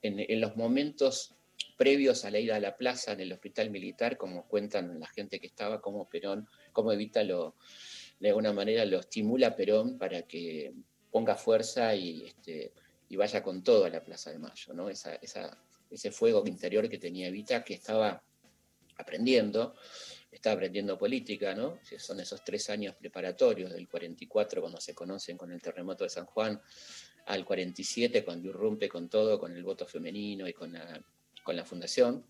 en, 0.00 0.40
los 0.40 0.56
momentos 0.56 1.34
previos 1.76 2.24
a 2.24 2.30
la 2.30 2.38
ida 2.38 2.56
a 2.56 2.60
la 2.60 2.78
plaza 2.78 3.12
en 3.12 3.20
el 3.20 3.32
hospital 3.34 3.68
militar, 3.68 4.16
como 4.16 4.48
cuentan 4.48 4.98
la 4.98 5.08
gente 5.08 5.38
que 5.38 5.48
estaba, 5.48 5.82
como 5.82 6.08
Perón, 6.08 6.48
como 6.72 6.92
Evita 6.92 7.22
lo, 7.24 7.56
de 8.20 8.30
alguna 8.30 8.54
manera 8.54 8.86
lo 8.86 9.00
estimula 9.00 9.54
Perón 9.54 9.98
para 9.98 10.22
que 10.22 10.72
ponga 11.12 11.36
fuerza 11.36 11.94
y, 11.94 12.32
y 13.12 13.16
vaya 13.16 13.42
con 13.42 13.62
todo 13.62 13.84
a 13.84 13.90
la 13.90 14.02
Plaza 14.02 14.32
de 14.32 14.38
Mayo, 14.38 14.72
¿no? 14.72 14.88
Ese 14.88 16.10
fuego 16.12 16.42
interior 16.46 16.88
que 16.88 16.96
tenía 16.96 17.28
Evita, 17.28 17.62
que 17.62 17.74
estaba 17.74 18.22
aprendiendo, 18.96 19.74
estaba 20.30 20.54
aprendiendo 20.54 20.96
política, 20.96 21.54
¿no? 21.54 21.78
Son 21.98 22.20
esos 22.20 22.42
tres 22.42 22.70
años 22.70 22.94
preparatorios 22.94 23.70
del 23.70 23.86
44, 23.86 24.62
cuando 24.62 24.80
se 24.80 24.94
conocen 24.94 25.36
con 25.36 25.52
el 25.52 25.60
terremoto 25.60 26.04
de 26.04 26.08
San 26.08 26.24
Juan, 26.24 26.58
al 27.26 27.44
47, 27.44 28.24
cuando 28.24 28.48
irrumpe 28.48 28.88
con 28.88 29.10
todo, 29.10 29.38
con 29.38 29.54
el 29.54 29.62
voto 29.62 29.84
femenino 29.84 30.48
y 30.48 30.54
con 30.54 30.72
la, 30.72 31.64
fundación. 31.66 32.24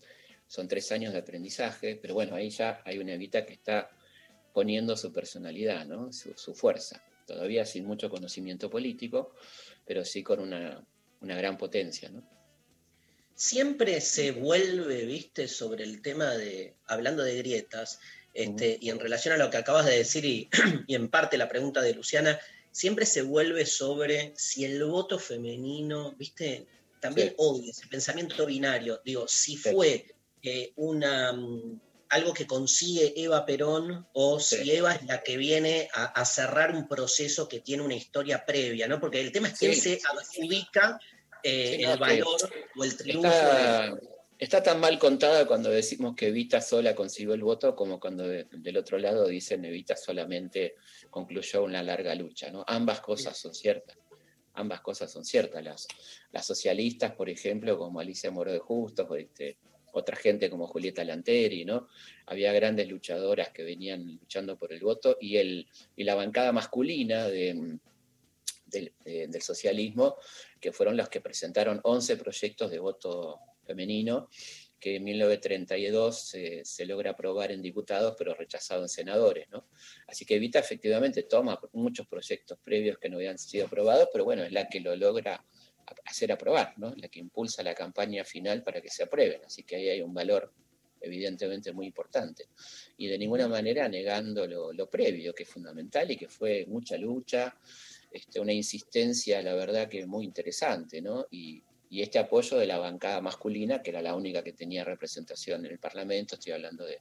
Son 0.47 0.67
tres 0.67 0.91
años 0.91 1.13
de 1.13 1.19
aprendizaje, 1.19 1.95
pero 1.95 2.13
bueno, 2.13 2.35
ahí 2.35 2.49
ya 2.49 2.81
hay 2.83 2.97
una 2.97 3.13
Evita 3.13 3.45
que 3.45 3.53
está 3.53 3.89
poniendo 4.51 4.97
su 4.97 5.13
personalidad, 5.13 5.87
su 6.11 6.53
fuerza. 6.53 7.01
Todavía 7.25 7.65
sin 7.65 7.85
mucho 7.85 8.09
conocimiento 8.09 8.69
político, 8.69 9.33
pero 9.85 10.05
sí 10.05 10.23
con 10.23 10.39
una, 10.39 10.85
una 11.21 11.35
gran 11.35 11.57
potencia, 11.57 12.09
¿no? 12.09 12.23
siempre 13.35 13.99
se 14.01 14.31
vuelve, 14.31 15.05
viste, 15.05 15.47
sobre 15.47 15.83
el 15.83 16.01
tema 16.01 16.31
de, 16.31 16.75
hablando 16.85 17.23
de 17.23 17.37
grietas, 17.37 17.99
este, 18.33 18.77
y 18.79 18.89
en 18.89 18.99
relación 18.99 19.33
a 19.33 19.37
lo 19.37 19.49
que 19.49 19.57
acabas 19.57 19.85
de 19.85 19.97
decir 19.97 20.25
y, 20.25 20.49
y, 20.87 20.95
en 20.95 21.09
parte 21.09 21.37
la 21.37 21.49
pregunta 21.49 21.81
de 21.81 21.93
Luciana, 21.93 22.39
siempre 22.71 23.05
se 23.05 23.21
vuelve 23.21 23.65
sobre 23.65 24.33
si 24.35 24.65
el 24.65 24.83
voto 24.83 25.19
femenino, 25.19 26.13
viste, 26.17 26.65
también 26.99 27.29
sí. 27.29 27.35
odio 27.37 27.71
ese 27.71 27.87
pensamiento 27.87 28.45
binario, 28.45 29.01
digo, 29.03 29.27
si 29.27 29.57
fue 29.57 30.15
eh, 30.41 30.71
una, 30.75 31.33
algo 32.13 32.33
que 32.33 32.45
consigue 32.45 33.13
Eva 33.15 33.45
Perón 33.45 34.07
o 34.13 34.39
si 34.39 34.57
sí. 34.57 34.71
Eva 34.71 34.93
es 34.93 35.03
la 35.05 35.23
que 35.23 35.35
viene 35.35 35.89
a, 35.93 36.05
a, 36.05 36.25
cerrar 36.25 36.75
un 36.75 36.87
proceso 36.87 37.47
que 37.47 37.59
tiene 37.59 37.81
una 37.81 37.95
historia 37.95 38.45
previa, 38.45 38.87
¿no? 38.87 38.99
Porque 38.99 39.19
el 39.19 39.31
tema 39.31 39.47
es 39.47 39.57
quién 39.57 39.75
se 39.75 39.99
adjudica 40.11 40.99
eh, 41.41 41.77
sí, 41.77 41.83
no, 41.83 41.93
el 41.93 41.99
valor 41.99 42.37
o 42.75 42.83
el 42.83 42.97
triunfo. 42.97 43.27
Está, 43.27 43.95
de... 43.95 44.01
está, 44.37 44.63
tan 44.63 44.79
mal 44.79 44.99
contada 44.99 45.47
cuando 45.47 45.69
decimos 45.69 46.15
que 46.15 46.27
Evita 46.27 46.61
sola 46.61 46.93
consiguió 46.93 47.33
el 47.33 47.43
voto 47.43 47.75
como 47.75 47.99
cuando 47.99 48.27
de, 48.27 48.45
del 48.51 48.77
otro 48.77 48.99
lado 48.99 49.27
dicen 49.27 49.65
Evita 49.65 49.97
solamente 49.97 50.75
concluyó 51.09 51.63
una 51.63 51.81
larga 51.81 52.13
lucha. 52.13 52.51
¿no? 52.51 52.63
Ambas 52.67 53.01
cosas 53.01 53.35
son 53.35 53.55
ciertas. 53.55 53.97
Ambas 54.53 54.81
cosas 54.81 55.11
son 55.11 55.25
ciertas. 55.25 55.63
Las, 55.63 55.87
las 56.31 56.45
socialistas, 56.45 57.13
por 57.13 57.27
ejemplo, 57.27 57.75
como 57.75 57.99
Alicia 57.99 58.29
Moro 58.29 58.51
de 58.51 58.59
Justos, 58.59 59.07
este, 59.17 59.57
otra 59.93 60.15
gente 60.15 60.49
como 60.49 60.67
Julieta 60.67 61.03
Lanteri, 61.03 61.65
¿no? 61.65 61.87
Había 62.25 62.51
grandes 62.51 62.89
luchadoras 62.89 63.49
que 63.49 63.63
venían 63.63 64.17
luchando 64.19 64.57
por 64.57 64.73
el 64.73 64.81
voto 64.81 65.17
y, 65.21 65.37
el, 65.37 65.67
y 65.95 66.03
la 66.03 66.15
bancada 66.15 66.51
masculina 66.51 67.27
de, 67.27 67.77
del, 68.65 68.91
de, 69.05 69.27
del, 69.27 69.41
socialismo, 69.41 70.17
que 70.59 70.71
fueron 70.71 70.97
los 70.97 71.09
que 71.09 71.21
presentaron 71.21 71.79
11 71.83 72.17
proyectos 72.17 72.71
de 72.71 72.79
voto 72.79 73.39
femenino, 73.65 74.29
que 74.79 74.97
en 74.97 75.03
1932 75.03 76.19
se, 76.19 76.65
se 76.65 76.85
logra 76.85 77.11
aprobar 77.11 77.51
en 77.51 77.61
diputados, 77.61 78.15
pero 78.17 78.33
rechazado 78.33 78.81
en 78.81 78.89
senadores. 78.89 79.47
¿no? 79.49 79.67
Así 80.07 80.25
que 80.25 80.35
Evita 80.35 80.59
efectivamente 80.59 81.23
toma 81.23 81.59
muchos 81.71 82.07
proyectos 82.07 82.57
previos 82.61 82.97
que 82.97 83.09
no 83.09 83.17
habían 83.17 83.37
sido 83.37 83.67
aprobados, 83.67 84.09
pero 84.11 84.25
bueno, 84.25 84.43
es 84.43 84.51
la 84.51 84.67
que 84.67 84.81
lo 84.81 84.95
logra 84.95 85.45
hacer 86.05 86.31
aprobar, 86.31 86.73
¿no? 86.77 86.93
la 86.95 87.07
que 87.07 87.19
impulsa 87.19 87.63
la 87.63 87.73
campaña 87.73 88.23
final 88.23 88.63
para 88.63 88.81
que 88.81 88.89
se 88.89 89.03
aprueben. 89.03 89.43
Así 89.45 89.63
que 89.63 89.75
ahí 89.75 89.89
hay 89.89 90.01
un 90.01 90.13
valor 90.13 90.51
evidentemente 91.01 91.73
muy 91.73 91.87
importante. 91.87 92.47
Y 92.97 93.07
de 93.07 93.17
ninguna 93.17 93.47
manera 93.47 93.87
negando 93.89 94.47
lo, 94.47 94.71
lo 94.71 94.89
previo, 94.89 95.33
que 95.33 95.43
es 95.43 95.49
fundamental 95.49 96.09
y 96.11 96.17
que 96.17 96.29
fue 96.29 96.65
mucha 96.67 96.97
lucha, 96.97 97.55
este, 98.13 98.39
una 98.39 98.53
insistencia, 98.53 99.41
la 99.41 99.55
verdad, 99.55 99.89
que 99.89 100.05
muy 100.05 100.23
interesante, 100.23 101.01
¿no? 101.01 101.25
Y, 101.31 101.63
este 101.89 102.17
apoyo 102.17 102.57
de 102.57 102.65
la 102.65 102.79
bancada 102.79 103.21
masculina, 103.21 103.83
que 103.83 103.91
era 103.91 104.01
la 104.01 104.15
única 104.15 104.43
que 104.43 104.53
tenía 104.53 104.83
representación 104.83 105.63
en 105.63 105.73
el 105.73 105.77
Parlamento, 105.77 106.33
estoy 106.33 106.53
hablando 106.53 106.83
de, 106.85 106.97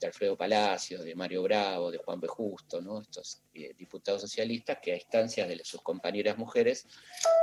de 0.00 0.06
Alfredo 0.06 0.36
Palacios, 0.36 1.04
de 1.04 1.14
Mario 1.14 1.42
Bravo, 1.42 1.90
de 1.90 1.98
Juan 1.98 2.20
B. 2.20 2.26
Justo, 2.26 2.80
¿no? 2.80 3.02
Estos 3.02 3.42
eh, 3.54 3.74
diputados 3.76 4.22
socialistas 4.22 4.78
que 4.82 4.92
a 4.92 4.96
instancias 4.96 5.48
de 5.48 5.62
sus 5.64 5.82
compañeras 5.82 6.38
mujeres 6.38 6.86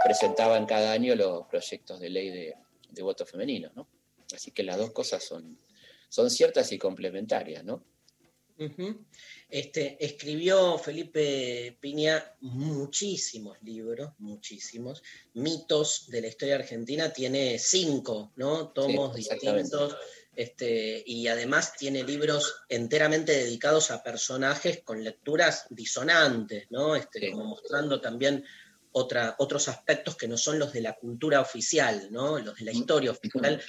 presentaban 0.03 0.65
cada 0.65 0.91
año 0.91 1.15
los 1.15 1.45
proyectos 1.47 1.99
de 1.99 2.09
ley 2.09 2.29
de, 2.29 2.55
de 2.89 3.03
voto 3.03 3.25
femenino, 3.25 3.71
¿no? 3.75 3.87
Así 4.33 4.51
que 4.51 4.63
las 4.63 4.77
dos 4.77 4.91
cosas 4.91 5.23
son, 5.23 5.57
son 6.09 6.29
ciertas 6.29 6.71
y 6.71 6.77
complementarias, 6.77 7.63
¿no? 7.63 7.83
Uh 8.59 8.63
-huh. 8.63 9.05
este, 9.49 10.03
escribió 10.03 10.79
Felipe 10.79 11.77
Piña 11.79 12.35
muchísimos 12.41 13.61
libros, 13.61 14.13
muchísimos. 14.17 15.03
Mitos 15.35 16.09
de 16.09 16.21
la 16.21 16.27
historia 16.27 16.55
argentina 16.55 17.13
tiene 17.13 17.59
cinco, 17.59 18.31
¿no? 18.35 18.69
Tomos 18.69 19.15
sí, 19.15 19.29
distintos. 19.29 19.95
Este, 20.37 21.03
y 21.03 21.27
además 21.27 21.73
tiene 21.75 22.03
libros 22.03 22.57
enteramente 22.69 23.31
dedicados 23.31 23.89
a 23.89 24.03
personajes 24.03 24.83
con 24.83 25.03
lecturas 25.03 25.65
disonantes, 25.71 26.67
¿no? 26.69 26.95
Este, 26.95 27.21
sí. 27.21 27.31
Como 27.31 27.45
mostrando 27.45 27.99
también 27.99 28.45
otra, 28.91 29.33
otros 29.39 29.67
aspectos 29.67 30.15
que 30.15 30.27
no 30.27 30.37
son 30.37 30.59
los 30.59 30.71
de 30.71 30.81
la 30.81 30.93
cultura 30.93 31.41
oficial, 31.41 32.09
¿no? 32.11 32.37
Los 32.37 32.55
de 32.57 32.65
la 32.65 32.71
historia 32.71 33.09
oficial. 33.09 33.59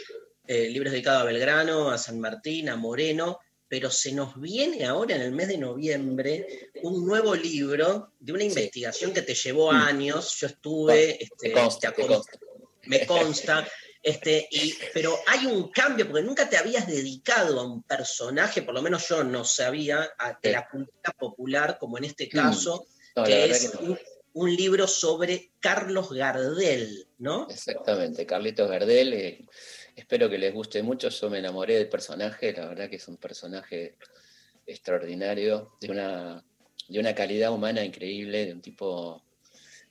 Eh, 0.47 0.69
libros 0.69 0.93
dedicados 0.93 1.23
a 1.23 1.25
Belgrano, 1.25 1.91
a 1.91 1.97
San 1.97 2.21
Martín, 2.21 2.69
a 2.69 2.77
Moreno, 2.77 3.39
pero 3.67 3.91
se 3.91 4.13
nos 4.13 4.39
viene 4.39 4.85
ahora 4.85 5.17
en 5.17 5.23
el 5.23 5.33
mes 5.33 5.49
de 5.49 5.57
noviembre 5.57 6.71
un 6.83 7.07
nuevo 7.07 7.35
libro 7.35 8.13
de 8.21 8.33
una 8.35 8.45
investigación 8.45 9.15
que 9.15 9.23
te 9.23 9.35
llevó 9.35 9.73
años. 9.73 10.37
Yo 10.39 10.49
estuve, 10.49 11.23
este, 11.23 11.51
consta, 11.51 11.93
te 11.93 12.07
consta. 12.07 12.39
Me 12.85 13.07
consta 13.07 13.67
este, 14.03 14.49
y, 14.51 14.75
pero 14.95 15.17
hay 15.27 15.47
un 15.47 15.71
cambio, 15.71 16.09
porque 16.09 16.23
nunca 16.23 16.49
te 16.49 16.57
habías 16.57 16.87
dedicado 16.87 17.61
a 17.61 17.65
un 17.65 17.83
personaje, 17.83 18.63
por 18.63 18.75
lo 18.75 18.83
menos 18.83 19.09
yo 19.09 19.25
no 19.25 19.45
sabía, 19.45 20.09
a, 20.19 20.39
de 20.41 20.53
la 20.53 20.69
cultura 20.69 21.13
popular, 21.19 21.79
como 21.79 21.99
en 21.99 22.05
este 22.05 22.29
caso, 22.29 22.87
no, 23.17 23.25
que 23.25 23.45
es 23.47 23.71
que 23.71 23.77
no. 23.77 23.93
un, 23.93 23.99
un, 24.35 24.57
libro 24.57 24.87
sobre 24.87 25.53
Carlos 25.59 26.13
Gardel, 26.13 27.09
¿no? 27.19 27.49
Exactamente, 27.51 28.25
Carlitos 28.25 28.71
Gardel. 28.71 29.13
Eh, 29.13 29.45
espero 29.97 30.31
que 30.31 30.39
les 30.39 30.55
guste 30.55 30.83
mucho. 30.83 31.09
Yo 31.09 31.29
me 31.29 31.41
enamoré 31.41 31.75
del 31.75 31.89
personaje, 31.89 32.53
la 32.53 32.67
verdad 32.67 32.89
que 32.89 32.97
es 32.97 33.09
un 33.09 33.17
personaje 33.17 33.97
extraordinario, 34.65 35.73
de 35.81 35.91
una, 35.91 36.45
de 36.89 37.01
una 37.01 37.15
calidad 37.15 37.53
humana 37.53 37.85
increíble, 37.85 38.47
de 38.47 38.53
un 38.53 38.61
tipo 38.61 39.25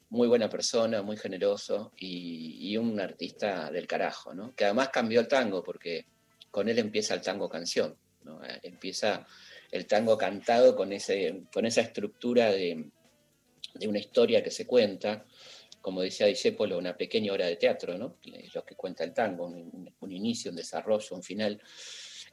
muy 0.09 0.27
buena 0.27 0.49
persona, 0.49 1.01
muy 1.01 1.17
generoso 1.17 1.91
y, 1.97 2.75
un 2.77 2.99
artista 2.99 3.71
del 3.71 3.87
carajo, 3.87 4.33
¿no? 4.33 4.53
Que 4.55 4.65
además 4.65 4.89
cambió 4.89 5.19
el 5.19 5.27
tango 5.27 5.63
porque 5.63 6.05
con 6.51 6.69
él 6.69 6.79
empieza 6.79 7.13
el 7.13 7.21
tango 7.21 7.49
canción, 7.49 7.97
¿no? 8.23 8.39
Empieza 8.61 9.25
el 9.71 9.85
tango 9.85 10.17
cantado 10.17 10.75
con, 10.75 10.93
ese, 10.93 11.43
con 11.51 11.65
esa 11.65 11.81
estructura 11.81 12.51
de, 12.51 12.89
de 13.73 13.87
una 13.87 13.99
historia 13.99 14.43
que 14.43 14.51
se 14.51 14.65
cuenta, 14.67 15.25
como 15.81 16.01
decía 16.01 16.27
Discépolo, 16.27 16.77
una 16.77 16.95
pequeña 16.95 17.33
obra 17.33 17.47
de 17.47 17.55
teatro, 17.55 17.97
¿no? 17.97 18.17
Es 18.23 18.53
lo 18.53 18.63
que 18.63 18.75
cuenta 18.75 19.03
el 19.03 19.13
tango, 19.13 19.47
un, 19.47 19.93
un 19.99 20.11
inicio, 20.11 20.51
un 20.51 20.57
desarrollo, 20.57 21.15
un 21.15 21.23
final. 21.23 21.61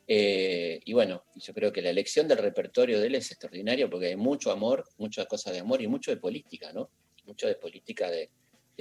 Eh, 0.06 0.80
y 0.84 0.92
bueno, 0.92 1.24
yo 1.34 1.54
creo 1.54 1.72
que 1.72 1.80
la 1.80 1.90
elección 1.90 2.28
del 2.28 2.38
repertorio 2.38 3.00
de 3.00 3.06
él 3.06 3.14
es 3.14 3.30
extraordinaria 3.30 3.88
porque 3.88 4.08
hay 4.08 4.16
mucho 4.16 4.50
amor, 4.50 4.84
muchas 4.98 5.26
cosas 5.26 5.54
de 5.54 5.60
amor 5.60 5.80
y 5.80 5.88
mucho 5.88 6.10
de 6.10 6.18
política, 6.18 6.72
¿no? 6.72 6.90
Mucho 7.24 7.46
de 7.46 7.56
política 7.56 8.10
de, 8.10 8.30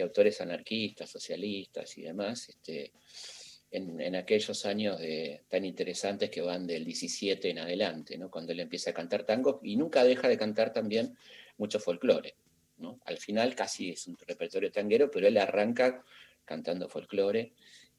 autores 0.01 0.41
anarquistas, 0.41 1.09
socialistas 1.09 1.97
y 1.99 2.01
demás, 2.01 2.49
este, 2.49 2.91
en, 3.69 4.15
aquellos 4.15 4.65
años 4.65 4.99
tan 5.47 5.65
interesantes 5.65 6.29
que 6.31 6.41
van 6.41 6.65
del 6.65 6.83
17 6.83 7.49
en 7.49 7.59
adelante, 7.59 8.17
¿no? 8.17 8.31
cuando 8.31 8.51
él 8.53 8.59
empieza 8.59 8.89
a 8.89 8.93
cantar 8.93 9.23
tango 9.23 9.59
y 9.63 9.75
nunca 9.75 10.03
deja 10.03 10.27
de 10.27 10.37
cantar 10.37 10.73
también 10.73 11.15
mucho 11.57 11.79
folclore. 11.79 12.35
¿no? 12.77 12.99
Al 13.05 13.17
final 13.17 13.55
casi 13.55 13.91
es 13.91 14.07
un 14.07 14.17
repertorio 14.27 14.71
tanguero, 14.71 15.09
pero 15.11 15.27
él 15.27 15.37
arranca 15.37 16.03
cantando 16.45 16.89
folclore. 16.89 17.53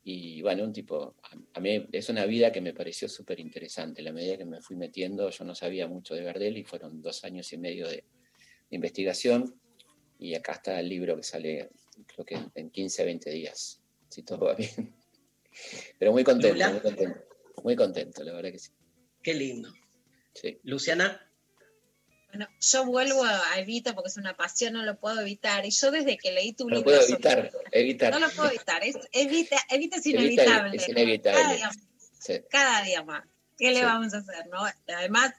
Y 0.06 0.42
bueno, 0.42 0.64
un 0.64 0.72
tipo, 0.72 1.16
a, 1.54 1.60
mí 1.60 1.86
es 1.90 2.08
una 2.10 2.26
vida 2.26 2.52
que 2.52 2.60
me 2.60 2.74
pareció 2.74 3.08
súper 3.08 3.40
interesante. 3.40 4.02
La 4.02 4.12
medida 4.12 4.36
que 4.36 4.44
me 4.44 4.60
fui 4.60 4.76
metiendo, 4.76 5.30
yo 5.30 5.44
no 5.44 5.54
sabía 5.54 5.88
mucho 5.88 6.14
de 6.14 6.22
Gardel 6.22 6.58
y 6.58 6.64
fueron 6.64 7.00
dos 7.00 7.24
años 7.24 7.50
y 7.52 7.56
medio 7.56 7.88
de 7.88 8.04
investigación. 8.70 9.58
Y 10.18 10.34
acá 10.34 10.52
está 10.52 10.80
el 10.80 10.88
libro 10.88 11.16
que 11.16 11.22
sale, 11.22 11.70
creo 12.06 12.24
que 12.24 12.34
en, 12.36 12.50
en 12.54 12.70
15, 12.70 13.04
20 13.04 13.30
días, 13.30 13.80
si 14.08 14.22
todo 14.22 14.46
va 14.46 14.54
bien. 14.54 14.94
Pero 15.98 16.12
muy 16.12 16.24
contento, 16.24 16.54
Lula. 16.54 16.70
muy 16.70 16.80
contento. 16.80 17.20
Muy 17.62 17.76
contento, 17.76 18.22
la 18.24 18.32
verdad 18.32 18.50
que 18.52 18.58
sí. 18.58 18.70
Qué 19.22 19.34
lindo. 19.34 19.72
Sí. 20.34 20.58
Luciana, 20.64 21.20
Bueno, 22.28 22.48
yo 22.60 22.84
vuelvo 22.84 23.22
a 23.24 23.58
Evita 23.60 23.94
porque 23.94 24.08
es 24.08 24.16
una 24.16 24.36
pasión, 24.36 24.72
no 24.72 24.82
lo 24.82 24.98
puedo 24.98 25.20
evitar. 25.20 25.64
Y 25.64 25.70
yo 25.70 25.92
desde 25.92 26.16
que 26.16 26.32
leí 26.32 26.52
tu 26.52 26.64
No 26.64 26.70
lo 26.70 26.76
libro. 26.78 26.90
puedo 26.90 27.02
sobre- 27.02 27.12
evitar, 27.14 27.50
evitar. 27.70 28.12
No 28.12 28.18
lo 28.18 28.30
puedo 28.30 28.48
evitar. 28.50 28.82
Es, 28.82 28.96
evita, 29.12 29.56
evita 29.70 29.96
es 29.98 30.06
Evita 30.06 30.20
inevitable. 30.22 30.76
es 30.76 30.88
inevitable. 30.88 31.40
Cada 31.40 31.54
día, 31.54 31.70
Sí. 32.18 32.40
cada 32.50 32.82
día 32.82 33.02
más. 33.04 33.24
¿Qué 33.56 33.70
le 33.70 33.76
Sí. 33.78 33.82
vamos 33.84 34.12
a 34.14 34.18
hacer? 34.18 34.48
no? 34.48 34.64
Además, 34.96 35.32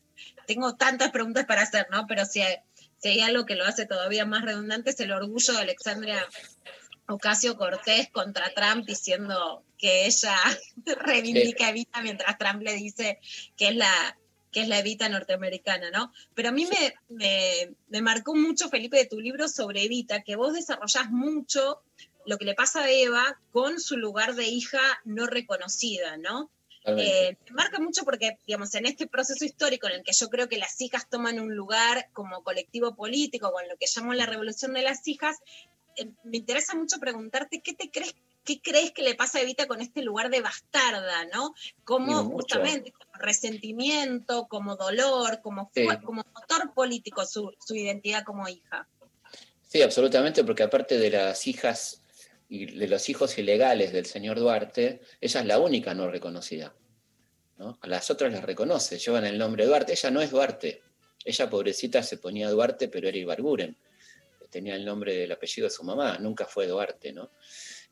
tengo 0.48 0.76
tantas 0.78 1.12
preguntas 1.12 1.46
para 1.46 1.64
hacer, 1.64 1.86
¿no? 1.92 2.06
Pero 2.08 2.24
si 2.26 2.40
hay, 2.42 2.56
si 2.98 3.10
hay 3.10 3.22
algo 3.22 3.46
que 3.46 3.56
lo 3.56 3.66
hace 3.66 3.86
todavía 3.86 4.26
más 4.26 4.44
redundante 4.44 4.92
es 4.92 5.00
el 5.00 5.12
orgullo 5.12 5.54
de 5.54 5.60
Alexandria 5.60 6.26
Ocasio 7.08 7.56
Cortés 7.58 8.10
contra 8.10 8.54
Trump 8.54 8.86
diciendo 8.86 9.64
que 9.78 10.06
ella 10.08 10.36
reivindica 11.02 11.68
a 11.68 11.70
Evita 11.70 12.02
mientras 12.02 12.38
Trump 12.38 12.62
le 12.62 12.74
dice 12.74 13.20
que 13.56 13.70
es 13.70 13.76
la 13.76 14.18
que 14.52 14.62
es 14.62 14.70
la 14.70 14.80
Evita 14.80 15.10
norteamericana, 15.10 15.92
¿no? 15.92 16.14
Pero 16.34 16.48
a 16.48 16.52
mí 16.54 16.66
me, 16.66 16.96
me, 17.10 17.76
me 17.90 18.02
marcó 18.02 18.34
mucho, 18.34 18.70
Felipe, 18.70 18.96
de 18.96 19.06
tu 19.06 19.20
libro 19.20 19.50
sobre 19.50 19.84
Evita, 19.84 20.24
que 20.24 20.38
vos 20.38 20.54
desarrollás 20.54 21.12
mucho 21.12 21.82
lo 22.26 22.38
que 22.38 22.46
le 22.46 22.56
pasa 22.56 22.84
a 22.84 22.90
Eva 22.90 23.38
con 23.52 23.82
su 23.82 23.98
lugar 23.98 24.34
de 24.36 24.48
hija 24.48 24.80
no 25.04 25.28
reconocida, 25.28 26.16
¿no? 26.16 26.52
Eh, 26.88 27.36
me 27.50 27.52
marca 27.56 27.80
mucho 27.80 28.04
porque, 28.04 28.38
digamos, 28.46 28.76
en 28.76 28.86
este 28.86 29.08
proceso 29.08 29.44
histórico 29.44 29.88
en 29.88 29.94
el 29.96 30.04
que 30.04 30.14
yo 30.14 30.30
creo 30.30 30.48
que 30.48 30.58
las 30.58 30.80
hijas 30.82 31.10
toman 31.10 31.40
un 31.40 31.56
lugar 31.56 32.10
como 32.14 32.44
colectivo 32.44 32.96
político, 32.96 33.52
con 33.52 33.68
lo 33.68 33.76
que 33.78 33.88
llamo 33.94 34.14
la 34.14 34.26
revolución 34.26 34.74
de 34.74 34.84
las 34.84 35.08
hijas, 35.08 35.38
eh, 35.96 36.10
me 36.24 36.38
interesa 36.38 36.76
mucho 36.76 37.00
preguntarte 37.00 37.62
qué 37.62 37.74
te 37.74 37.90
crees, 37.90 38.14
qué 38.44 38.62
crees 38.62 38.92
que 38.92 39.02
le 39.02 39.16
pasa 39.16 39.40
a 39.40 39.42
Evita 39.42 39.66
con 39.68 39.82
este 39.82 40.04
lugar 40.04 40.30
de 40.30 40.42
bastarda, 40.42 41.26
¿no? 41.34 41.56
Como 41.84 42.24
mucho. 42.24 42.36
justamente 42.36 42.92
como 42.92 43.12
resentimiento, 43.16 44.48
como 44.48 44.76
dolor, 44.76 45.42
como, 45.42 45.72
Sí. 45.74 45.88
como 46.04 46.24
motor 46.34 46.74
político 46.74 47.26
su, 47.26 47.52
su 47.66 47.76
identidad 47.76 48.24
como 48.24 48.48
hija. 48.48 48.88
Sí, 49.68 49.82
absolutamente, 49.82 50.44
porque 50.44 50.64
aparte 50.64 50.98
de 50.98 51.10
las 51.10 51.48
hijas 51.48 52.02
y 52.48 52.66
de 52.66 52.88
los 52.88 53.10
hijos 53.10 53.38
ilegales 53.38 53.92
del 53.92 54.06
señor 54.06 54.40
Duarte, 54.40 55.02
ella 55.20 55.40
es 55.40 55.46
la 55.46 55.60
única 55.60 55.94
no 55.94 56.10
reconocida. 56.10 56.76
¿no? 57.58 57.78
A 57.82 57.88
las 57.88 58.10
otras 58.12 58.32
las 58.32 58.44
reconoce, 58.44 58.98
llevan 58.98 59.26
el 59.26 59.38
nombre 59.38 59.66
Duarte. 59.66 59.94
Ella 59.94 60.12
no 60.12 60.22
es 60.22 60.32
Duarte. 60.32 60.84
Ella, 61.24 61.50
pobrecita, 61.50 62.04
se 62.04 62.18
ponía 62.18 62.50
Duarte, 62.50 62.88
pero 62.88 63.08
era 63.08 63.18
Ibarguren. 63.18 63.76
Tenía 64.52 64.76
el 64.76 64.86
nombre 64.86 65.16
del 65.16 65.32
apellido 65.32 65.68
de 65.68 65.74
su 65.74 65.84
mamá, 65.84 66.18
nunca 66.20 66.46
fue 66.46 66.68
Duarte, 66.68 67.12
¿no? 67.12 67.32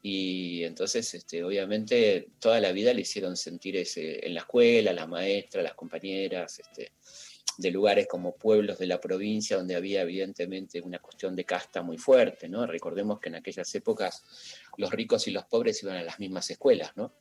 Y 0.01 0.63
entonces, 0.63 1.13
este, 1.13 1.43
obviamente, 1.43 2.27
toda 2.39 2.59
la 2.59 2.71
vida 2.71 2.93
le 2.93 3.01
hicieron 3.01 3.35
sentir 3.35 3.77
ese, 3.77 4.25
en 4.25 4.33
la 4.35 4.41
escuela, 4.41 4.93
las 4.93 5.07
maestras, 5.07 5.63
las 5.63 5.73
compañeras, 5.73 6.59
este, 6.59 6.91
de 7.57 7.71
lugares 7.71 8.07
como 8.07 8.35
pueblos 8.35 8.79
de 8.79 8.87
la 8.87 8.99
provincia 8.99 9.57
donde 9.57 9.75
había 9.75 10.01
evidentemente 10.01 10.81
una 10.81 10.99
cuestión 10.99 11.35
de 11.35 11.45
casta 11.45 11.81
muy 11.81 11.97
fuerte, 11.97 12.49
¿no? 12.49 12.65
Recordemos 12.65 13.19
que 13.19 13.29
en 13.29 13.35
aquellas 13.35 13.73
épocas 13.75 14.23
los 14.77 14.91
ricos 14.91 15.27
y 15.27 15.31
los 15.31 15.45
pobres 15.45 15.81
iban 15.83 15.97
a 15.97 16.03
las 16.03 16.19
mismas 16.19 16.49
escuelas, 16.49 16.91
¿no? 16.95 17.13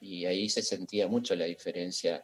Y 0.00 0.24
ahí 0.26 0.48
se 0.48 0.62
sentía 0.62 1.06
mucho 1.06 1.34
la 1.34 1.44
diferencia 1.44 2.22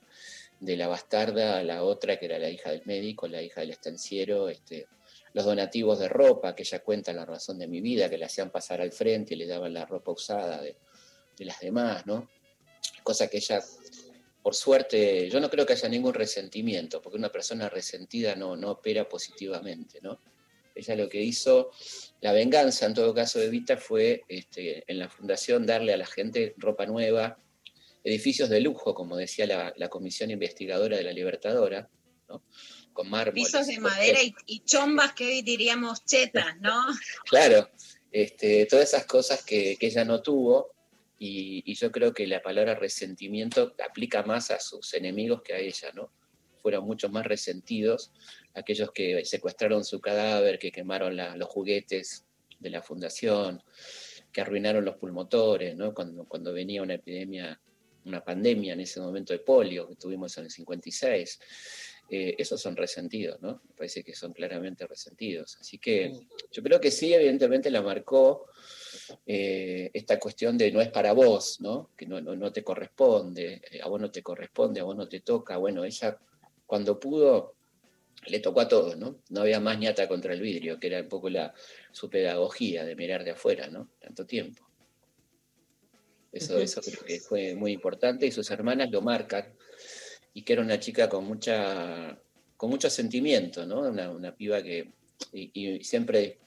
de 0.59 0.77
la 0.77 0.89
bastarda 0.89 1.59
a 1.59 1.63
la 1.63 1.83
otra, 1.83 2.19
que 2.19 2.27
era 2.27 2.39
la 2.39 2.51
hija 2.51 2.71
del 2.71 2.83
médico, 2.85 3.27
la 3.27 3.43
hija 3.43 3.63
del 3.63 3.71
estanciero, 3.71 4.49
este, 4.49 4.87
los 5.33 5.45
donativos 5.45 5.99
de 5.99 6.09
ropa, 6.09 6.55
que 6.55 6.63
ella 6.63 6.81
cuenta 6.81 7.13
la 7.13 7.25
razón 7.25 7.59
de 7.59 7.67
mi 7.67 7.81
vida, 7.81 8.11
que 8.11 8.19
le 8.19 8.27
hacían 8.27 8.51
pasar 8.51 8.81
al 8.81 8.93
frente 8.93 9.35
y 9.35 9.39
le 9.39 9.47
daban 9.47 9.73
la 9.73 9.87
ropa 9.87 10.13
usada 10.13 10.61
de, 10.61 10.77
de 11.37 11.45
las 11.45 11.61
demás, 11.61 12.07
¿no? 12.07 12.29
Cosa 13.03 13.29
que 13.29 13.39
ella 13.39 13.63
por 14.43 14.55
suerte, 14.55 15.29
yo 15.29 15.41
no 15.41 15.51
creo 15.51 15.67
que 15.67 15.75
haya 15.75 15.89
ningún 15.89 16.15
resentimiento, 16.15 17.03
porque 17.03 17.19
una 17.19 17.31
persona 17.31 17.69
resentida 17.69 18.35
no, 18.35 18.57
no 18.57 18.71
opera 18.73 19.09
positivamente, 19.09 20.01
¿no? 20.01 20.21
Ella 20.75 20.97
lo 20.97 21.09
que 21.09 21.21
hizo, 21.21 21.71
la 22.21 22.33
venganza 22.33 22.87
en 22.87 22.95
todo 22.95 23.13
caso 23.13 23.39
de 23.39 23.47
Evita 23.47 23.77
fue 23.77 24.23
este, 24.29 24.85
en 24.91 24.99
la 24.99 25.09
fundación 25.09 25.67
darle 25.67 25.93
a 25.93 25.97
la 25.97 26.07
gente 26.07 26.55
ropa 26.57 26.87
nueva, 26.87 27.39
edificios 28.03 28.49
de 28.49 28.61
lujo, 28.61 28.95
como 28.95 29.17
decía 29.17 29.47
la, 29.47 29.75
la 29.77 29.89
comisión 29.89 30.31
investigadora 30.31 30.97
de 30.97 31.03
la 31.03 31.13
Libertadora, 31.13 31.91
¿no? 32.29 32.43
Con 32.93 33.11
mármol. 33.11 33.35
Pisos 33.35 33.67
de 33.67 33.79
madera 33.79 34.23
y, 34.23 34.35
y 34.47 34.61
chombas 34.61 35.13
que 35.13 35.27
hoy 35.27 35.43
diríamos 35.43 36.05
chetas, 36.05 36.59
¿no? 36.61 36.87
Claro, 37.29 37.69
este, 38.11 38.67
todas 38.67 38.89
esas 38.89 39.05
cosas 39.05 39.45
que, 39.45 39.77
que 39.77 39.87
ella 39.87 40.05
no 40.05 40.23
tuvo, 40.23 40.73
y, 41.23 41.75
yo 41.75 41.93
creo 41.93 42.15
que 42.15 42.27
la 42.27 42.41
palabra 42.41 42.75
resentimiento 42.75 43.75
aplica 43.87 44.23
más 44.23 44.51
a 44.51 44.59
sus 44.59 44.95
enemigos 44.95 45.43
que 45.43 45.53
a 45.53 45.59
ella, 45.59 45.93
¿no? 45.95 46.11
Fueron 46.63 46.87
mucho 46.87 47.11
más 47.11 47.27
resentidos 47.27 48.11
aquellos 48.55 48.91
que 48.93 49.23
secuestraron 49.27 49.85
su 49.85 50.01
cadáver, 50.01 50.59
que 50.59 50.73
quemaron 50.73 51.17
los 51.39 51.49
juguetes 51.49 52.25
de 52.59 52.71
la 52.71 52.81
fundación, 52.81 53.63
que 54.33 54.41
arruinaron 54.41 54.83
los 54.83 54.97
pulmotores, 54.97 55.77
¿no? 55.77 55.93
Cuando, 55.93 56.25
cuando 56.25 56.55
venía 56.55 56.83
una 56.83 56.95
epidemia, 56.95 57.61
una 58.07 58.25
pandemia 58.25 58.73
en 58.73 58.81
ese 58.81 58.99
momento 58.99 59.35
de 59.35 59.41
polio 59.41 59.89
que 59.89 59.97
tuvimos 59.97 60.37
en 60.39 60.45
el 60.45 60.51
56. 60.51 61.39
Eh, 62.13 62.35
esos 62.39 62.61
son 62.61 62.75
resentidos, 62.75 63.41
¿no? 63.41 63.63
Me 63.69 63.75
parece 63.77 64.03
que 64.03 64.17
son 64.17 64.33
claramente 64.33 64.85
resentidos. 64.85 65.57
Así 65.61 65.79
que 65.79 66.13
yo 66.51 66.61
creo 66.61 66.81
que 66.81 66.91
sí, 66.91 67.15
evidentemente 67.15 67.71
la 67.71 67.83
marcó 67.83 68.47
eh, 69.25 69.93
esta 69.95 70.19
cuestión 70.19 70.59
de 70.59 70.73
no 70.73 70.81
es 70.81 70.89
para 70.89 71.13
vos, 71.13 71.61
¿no? 71.61 71.91
Que 71.97 72.07
no, 72.07 72.21
no, 72.21 72.35
no 72.35 72.53
te 72.53 72.65
corresponde, 72.65 73.63
eh, 73.71 73.81
a 73.81 73.87
vos 73.87 74.01
no 74.01 74.11
te 74.11 74.25
corresponde, 74.25 74.81
a 74.81 74.85
vos 74.85 74.97
no 74.97 75.09
te 75.09 75.21
toca. 75.21 75.57
Bueno, 75.59 75.85
ella 75.85 76.19
cuando 76.67 76.99
pudo 76.99 77.55
le 78.27 78.41
tocó 78.41 78.61
a 78.61 78.67
todos, 78.67 78.97
¿no? 78.97 79.21
No 79.29 79.43
había 79.43 79.61
más 79.61 79.79
ñata 79.79 80.09
contra 80.09 80.33
el 80.33 80.41
vidrio, 80.41 80.81
que 80.81 80.89
era 80.89 81.01
un 81.01 81.09
poco 81.09 81.31
la, 81.31 81.55
su 81.93 82.11
pedagogía 82.11 82.85
de 82.85 82.97
mirar 82.97 83.23
de 83.23 83.31
afuera, 83.31 83.69
¿no? 83.69 83.89
Tanto 84.01 84.27
tiempo. 84.27 84.69
Eso, 86.33 86.59
eso 86.59 86.81
creo 86.81 87.05
que 87.05 87.21
fue 87.21 87.55
muy 87.55 87.71
importante 87.71 88.27
y 88.27 88.33
sus 88.33 88.51
hermanas 88.51 88.91
lo 88.91 89.01
marcan 89.01 89.55
y 90.35 90.43
que 90.43 90.53
era 90.53 90.63
una 90.63 90.79
chica 90.79 91.09
con 91.09 91.25
mucha 91.25 92.19
con 92.57 92.71
mucho 92.71 92.91
sentimiento, 92.91 93.65
¿no? 93.65 93.81
Una, 93.81 94.37
piba 94.37 94.63
que 94.63 94.93
y, 95.33 95.83
siempre 95.83 96.39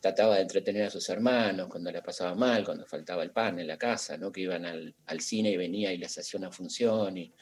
trataba 0.00 0.36
de 0.36 0.42
entretener 0.42 0.86
a 0.86 0.90
sus 0.90 1.08
hermanos 1.08 1.68
cuando 1.68 1.92
la 1.92 2.02
pasaba 2.02 2.34
mal, 2.34 2.64
cuando 2.64 2.84
faltaba 2.84 3.22
el 3.22 3.30
pan 3.30 3.60
en 3.60 3.68
la 3.68 3.78
casa, 3.78 4.16
¿no? 4.16 4.32
Que 4.32 4.40
iban 4.40 4.64
al, 4.64 4.94
al 5.06 5.20
cine 5.20 5.50
y 5.50 5.56
venía 5.56 5.92
y 5.92 5.98
les 5.98 6.18
hacía 6.18 6.38
una 6.38 6.50
función 6.50 7.16
y 7.16 7.32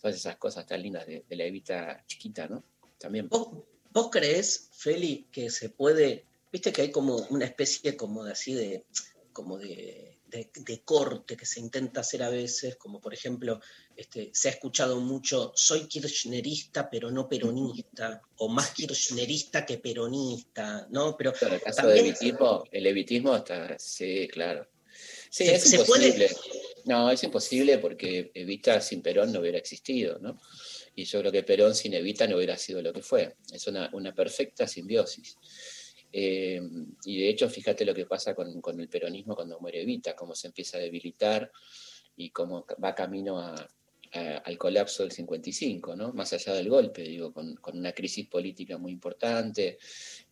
todas 0.00 0.16
esas 0.16 0.36
cosas 0.36 0.66
tan 0.66 0.82
lindas 0.82 1.06
de, 1.06 1.24
de 1.28 1.36
la 1.36 1.44
Evita 1.44 2.02
chiquita, 2.06 2.48
¿no? 2.48 2.64
También. 2.98 3.28
¿Vos, 3.28 3.64
vos 3.92 4.10
creés, 4.10 4.70
Feli, 4.72 5.26
que 5.30 5.50
se 5.50 5.70
puede, 5.70 6.24
viste 6.52 6.72
que 6.72 6.82
hay 6.82 6.90
como 6.90 7.16
una 7.30 7.44
especie 7.44 7.96
como 7.96 8.24
de 8.24 8.32
así 8.32 8.54
de, 8.54 8.84
como 9.32 9.58
de, 9.58 10.07
de- 10.28 10.50
de 10.54 10.82
corte 10.82 11.36
que 11.36 11.46
se 11.46 11.60
intenta 11.60 12.00
hacer 12.00 12.22
a 12.22 12.28
veces, 12.30 12.76
como 12.76 13.00
por 13.00 13.14
ejemplo, 13.14 13.60
este, 13.96 14.30
se 14.32 14.48
ha 14.48 14.52
escuchado 14.52 15.00
mucho, 15.00 15.52
soy 15.56 15.86
kirchnerista 15.86 16.88
pero 16.90 17.10
no 17.10 17.28
peronista, 17.28 18.20
o 18.36 18.48
más 18.48 18.70
kirchnerista 18.70 19.64
que 19.64 19.78
peronista, 19.78 20.86
¿no? 20.90 21.16
Pero 21.16 21.32
En 21.40 21.52
el 21.54 21.60
caso 21.62 21.76
también- 21.82 22.04
de 22.04 22.10
evitismo, 22.10 22.64
el 22.70 22.86
evitismo 22.86 23.36
está, 23.36 23.78
sí, 23.78 24.28
claro. 24.30 24.68
Sí, 25.30 25.44
Se- 25.46 25.54
es 25.54 25.72
imposible. 25.72 26.30
No, 26.86 27.10
es 27.10 27.22
imposible 27.22 27.78
porque 27.78 28.30
Evita 28.34 28.80
sin 28.80 29.02
Perón 29.02 29.30
no 29.32 29.40
hubiera 29.40 29.58
existido, 29.58 30.18
¿no? 30.20 30.40
Y 30.94 31.04
yo 31.04 31.20
creo 31.20 31.30
que 31.30 31.42
Perón 31.42 31.74
sin 31.74 31.92
Evita 31.94 32.26
no 32.26 32.36
hubiera 32.36 32.56
sido 32.56 32.80
lo 32.82 32.92
que 32.92 33.02
fue. 33.02 33.36
Es 33.52 33.66
una, 33.66 33.90
una 33.92 34.14
perfecta 34.14 34.66
simbiosis. 34.66 35.36
Eh, 36.12 36.60
y 37.04 37.20
de 37.20 37.28
hecho, 37.28 37.48
fíjate 37.48 37.84
lo 37.84 37.94
que 37.94 38.06
pasa 38.06 38.34
con, 38.34 38.60
con 38.60 38.80
el 38.80 38.88
peronismo 38.88 39.34
cuando 39.34 39.60
muere 39.60 39.82
Evita, 39.82 40.14
cómo 40.16 40.34
se 40.34 40.48
empieza 40.48 40.78
a 40.78 40.80
debilitar 40.80 41.50
y 42.16 42.30
cómo 42.30 42.66
va 42.82 42.94
camino 42.94 43.38
al 44.10 44.56
colapso 44.56 45.02
del 45.02 45.12
55, 45.12 45.94
¿no? 45.94 46.14
más 46.14 46.32
allá 46.32 46.54
del 46.54 46.70
golpe, 46.70 47.02
digo, 47.02 47.30
con, 47.30 47.56
con 47.56 47.76
una 47.76 47.92
crisis 47.92 48.26
política 48.26 48.78
muy 48.78 48.90
importante, 48.90 49.78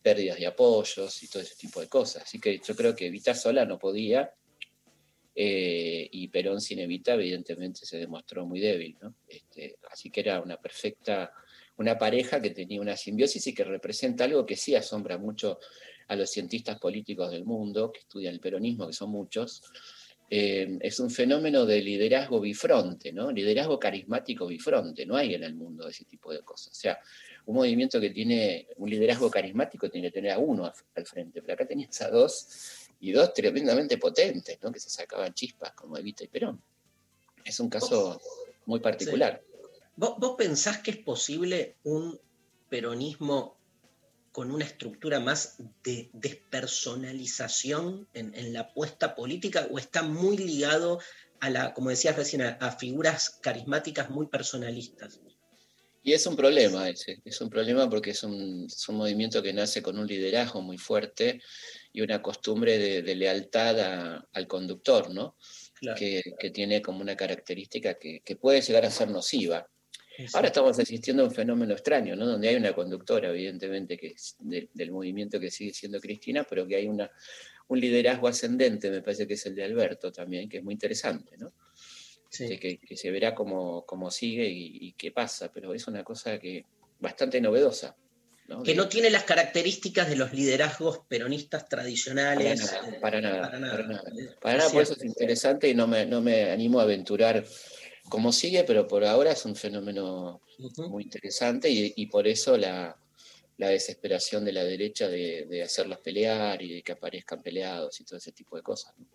pérdidas 0.01 0.39
de 0.39 0.47
apoyos 0.47 1.23
y 1.23 1.28
todo 1.28 1.43
ese 1.43 1.57
tipo 1.57 1.81
de 1.81 1.89
cosas. 1.89 2.23
Así 2.23 2.40
que 2.40 2.59
yo 2.59 2.74
creo 2.74 2.97
que 2.97 3.07
Evita 3.07 3.35
sola 3.35 3.66
no 3.66 3.78
podía, 3.78 4.32
eh, 5.39 6.09
y 6.11 6.28
Perón 6.28 6.62
sin 6.62 6.78
Evita 6.78 7.12
evidentemente 7.12 7.85
se 7.85 7.98
demostró 7.98 8.47
muy 8.47 8.59
débil. 8.59 8.97
¿no? 9.03 9.16
Este, 9.28 9.77
así 9.90 10.11
que 10.11 10.20
era 10.20 10.40
una 10.40 10.57
perfecta, 10.57 11.31
una 11.78 11.98
pareja 11.98 12.40
que 12.40 12.51
tenía 12.51 12.81
una 12.81 12.97
simbiosis 12.97 13.47
y 13.47 13.55
que 13.55 13.65
representa 13.65 14.24
algo 14.24 14.47
que 14.47 14.57
sí 14.57 14.74
asombra 14.74 15.19
mucho 15.19 15.59
a 16.09 16.16
los 16.16 16.31
cientistas 16.31 16.78
políticos 16.78 17.31
del 17.31 17.44
mundo, 17.44 17.93
que 17.93 18.01
estudian 18.01 18.35
el 18.35 18.40
peronismo, 18.40 18.86
que 18.86 18.93
son 18.93 19.11
muchos, 19.11 19.62
eh, 20.28 20.78
es 20.81 20.98
un 20.98 21.11
fenómeno 21.11 21.65
de 21.65 21.81
liderazgo 21.81 22.40
bifronte, 22.40 23.12
¿no? 23.12 23.31
Liderazgo 23.31 23.78
carismático 23.78 24.47
bifronte, 24.47 25.07
no 25.07 25.16
hay 25.16 25.35
en 25.35 25.44
el 25.44 25.55
mundo 25.55 25.89
ese 25.89 26.05
tipo 26.05 26.32
de 26.32 26.40
cosas. 26.40 26.73
O 26.73 26.81
sea, 26.81 26.98
un 27.47 27.55
movimiento 27.55 28.01
que 28.01 28.11
tiene 28.11 28.66
un 28.77 28.90
liderazgo 28.90 29.31
carismático 29.31 29.89
tiene 29.89 30.09
que 30.09 30.15
tener 30.15 30.32
a 30.32 30.39
uno 30.39 30.73
al, 30.94 31.07
frente, 31.07 31.43
pero 31.43 31.55
acá 31.55 31.66
tenías 31.66 32.01
a 32.03 32.11
dos 32.11 32.89
y 32.98 33.12
dos 33.12 33.32
tremendamente 33.35 33.98
potentes, 33.98 34.59
¿no? 34.62 34.73
Que 34.73 34.81
se 34.81 34.90
sacaban 34.90 35.32
chispas 35.32 35.73
como 35.73 35.97
Evita 35.97 36.24
y 36.24 36.28
Perón. 36.28 36.61
Es 37.44 37.61
un 37.61 37.69
caso 37.69 38.20
muy 38.65 38.81
particular. 38.81 39.40
¿Vos, 39.97 40.14
vos 40.18 40.35
pensás 40.36 40.78
que 40.78 40.90
es 40.90 40.98
posible 40.98 41.77
un 41.85 42.20
peronismo 42.68 43.56
con 44.32 44.51
una 44.51 44.64
estructura 44.66 45.18
más 45.20 45.56
de 45.82 46.10
despersonalización 46.12 48.06
en, 48.12 48.35
en 48.35 48.52
la 48.52 48.60
apuesta 48.60 49.14
política 49.14 49.66
o 49.70 49.78
está 49.78 50.02
muy 50.02 50.36
ligado 50.36 51.01
a 51.40 51.48
la, 51.48 51.73
como 51.73 51.90
decías 51.90 52.16
recién, 52.16 52.43
a, 52.43 52.51
a 52.60 52.73
figuras 52.73 53.31
carismáticas 53.43 54.10
muy 54.10 54.27
personalistas? 54.27 55.20
Y 56.02 56.12
es 56.12 56.27
un 56.27 56.36
problema 56.36 56.89
ese, 56.89 57.20
es 57.24 57.40
un 57.40 57.51
problema 57.51 57.89
porque 57.90 58.10
es 58.10 58.23
un, 58.23 58.66
es 58.66 58.89
un 58.89 58.97
movimiento 58.97 59.43
que 59.43 59.52
nace 59.52 59.82
con 59.82 59.98
un 59.98 60.06
liderazgo 60.06 60.60
muy 60.60 60.78
fuerte 60.78 61.40
y 61.93 62.01
una 62.02 62.23
costumbre 62.23 62.78
de, 62.78 63.02
de 63.02 63.14
lealtad 63.16 63.81
a- 63.81 64.28
al 64.32 64.47
conductor, 64.47 65.10
¿no? 65.12 65.36
Claro. 65.74 65.98
Que, 65.98 66.23
que 66.39 66.51
tiene 66.51 66.81
como 66.81 67.01
una 67.01 67.16
característica 67.16 67.98
que, 67.98 68.20
que 68.24 68.36
puede 68.36 68.60
llegar 68.60 68.85
a 68.85 68.90
ser 68.90 69.10
nociva. 69.10 69.68
Ahora 70.34 70.48
estamos 70.48 70.78
asistiendo 70.78 71.22
a 71.22 71.26
un 71.26 71.32
fenómeno 71.32 71.74
extraño, 71.74 72.16
¿no? 72.16 72.26
Donde 72.26 72.48
hay 72.48 72.56
una 72.56 72.72
conductora, 72.74 73.28
evidentemente, 73.30 73.97
que 73.98 74.09
es 74.09 74.36
de- 74.38 74.68
del 74.72 74.90
movimiento 74.93 75.38
que 75.40 75.51
sigue 75.51 75.72
siendo 75.72 76.01
Cristina, 76.01 76.44
pero 76.48 76.66
que 76.66 76.76
hay 76.76 76.86
una, 76.86 77.10
un 77.68 77.80
liderazgo 77.80 78.28
ascendente, 78.28 78.90
me 78.90 79.02
parece 79.02 79.26
que 79.26 79.34
es 79.34 79.47
el 79.47 79.55
de 79.55 79.64
Alberto 79.64 80.10
también, 80.12 80.48
que 80.48 80.59
es 80.59 80.64
muy 80.64 80.74
interesante, 80.74 81.36
¿no? 81.38 81.52
Este, 82.30 82.59
que, 82.59 82.78
que 82.78 82.97
se 82.97 83.10
verá 83.10 83.34
cómo, 83.34 83.84
cómo 83.86 84.10
sigue 84.10 84.47
y, 84.48 84.78
y 84.88 84.93
qué 84.93 85.10
pasa, 85.12 85.51
pero 85.52 85.72
es 85.72 85.86
una 85.86 86.02
cosa 86.05 86.38
que 86.38 86.64
bastante 87.01 87.40
novedosa. 87.40 87.97
¿no? 88.48 88.62
Que 88.62 88.72
De- 88.72 88.76
no 88.76 88.88
tiene 88.88 89.10
las 89.10 89.24
características 89.24 90.09
de 90.09 90.16
los 90.16 90.32
liderazgos 90.32 91.01
peronistas 91.09 91.62
para 91.64 91.82
tradicionales. 91.82 92.60
nada, 92.60 92.88
eh, 92.88 92.98
para 93.01 93.20
nada, 93.20 93.43
para 93.43 93.59
nada. 93.59 93.72
para 93.76 93.86
nada. 93.88 94.02
Para 94.40 94.59
nada, 94.59 94.70
por 94.70 94.82
eso 94.82 94.94
es 94.94 95.05
interesante 95.05 95.68
y 95.68 95.74
no 95.74 95.86
me, 95.86 96.05
no 96.06 96.20
me 96.20 96.51
animo 96.51 96.78
a 96.80 96.82
aventurar 96.84 97.44
cómo 98.09 98.33
sigue, 98.33 98.65
pero 98.65 98.87
por 98.87 99.05
ahora 99.05 99.33
es 99.33 99.45
un 99.45 99.57
fenómeno 99.57 100.41
muy 100.89 101.05
interesante 101.05 101.70
y, 101.70 101.93
y 101.97 102.07
por 102.07 102.27
eso 102.27 102.57
la, 102.57 102.97
la 103.59 103.69
desesperación 103.69 104.45
de 104.45 104.53
la 104.53 104.65
derecha 104.65 105.09
de, 105.09 105.47
de 105.47 105.62
hacerlos 105.62 105.99
pelear 105.99 106.61
y 106.62 106.74
de 106.74 106.83
que 106.83 106.93
aparezcan 106.93 107.43
peleados 107.43 108.01
y 108.01 108.05
todo 108.05 108.19
ese 108.19 108.33
tipo 108.33 108.57
de 108.57 108.62
cosas. 108.62 108.95
¿no? 108.99 109.07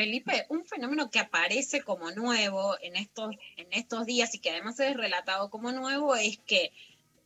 Felipe, 0.00 0.46
un 0.48 0.64
fenómeno 0.64 1.10
que 1.10 1.18
aparece 1.18 1.82
como 1.82 2.10
nuevo 2.10 2.74
en 2.80 2.96
estos, 2.96 3.36
en 3.58 3.66
estos 3.70 4.06
días 4.06 4.34
y 4.34 4.38
que 4.38 4.48
además 4.48 4.80
es 4.80 4.96
relatado 4.96 5.50
como 5.50 5.72
nuevo 5.72 6.16
es 6.16 6.38
que 6.38 6.72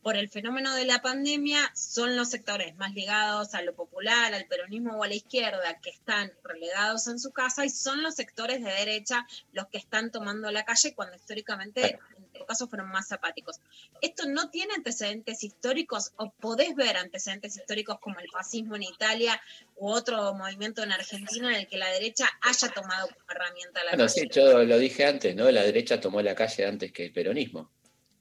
por 0.05 0.17
el 0.17 0.29
fenómeno 0.29 0.75
de 0.75 0.85
la 0.85 1.01
pandemia 1.01 1.71
son 1.73 2.15
los 2.15 2.29
sectores 2.29 2.75
más 2.75 2.93
ligados 2.93 3.55
a 3.55 3.63
lo 3.63 3.73
popular, 3.73 4.35
al 4.35 4.45
peronismo 4.45 4.99
o 4.99 5.03
a 5.03 5.07
la 5.07 5.15
izquierda 5.15 5.79
que 5.81 5.89
están 5.89 6.31
relegados 6.43 7.07
en 7.07 7.17
su 7.17 7.31
casa 7.31 7.65
y 7.65 7.71
son 7.71 8.03
los 8.03 8.13
sectores 8.13 8.63
de 8.63 8.71
derecha 8.71 9.25
los 9.51 9.65
que 9.65 9.79
están 9.79 10.11
tomando 10.11 10.51
la 10.51 10.63
calle 10.63 10.93
cuando 10.93 11.15
históricamente 11.15 11.97
en 12.19 12.33
todo 12.33 12.45
caso 12.45 12.67
fueron 12.67 12.89
más 12.89 13.11
apáticos. 13.11 13.55
¿Esto 13.99 14.27
no 14.27 14.51
tiene 14.51 14.75
antecedentes 14.75 15.43
históricos 15.43 16.11
o 16.17 16.29
podés 16.29 16.75
ver 16.75 16.97
antecedentes 16.97 17.57
históricos 17.57 17.97
como 17.99 18.19
el 18.19 18.29
fascismo 18.29 18.75
en 18.75 18.83
Italia 18.83 19.41
u 19.75 19.89
otro 19.89 20.35
movimiento 20.35 20.83
en 20.83 20.91
Argentina 20.91 21.49
en 21.49 21.61
el 21.61 21.67
que 21.67 21.79
la 21.79 21.89
derecha 21.89 22.29
haya 22.41 22.67
tomado 22.71 23.07
como 23.07 23.25
herramienta 23.27 23.83
la 23.83 23.93
Bueno, 23.93 24.05
calle? 24.05 24.21
sí, 24.21 24.29
yo 24.31 24.63
lo 24.65 24.77
dije 24.77 25.03
antes, 25.03 25.35
¿no? 25.35 25.49
La 25.49 25.63
derecha 25.63 25.99
tomó 25.99 26.21
la 26.21 26.35
calle 26.35 26.67
antes 26.67 26.91
que 26.91 27.05
el 27.05 27.11
peronismo. 27.11 27.74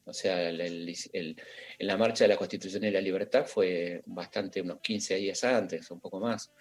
O 0.07 0.13
sea, 0.13 0.49
el- 0.51 0.89
en 1.13 1.87
la 1.87 1.97
marcha 1.97 2.25
de 2.25 2.29
la 2.29 2.37
Constitución 2.37 2.85
y 2.85 2.91
la 2.91 3.01
Libertad 3.01 3.47
fue 3.47 4.03
bastante, 4.07 4.61
unos 4.61 4.81
15 4.81 5.17
días 5.17 5.43
antes, 5.45 5.91
un 5.91 6.01
poco 6.01 6.21
más. 6.21 6.53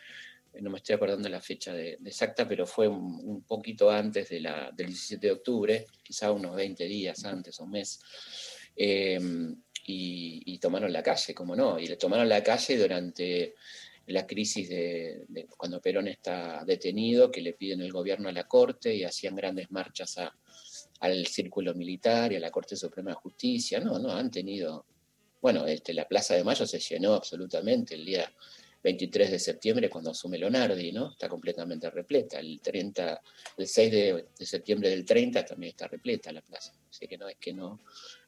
No 0.62 0.70
me 0.70 0.78
estoy 0.78 0.96
acordando 0.96 1.28
la 1.30 1.42
fecha 1.42 1.76
exacta, 1.80 2.48
pero 2.48 2.66
fue 2.68 2.88
un, 2.88 3.44
poquito 3.44 3.90
antes 3.90 4.30
de 4.30 4.40
la, 4.40 4.72
del 4.72 4.88
17 4.88 5.28
de 5.28 5.34
octubre, 5.34 5.86
quizá 6.04 6.32
unos 6.32 6.56
20 6.56 6.86
días 6.86 7.26
antes, 7.26 7.60
un 7.60 7.72
mes. 7.72 8.00
Y, 9.86 10.44
y 10.46 10.60
tomaron 10.60 10.94
la 10.94 11.04
calle, 11.04 11.34
como 11.34 11.56
no, 11.56 11.78
y 11.78 11.88
le 11.88 11.98
tomaron 11.98 12.30
la 12.30 12.42
calle 12.42 12.78
durante 12.78 13.56
la 14.08 14.26
crisis 14.26 14.70
de, 14.70 15.26
de 15.28 15.46
cuando 15.46 15.82
Perón 15.82 16.08
está 16.08 16.64
detenido, 16.66 17.30
que 17.32 17.42
le 17.42 17.54
piden 17.54 17.82
el 17.82 17.92
gobierno 17.92 18.30
a 18.30 18.32
la 18.32 18.46
Corte 18.48 18.94
y 18.96 19.04
hacían 19.04 19.36
grandes 19.36 19.72
marchas 19.72 20.18
a- 20.20 20.34
al 21.00 21.28
círculo 21.28 21.74
militar 21.74 22.32
y 22.32 22.38
a 22.38 22.40
la 22.40 22.52
Corte 22.52 22.76
Suprema 22.76 23.12
de 23.12 23.16
Justicia. 23.16 23.80
No, 23.80 24.00
no, 24.00 24.12
han 24.12 24.32
tenido. 24.32 24.86
Bueno, 25.42 25.66
este, 25.66 25.94
la 25.94 26.08
Plaza 26.08 26.36
de 26.36 26.44
Mayo 26.44 26.66
se 26.66 26.80
llenó 26.80 27.14
absolutamente 27.14 27.96
el 27.96 28.06
día 28.06 28.34
23 28.84 29.32
de 29.32 29.40
septiembre 29.40 29.90
cuando 29.90 30.12
asume 30.12 30.38
Leonardi, 30.38 30.92
¿no? 30.92 31.12
Está 31.12 31.30
completamente 31.30 31.90
repleta. 31.90 32.40
El 32.40 32.60
30, 32.62 33.22
el 33.58 33.68
6 33.68 33.92
de, 33.92 34.26
septiembre 34.46 34.90
del 34.90 35.06
30 35.06 35.46
también 35.46 35.72
está 35.72 35.88
repleta 35.88 36.32
la 36.32 36.42
plaza. 36.42 36.74
Así 36.90 37.08
que 37.08 37.18
no 37.18 37.28
es 37.30 37.38
que 37.38 37.54
no, 37.54 37.80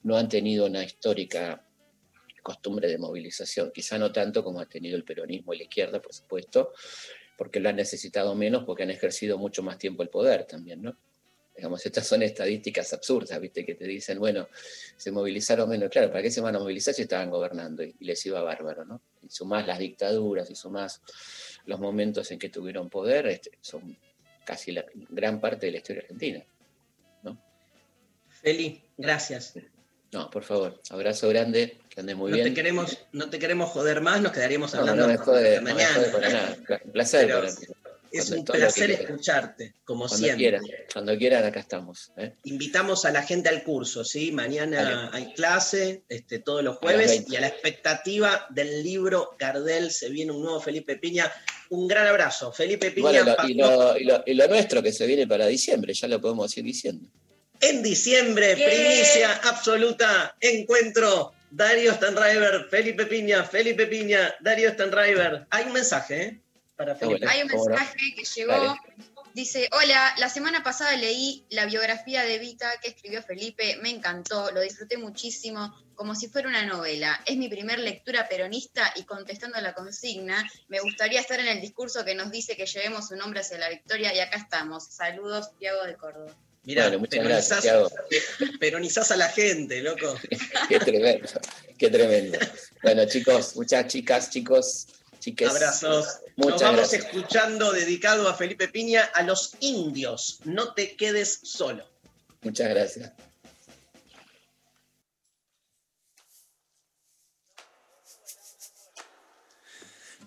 no 0.04 0.18
han 0.18 0.30
tenido 0.30 0.66
una 0.66 0.84
histórica 0.84 1.66
costumbre 2.42 2.88
de 2.88 3.00
movilización, 3.00 3.72
quizá 3.74 3.98
no 3.98 4.12
tanto 4.12 4.44
como 4.44 4.60
ha 4.60 4.68
tenido 4.68 4.96
el 4.96 5.04
peronismo 5.04 5.54
y 5.54 5.58
la 5.58 5.64
izquierda, 5.64 6.00
por 6.00 6.14
supuesto, 6.14 6.74
porque 7.38 7.60
lo 7.60 7.70
han 7.70 7.76
necesitado 7.76 8.36
menos, 8.36 8.64
porque 8.66 8.84
han 8.84 8.92
ejercido 8.92 9.40
mucho 9.40 9.64
más 9.64 9.80
tiempo 9.80 10.04
el 10.04 10.10
poder 10.10 10.46
también, 10.46 10.84
¿no? 10.84 10.96
Digamos, 11.56 11.86
estas 11.86 12.06
son 12.06 12.22
estadísticas 12.24 12.92
absurdas, 12.94 13.40
¿viste? 13.40 13.66
Que 13.66 13.76
te 13.76 13.86
dicen, 13.86 14.20
bueno, 14.20 14.50
se 14.98 15.12
movilizaron 15.12 15.70
menos. 15.70 15.90
Claro, 15.90 16.10
¿para 16.10 16.22
qué 16.22 16.30
se 16.32 16.42
van 16.42 16.56
a 16.56 16.60
movilizar 16.60 16.94
si 16.94 17.04
estaban 17.04 17.30
gobernando 17.30 17.82
y, 17.84 17.96
y 18.00 18.06
les 18.06 18.26
iba 18.26 18.42
bárbaro, 18.42 18.84
¿no? 18.86 19.02
Y 19.22 19.30
sumás 19.30 19.66
las 19.66 19.80
dictaduras 19.80 20.50
y 20.50 20.56
sumás 20.56 21.02
los 21.66 21.80
momentos 21.80 22.30
en 22.32 22.40
que 22.40 22.50
tuvieron 22.50 22.90
poder, 22.90 23.28
este, 23.28 23.52
son 23.62 23.98
casi 24.46 24.72
la 24.72 24.86
gran 25.10 25.40
parte 25.40 25.66
de 25.68 25.72
la 25.72 25.78
historia 25.80 26.02
argentina. 26.02 26.46
Feli, 28.42 28.84
gracias. 28.98 29.54
No, 30.12 30.30
por 30.30 30.44
favor, 30.44 30.80
abrazo 30.92 31.28
grande, 31.30 31.80
que 31.90 32.00
ande 32.00 32.16
muy 32.16 32.32
no, 32.32 32.36
bien. 32.38 32.50
Te 32.50 32.54
queremos, 32.54 33.06
no 33.12 33.30
te 33.30 33.40
queremos 33.40 33.72
joder 33.72 34.02
más, 34.02 34.22
nos 34.22 34.32
quedaríamos 34.32 34.74
No, 34.74 34.82
hablando 34.82 35.04
no 35.04 35.08
me 35.08 35.18
jode, 35.18 35.58
hasta 35.58 35.62
no 35.62 35.66
me 35.66 35.74
mañana. 35.74 35.96
jode 35.96 36.10
para 36.12 36.30
nada. 36.30 36.58
Un 36.86 36.92
placer. 36.94 37.26
Pero 37.28 37.40
para. 37.42 37.52
Es 38.18 38.26
Cuando- 38.30 38.54
un 38.54 38.60
placer 38.60 38.92
escucharte, 38.92 39.74
como 39.84 40.08
Cuando 40.08 40.18
siempre. 40.18 40.38
quieran, 40.44 40.66
cuando 40.94 41.18
quieran, 41.18 41.44
acá 41.46 41.60
estamos. 41.60 42.12
¿eh? 42.18 42.34
Invitamos 42.44 43.06
a 43.06 43.12
la 43.12 43.24
gente 43.24 43.50
al 43.50 43.64
curso, 43.64 44.04
¿sí? 44.04 44.32
Mañana 44.32 45.10
hay 45.14 45.34
clase, 45.34 46.04
este, 46.10 46.40
todos 46.40 46.64
los 46.64 46.78
jueves, 46.78 47.08
20. 47.10 47.32
y 47.34 47.36
a 47.36 47.42
la 47.42 47.48
expectativa 47.48 48.48
del 48.50 48.84
libro 48.84 49.36
Gardel 49.40 49.92
se 49.92 50.10
viene 50.10 50.32
un 50.32 50.42
nuevo 50.44 50.60
Felipe 50.62 50.96
Piña. 50.98 51.32
Un 51.70 51.88
gran 51.88 52.08
abrazo. 52.08 52.52
Felipe 52.52 52.92
Piña 52.92 53.10
bueno, 53.10 53.26
lo- 53.26 53.36
pasó 53.36 53.50
y, 53.50 53.54
lo, 53.56 53.98
y 53.98 54.04
lo- 54.04 54.24
y 54.26 54.34
lo 54.34 54.48
nuestro 54.48 54.84
que 54.84 54.92
se 54.94 55.06
viene 55.08 55.28
para 55.28 55.48
diciembre, 55.48 55.94
ya 55.94 56.08
lo 56.08 56.22
podemos 56.22 56.56
ir 56.58 56.64
diciendo. 56.64 57.08
en 57.62 57.82
diciembre, 57.82 58.54
¿Qué? 58.56 58.66
primicia 58.66 59.34
absoluta, 59.44 60.36
encuentro. 60.42 61.32
Darío 61.50 61.94
Stanriver, 61.94 62.68
Felipe 62.70 63.06
Piña, 63.06 63.46
Felipe 63.46 63.88
Piña, 63.88 64.36
Darío 64.42 64.72
Stanriver. 64.72 65.46
Hay 65.50 65.64
un 65.66 65.72
mensaje, 65.74 66.22
¿eh? 66.22 66.40
Para 66.76 66.96
Felipe. 66.96 67.26
Hay 67.28 67.42
un 67.42 67.48
mensaje 67.48 68.14
que 68.16 68.24
llegó. 68.24 68.52
Dale. 68.52 68.80
Dice, 69.36 69.68
hola, 69.74 70.16
la 70.18 70.30
semana 70.30 70.64
pasada 70.64 70.96
leí 70.96 71.46
la 71.50 71.66
biografía 71.66 72.24
de 72.24 72.40
Vita 72.40 72.72
que 72.82 72.88
escribió 72.88 73.22
Felipe, 73.22 73.78
me 73.82 73.90
encantó, 73.90 74.50
lo 74.52 74.62
disfruté 74.62 74.98
muchísimo, 74.98 75.76
como 75.94 76.16
si 76.16 76.30
fuera 76.30 76.48
una 76.48 76.66
novela. 76.66 77.22
Es 77.26 77.36
mi 77.36 77.50
primer 77.50 77.80
lectura 77.80 78.30
peronista 78.30 78.94
y 78.96 79.04
contestando 79.04 79.58
a 79.58 79.62
la 79.62 79.74
consigna, 79.74 80.50
me 80.70 80.80
gustaría 80.80 81.20
estar 81.20 81.38
en 81.38 81.50
el 81.50 81.60
discurso 81.60 82.06
que 82.06 82.16
nos 82.16 82.32
dice 82.32 82.56
que 82.56 82.66
llevemos 82.66 83.10
su 83.10 83.18
nombre 83.18 83.42
hacia 83.42 83.58
la 83.58 83.68
victoria 83.68 84.16
y 84.16 84.20
acá 84.20 84.38
estamos. 84.38 84.86
Saludos, 84.86 85.52
Tiago 85.60 85.84
de 85.84 85.98
Córdoba. 85.98 86.34
Mirá, 86.64 86.84
Bueno, 86.84 87.00
muchas 87.00 87.26
gracias, 87.26 87.62
peronizás, 87.62 88.08
Thiago. 88.08 88.58
peronizás 88.62 89.12
a 89.12 89.18
la 89.18 89.28
gente, 89.28 89.82
loco. 89.82 90.16
Qué 90.70 90.80
tremendo, 90.80 91.28
qué 91.78 91.90
tremendo. 91.90 92.40
Bueno, 92.82 93.06
chicos, 93.06 93.58
muchas 93.58 93.88
chicas, 93.88 94.30
chicos, 94.30 94.88
chiques. 95.26 95.50
Abrazos. 95.50 96.20
Muchas 96.36 96.52
Nos 96.54 96.62
vamos 96.62 96.78
gracias. 96.78 97.06
escuchando 97.06 97.72
dedicado 97.72 98.30
a 98.30 98.36
Felipe 98.36 98.68
Piña 98.68 99.04
a 99.14 99.24
los 99.24 99.56
indios. 99.60 100.40
No 100.44 100.74
te 100.74 100.96
quedes 100.96 101.40
solo. 101.44 101.84
Muchas 102.42 102.70
gracias. 102.70 103.12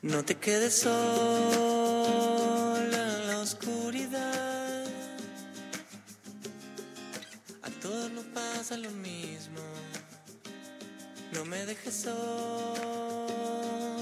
No 0.03 0.25
te 0.25 0.37
quedes 0.37 0.75
sola 0.75 0.97
en 2.79 3.27
la 3.27 3.39
oscuridad. 3.41 4.87
A 7.63 7.71
todos 7.83 8.11
nos 8.13 8.25
pasa 8.27 8.77
lo 8.77 8.91
mismo. 8.91 9.61
No 11.33 11.45
me 11.45 11.67
dejes 11.67 11.95
solo 11.95 13.29
en 13.89 13.98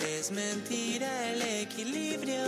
Es 0.00 0.32
mentira 0.32 1.30
el 1.30 1.42
equilibrio. 1.42 2.42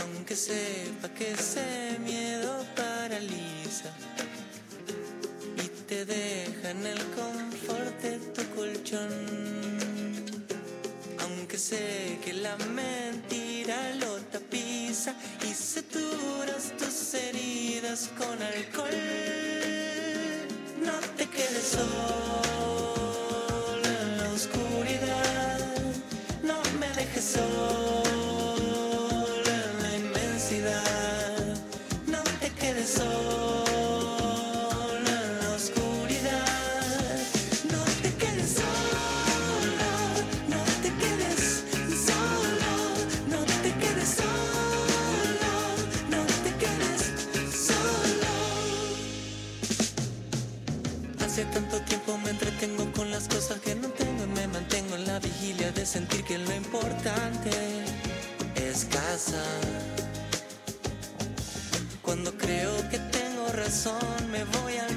Aunque 0.00 0.36
sepa 0.36 1.08
que 1.08 1.32
ese 1.32 1.98
miedo 2.04 2.64
paraliza 2.76 3.90
y 5.56 5.68
te 5.88 6.04
deja 6.04 6.70
en 6.70 6.86
el 6.86 7.00
confort 7.16 8.00
de 8.00 8.18
tu 8.34 8.42
colchón. 8.54 9.10
Aunque 11.22 11.58
sé 11.58 12.20
que 12.24 12.32
la 12.32 12.56
mentira 12.58 13.94
lo 13.96 14.18
tapiza 14.30 15.14
y 15.48 15.52
suturas 15.52 16.76
tus 16.78 17.14
heridas 17.14 18.08
con 18.16 18.40
alcohol. 18.40 19.77
No 20.84 20.92
te 21.16 21.26
quedes 21.26 21.74
solo 21.76 23.08
en 23.84 24.18
la 24.18 24.30
oscuridad. 24.30 25.58
No 26.42 26.62
me 26.78 26.88
dejes 26.94 27.24
solo 27.24 28.07
las 53.18 53.26
cosas 53.26 53.58
que 53.58 53.74
no 53.74 53.88
tengo 53.88 54.28
me 54.28 54.46
mantengo 54.46 54.94
en 54.94 55.04
la 55.04 55.18
vigilia 55.18 55.72
de 55.72 55.84
sentir 55.84 56.22
que 56.22 56.38
lo 56.38 56.54
importante 56.54 57.50
es 58.54 58.84
casa. 58.84 59.42
Cuando 62.00 62.32
creo 62.38 62.76
que 62.88 63.00
tengo 63.18 63.48
razón 63.54 64.30
me 64.30 64.44
voy 64.44 64.76
al 64.76 64.87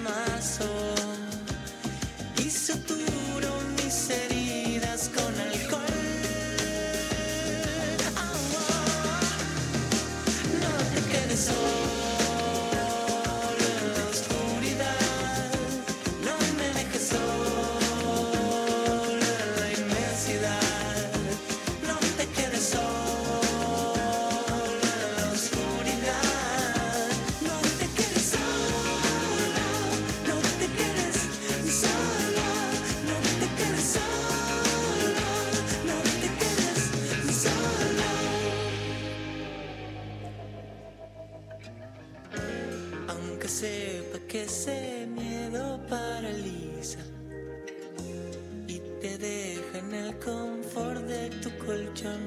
te 49.02 49.18
deja 49.18 49.80
en 49.80 49.94
el 49.94 50.16
confort 50.20 51.02
de 51.08 51.30
tu 51.42 51.50
colchón. 51.66 52.22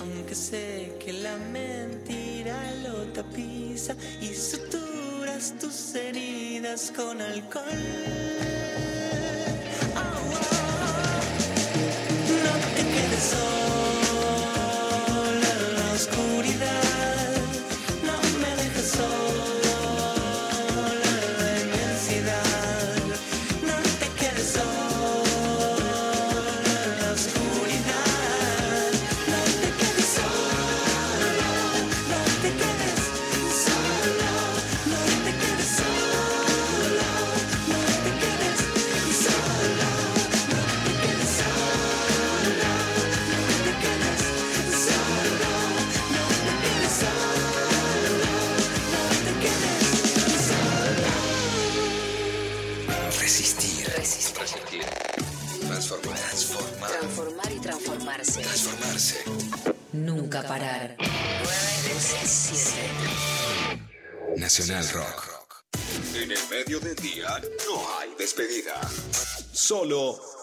Aunque 0.00 0.34
sé 0.34 0.96
que 1.04 1.12
la 1.12 1.36
mentira 1.52 2.56
lo 2.84 3.02
tapiza 3.12 3.96
y 4.20 4.32
suturas 4.32 5.54
tus 5.60 5.94
heridas 5.96 6.92
con 6.94 7.20
alcohol. 7.20 8.89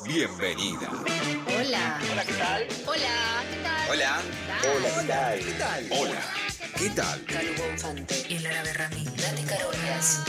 Bienvenida. 0.05 0.89
Hola. 1.47 1.99
Hola, 2.11 2.25
¿qué 2.25 2.33
tal? 2.33 2.67
Hola, 2.85 3.43
¿qué 3.49 3.63
tal? 3.63 3.89
Hola. 3.89 4.21
Hola, 4.63 4.89
¿qué 5.01 5.07
tal? 5.07 5.39
¿Qué 5.39 5.51
tal? 5.53 5.87
Hola. 5.91 6.33
¿Qué 6.77 6.89
tal? 6.89 7.25
Calvo 7.25 7.71
Infante 7.71 8.25
y 8.29 8.39
Lara 8.39 8.63
Berramí. 8.63 9.03
Nati 9.03 9.43
Carolias. 9.43 10.19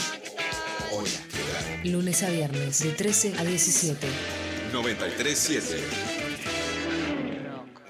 Hola. 0.92 1.10
¿Qué 1.30 1.42
tal? 1.52 1.92
Lunes 1.92 2.22
a 2.22 2.30
viernes 2.30 2.78
de 2.82 2.90
13 2.92 3.34
a 3.38 3.44
17. 3.44 4.06
937. 4.72 5.84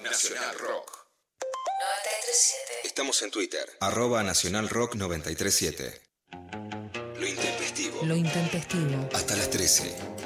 Nacional 0.02 0.58
Rock. 0.58 1.06
937. 1.40 2.72
Estamos 2.84 3.22
en 3.22 3.30
Twitter. 3.30 3.68
Arroba 3.80 4.22
Nacional 4.22 4.68
Rock 4.68 4.96
937. 4.96 6.00
Lo 7.18 7.26
intempestivo. 7.26 8.04
Lo 8.04 8.16
intempestivo. 8.16 9.08
Hasta 9.14 9.36
las 9.36 9.50
13. 9.50 10.17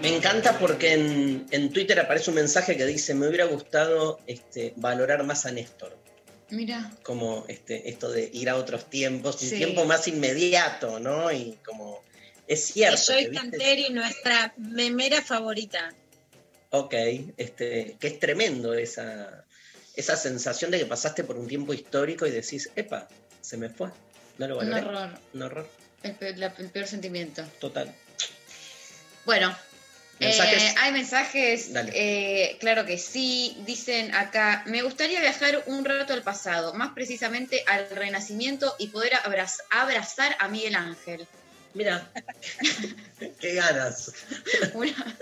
Me 0.00 0.14
encanta 0.16 0.58
porque 0.58 0.92
en, 0.92 1.46
en 1.50 1.72
Twitter 1.72 1.98
aparece 1.98 2.30
un 2.30 2.36
mensaje 2.36 2.76
que 2.76 2.86
dice, 2.86 3.14
me 3.14 3.26
hubiera 3.26 3.46
gustado 3.46 4.20
este, 4.26 4.72
valorar 4.76 5.24
más 5.24 5.44
a 5.46 5.50
Néstor. 5.50 5.96
Mira. 6.50 6.90
Como 7.02 7.44
este, 7.48 7.88
esto 7.90 8.10
de 8.10 8.30
ir 8.32 8.48
a 8.48 8.56
otros 8.56 8.88
tiempos, 8.88 9.42
un 9.42 9.48
Sí. 9.48 9.56
tiempo 9.56 9.84
más 9.84 10.06
inmediato, 10.08 10.98
¿no? 11.00 11.30
Y 11.32 11.58
como 11.64 12.02
es 12.46 12.64
cierto. 12.66 13.00
Que, 13.08 13.16
¿viste? 13.28 13.34
Canteri, 13.34 13.90
nuestra 13.90 14.54
memera 14.56 15.20
favorita. 15.20 15.92
Ok, 16.70 16.94
este, 17.36 17.96
que 17.98 18.06
es 18.06 18.18
tremendo 18.20 18.74
esa, 18.74 19.44
esa 19.96 20.16
sensación 20.16 20.70
de 20.70 20.78
que 20.78 20.86
pasaste 20.86 21.24
por 21.24 21.36
un 21.36 21.48
tiempo 21.48 21.74
histórico 21.74 22.26
y 22.26 22.30
decís, 22.30 22.70
epa, 22.76 23.08
se 23.40 23.56
me 23.56 23.68
fue. 23.68 23.88
No 24.38 24.46
lo 24.46 24.58
Un 24.58 24.70
valoré. 24.70 24.86
horror. 24.86 25.18
Un 25.34 25.42
horror, 25.42 25.68
El 26.02 26.14
peor, 26.14 26.38
la- 26.38 26.54
el 26.58 26.70
peor 26.70 26.86
sentimiento. 26.86 27.42
total. 27.58 27.92
Bueno, 29.26 29.54
¿Mensajes? 30.20 30.62
eh, 30.62 30.74
hay 30.78 30.92
mensajes, 30.92 31.72
Dale. 31.72 31.92
eh, 31.94 32.56
claro 32.58 32.84
que 32.84 32.98
sí. 32.98 33.56
Dicen 33.64 34.14
acá, 34.14 34.62
me 34.66 34.82
gustaría 34.82 35.20
viajar 35.20 35.62
un 35.66 35.84
rato 35.84 36.12
al 36.12 36.22
pasado, 36.22 36.74
más 36.74 36.92
precisamente 36.92 37.62
al 37.66 37.88
Renacimiento 37.90 38.74
y 38.78 38.88
poder 38.88 39.12
abraz- 39.14 39.62
abrazar 39.70 40.34
a 40.40 40.48
Miguel 40.48 40.74
Ángel. 40.74 41.26
Mira, 41.74 42.10
qué 43.40 43.54
ganas. 43.54 44.12
Una- 44.74 45.16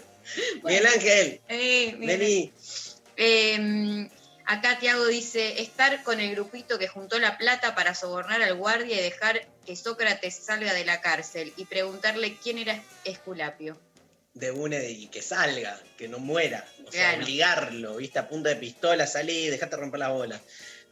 Miguel 0.64 0.86
Ángel, 0.86 1.40
Eh, 1.48 1.94
mira. 1.98 2.16
vení. 2.16 2.52
Eh, 3.16 4.08
acá 4.46 4.78
Tiago 4.78 5.06
dice, 5.06 5.60
estar 5.60 6.02
con 6.04 6.20
el 6.20 6.32
grupito 6.34 6.78
que 6.78 6.88
juntó 6.88 7.18
la 7.18 7.36
plata 7.38 7.74
para 7.74 7.94
sobornar 7.94 8.42
al 8.42 8.54
guardia 8.54 8.98
y 8.98 9.02
dejar 9.02 9.46
que 9.66 9.76
Sócrates 9.76 10.36
salga 10.44 10.72
de 10.72 10.84
la 10.84 11.00
cárcel 11.00 11.52
y 11.56 11.64
preguntarle 11.66 12.36
quién 12.42 12.58
era 12.58 12.82
Esculapio. 13.04 13.78
De 14.36 14.50
una 14.50 14.82
y 14.84 15.06
que 15.06 15.22
salga, 15.22 15.80
que 15.96 16.08
no 16.08 16.18
muera. 16.18 16.64
O 16.86 16.92
sea, 16.92 17.10
Claro. 17.10 17.24
obligarlo, 17.24 17.96
viste, 17.96 18.18
a 18.18 18.28
punta 18.28 18.50
de 18.50 18.56
pistola, 18.56 19.06
salí, 19.06 19.46
dejate 19.48 19.76
romper 19.76 19.98
la 20.00 20.10
bola. 20.10 20.38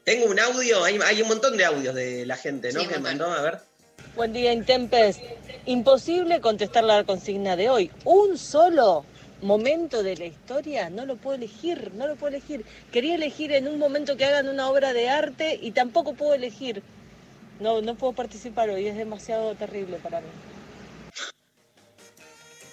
Tengo 0.02 0.26
un 0.26 0.40
audio, 0.40 0.82
hay, 0.82 0.98
hay 1.04 1.20
un 1.20 1.28
montón 1.28 1.56
de 1.56 1.64
audios 1.66 1.94
de 1.94 2.24
la 2.24 2.36
gente, 2.36 2.72
¿no? 2.72 2.80
Sí, 2.80 2.86
que 2.86 2.98
mandó, 2.98 3.26
a 3.26 3.42
ver. 3.42 3.58
Buen 4.16 4.32
día, 4.32 4.52
Intempes. 4.52 5.18
Imposible 5.66 6.40
contestar 6.40 6.84
la 6.84 7.04
consigna 7.04 7.54
de 7.56 7.68
hoy. 7.68 7.90
Un 8.04 8.38
solo 8.38 9.04
momento 9.42 10.02
de 10.02 10.16
la 10.16 10.24
historia 10.24 10.88
no 10.88 11.04
lo 11.04 11.16
puedo 11.16 11.36
elegir, 11.36 11.92
no 11.94 12.06
lo 12.06 12.16
puedo 12.16 12.34
elegir. 12.34 12.64
Quería 12.92 13.14
elegir 13.14 13.52
en 13.52 13.68
un 13.68 13.78
momento 13.78 14.16
que 14.16 14.24
hagan 14.24 14.48
una 14.48 14.70
obra 14.70 14.94
de 14.94 15.10
arte 15.10 15.58
y 15.60 15.72
tampoco 15.72 16.14
puedo 16.14 16.32
elegir. 16.32 16.82
No, 17.60 17.82
no 17.82 17.94
puedo 17.94 18.14
participar 18.14 18.70
hoy, 18.70 18.86
es 18.86 18.96
demasiado 18.96 19.54
terrible 19.54 19.98
para 19.98 20.20
mí. 20.22 20.26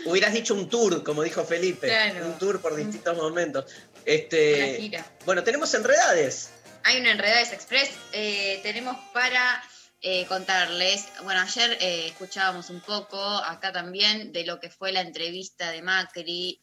Hubieras 0.05 0.33
dicho 0.33 0.55
un 0.55 0.69
tour, 0.69 1.03
como 1.05 1.23
dijo 1.23 1.45
Felipe. 1.45 1.87
Claro. 1.89 2.27
Un 2.27 2.39
tour 2.39 2.61
por 2.61 2.75
distintos 2.77 3.17
momentos. 3.17 3.65
Una 3.67 4.03
Este, 4.05 4.77
gira. 4.81 5.07
bueno, 5.25 5.43
tenemos 5.45 5.73
enredades. 5.75 6.51
Hay 6.85 6.99
una 7.01 7.13
Enredades 7.13 7.53
Express. 7.53 7.91
eh, 8.13 8.59
tenemos 8.63 8.97
para 9.13 9.63
eh, 10.01 10.27
contarles, 10.27 11.05
bueno, 11.23 11.41
ayer 11.41 11.79
eh, 11.81 12.09
escuchábamos 12.09 12.71
un 12.71 12.81
poco 12.81 13.17
acá 13.21 13.71
también 13.73 14.33
de 14.33 14.45
lo 14.45 14.59
que 14.59 14.69
fue 14.69 14.91
la 14.91 15.01
entrevista 15.01 15.71
de 15.71 15.81
Macri 15.81 16.59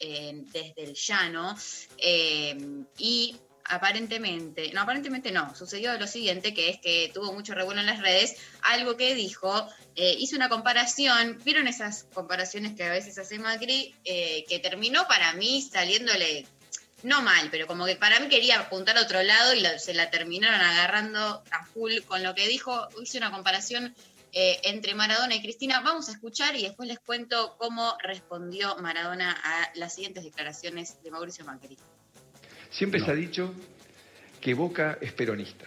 desde 0.51 0.73
el 0.83 0.93
llano 0.93 1.55
y 2.97 3.35
aparentemente, 3.69 4.73
no, 4.73 4.81
aparentemente 4.81 5.31
no, 5.31 5.55
sucedió 5.55 5.97
lo 5.97 6.07
siguiente, 6.07 6.53
que 6.53 6.69
es 6.69 6.79
que 6.79 7.11
tuvo 7.13 7.31
mucho 7.31 7.53
revuelo 7.53 7.79
en 7.79 7.85
las 7.85 8.01
redes, 8.01 8.35
algo 8.63 8.97
que 8.97 9.15
dijo, 9.15 9.67
eh, 9.95 10.15
hizo 10.19 10.35
una 10.35 10.49
comparación, 10.49 11.39
¿vieron 11.45 11.67
esas 11.67 12.05
comparaciones 12.13 12.75
que 12.75 12.83
a 12.83 12.91
veces 12.91 13.17
hace 13.17 13.37
Macri? 13.39 13.95
Eh, 14.03 14.43
que 14.49 14.59
terminó 14.59 15.07
para 15.07 15.33
mí 15.33 15.61
saliéndole 15.61 16.45
no 17.03 17.21
mal, 17.21 17.49
pero 17.51 17.67
como 17.67 17.85
que 17.85 17.95
para 17.95 18.19
mí 18.19 18.27
quería 18.27 18.59
apuntar 18.59 18.97
a 18.97 19.03
otro 19.03 19.23
lado 19.23 19.53
y 19.53 19.63
se 19.77 19.93
la 19.93 20.09
terminaron 20.09 20.59
agarrando 20.59 21.43
a 21.51 21.65
full 21.65 21.99
con 22.07 22.23
lo 22.23 22.35
que 22.35 22.47
dijo. 22.47 22.89
Hice 23.01 23.19
una 23.19 23.31
comparación 23.31 23.95
eh, 24.33 24.59
entre 24.63 24.95
Maradona 24.95 25.35
y 25.35 25.41
Cristina. 25.41 25.79
Vamos 25.79 26.09
a 26.09 26.11
escuchar 26.11 26.55
y 26.57 26.63
después 26.63 26.89
les 26.89 26.99
cuento 26.99 27.55
cómo 27.57 27.95
respondió 28.03 28.75
Maradona 28.77 29.31
a 29.31 29.71
las 29.75 29.95
siguientes 29.95 30.23
declaraciones 30.23 31.01
de 31.01 31.11
Mauricio 31.11 31.45
Macri. 31.45 31.77
Siempre 32.69 32.99
se 32.99 33.11
ha 33.11 33.15
dicho 33.15 33.53
que 34.39 34.53
Boca 34.53 34.97
es 35.01 35.11
peronista. 35.13 35.65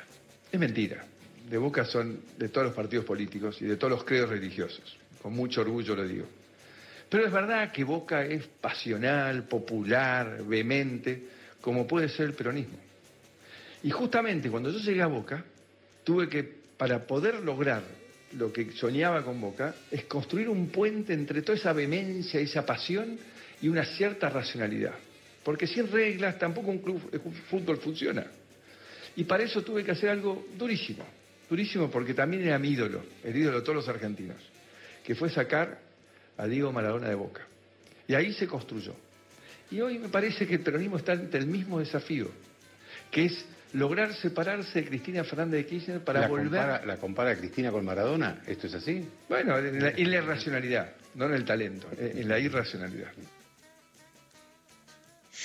Es 0.51 0.59
mentira. 0.59 1.05
De 1.49 1.59
Boca 1.59 1.85
son 1.85 2.20
de 2.39 2.49
todos 2.49 2.69
los 2.69 2.77
partidos 2.77 3.05
políticos 3.05 3.61
y 3.61 3.65
de 3.65 3.77
todos 3.77 3.91
los 3.91 4.05
credos 4.05 4.31
religiosos. 4.31 4.97
Con 5.20 5.35
mucho 5.35 5.61
orgullo 5.61 5.97
lo 5.97 6.07
digo. 6.07 6.27
Pero 7.09 7.27
es 7.27 7.33
verdad 7.33 7.70
que 7.73 7.85
Boca 7.85 8.24
es 8.24 8.47
pasional, 8.47 9.45
popular, 9.45 10.43
vehemente, 10.45 11.23
como 11.61 11.87
puede 11.87 12.09
ser 12.09 12.27
el 12.27 12.35
peronismo. 12.35 12.79
Y 13.83 13.91
justamente 13.91 14.51
cuando 14.51 14.70
yo 14.70 14.79
llegué 14.79 15.03
a 15.03 15.09
Boca, 15.09 15.45
tuve 16.05 16.29
que, 16.29 16.43
para 16.77 17.07
poder 17.07 17.41
lograr 17.41 17.83
lo 18.39 18.53
que 18.53 18.73
soñaba 18.73 19.23
con 19.24 19.41
Boca, 19.41 19.74
es 19.91 20.05
construir 20.05 20.49
un 20.49 20.69
puente 20.69 21.12
entre 21.12 21.43
toda 21.43 21.59
esa 21.59 21.73
vehemencia, 21.73 22.41
esa 22.41 22.65
pasión 22.65 23.19
y 23.61 23.69
una 23.69 23.85
cierta 23.85 24.31
racionalidad. 24.31 24.95
Porque 25.44 25.66
sin 25.66 25.90
reglas 25.90 26.39
tampoco 26.39 26.70
un 26.70 26.78
club 26.78 27.10
de 27.10 27.19
fútbol 27.19 27.78
funciona. 27.78 28.27
Y 29.16 29.24
para 29.24 29.43
eso 29.43 29.62
tuve 29.62 29.85
que 29.85 29.90
hacer 29.90 30.09
algo 30.09 30.47
durísimo, 30.56 31.05
durísimo 31.51 31.90
porque 31.90 32.14
también 32.14 32.47
era 32.47 32.59
mi 32.59 32.69
ídolo, 32.69 33.02
el 33.23 33.36
ídolo 33.36 33.59
de 33.59 33.62
todos 33.62 33.77
los 33.77 33.89
argentinos, 33.89 34.39
que 35.05 35.14
fue 35.14 35.28
sacar 35.28 35.81
a 36.39 36.47
Diego 36.47 36.73
Maradona 36.73 37.09
de 37.09 37.14
Boca. 37.14 37.43
Y 38.09 38.14
ahí 38.14 38.32
se 38.32 38.47
construyó. 38.47 38.94
Y 39.70 39.81
hoy 39.81 39.98
me 39.98 40.09
parece 40.09 40.47
que 40.47 40.55
el 40.55 40.60
peronismo 40.60 40.97
está 40.97 41.12
ante 41.12 41.39
el 41.39 41.47
mismo 41.47 41.78
desafío, 41.78 42.31
que 43.10 43.27
es 43.27 43.44
lograr 43.74 44.14
separarse 44.14 44.81
de 44.81 44.89
Cristina 44.89 45.24
Fernández 45.24 45.64
de 45.64 45.66
Kirchner 45.66 46.01
para 46.01 46.20
¿La 46.20 46.28
volver... 46.28 46.47
compara, 46.48 46.86
¿La 46.86 46.97
compara 46.97 47.36
Cristina 47.36 47.70
con 47.70 47.85
Maradona? 47.85 48.43
¿Esto 48.47 48.66
es 48.66 48.74
así? 48.74 49.06
Bueno, 49.28 49.59
en 49.59 49.82
la, 49.82 49.90
en 49.90 50.10
la 50.10 50.16
irracionalidad, 50.16 50.93
no 51.14 51.27
en 51.27 51.35
el 51.35 51.44
talento, 51.44 51.89
en 51.98 52.19
en 52.19 52.28
la 52.28 52.39
irracionalidad. 52.39 53.12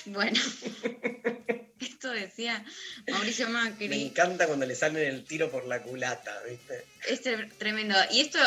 Bueno, 0.07 0.39
esto 1.79 2.09
decía 2.11 2.63
Mauricio 3.11 3.49
Macri. 3.49 3.87
Me 3.89 4.05
encanta 4.05 4.47
cuando 4.47 4.65
le 4.65 4.75
salen 4.75 5.03
el 5.07 5.23
tiro 5.25 5.49
por 5.51 5.65
la 5.65 5.81
culata, 5.81 6.33
¿viste? 6.49 6.85
Es 7.07 7.23
tre- 7.23 7.51
tremendo. 7.57 7.95
Y 8.11 8.21
esto, 8.21 8.39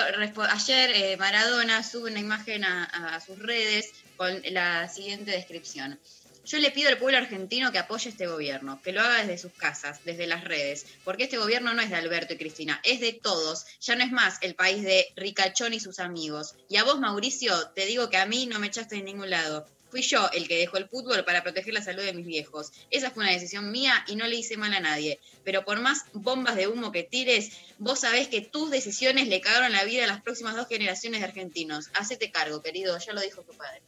ayer 0.51 0.91
eh, 0.95 1.17
Maradona 1.17 1.83
sube 1.83 2.11
una 2.11 2.21
imagen 2.21 2.65
a, 2.65 2.85
a 3.15 3.21
sus 3.21 3.39
redes 3.39 3.91
con 4.17 4.41
la 4.51 4.89
siguiente 4.89 5.31
descripción. 5.33 5.99
Yo 6.47 6.59
le 6.59 6.71
pido 6.71 6.89
al 6.89 6.97
pueblo 6.99 7.19
argentino 7.19 7.71
que 7.71 7.79
apoye 7.79 8.09
este 8.09 8.27
gobierno, 8.27 8.81
que 8.83 8.93
lo 8.93 9.03
haga 9.03 9.19
desde 9.21 9.37
sus 9.39 9.53
casas, 9.53 10.01
desde 10.05 10.27
las 10.27 10.43
redes, 10.43 10.87
porque 11.05 11.25
este 11.25 11.37
gobierno 11.37 11.75
no 11.75 11.83
es 11.83 11.91
de 11.91 11.97
Alberto 11.97 12.33
y 12.35 12.39
Cristina, 12.39 12.81
es 12.83 12.99
de 13.01 13.13
todos. 13.13 13.67
Ya 13.83 13.95
no 13.95 14.03
es 14.03 14.11
más 14.11 14.39
el 14.41 14.55
país 14.55 14.83
de 14.83 15.07
Ricachón 15.17 15.75
y 15.75 15.81
sus 15.81 15.99
amigos. 16.01 16.55
Y 16.69 16.77
a 16.79 16.85
vos, 16.85 16.99
Mauricio, 16.99 17.69
te 17.77 17.85
digo 17.85 18.09
que 18.09 18.17
a 18.17 18.25
mí 18.27 18.47
no 18.47 18.59
me 18.59 18.69
echaste 18.69 18.97
de 18.97 19.03
ningún 19.03 19.29
lado. 19.31 19.69
Fui 19.91 20.03
yo 20.03 20.31
el 20.33 20.47
que 20.47 20.57
dejó 20.57 20.77
el 20.77 20.89
fútbol 20.89 21.25
para 21.25 21.43
proteger 21.43 21.75
la 21.75 21.83
salud 21.83 22.03
de 22.03 22.13
mis 22.13 22.27
viejos. 22.27 22.73
Esa 22.91 23.11
fue 23.11 23.25
una 23.25 23.33
decisión 23.33 23.73
mía 23.73 24.05
y 24.07 24.17
no 24.17 24.27
le 24.27 24.37
hice 24.37 24.57
mal 24.57 24.73
a 24.73 24.81
nadie. 24.81 25.19
Pero 25.45 25.65
por 25.65 25.81
más 25.81 26.05
bombas 26.13 26.57
de 26.57 26.69
humo 26.69 26.93
que 26.93 27.03
tires, 27.03 27.51
vos 27.79 28.01
sabés 28.01 28.29
que 28.29 28.41
tus 28.41 28.71
decisiones 28.71 29.29
le 29.29 29.41
cagaron 29.41 29.73
la 29.73 29.85
vida 29.85 30.05
a 30.05 30.07
las 30.07 30.23
próximas 30.23 30.57
dos 30.57 30.69
generaciones 30.69 31.21
de 31.21 31.27
argentinos. 31.27 31.89
Hacete 31.95 32.31
cargo, 32.31 32.63
querido, 32.63 32.97
ya 32.99 33.13
lo 33.13 33.21
dijo 33.21 33.43
tu 33.43 33.57
padre. 33.57 33.83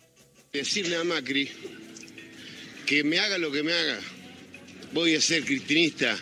Decirle 0.53 0.97
a 0.97 1.05
Macri 1.05 1.51
que 2.87 3.05
me 3.05 3.19
haga 3.21 3.39
lo 3.39 3.53
que 3.53 3.63
me 3.63 3.73
haga, 3.73 4.01
voy 4.93 5.15
a 5.15 5.21
ser 5.21 5.45
cristinista 5.45 6.19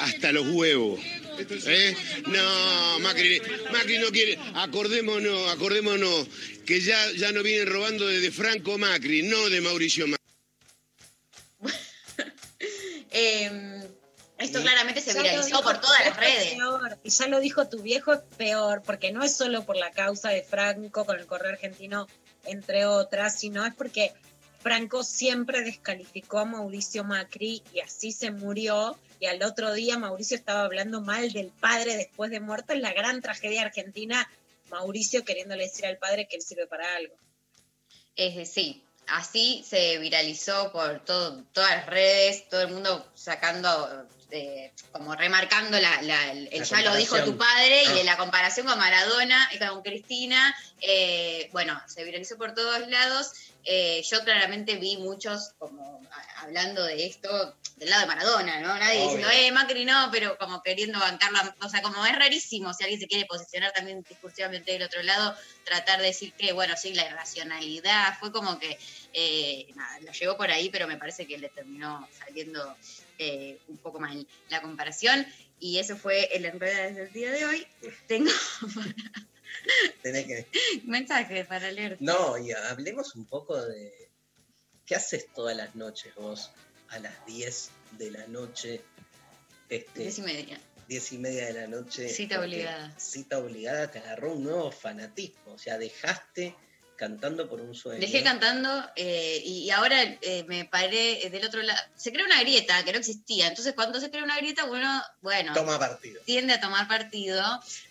hasta 0.00 0.32
los 0.32 0.46
huevos. 0.48 1.00
¿Eh? 1.38 1.96
No, 2.26 3.00
Macri, 3.00 3.40
Macri 3.72 3.98
no 3.98 4.10
quiere. 4.10 4.38
Acordémonos, 4.54 5.50
acordémonos 5.52 6.26
que 6.66 6.80
ya, 6.80 7.12
ya 7.12 7.32
no 7.32 7.42
vienen 7.42 7.68
robando 7.68 8.06
desde 8.06 8.30
Franco 8.30 8.78
Macri, 8.78 9.22
no 9.22 9.48
de 9.50 9.60
Mauricio 9.60 10.06
Macri. 10.06 10.24
Eh, 13.16 13.80
esto 14.38 14.60
claramente 14.60 15.00
se 15.00 15.14
viralizó 15.14 15.62
por 15.62 15.80
todas 15.80 16.04
las 16.04 16.16
redes. 16.16 16.56
Y 17.04 17.10
ya 17.10 17.28
lo 17.28 17.38
dijo 17.38 17.68
tu 17.68 17.80
viejo, 17.80 18.12
es 18.12 18.20
peor, 18.36 18.82
porque 18.84 19.12
no 19.12 19.22
es 19.22 19.36
solo 19.36 19.64
por 19.64 19.76
la 19.76 19.92
causa 19.92 20.30
de 20.30 20.42
Franco 20.42 21.04
con 21.04 21.18
el 21.18 21.26
correo 21.26 21.52
argentino, 21.52 22.08
entre 22.44 22.86
otras, 22.86 23.38
sino 23.38 23.64
es 23.64 23.72
porque 23.74 24.12
Franco 24.64 25.04
siempre 25.04 25.60
descalificó 25.60 26.38
a 26.38 26.46
Mauricio 26.46 27.04
Macri 27.04 27.62
y 27.74 27.80
así 27.80 28.12
se 28.12 28.30
murió. 28.30 28.98
Y 29.20 29.26
al 29.26 29.42
otro 29.42 29.74
día 29.74 29.98
Mauricio 29.98 30.38
estaba 30.38 30.64
hablando 30.64 31.02
mal 31.02 31.32
del 31.34 31.48
padre 31.48 31.98
después 31.98 32.30
de 32.30 32.40
muerto. 32.40 32.72
Es 32.72 32.80
la 32.80 32.94
gran 32.94 33.20
tragedia 33.20 33.60
argentina. 33.60 34.26
Mauricio 34.70 35.22
queriéndole 35.22 35.64
decir 35.64 35.84
al 35.84 35.98
padre 35.98 36.26
que 36.26 36.36
él 36.36 36.42
sirve 36.42 36.66
para 36.66 36.96
algo. 36.96 37.14
Es 38.16 38.36
de- 38.36 38.46
sí, 38.46 38.82
así 39.06 39.62
se 39.68 39.98
viralizó 39.98 40.72
por 40.72 41.04
todo, 41.04 41.44
todas 41.52 41.70
las 41.72 41.86
redes, 41.86 42.48
todo 42.48 42.62
el 42.62 42.72
mundo 42.72 43.06
sacando, 43.14 44.08
eh, 44.34 44.72
como 44.92 45.14
remarcando 45.14 45.78
la, 45.80 46.02
la- 46.02 46.32
el, 46.32 46.48
La 46.52 46.64
ya 46.64 46.80
lo 46.82 46.94
dijo 46.96 47.22
tu 47.24 47.36
padre 47.36 47.84
y 47.84 47.86
Ah. 47.86 47.92
de 47.92 48.04
la 48.04 48.16
comparación 48.16 48.66
con 48.66 48.78
Maradona 48.78 49.48
y 49.54 49.58
con 49.58 49.82
Cristina. 49.82 50.54
eh, 50.86 51.48
bueno, 51.52 51.80
se 51.86 52.04
viralizó 52.04 52.36
por 52.36 52.52
todos 52.54 52.86
lados. 52.88 53.32
Eh, 53.64 54.02
yo 54.10 54.22
claramente 54.22 54.74
vi 54.76 54.98
muchos 54.98 55.52
como 55.58 56.02
a- 56.12 56.40
hablando 56.42 56.84
de 56.84 57.06
esto 57.06 57.54
del 57.76 57.88
lado 57.88 58.02
de 58.02 58.06
Maradona, 58.08 58.60
¿no? 58.60 58.68
Nadie 58.78 58.98
Obvio. 59.00 59.16
diciendo, 59.16 59.28
eh, 59.32 59.50
Macri 59.50 59.84
no, 59.86 60.10
pero 60.12 60.36
como 60.36 60.62
queriendo 60.62 60.98
bancarla. 61.00 61.56
O 61.62 61.68
sea, 61.70 61.80
como 61.80 62.04
es 62.04 62.14
rarísimo 62.16 62.74
si 62.74 62.84
alguien 62.84 63.00
se 63.00 63.06
quiere 63.08 63.24
posicionar 63.24 63.72
también 63.72 64.04
discursivamente 64.06 64.72
del 64.72 64.82
otro 64.82 65.02
lado, 65.02 65.34
tratar 65.64 66.00
de 66.00 66.06
decir 66.08 66.34
que, 66.34 66.52
bueno, 66.52 66.74
sí, 66.76 66.92
la 66.92 67.06
irracionalidad, 67.06 68.18
fue 68.20 68.30
como 68.30 68.58
que, 68.58 68.78
eh, 69.14 69.66
nada, 69.74 70.00
lo 70.00 70.12
llevó 70.12 70.36
por 70.36 70.50
ahí, 70.50 70.68
pero 70.68 70.86
me 70.86 70.98
parece 70.98 71.26
que 71.26 71.38
le 71.38 71.48
terminó 71.48 72.06
saliendo 72.18 72.76
eh, 73.18 73.58
un 73.68 73.78
poco 73.78 74.00
mal 74.00 74.26
la 74.50 74.62
comparación. 74.62 75.26
Y 75.60 75.78
eso 75.78 75.96
fue 75.96 76.24
el 76.36 76.44
enredo 76.44 76.94
del 76.94 77.12
día 77.12 77.30
de 77.32 77.44
hoy. 77.44 77.66
Tengo 78.08 78.30
Tenés 80.02 80.26
que... 80.26 80.46
mensajes 80.84 81.46
para 81.46 81.70
leer. 81.70 81.96
No, 82.00 82.36
y 82.38 82.52
hablemos 82.52 83.14
un 83.14 83.24
poco 83.26 83.60
de... 83.62 84.10
¿Qué 84.84 84.94
haces 84.94 85.32
todas 85.32 85.56
las 85.56 85.74
noches 85.74 86.14
vos 86.14 86.50
a 86.88 86.98
las 86.98 87.24
10 87.26 87.70
de 87.92 88.10
la 88.10 88.26
noche? 88.26 88.82
Este, 89.70 90.00
Diez 90.00 90.18
y 90.18 90.22
media. 90.22 90.60
10 90.88 91.12
y 91.12 91.18
media 91.18 91.46
de 91.46 91.52
la 91.54 91.66
noche. 91.66 92.08
Cita 92.10 92.40
obligada. 92.40 92.98
Cita 92.98 93.38
obligada 93.38 93.90
te 93.90 94.00
agarró 94.00 94.34
un 94.34 94.44
nuevo 94.44 94.70
fanatismo. 94.70 95.52
O 95.54 95.58
sea, 95.58 95.78
dejaste 95.78 96.54
cantando 96.96 97.48
por 97.48 97.60
un 97.60 97.74
sueño. 97.74 98.00
Dejé 98.00 98.22
cantando 98.22 98.70
eh, 98.96 99.42
y, 99.44 99.64
y 99.64 99.70
ahora 99.70 100.02
eh, 100.02 100.44
me 100.46 100.64
paré 100.64 101.28
del 101.30 101.44
otro 101.44 101.62
lado. 101.62 101.80
Se 101.96 102.12
crea 102.12 102.24
una 102.24 102.40
grieta 102.40 102.84
que 102.84 102.92
no 102.92 102.98
existía. 102.98 103.46
Entonces, 103.48 103.74
cuando 103.74 104.00
se 104.00 104.10
crea 104.10 104.22
una 104.24 104.36
grieta, 104.36 104.64
uno, 104.64 105.02
bueno, 105.22 105.52
Toma 105.54 105.78
partido. 105.78 106.20
tiende 106.24 106.54
a 106.54 106.60
tomar 106.60 106.86
partido. 106.88 107.42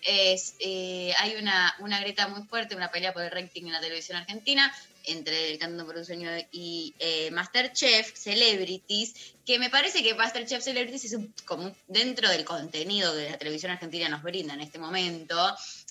Es, 0.02 0.56
eh, 0.60 1.14
hay 1.18 1.36
una, 1.36 1.76
una 1.80 2.00
grieta 2.00 2.28
muy 2.28 2.48
fuerte, 2.48 2.76
una 2.76 2.92
pelea 2.92 3.14
por 3.14 3.24
el 3.24 3.32
rating 3.32 3.64
en 3.66 3.72
la 3.74 3.82
televisión 3.82 4.18
argentina 4.18 4.74
entre 5.06 5.52
el 5.52 5.60
Cantando 5.60 5.86
por 5.86 5.98
un 5.98 6.06
Sueño 6.06 6.30
y 6.54 6.94
eh, 6.98 7.30
Masterchef, 7.32 8.14
Celebrities, 8.16 9.14
que 9.46 9.60
me 9.60 9.70
parece 9.70 10.02
que 10.02 10.14
Masterchef 10.16 10.64
Celebrities 10.64 11.04
es 11.04 11.14
un- 11.14 11.34
como 11.44 11.76
dentro 11.90 12.30
del 12.30 12.46
contenido 12.46 13.14
que 13.14 13.30
la 13.32 13.38
televisión 13.38 13.74
argentina 13.74 14.08
nos 14.08 14.24
brinda 14.24 14.54
en 14.54 14.62
este 14.62 14.80
momento, 14.80 15.36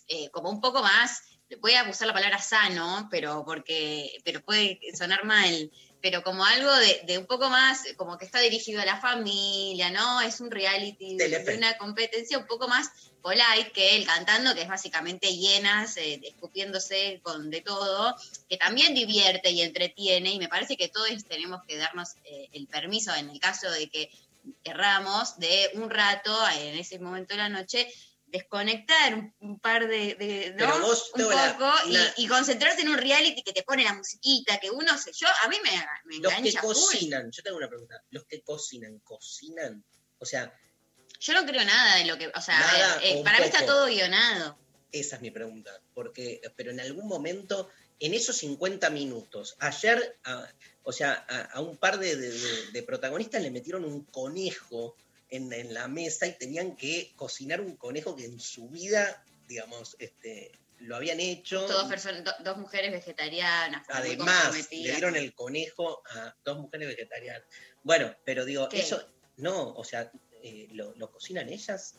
eh, 0.09 0.31
como 0.31 0.49
un 0.49 0.63
poco 0.63 0.83
más, 0.83 1.25
voy 1.61 1.75
a 1.75 1.89
usar 1.89 2.07
la 2.07 2.15
palabra 2.15 2.39
sano, 2.39 3.09
pero 3.11 3.45
porque, 3.45 4.19
pero 4.25 4.43
puede 4.43 4.79
sonar 4.95 5.25
mal, 5.25 5.71
pero 6.03 6.23
como 6.23 6.45
algo 6.45 6.75
de, 6.77 7.03
de 7.07 7.17
un 7.19 7.27
poco 7.27 7.49
más, 7.49 7.85
como 7.97 8.19
que 8.19 8.25
está 8.25 8.41
dirigido 8.41 8.83
a 8.83 8.85
la 8.85 9.01
familia, 9.01 9.91
¿no? 9.91 10.21
Es 10.21 10.41
un 10.41 10.51
reality 10.51 11.17
de, 11.17 11.55
una 11.57 11.79
competencia 11.79 12.39
un 12.39 12.47
poco 12.47 12.67
más 12.67 12.91
polite 13.23 13.71
que 13.73 13.97
el 13.97 14.05
cantando, 14.05 14.55
que 14.55 14.63
es 14.63 14.69
básicamente 14.69 15.29
llenas, 15.29 15.97
eh, 15.97 16.21
escupiéndose 16.25 17.21
con 17.23 17.51
de 17.51 17.61
todo, 17.61 18.17
que 18.49 18.57
también 18.57 18.95
divierte 18.95 19.51
y 19.51 19.63
entretiene, 19.63 20.33
y 20.33 20.39
me 20.39 20.49
parece 20.49 20.77
que 20.77 20.89
todos 20.89 21.09
tenemos 21.25 21.63
que 21.67 21.77
darnos 21.77 22.17
eh, 22.25 22.49
el 22.53 22.67
permiso, 22.67 23.15
en 23.15 23.31
el 23.31 23.39
caso 23.39 23.71
de 23.71 23.89
que 23.89 24.11
querramos, 24.65 25.39
de 25.39 25.71
un 25.75 25.89
rato, 25.89 26.37
en 26.59 26.77
ese 26.77 26.99
momento 26.99 27.35
de 27.35 27.39
la 27.39 27.49
noche, 27.49 27.89
desconectar 28.33 29.15
un, 29.15 29.35
un 29.41 29.61
par 29.61 29.87
de, 29.87 30.15
de- 30.15 30.51
¿no? 30.51 30.57
Pero 30.57 30.81
vos, 30.81 31.11
un 31.15 31.23
poco 31.23 31.71
y- 31.87 31.93
la- 31.93 32.15
y, 32.17 32.27
concentrarse 32.27 32.81
en 32.81 32.89
un 32.89 32.99
reality 32.99 33.43
que 33.43 33.53
te 33.53 33.63
pone 33.63 33.85
la 33.85 33.93
musiquita, 33.95 34.59
que 34.59 34.71
uno 34.71 34.97
se, 34.99 35.13
yo 35.13 35.29
a 35.45 35.49
mí 35.49 35.57
me, 35.63 35.71
me 36.07 36.19
Los 36.23 36.33
que 36.33 36.39
engancha 36.39 36.61
full. 36.63 36.73
cocinan, 36.75 37.31
yo 37.31 37.43
tengo 37.43 37.59
una 37.59 37.69
pregunta. 37.69 38.03
Los 38.11 38.25
que 38.25 38.41
cocinan, 38.43 38.99
¿cocinan? 39.01 39.85
O 40.19 40.25
sea, 40.25 40.53
Yo 41.21 41.35
no 41.35 41.45
creo 41.47 41.65
nada 41.65 41.97
de 41.97 42.07
lo 42.07 42.17
que, 42.19 42.29
o 42.35 42.41
sea, 42.41 42.59
Nada 42.59 43.01
eh, 43.05 43.21
para 43.23 43.39
mí 43.39 43.45
está 43.45 43.65
todo 43.67 43.87
guionado. 43.87 44.59
esa 44.91 45.17
es 45.17 45.23
mi 45.23 45.31
pregunta. 45.31 45.71
Porque, 45.95 46.41
pero 46.57 46.71
en 46.73 46.81
algún 46.81 47.07
momento, 47.07 47.71
en 48.01 48.15
esos 48.15 48.37
50 48.39 48.91
minutos, 48.91 49.55
ayer, 49.61 50.19
a- 50.25 50.49
o 50.85 50.93
sea, 50.93 51.25
a, 51.29 51.43
a 51.57 51.61
un 51.61 51.77
par 51.77 51.99
de, 51.99 52.17
de- 52.17 52.31
de- 52.31 52.67
de 52.73 52.83
protagonistas 52.83 53.41
le 53.43 53.51
metieron 53.53 53.85
un 53.85 54.05
conejo 54.07 54.97
en, 55.33 55.53
en 55.53 55.73
la 55.75 55.89
mesa 55.89 56.27
y 56.27 56.37
tenían 56.39 56.77
que 56.77 57.13
cocinar 57.17 57.61
un 57.61 57.77
conejo 57.77 58.15
que 58.15 58.27
en 58.27 58.39
su 58.39 58.69
vida, 58.69 59.25
digamos, 59.49 59.97
este, 59.99 60.53
lo 60.79 60.95
habían 60.97 61.21
hecho. 61.21 61.67
Dos, 61.67 61.89
personas, 61.89 62.23
do- 62.23 62.35
dos 62.45 62.59
mujeres 62.59 62.93
vegetarianas. 62.93 63.87
Además, 63.89 64.55
le 64.71 64.77
dieron 64.77 65.17
el 65.17 65.35
conejo 65.35 66.03
a 66.11 66.37
dos 66.45 66.59
mujeres 66.59 66.89
vegetarianas. 66.89 67.43
Bueno, 67.83 68.15
pero 68.25 68.45
digo, 68.45 68.69
¿Qué? 68.69 68.81
eso, 68.81 69.03
no, 69.37 69.73
o 69.75 69.85
sea, 69.85 70.11
eh, 70.43 70.69
¿lo, 70.73 70.95
lo 70.97 71.11
cocinan 71.11 71.49
ellas? 71.49 71.95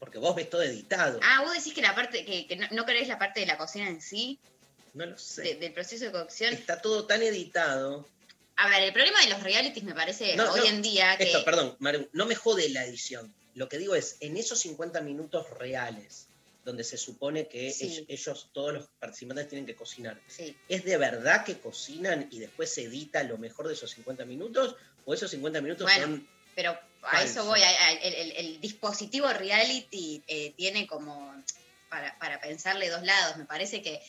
Porque 0.00 0.18
vos 0.18 0.34
ves 0.34 0.50
todo 0.50 0.62
editado. 0.62 1.20
Ah, 1.22 1.42
vos 1.42 1.54
decís 1.54 1.72
que 1.72 1.80
la 1.80 1.94
parte, 1.94 2.24
que, 2.24 2.46
que 2.46 2.56
no, 2.56 2.66
no 2.72 2.84
la 2.86 3.18
parte 3.18 3.40
de 3.40 3.46
la 3.46 3.56
cocina 3.56 3.88
en 3.88 4.00
sí, 4.00 4.40
no 4.94 5.06
lo 5.06 5.16
sé. 5.16 5.42
de- 5.42 5.54
del 5.56 5.72
proceso 5.72 6.06
de 6.06 6.12
cocción. 6.12 6.52
Está 6.52 6.82
todo 6.82 7.06
tan 7.06 7.22
editado. 7.22 8.08
A 8.56 8.68
ver, 8.68 8.82
el 8.84 8.92
problema 8.92 9.20
de 9.22 9.30
los 9.30 9.42
realities 9.42 9.84
me 9.84 9.94
parece 9.94 10.36
No, 10.36 10.50
hoy 10.52 10.60
no, 10.60 10.66
en 10.66 10.82
día 10.82 11.16
que... 11.16 11.24
Esto, 11.24 11.44
perdón, 11.44 11.76
Maru, 11.80 12.08
no 12.12 12.24
me 12.26 12.34
jode 12.34 12.68
la 12.68 12.84
edición. 12.84 13.34
Lo 13.54 13.68
que 13.68 13.78
digo 13.78 13.94
es, 13.94 14.16
en 14.20 14.36
esos 14.36 14.60
50 14.60 15.00
minutos 15.00 15.48
reales, 15.58 16.28
donde 16.64 16.82
se 16.84 16.96
supone 16.96 17.46
que 17.48 17.70
Sí. 17.72 18.04
ellos, 18.08 18.48
todos 18.52 18.72
los 18.74 18.86
participantes 18.98 19.48
tienen 19.48 19.66
que 19.66 19.74
cocinar, 19.74 20.20
Sí. 20.28 20.56
¿es 20.68 20.84
de 20.84 20.96
verdad 20.96 21.44
que 21.44 21.58
cocinan 21.58 22.28
y 22.30 22.38
después 22.38 22.72
se 22.72 22.84
edita 22.84 23.22
lo 23.24 23.38
mejor 23.38 23.68
de 23.68 23.74
esos 23.74 23.90
50 23.90 24.24
minutos? 24.24 24.76
¿O 25.04 25.12
esos 25.14 25.30
50 25.30 25.60
minutos 25.60 25.84
Bueno, 25.84 26.06
son 26.06 26.28
pero 26.54 26.78
a 27.02 27.22
eso 27.22 27.44
voy. 27.44 27.60
a- 27.60 27.68
a- 27.68 27.92
el, 27.92 28.14
el- 28.14 28.32
el 28.36 28.60
dispositivo 28.60 29.28
reality 29.32 30.22
eh, 30.28 30.54
tiene 30.56 30.86
como 30.86 31.34
para, 32.18 32.40
pensarle 32.40 32.90
dos 32.90 33.02
lados. 33.02 33.36
Me 33.36 33.44
parece 33.44 33.82
que, 33.82 34.00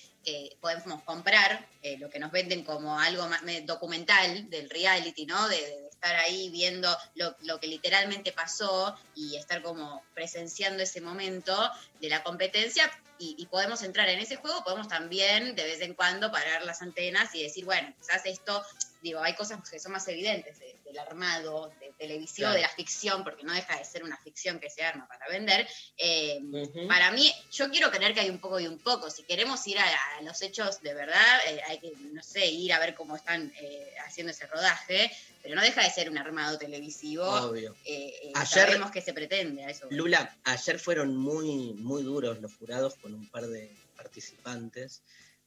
podemos 0.59 1.03
comprar 1.03 1.67
eh, 1.83 1.97
lo 1.99 2.09
que 2.09 2.17
nos 2.17 2.31
venden 2.31 2.63
como 2.63 2.99
algo 2.99 3.27
más 3.27 3.43
me- 3.43 3.61
documental 3.61 4.49
del 4.49 4.71
reality, 4.71 5.27
¿no? 5.27 5.47
De, 5.47 5.85
estar 5.91 6.15
ahí 6.17 6.49
viendo 6.49 6.95
lo, 7.15 7.35
lo 7.43 7.59
que 7.59 7.67
literalmente 7.67 8.33
pasó 8.33 8.95
y 9.15 9.37
estar 9.37 9.61
como 9.63 10.03
presenciando 10.13 10.83
ese 10.83 10.99
momento 10.99 11.55
de 12.01 12.09
la 12.09 12.21
competencia. 12.21 12.91
Y, 13.17 13.35
y 13.37 13.45
podemos 13.45 13.81
entrar 13.81 14.09
en 14.09 14.19
ese 14.19 14.35
juego, 14.35 14.63
podemos 14.63 14.89
también 14.89 15.55
de 15.55 15.63
vez 15.63 15.79
en 15.79 15.93
cuando 15.93 16.31
parar 16.31 16.65
las 16.65 16.81
antenas 16.81 17.33
y 17.33 17.43
decir, 17.43 17.63
bueno, 17.63 17.93
quizás 17.97 18.25
esto 18.25 18.61
digo, 19.05 19.21
hay 19.21 19.35
cosas 19.35 19.59
que 19.69 19.79
son 19.79 19.91
más 19.91 20.07
evidentes 20.07 20.57
de- 20.59 20.79
del 20.83 20.97
armado, 20.97 21.71
de 21.79 21.93
televisión, 21.97 22.47
Claro. 22.51 22.55
de 22.55 22.61
la 22.63 22.69
ficción, 22.69 23.23
porque 23.23 23.43
no 23.43 23.53
deja 23.53 23.77
de 23.77 23.85
ser 23.85 24.03
una 24.03 24.17
ficción 24.17 24.59
que 24.59 24.69
se 24.69 24.81
arma 24.83 25.07
para 25.07 25.27
vender. 25.27 25.67
Eh. 25.97 26.39
Para 26.87 27.11
mí, 27.11 27.31
yo 27.51 27.69
quiero 27.69 27.91
creer 27.91 28.13
que 28.15 28.21
hay 28.21 28.29
un 28.31 28.39
poco 28.39 28.59
y 28.59 28.67
un 28.67 28.79
poco. 28.79 29.09
Si 29.11 29.21
queremos 29.23 29.65
ir 29.67 29.77
a, 29.77 29.85
a 30.17 30.21
los 30.23 30.41
hechos 30.41 30.81
de 30.81 30.93
verdad, 30.95 31.39
eh, 31.47 31.61
hay 31.67 31.79
que, 31.79 31.91
no 32.13 32.23
sé, 32.23 32.47
ir 32.47 32.73
a 32.73 32.79
ver 32.79 32.95
cómo 32.95 33.15
están 33.15 33.53
eh, 33.61 33.93
haciendo 34.07 34.31
ese 34.31 34.47
rodaje, 34.47 35.11
pero 35.43 35.53
no 35.55 35.61
deja 35.61 35.83
de 35.83 35.89
ser 35.91 36.09
un 36.09 36.17
armado 36.17 36.57
televisivo. 36.57 37.25
Obvio. 37.25 37.75
Ayer- 37.85 38.47
sabemos 38.47 38.89
que 38.91 39.01
se 39.01 39.13
pretende 39.13 39.65
a 39.65 39.69
eso. 39.69 39.87
Lula, 39.91 40.35
ayer 40.45 40.79
fueron 40.79 41.15
muy, 41.15 41.73
muy 41.75 42.01
duros 42.01 42.39
los 42.41 42.55
jurados 42.55 42.95
con 42.95 43.13
un 43.13 43.29
par 43.29 43.45
de 43.45 43.71
participantes, 43.95 45.03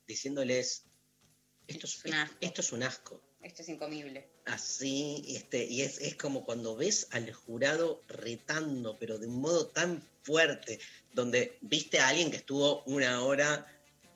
diciéndoles, 0.06 0.85
esto 1.66 1.86
es, 1.86 2.02
esto 2.40 2.60
es 2.60 2.72
un 2.72 2.82
asco. 2.82 3.20
Esto 3.43 3.62
es 3.62 3.69
incomible. 3.69 4.28
Así, 4.47 5.24
este, 5.28 5.65
y 5.65 5.82
es, 5.82 5.98
es 5.98 6.16
como 6.16 6.44
cuando 6.44 6.77
ves 6.77 7.09
al 7.12 7.32
jurado 7.32 8.02
retando, 8.09 8.98
pero 8.98 9.19
de 9.19 9.27
un 9.27 9.40
modo 9.40 9.69
tan 9.69 10.02
fuerte, 10.23 10.81
donde 11.12 11.56
viste 11.60 12.01
a 12.01 12.09
alguien 12.09 12.31
que 12.31 12.39
estuvo 12.39 12.82
una 12.85 13.23
hora 13.23 13.66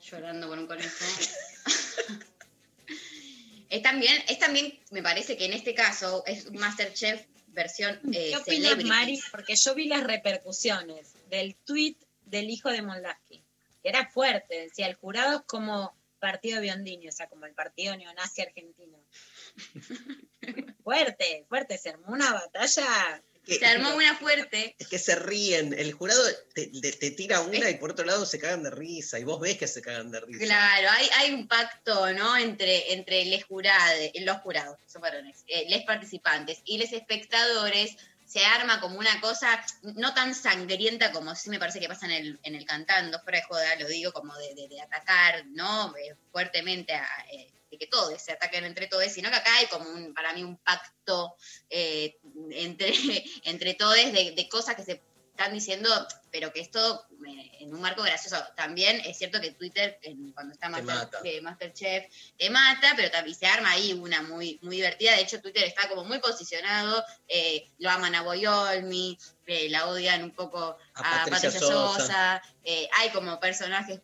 Llorando 0.03 0.49
con 0.49 0.59
un 0.59 0.67
conejo. 0.67 0.89
es 3.69 3.81
también, 3.81 4.21
es 4.27 4.37
también, 4.37 4.77
me 4.91 5.01
parece 5.01 5.37
que 5.37 5.45
en 5.45 5.53
este 5.53 5.73
caso 5.73 6.25
es 6.25 6.45
un 6.45 6.57
Masterchef 6.57 7.25
versión 7.47 7.99
eh, 8.11 8.31
¿Qué 8.31 8.37
opinas, 8.37 8.71
celebrity. 8.71 8.89
Mari? 8.89 9.21
Porque 9.31 9.55
yo 9.55 9.73
vi 9.75 9.87
las 9.87 10.03
repercusiones 10.03 11.13
del 11.29 11.55
tuit 11.55 12.03
del 12.25 12.49
hijo 12.49 12.69
de 12.69 12.81
Moldavsky, 12.81 13.45
que 13.81 13.89
era 13.89 14.09
fuerte, 14.09 14.63
decía, 14.63 14.87
el 14.87 14.95
jurado 14.95 15.39
es 15.39 15.45
como 15.45 15.95
partido 16.23 16.61
Biondini, 16.61 17.09
o 17.09 17.11
sea, 17.11 17.27
como 17.27 17.45
el 17.45 17.53
partido 17.53 17.95
neonazi 17.97 18.41
argentino. 18.43 18.97
fuerte, 20.83 21.45
fuerte, 21.49 21.77
se 21.77 21.89
armó 21.89 22.07
una 22.13 22.31
batalla. 22.33 23.21
que- 23.45 23.55
Se 23.59 23.65
armó 23.65 23.93
una 23.95 24.15
fuerte. 24.15 24.73
es 24.79 24.87
que 24.87 24.97
se 24.99 25.15
ríen, 25.15 25.73
el 25.77 25.91
jurado 25.91 26.23
te, 26.55 26.67
te- 26.67 26.93
te 26.93 27.11
tira 27.11 27.41
una 27.41 27.69
y 27.69 27.75
por 27.75 27.91
otro 27.91 28.05
lado 28.05 28.25
se 28.25 28.39
cagan 28.39 28.63
de 28.63 28.69
risa, 28.69 29.19
y 29.19 29.25
vos 29.25 29.41
ves 29.41 29.57
que 29.57 29.67
se 29.67 29.81
cagan 29.81 30.11
de 30.11 30.21
risa. 30.21 30.45
Claro, 30.45 30.87
hay, 30.91 31.09
hay 31.17 31.33
un 31.33 31.47
pacto, 31.49 32.13
¿no? 32.13 32.37
Entre, 32.37 32.93
entre 32.93 33.25
les 33.25 33.43
jurade- 33.45 34.13
los 34.21 34.37
jurados, 34.37 34.77
son 34.87 35.01
varones, 35.01 35.43
eh, 35.47 35.65
les 35.67 35.83
participantes 35.83 36.59
y 36.63 36.77
los 36.77 36.93
espectadores. 36.93 37.97
Se 38.33 38.43
arma 38.45 38.79
como 38.81 38.97
una 38.99 39.19
cosa 39.21 39.49
no 39.95 40.13
tan 40.13 40.33
sangrienta 40.33 41.11
como 41.11 41.35
sí 41.35 41.49
me 41.49 41.59
parece 41.59 41.79
que 41.79 41.87
pasa 41.87 42.05
en 42.07 42.13
el, 42.13 42.39
en 42.43 42.55
el 42.55 42.65
cantando, 42.65 43.19
fuera 43.21 43.43
joda, 43.47 43.75
lo 43.79 43.87
digo, 43.87 44.11
como 44.11 44.35
de, 44.37 44.55
de- 44.55 44.67
de 44.67 44.81
atacar, 44.81 45.45
¿no? 45.47 45.95
Eh, 45.97 46.15
fuertemente, 46.31 46.93
a, 46.93 47.07
eh, 47.31 47.51
de 47.69 47.77
que 47.77 47.87
todos 47.87 48.21
se 48.21 48.31
ataquen 48.33 48.65
entre 48.65 48.87
todos, 48.87 49.11
sino 49.11 49.29
que 49.29 49.35
acá 49.35 49.55
hay 49.57 49.67
como 49.67 49.89
un, 49.89 50.13
para 50.13 50.33
mí 50.33 50.43
un 50.43 50.57
pacto 50.57 51.35
eh, 51.69 52.17
entre, 52.51 52.91
entre 53.43 53.73
todos 53.75 53.95
de, 53.95 54.33
de 54.35 54.49
cosas 54.49 54.75
que 54.75 54.83
se 54.83 55.01
están 55.35 55.51
diciendo, 55.53 55.89
pero 56.31 56.53
que 56.53 56.59
esto 56.61 57.05
eh, 57.27 57.51
en 57.61 57.73
un 57.73 57.81
marco 57.81 58.03
gracioso. 58.03 58.37
También 58.55 58.99
es 59.01 59.17
cierto 59.17 59.41
que 59.41 59.51
Twitter, 59.51 59.97
en- 60.03 60.31
cuando 60.31 60.53
está 60.53 60.67
Te 60.67 60.71
Master- 60.83 60.85
mata. 60.95 61.19
eh, 61.23 61.41
Masterchef, 61.41 62.05
te 62.37 62.49
mata, 62.51 62.93
pero 62.95 63.09
también 63.09 63.35
se 63.35 63.47
arma 63.47 63.71
ahí 63.71 63.93
una 63.93 64.21
muy, 64.21 64.59
muy 64.61 64.75
divertida. 64.75 65.15
De 65.15 65.21
hecho, 65.23 65.41
Twitter 65.41 65.63
está 65.63 65.89
como 65.89 66.03
muy 66.05 66.19
posicionado, 66.19 67.03
eh, 67.27 67.67
lo 67.79 67.89
aman 67.89 68.13
a 68.13 68.21
Boyolmi, 68.21 69.17
eh, 69.47 69.69
la 69.69 69.87
odian 69.87 70.23
un 70.23 70.31
poco 70.31 70.77
A 70.93 71.23
a, 71.23 71.25
Patricia 71.25 71.49
Patricia 71.49 71.59
Sosa. 71.59 71.99
Sosa, 71.99 72.41
eh, 72.63 72.87
hay 72.99 73.09
como 73.09 73.39
personajes 73.39 73.99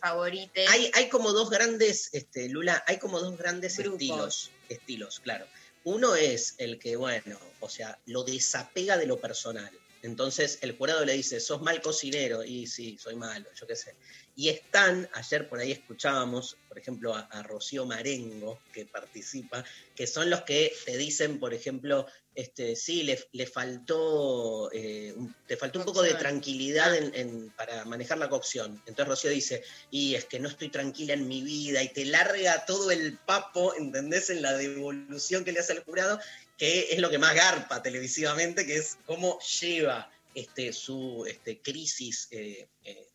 favoritos. 0.00 0.64
Hay, 0.70 0.90
hay 0.94 1.08
como 1.08 1.32
dos 1.32 1.48
grandes, 1.50 2.08
este, 2.12 2.48
Lula, 2.48 2.82
hay 2.88 2.98
como 2.98 3.20
dos 3.20 3.36
grandes 3.38 3.76
Grupos. 3.78 4.00
estilos, 4.00 4.50
estilos, 4.68 5.20
claro. 5.20 5.46
Uno 5.84 6.14
es 6.16 6.56
el 6.58 6.78
que, 6.78 6.96
bueno, 6.96 7.38
o 7.60 7.68
sea, 7.68 7.98
lo 8.06 8.24
desapega 8.24 8.96
de 8.96 9.06
lo 9.06 9.18
personal. 9.20 9.70
Entonces 10.02 10.58
el 10.62 10.76
jurado 10.76 11.04
le 11.04 11.12
dice, 11.12 11.40
sos 11.40 11.60
mal 11.62 11.80
cocinero, 11.82 12.42
y 12.44 12.66
sí, 12.66 12.96
soy 12.98 13.16
malo, 13.16 13.48
yo 13.54 13.66
qué 13.66 13.76
sé. 13.76 13.96
Y 14.34 14.48
están, 14.48 15.08
ayer 15.12 15.48
por 15.48 15.58
ahí 15.58 15.72
escuchábamos, 15.72 16.56
por 16.68 16.78
ejemplo, 16.78 17.14
a, 17.14 17.20
a 17.22 17.42
Rocío 17.42 17.84
Marengo, 17.84 18.62
que 18.72 18.86
participa, 18.86 19.64
que 19.94 20.06
son 20.06 20.30
los 20.30 20.42
que 20.42 20.72
te 20.86 20.96
dicen, 20.96 21.38
por 21.38 21.52
ejemplo, 21.52 22.06
este, 22.34 22.76
sí, 22.76 23.02
le, 23.02 23.22
le 23.32 23.46
faltó, 23.46 24.70
eh, 24.72 25.12
un- 25.16 25.34
te 25.46 25.56
faltó 25.56 25.80
un 25.80 25.84
poco 25.84 26.02
de 26.02 26.14
tranquilidad 26.14 26.94
en- 26.96 27.14
en- 27.14 27.50
para 27.52 27.84
manejar 27.84 28.18
la 28.18 28.28
cocción. 28.28 28.82
Entonces 28.86 29.08
Rocío 29.08 29.30
dice, 29.30 29.62
y 29.90 30.14
es 30.14 30.24
que 30.26 30.38
no 30.38 30.48
estoy 30.48 30.70
tranquila 30.70 31.12
en 31.14 31.26
mi 31.28 31.42
vida, 31.42 31.82
y 31.82 31.92
te 31.92 32.04
larga 32.04 32.64
todo 32.66 32.90
el 32.90 33.18
papo, 33.26 33.74
¿entendés? 33.74 34.30
En 34.30 34.42
la 34.42 34.54
devolución 34.56 35.44
que 35.44 35.52
le 35.52 35.60
hace 35.60 35.72
al 35.72 35.84
jurado, 35.84 36.18
que 36.60 36.92
es 36.92 36.98
lo 36.98 37.08
que 37.08 37.16
más 37.16 37.34
garpa 37.34 37.82
televisivamente, 37.82 38.66
que 38.66 38.76
es 38.76 38.98
cómo 39.06 39.38
lleva 39.60 40.10
este, 40.34 40.72
su 40.74 41.24
este, 41.26 41.58
crisis, 41.60 42.28
eh, 42.30 42.68
eh, 42.84 43.08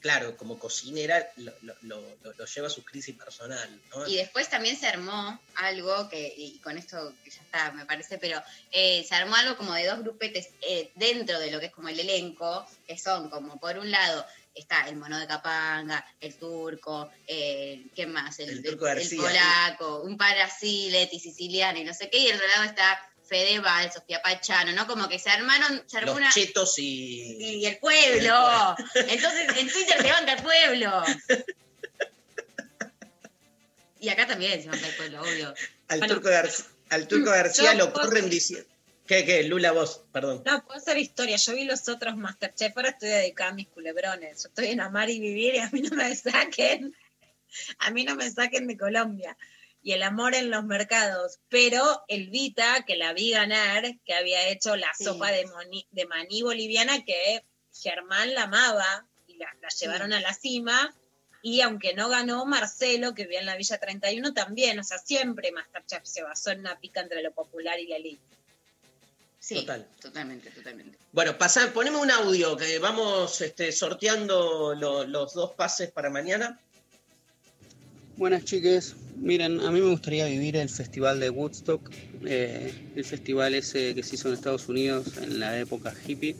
claro, 0.00 0.36
como 0.36 0.58
cocinera, 0.58 1.28
lo, 1.36 1.52
lo- 1.62 1.74
lo- 1.82 2.00
lo- 2.22 2.32
lo 2.34 2.46
lleva 2.46 2.68
a 2.68 2.70
su 2.70 2.82
crisis 2.84 3.16
personal. 3.16 3.68
¿no? 3.90 4.06
Y 4.06 4.16
después 4.16 4.48
también 4.48 4.76
se 4.78 4.86
armó 4.86 5.40
algo 5.56 6.08
que, 6.08 6.32
y 6.36 6.58
con 6.60 6.78
esto 6.78 7.12
ya 7.26 7.42
está, 7.42 7.72
me 7.72 7.84
parece, 7.84 8.16
pero 8.18 8.40
eh, 8.70 9.04
se 9.08 9.14
armó 9.14 9.34
algo 9.34 9.56
como 9.56 9.74
de 9.74 9.86
dos 9.86 9.98
grupetes 9.98 10.48
dentro 10.94 11.38
de 11.40 11.50
lo 11.50 11.58
que 11.60 11.66
es 11.66 11.72
como 11.72 11.88
el 11.88 11.98
elenco, 12.00 12.64
que 12.86 12.96
son 12.96 13.28
como 13.28 13.58
por 13.60 13.76
un 13.76 13.90
lado 13.90 14.24
está 14.54 14.86
el 14.88 14.96
mono 14.96 15.18
de 15.18 15.26
Capanga, 15.26 16.04
el 16.20 16.34
turco, 16.36 17.10
el, 17.26 17.90
¿qué 17.94 18.06
más? 18.06 18.38
El, 18.38 18.50
El 18.50 18.62
Turco 18.62 18.86
el 18.86 18.96
García. 18.96 19.20
polaco, 19.20 20.02
un 20.02 20.16
par 20.16 20.38
así, 20.40 20.90
Leti, 20.90 21.18
siciliano 21.18 21.78
y 21.78 21.84
no 21.84 21.94
sé 21.94 22.10
qué, 22.10 22.18
y 22.18 22.30
otro 22.32 22.46
lado 22.48 22.64
está 22.64 22.98
Fedeval, 23.26 23.90
Sofía 23.90 24.20
Pachano, 24.20 24.72
¿no? 24.72 24.86
Como 24.86 25.08
que 25.08 25.18
se 25.18 25.30
armaron, 25.30 25.82
se 25.86 25.96
armó 25.96 26.10
Los 26.12 26.16
una... 26.18 26.30
chetos 26.30 26.78
y... 26.78 27.60
Y 27.60 27.66
el 27.66 27.78
pueblo. 27.78 28.74
Entonces 28.94 29.56
en 29.56 29.70
Twitter 29.72 30.02
se 30.02 30.10
banca 30.10 30.32
el 30.34 30.42
pueblo. 30.42 31.02
Y 34.00 34.08
acá 34.08 34.26
también 34.26 34.60
se 34.62 34.68
banca 34.68 34.86
el 34.86 34.94
pueblo, 34.96 35.22
obvio. 35.22 35.54
Al 35.88 35.98
Bueno, 36.00 36.14
Turco, 36.14 36.28
Gar- 36.28 36.64
al 36.90 37.08
Turco 37.08 37.30
García 37.30 37.74
lo 37.74 37.92
corren 37.92 38.28
diciendo... 38.28 38.68
¿Qué, 39.12 39.26
qué? 39.26 39.42
Lula, 39.44 39.72
vos, 39.72 40.04
perdón. 40.10 40.42
No, 40.46 40.64
puedo 40.64 40.78
hacer 40.78 40.96
historia. 40.96 41.36
Yo 41.36 41.54
vi 41.54 41.64
los 41.64 41.86
otros 41.90 42.16
Masterchef, 42.16 42.74
ahora 42.76 42.88
estoy 42.90 43.10
dedicada 43.10 43.50
a 43.50 43.54
mis 43.54 43.68
culebrones. 43.68 44.42
Yo 44.42 44.48
estoy 44.48 44.68
en 44.68 44.80
Amar 44.80 45.10
y 45.10 45.20
Vivir 45.20 45.54
y 45.56 45.58
a 45.58 45.68
mí 45.70 45.82
no 45.82 45.94
me 45.96 46.14
saquen, 46.16 46.96
a 47.78 47.90
mí 47.90 48.04
no 48.04 48.14
me 48.16 48.30
saquen 48.30 48.66
de 48.66 48.78
Colombia. 48.78 49.36
Y 49.82 49.92
el 49.92 50.02
amor 50.02 50.34
en 50.34 50.48
los 50.50 50.64
mercados. 50.64 51.40
Pero 51.50 52.04
el 52.08 52.30
Vita, 52.30 52.84
que 52.86 52.96
la 52.96 53.12
vi 53.12 53.32
ganar, 53.32 53.84
que 54.06 54.14
había 54.14 54.48
hecho 54.48 54.76
la 54.76 54.94
Sí. 54.94 55.04
sopa 55.04 55.30
de, 55.30 55.44
moni- 55.46 55.86
de 55.90 56.06
maní 56.06 56.40
boliviana, 56.42 57.04
que 57.04 57.44
Germán 57.74 58.32
la 58.32 58.44
amaba 58.44 59.06
y 59.26 59.34
la, 59.36 59.54
la 59.60 59.68
llevaron 59.68 60.14
a 60.14 60.20
la 60.22 60.32
cima. 60.32 60.94
Y 61.42 61.60
aunque 61.60 61.92
no 61.92 62.08
ganó, 62.08 62.46
Marcelo, 62.46 63.12
que 63.14 63.24
vivía 63.24 63.40
en 63.40 63.46
la 63.46 63.56
Villa 63.56 63.76
31, 63.78 64.32
también. 64.32 64.78
O 64.78 64.84
sea, 64.84 64.96
siempre 64.96 65.52
Masterchef 65.52 66.04
se 66.04 66.22
basó 66.22 66.50
en 66.52 66.60
una 66.60 66.80
pica 66.80 67.00
entre 67.00 67.20
lo 67.22 67.32
popular 67.32 67.78
y 67.78 67.88
la 67.88 67.96
elite. 67.96 68.22
Sí, 69.42 69.56
Total. 69.56 69.84
totalmente, 70.00 70.50
totalmente. 70.50 70.96
Bueno, 71.10 71.36
pasá, 71.36 71.72
poneme 71.74 71.96
un 71.96 72.12
audio 72.12 72.56
que 72.56 72.78
vamos 72.78 73.40
este, 73.40 73.72
sorteando 73.72 74.72
lo- 74.76 75.04
los 75.04 75.34
dos 75.34 75.50
pases 75.54 75.90
para 75.90 76.10
mañana. 76.10 76.60
Buenas 78.16 78.44
chiques, 78.44 78.94
miren, 79.16 79.58
a 79.60 79.72
mí 79.72 79.80
me 79.80 79.90
gustaría 79.90 80.26
vivir 80.26 80.54
el 80.56 80.68
festival 80.68 81.18
de 81.18 81.28
Woodstock, 81.30 81.90
eh, 82.24 82.72
el 82.94 83.04
festival 83.04 83.54
ese 83.54 83.96
que 83.96 84.04
se 84.04 84.14
hizo 84.14 84.28
en 84.28 84.34
Estados 84.34 84.68
Unidos 84.68 85.16
en 85.16 85.40
la 85.40 85.58
época 85.58 85.92
hippie. 86.06 86.36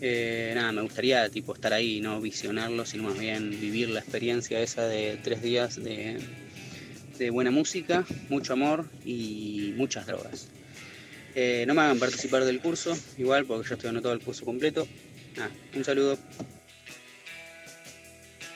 Eh, 0.00 0.52
nada, 0.54 0.70
me 0.70 0.82
gustaría 0.82 1.28
tipo 1.28 1.54
estar 1.54 1.72
ahí, 1.72 2.00
no 2.00 2.20
visionarlo, 2.20 2.86
sino 2.86 3.02
más 3.02 3.18
bien 3.18 3.50
vivir 3.50 3.88
la 3.90 3.98
experiencia 3.98 4.60
esa 4.60 4.86
de 4.86 5.18
tres 5.20 5.42
días 5.42 5.74
de, 5.82 6.20
de 7.18 7.30
buena 7.30 7.50
música, 7.50 8.06
mucho 8.28 8.52
amor 8.52 8.86
y 9.04 9.72
muchas 9.76 10.06
drogas. 10.06 10.46
Eh, 11.34 11.64
no 11.66 11.74
me 11.74 11.82
hagan 11.82 11.98
participar 11.98 12.44
del 12.44 12.60
curso, 12.60 12.96
igual, 13.16 13.46
porque 13.46 13.68
yo 13.68 13.74
estoy 13.74 13.90
anotado 13.90 14.14
el 14.14 14.20
curso 14.20 14.44
completo. 14.44 14.86
Nada, 15.36 15.50
un 15.74 15.84
saludo. 15.84 16.18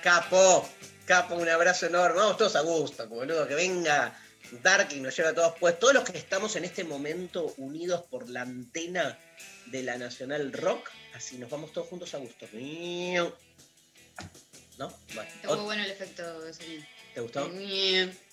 Capo, 0.02 0.68
capo, 1.06 1.34
un 1.36 1.48
abrazo 1.48 1.86
enorme. 1.86 2.18
Vamos 2.18 2.36
todos 2.36 2.54
a 2.56 2.60
gusto, 2.60 3.08
boludo. 3.08 3.48
Que 3.48 3.54
venga 3.54 4.14
Dark 4.62 4.88
y 4.92 5.00
nos 5.00 5.16
lleva 5.16 5.30
a 5.30 5.34
todos. 5.34 5.54
Pues 5.58 5.78
todos 5.78 5.94
los 5.94 6.04
que 6.04 6.18
estamos 6.18 6.54
en 6.56 6.64
este 6.64 6.84
momento 6.84 7.54
unidos 7.56 8.02
por 8.10 8.28
la 8.28 8.42
antena 8.42 9.18
de 9.66 9.82
la 9.82 9.96
Nacional 9.96 10.52
Rock, 10.52 10.90
así 11.14 11.38
nos 11.38 11.48
vamos 11.50 11.72
todos 11.72 11.88
juntos 11.88 12.12
a 12.14 12.18
gusto. 12.18 12.46
¿No? 12.52 13.32
Bueno, 15.14 15.30
Está 15.34 15.48
muy 15.48 15.56
ot- 15.56 15.64
bueno 15.64 15.82
el 15.84 15.90
efecto 15.90 16.40
de 16.42 16.52
sonido. 16.54 16.84
¿te 17.14 17.20
gustó? 17.22 17.50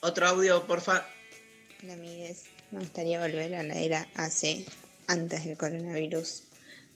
Otro 0.01 0.27
audio, 0.27 0.67
porfa. 0.67 1.07
Hola 1.81 1.93
amigues, 1.93 2.43
me 2.73 2.79
gustaría 2.79 3.19
volver 3.19 3.53
a 3.53 3.61
la 3.61 3.75
era 3.75 4.07
AC, 4.15 4.65
antes 5.05 5.45
del 5.45 5.57
coronavirus, 5.57 6.41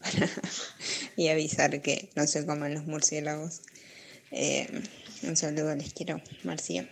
y 1.15 1.27
avisar 1.27 1.81
que 1.83 2.09
no 2.15 2.25
se 2.25 2.45
coman 2.47 2.73
los 2.73 2.85
murciélagos. 2.85 3.61
Eh, 4.31 4.67
un 5.21 5.37
saludo, 5.37 5.75
les 5.75 5.93
quiero, 5.93 6.19
Marcia. 6.43 6.89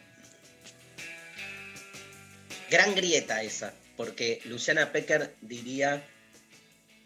Gran 2.70 2.94
grieta 2.94 3.42
esa, 3.42 3.74
porque 3.98 4.40
Luciana 4.46 4.92
Pecker 4.92 5.34
diría, 5.42 6.08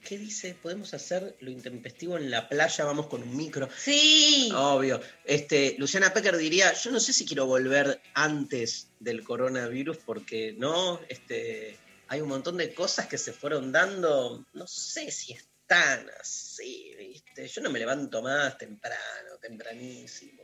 ¿qué 0.03 0.17
dice? 0.17 0.55
¿Podemos 0.55 0.93
hacer 0.93 1.35
lo 1.39 1.51
intempestivo 1.51 2.17
en 2.17 2.31
la 2.31 2.47
playa? 2.49 2.85
Vamos 2.85 3.07
con 3.07 3.23
un 3.23 3.35
micro. 3.35 3.69
Sí. 3.77 4.51
Obvio. 4.55 4.99
Este, 5.25 5.75
Luciana 5.77 6.13
Pecker 6.13 6.37
diría, 6.37 6.73
yo 6.73 6.91
no 6.91 6.99
sé 6.99 7.13
si 7.13 7.25
quiero 7.25 7.45
volver 7.45 8.01
antes 8.13 8.89
del 8.99 9.23
coronavirus 9.23 9.97
porque 9.97 10.53
no, 10.57 10.99
este, 11.09 11.77
hay 12.07 12.21
un 12.21 12.29
montón 12.29 12.57
de 12.57 12.73
cosas 12.73 13.07
que 13.07 13.17
se 13.17 13.33
fueron 13.33 13.71
dando, 13.71 14.45
no 14.53 14.67
sé 14.67 15.11
si 15.11 15.33
están 15.33 16.07
así, 16.19 16.93
¿viste? 16.97 17.47
Yo 17.47 17.61
no 17.61 17.69
me 17.69 17.79
levanto 17.79 18.21
más 18.21 18.57
temprano, 18.57 19.37
tempranísimo. 19.41 20.43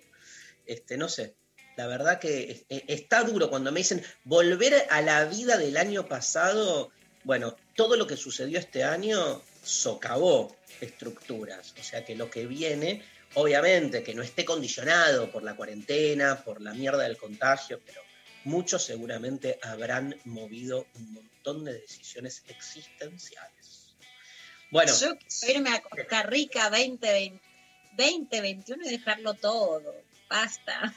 Este, 0.65 0.98
no 0.98 1.10
sé. 1.10 1.36
La 1.77 1.88
verdad 1.88 2.19
que 2.19 2.65
es- 2.69 2.84
está 2.88 3.23
duro 3.23 3.49
cuando 3.49 3.72
me 3.72 3.80
dicen 3.82 4.03
volver 4.23 4.86
a 4.90 5.02
la 5.02 5.26
vida 5.26 5.57
del 5.57 5.76
año 5.77 6.07
pasado. 6.07 6.91
Bueno, 7.23 7.56
todo 7.76 7.98
lo 7.98 8.08
que 8.08 8.18
sucedió 8.18 8.58
este 8.58 8.84
año 8.84 9.42
socavó 9.64 10.56
estructuras. 10.82 11.74
O 11.80 11.84
sea 11.84 12.06
que 12.06 12.16
lo 12.16 12.30
que 12.32 12.48
viene, 12.48 13.04
obviamente, 13.36 14.02
que 14.02 14.16
no 14.16 14.24
esté 14.24 14.46
condicionado 14.46 15.32
por 15.32 15.44
la 15.44 15.56
cuarentena, 15.56 16.44
por 16.44 16.62
la 16.62 16.74
mierda 16.74 17.04
del 17.04 17.18
contagio, 17.18 17.82
pero 17.86 18.02
muchos 18.46 18.84
seguramente 18.84 19.60
habrán 19.62 20.16
movido 20.24 20.88
un 20.96 21.14
montón 21.14 21.66
de 21.66 21.74
decisiones 21.74 22.44
existenciales. 22.48 23.96
Bueno, 24.72 24.94
Yo 24.98 25.18
quiero 25.18 25.60
irme 25.60 25.76
a 25.76 25.82
Costa 25.82 26.24
Rica 26.24 26.70
2020, 26.70 27.40
2021 27.98 28.86
y 28.86 28.90
dejarlo 28.90 29.34
todo. 29.36 29.96
Basta. 30.30 30.94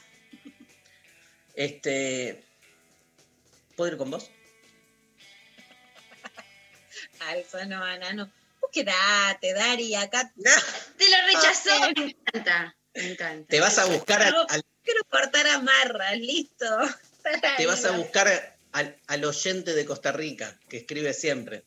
este. 1.55 2.43
¿Puedo 3.75 3.91
ir 3.91 3.97
con 3.97 4.11
vos? 4.11 4.29
Alfa, 7.21 7.65
no, 7.65 7.83
Ana, 7.83 8.13
no. 8.13 8.31
Vos 8.61 8.71
quedate, 8.71 9.53
Dari, 9.53 9.95
acá. 9.95 10.31
Te 10.97 11.09
lo 11.09 11.17
rechazó. 11.27 11.91
Me 11.95 12.11
encanta. 12.11 12.75
Me 12.93 13.11
encanta. 13.11 13.47
Te 13.47 13.59
vas 13.59 13.77
a 13.77 13.85
buscar 13.85 14.21
al, 14.21 14.63
Quiero 14.83 15.03
cortar 15.09 15.47
amarras, 15.47 16.17
listo. 16.17 16.65
te 17.57 17.65
vas 17.65 17.85
a 17.85 17.91
buscar 17.91 18.57
al, 18.71 18.97
al 19.07 19.25
oyente 19.25 19.73
de 19.73 19.85
Costa 19.85 20.11
Rica, 20.11 20.57
que 20.67 20.77
escribe 20.77 21.13
siempre. 21.13 21.63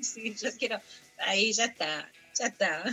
Sí, 0.00 0.34
yo 0.34 0.50
quiero. 0.58 0.80
Ahí 1.18 1.52
ya 1.52 1.66
está, 1.66 2.10
ya 2.38 2.46
está. 2.46 2.84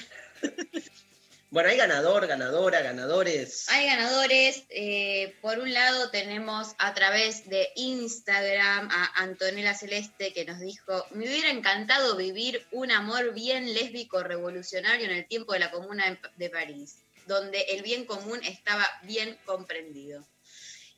Bueno, 1.54 1.70
hay 1.70 1.78
ganador, 1.78 2.26
ganadora, 2.26 2.82
ganadores. 2.82 3.70
Hay 3.70 3.86
ganadores. 3.86 4.64
eh, 4.70 5.36
por 5.40 5.60
un 5.60 5.72
lado 5.72 6.10
tenemos 6.10 6.74
a 6.80 6.96
través 6.96 7.48
de 7.48 7.70
Instagram 7.76 8.90
a 8.90 9.22
Antonella 9.22 9.76
Celeste 9.76 10.34
que 10.34 10.46
nos 10.46 10.60
dijo, 10.60 11.06
me 11.12 11.26
hubiera 11.26 11.52
encantado 11.52 12.16
vivir 12.16 12.66
un 12.72 12.90
amor 12.90 13.36
bien 13.36 13.72
lésbico 13.72 14.24
revolucionario 14.24 15.06
en 15.06 15.12
el 15.12 15.28
tiempo 15.28 15.54
de 15.54 15.60
la 15.60 15.70
Comuna 15.70 16.20
de 16.38 16.50
París, 16.50 17.04
donde 17.28 17.62
el 17.70 17.84
bien 17.84 18.06
común 18.06 18.40
estaba 18.44 18.90
bien 19.04 19.38
comprendido. 19.46 20.26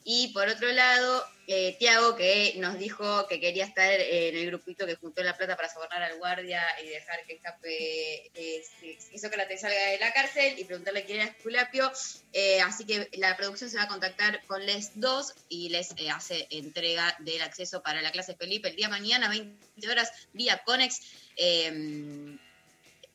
Y 0.08 0.28
por 0.34 0.48
otro 0.48 0.72
lado, 0.72 1.26
eh, 1.48 1.76
Tiago, 1.80 2.16
que 2.16 2.54
nos 2.58 2.78
dijo 2.78 3.26
que 3.28 3.40
quería 3.40 3.66
estar 3.66 3.92
en 3.92 4.36
el 4.38 4.46
grupito 4.46 4.86
que 4.86 4.94
juntó 4.96 5.24
la 5.24 5.36
plata 5.36 5.56
para 5.56 5.68
sobornar 5.68 6.04
al 6.04 6.20
guardia 6.20 6.64
y 6.84 6.90
dejar 6.90 7.26
que 7.26 7.34
escape, 7.34 8.32
eh, 8.36 8.64
si- 8.80 9.00
si 9.02 9.18
Sócrates 9.18 9.62
salga 9.62 9.84
de 9.88 9.98
la 9.98 10.14
cárcel 10.14 10.60
y 10.60 10.64
preguntarle 10.64 11.06
quién 11.06 11.22
era 11.22 11.32
Esculapio. 11.32 11.92
Eh, 12.34 12.62
así 12.62 12.86
que 12.86 13.10
la 13.14 13.36
producción 13.36 13.72
se 13.72 13.78
va 13.78 13.84
a 13.84 13.88
contactar 13.88 14.46
con 14.46 14.64
les 14.64 14.92
dos 15.00 15.34
y 15.50 15.70
les 15.70 15.90
eh, 15.98 16.12
hace 16.12 16.46
entrega 16.52 17.16
del 17.20 17.42
acceso 17.42 17.82
para 17.82 18.04
la 18.04 18.12
clase 18.12 18.36
Felipe 18.36 18.70
el 18.70 18.76
día 18.76 18.90
mañana, 18.90 19.28
20 19.28 19.90
horas, 19.90 20.12
vía 20.34 20.62
Conex. 20.64 21.02
Eh, 21.36 22.38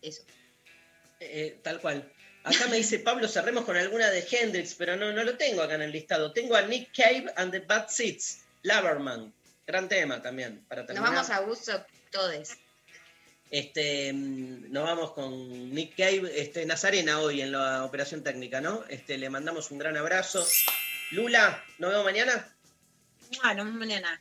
eso. 0.02 0.22
Eh, 1.20 1.56
tal 1.62 1.80
cual. 1.80 2.12
Acá 2.50 2.66
me 2.68 2.76
dice 2.76 2.98
Pablo, 2.98 3.28
cerremos 3.28 3.64
con 3.64 3.76
alguna 3.76 4.10
de 4.10 4.26
Hendrix, 4.30 4.74
pero 4.74 4.96
no, 4.96 5.12
no 5.12 5.22
lo 5.24 5.36
tengo 5.36 5.62
acá 5.62 5.74
en 5.74 5.82
el 5.82 5.92
listado. 5.92 6.32
Tengo 6.32 6.56
a 6.56 6.62
Nick 6.62 6.94
Cave 6.94 7.32
and 7.36 7.52
the 7.52 7.60
Bad 7.60 7.88
Seeds, 7.88 8.40
Laberman. 8.62 9.32
Gran 9.66 9.88
tema 9.88 10.20
también, 10.20 10.64
para 10.68 10.82
Nos 10.82 10.88
terminar. 10.88 11.12
vamos 11.12 11.30
a 11.30 11.40
gusto 11.40 11.84
todos. 12.10 12.50
Este, 13.50 14.12
mm, 14.12 14.72
nos 14.72 14.84
vamos 14.84 15.12
con 15.12 15.74
Nick 15.74 15.96
Cave, 15.96 16.40
este, 16.40 16.64
Nazarena 16.66 17.20
hoy 17.20 17.40
en 17.40 17.52
la 17.52 17.84
operación 17.84 18.22
técnica, 18.22 18.60
¿no? 18.60 18.84
Este, 18.88 19.18
le 19.18 19.28
mandamos 19.30 19.70
un 19.70 19.78
gran 19.78 19.96
abrazo. 19.96 20.46
Lula, 21.12 21.62
¿nos 21.78 21.90
vemos 21.90 22.04
mañana? 22.04 22.54
Ah, 23.42 23.54
nos 23.54 23.66
vemos 23.66 23.80
mañana. 23.80 24.20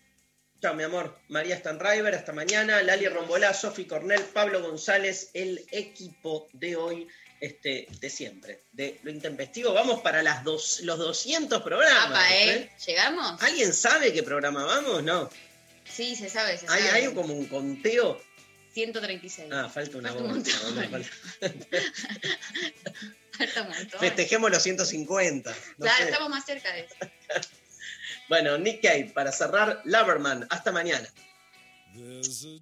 Chao, 0.62 0.74
mi 0.74 0.84
amor. 0.84 1.18
María 1.30 1.58
Stanriver, 1.58 2.14
hasta 2.16 2.34
mañana. 2.34 2.82
Lali 2.82 3.08
Rombolá, 3.08 3.54
Sofi 3.54 3.86
Cornell, 3.86 4.22
Pablo 4.34 4.62
González, 4.62 5.30
el 5.34 5.66
equipo 5.72 6.48
de 6.54 6.76
hoy, 6.76 7.08
este, 7.40 7.88
de 8.00 8.10
siempre, 8.10 8.64
de 8.72 9.00
lo 9.04 9.12
intempestivo. 9.12 9.74
Vamos 9.74 10.02
para 10.02 10.22
las 10.24 10.44
dos, 10.44 10.82
los 10.82 10.98
200 11.00 11.62
programas. 11.62 12.08
Apa, 12.10 12.36
¿eh? 12.36 12.54
¿eh? 12.56 12.72
¿Llegamos? 12.88 13.42
¿Alguien 13.42 13.74
sabe 13.74 14.12
qué 14.14 14.24
programa 14.24 14.64
vamos? 14.66 15.04
No. 15.04 15.30
Sí, 15.86 16.16
se 16.16 16.30
sabe, 16.30 16.58
se 16.58 16.68
¿Hay, 16.70 16.84
sabe. 16.84 16.92
hay 17.08 17.14
como 17.14 17.34
un 17.34 17.46
conteo? 17.48 18.22
136. 18.74 19.50
Ah, 19.52 19.68
falta 19.68 19.98
una 19.98 20.10
Falta 20.10 20.24
un 20.24 20.32
bolsa, 20.34 20.58
montón. 20.64 20.92
boludo, 20.92 20.92
falta- 20.92 21.10
Falta 23.38 23.62
un 23.64 23.70
montón. 23.70 24.00
Festejemos 24.00 24.52
los 24.52 24.62
150. 24.64 25.52
no 25.52 25.56
Claro, 25.86 25.98
sé. 25.98 26.04
estamos 26.04 26.30
más 26.30 26.46
cerca 26.46 26.72
de 26.74 26.82
eso. 26.82 26.96
Bueno, 28.28 28.60
Nick 28.60 28.84
Cave, 28.84 29.12
para 29.16 29.32
cerrar, 29.32 29.82
Loverman. 29.86 30.46
Hasta 30.52 30.72
mañana. 30.72 31.08
There's 31.96 32.46
a 32.46 32.60